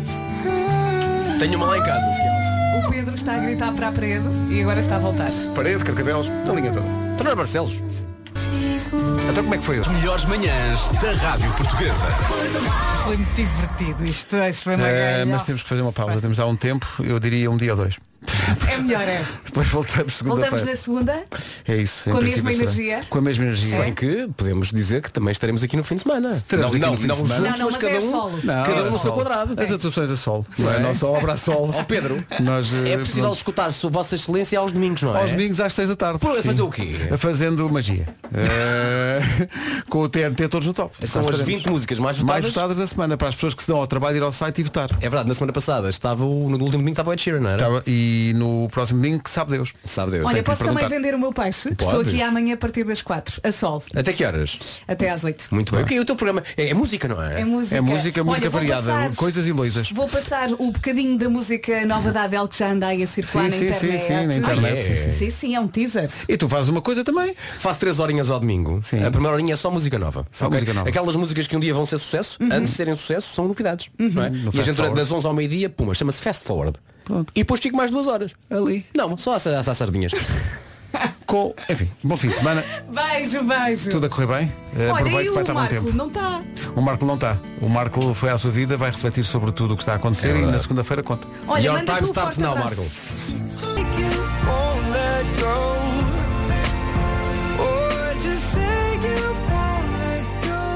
Tenho 1.38 1.56
uma 1.56 1.66
lá 1.66 1.78
em 1.78 1.82
casa, 1.82 2.12
se 2.12 2.20
queres. 2.20 2.84
o 2.84 2.88
Pedro 2.90 3.14
está 3.14 3.34
a 3.34 3.38
gritar 3.38 3.72
para 3.72 3.88
a 3.88 3.92
parede 3.92 4.24
e 4.50 4.60
agora 4.62 4.80
está 4.80 4.96
a 4.96 4.98
voltar. 4.98 5.30
Parede, 5.54 5.82
carcavelos, 5.84 6.28
a 6.28 6.52
linha 6.52 6.72
toda. 6.72 6.86
Então 7.14 7.24
não 7.24 7.32
é 7.32 7.34
Barcelos. 7.34 7.82
Então 9.30 9.42
como 9.42 9.54
é 9.54 9.58
que 9.58 9.64
foi 9.64 9.80
hoje? 9.80 9.90
Melhores 9.90 10.24
manhãs 10.26 10.88
da 11.00 11.12
Rádio 11.12 11.50
Portuguesa. 11.52 12.06
Foi 13.04 13.16
muito 13.16 13.34
divertido 13.34 14.04
isto. 14.04 14.36
Hoje 14.36 14.62
foi 14.62 14.76
uma 14.76 14.84
galhofa. 14.86 15.26
mas 15.26 15.42
temos 15.44 15.62
que 15.62 15.68
fazer 15.68 15.82
uma 15.82 15.92
pausa. 15.92 16.20
Temos 16.20 16.38
há 16.38 16.46
um 16.46 16.54
tempo, 16.56 16.86
eu 17.00 17.18
diria 17.18 17.50
um 17.50 17.56
dia 17.56 17.72
ou 17.72 17.76
dois. 17.78 17.98
É 18.70 18.78
melhor, 18.78 19.02
é. 19.02 19.20
Depois 19.44 19.68
voltamos 19.68 20.22
Voltamos 20.22 20.60
segunda-feira. 20.60 20.64
na 20.64 20.76
segunda. 20.76 21.22
É 21.66 21.76
isso. 21.76 22.10
Com 22.10 22.16
a 22.18 22.20
mesma 22.22 22.52
energia? 22.52 23.00
Com 23.10 23.18
a 23.18 23.20
mesma 23.20 23.44
energia. 23.44 23.70
Se 23.70 23.76
bem 23.76 23.92
que 23.94 24.28
podemos 24.36 24.70
dizer 24.70 25.02
que 25.02 25.12
também 25.12 25.32
estaremos 25.32 25.62
aqui 25.62 25.76
no 25.76 25.84
fim 25.84 25.96
de 25.96 26.02
semana. 26.02 26.42
Teremos 26.48 26.72
não, 26.74 26.80
não, 26.80 26.88
não 26.90 26.96
juntos, 26.96 27.06
Não, 27.06 27.16
não, 27.16 27.50
mas 27.50 27.58
mas 27.60 27.74
é 27.74 27.78
cada 27.78 28.00
um, 28.06 28.10
cada 28.40 28.82
um 28.82 28.86
é 28.86 28.90
no 28.90 28.90
seu 28.90 28.98
solo. 28.98 29.14
quadrado. 29.14 29.60
As 29.62 29.70
atuações 29.72 30.10
a 30.10 30.16
solo. 30.16 30.46
Não 30.58 30.70
é? 30.70 30.74
é? 30.74 30.76
A 30.76 30.80
nossa 30.80 31.06
obra 31.06 31.32
a 31.32 31.36
solo. 31.36 31.74
Ó 31.76 31.84
Pedro, 31.84 32.24
Nós, 32.40 32.72
eh, 32.72 32.92
é 32.92 32.98
possível 32.98 33.22
pronto, 33.24 33.36
escutar 33.36 33.70
Sua 33.72 33.90
Vossa 33.90 34.14
Excelência 34.14 34.58
aos 34.58 34.72
domingos, 34.72 35.02
não 35.02 35.16
é? 35.16 35.20
Aos 35.20 35.30
domingos 35.30 35.60
às 35.60 35.72
seis 35.74 35.88
da 35.88 35.96
tarde. 35.96 36.18
Por- 36.18 36.38
a 36.38 36.42
fazer 36.42 36.62
o 36.62 36.70
quê? 36.70 36.96
A 37.12 37.18
Fazendo 37.18 37.68
magia. 37.68 38.06
Eh, 38.34 39.20
com 39.90 39.98
o 40.00 40.08
TNT 40.08 40.48
todos 40.48 40.66
no 40.66 40.72
top. 40.74 40.94
São 41.06 41.20
as 41.22 41.28
estaremos 41.28 41.40
20 41.40 41.68
músicas 41.70 41.98
mais 41.98 42.18
mais 42.22 42.44
votadas. 42.44 42.54
votadas 42.54 42.76
da 42.78 42.86
semana 42.86 43.16
para 43.16 43.28
as 43.28 43.34
pessoas 43.34 43.54
que 43.54 43.62
se 43.62 43.68
dão 43.68 43.78
ao 43.78 43.86
trabalho 43.86 44.14
de 44.14 44.20
ir 44.20 44.22
ao 44.24 44.32
site 44.32 44.60
e 44.60 44.64
votar. 44.64 44.90
É 45.00 45.00
verdade, 45.02 45.28
na 45.28 45.34
semana 45.34 45.52
passada 45.52 45.88
estava 45.90 46.24
no 46.24 46.28
último 46.30 46.70
domingo 46.70 46.90
estava 46.90 47.10
o 47.10 47.12
Ed 47.12 47.20
Sheeran, 47.22 47.40
não 47.40 47.50
era? 47.50 47.82
E 48.12 48.32
no 48.34 48.68
próximo 48.70 49.00
domingo, 49.00 49.22
que 49.22 49.30
sabe 49.30 49.52
Deus. 49.52 49.72
Sabe 49.84 50.10
Deus. 50.12 50.24
Olha, 50.26 50.34
Tenho 50.34 50.44
que 50.44 50.50
lhe 50.50 50.56
posso 50.56 50.64
também 50.68 50.74
perguntar. 50.88 50.94
vender 50.96 51.14
o 51.14 51.18
meu 51.18 51.32
peixe? 51.32 51.68
Estou 51.70 51.88
Podes. 51.90 52.12
aqui 52.12 52.22
amanhã 52.22 52.54
a 52.54 52.56
partir 52.56 52.84
das 52.84 53.00
4, 53.00 53.40
a 53.42 53.50
sol, 53.52 53.82
Até 53.94 54.12
que 54.12 54.24
horas? 54.24 54.58
até 54.86 55.10
às 55.10 55.24
8. 55.24 55.48
Muito 55.50 55.74
bem. 55.74 55.82
Ok, 55.84 55.98
o 56.00 56.04
teu 56.04 56.14
programa 56.16 56.42
é, 56.56 56.68
é 56.68 56.74
música, 56.74 57.08
não 57.08 57.22
é? 57.22 57.40
É 57.40 57.44
música. 57.44 57.76
É 57.76 57.80
música, 57.80 58.22
música 58.24 58.50
vou 58.50 58.60
variada, 58.60 58.92
passar- 58.92 59.16
coisas 59.16 59.46
e 59.46 59.52
loisas. 59.52 59.90
Vou 59.90 60.08
passar 60.08 60.50
o 60.52 60.70
bocadinho 60.70 61.16
da 61.18 61.28
música 61.30 61.86
nova 61.86 62.12
da 62.12 62.24
Adele 62.24 62.48
que 62.48 62.58
já 62.58 62.70
anda 62.70 62.88
aí 62.88 63.02
a 63.02 63.06
circular 63.06 63.44
Sim, 63.44 63.50
na 63.50 63.56
sim, 63.56 63.58
sim, 63.80 63.86
internet. 63.86 64.02
sim, 64.06 64.26
na 64.26 64.36
internet, 64.36 64.74
Ah, 64.74 64.78
é? 64.78 64.82
sim, 64.82 65.10
sim. 65.10 65.18
Sim, 65.18 65.30
sim, 65.30 65.54
é 65.54 65.60
um 65.60 65.68
teaser. 65.68 66.10
E 66.28 66.36
tu 66.36 66.48
fazes 66.48 66.68
uma 66.68 66.82
coisa 66.82 67.02
também. 67.04 67.34
Faço 67.58 67.80
três 67.80 67.98
horinhas 67.98 68.30
ao 68.30 68.38
domingo. 68.40 68.80
Sim. 68.82 69.02
A 69.04 69.10
primeira 69.10 69.34
horinha 69.34 69.54
é 69.54 69.56
só 69.56 69.70
música 69.70 69.98
nova. 69.98 70.26
Só 70.30 70.46
Ok? 70.46 70.56
música 70.58 70.74
nova. 70.74 70.88
Aquelas 70.88 71.16
músicas 71.16 71.46
que 71.46 71.56
um 71.56 71.60
dia 71.60 71.72
vão 71.74 71.86
ser 71.86 71.98
sucesso, 71.98 72.36
Uhum. 72.40 72.48
antes 72.52 72.72
de 72.72 72.76
serem 72.76 72.94
sucesso, 72.94 73.34
são 73.34 73.48
novidades. 73.48 73.88
Não 73.98 74.22
é? 74.24 74.28
E 74.30 74.38
a 74.48 74.52
fast 74.52 74.62
gente 74.64 74.76
durante 74.76 74.94
das 74.96 75.10
11 75.12 75.26
ao 75.26 75.32
meio-dia, 75.34 75.70
puma, 75.70 75.94
chama-se 75.94 76.20
Fast 76.20 76.44
Forward. 76.44 76.78
Pronto. 77.04 77.32
E 77.34 77.40
depois 77.40 77.60
fico 77.60 77.76
mais 77.76 77.90
duas 77.90 78.06
horas. 78.06 78.32
Ali. 78.50 78.86
Não, 78.94 79.16
só 79.18 79.34
às, 79.34 79.46
às 79.46 79.76
sardinhas. 79.78 80.12
Com, 81.26 81.54
enfim, 81.70 81.90
bom 82.04 82.16
fim 82.18 82.28
de 82.28 82.36
semana. 82.36 82.62
Beijo, 82.90 83.42
beijo. 83.42 83.88
Tudo 83.90 84.06
a 84.06 84.08
correr 84.10 84.26
bem. 84.26 84.52
Eh, 84.76 84.90
Olha, 84.90 84.92
Aproveite 84.92 85.24
e 85.24 85.28
que 85.28 85.30
vai 85.30 85.38
o 85.38 85.40
estar 85.40 85.54
bom 85.54 85.66
tempo. 85.66 85.96
não 85.96 86.08
está. 86.08 86.42
O 86.76 86.82
Marco 86.82 87.06
não 87.06 87.14
está. 87.14 87.38
O 87.62 87.68
Marco 87.68 88.12
foi 88.12 88.28
à 88.28 88.36
sua 88.36 88.50
vida, 88.50 88.76
vai 88.76 88.90
refletir 88.90 89.24
sobre 89.24 89.52
tudo 89.52 89.72
o 89.72 89.76
que 89.76 89.82
está 89.82 89.92
a 89.94 89.96
acontecer 89.96 90.36
e 90.36 90.42
na 90.42 90.58
segunda-feira 90.58 91.02
conta. 91.02 91.26
Olha, 91.48 91.62
Your 91.64 91.78
manda 91.78 91.92
time 91.94 91.98
tu 92.02 92.08
um 92.08 92.10
starts 92.10 92.36
forte 92.36 92.40
now, 92.40 92.52
abraço. 92.52 93.34
Marco. 93.36 94.02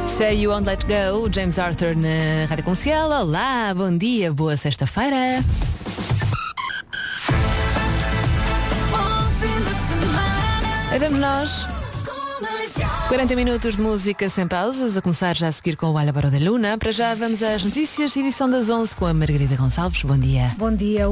Say 0.08 0.34
You 0.40 0.48
Won't 0.50 0.66
Let 0.66 0.86
Go, 0.86 1.28
James 1.30 1.58
Arthur 1.58 1.94
na 1.94 2.46
Rádio 2.48 2.64
Comercial. 2.64 3.10
Olá, 3.10 3.74
bom 3.74 3.94
dia, 3.98 4.32
boa 4.32 4.56
sexta-feira. 4.56 5.42
Aí 10.90 10.98
vamos 10.98 11.18
nós. 11.18 11.66
40 13.08 13.34
minutos 13.36 13.76
de 13.76 13.82
música 13.82 14.28
sem 14.28 14.46
pausas, 14.46 14.96
a 14.96 15.02
começar 15.02 15.36
já 15.36 15.48
a 15.48 15.52
seguir 15.52 15.76
com 15.76 15.86
o 15.86 15.98
Álvaro 15.98 16.30
da 16.30 16.38
Luna. 16.38 16.76
Para 16.76 16.92
já 16.92 17.14
vamos 17.14 17.42
às 17.42 17.62
notícias, 17.62 18.16
edição 18.16 18.50
das 18.50 18.68
11 18.68 18.96
com 18.96 19.06
a 19.06 19.14
Margarida 19.14 19.56
Gonçalves. 19.56 20.02
Bom 20.02 20.18
dia. 20.18 20.54
Bom 20.58 20.72
dia. 20.72 21.08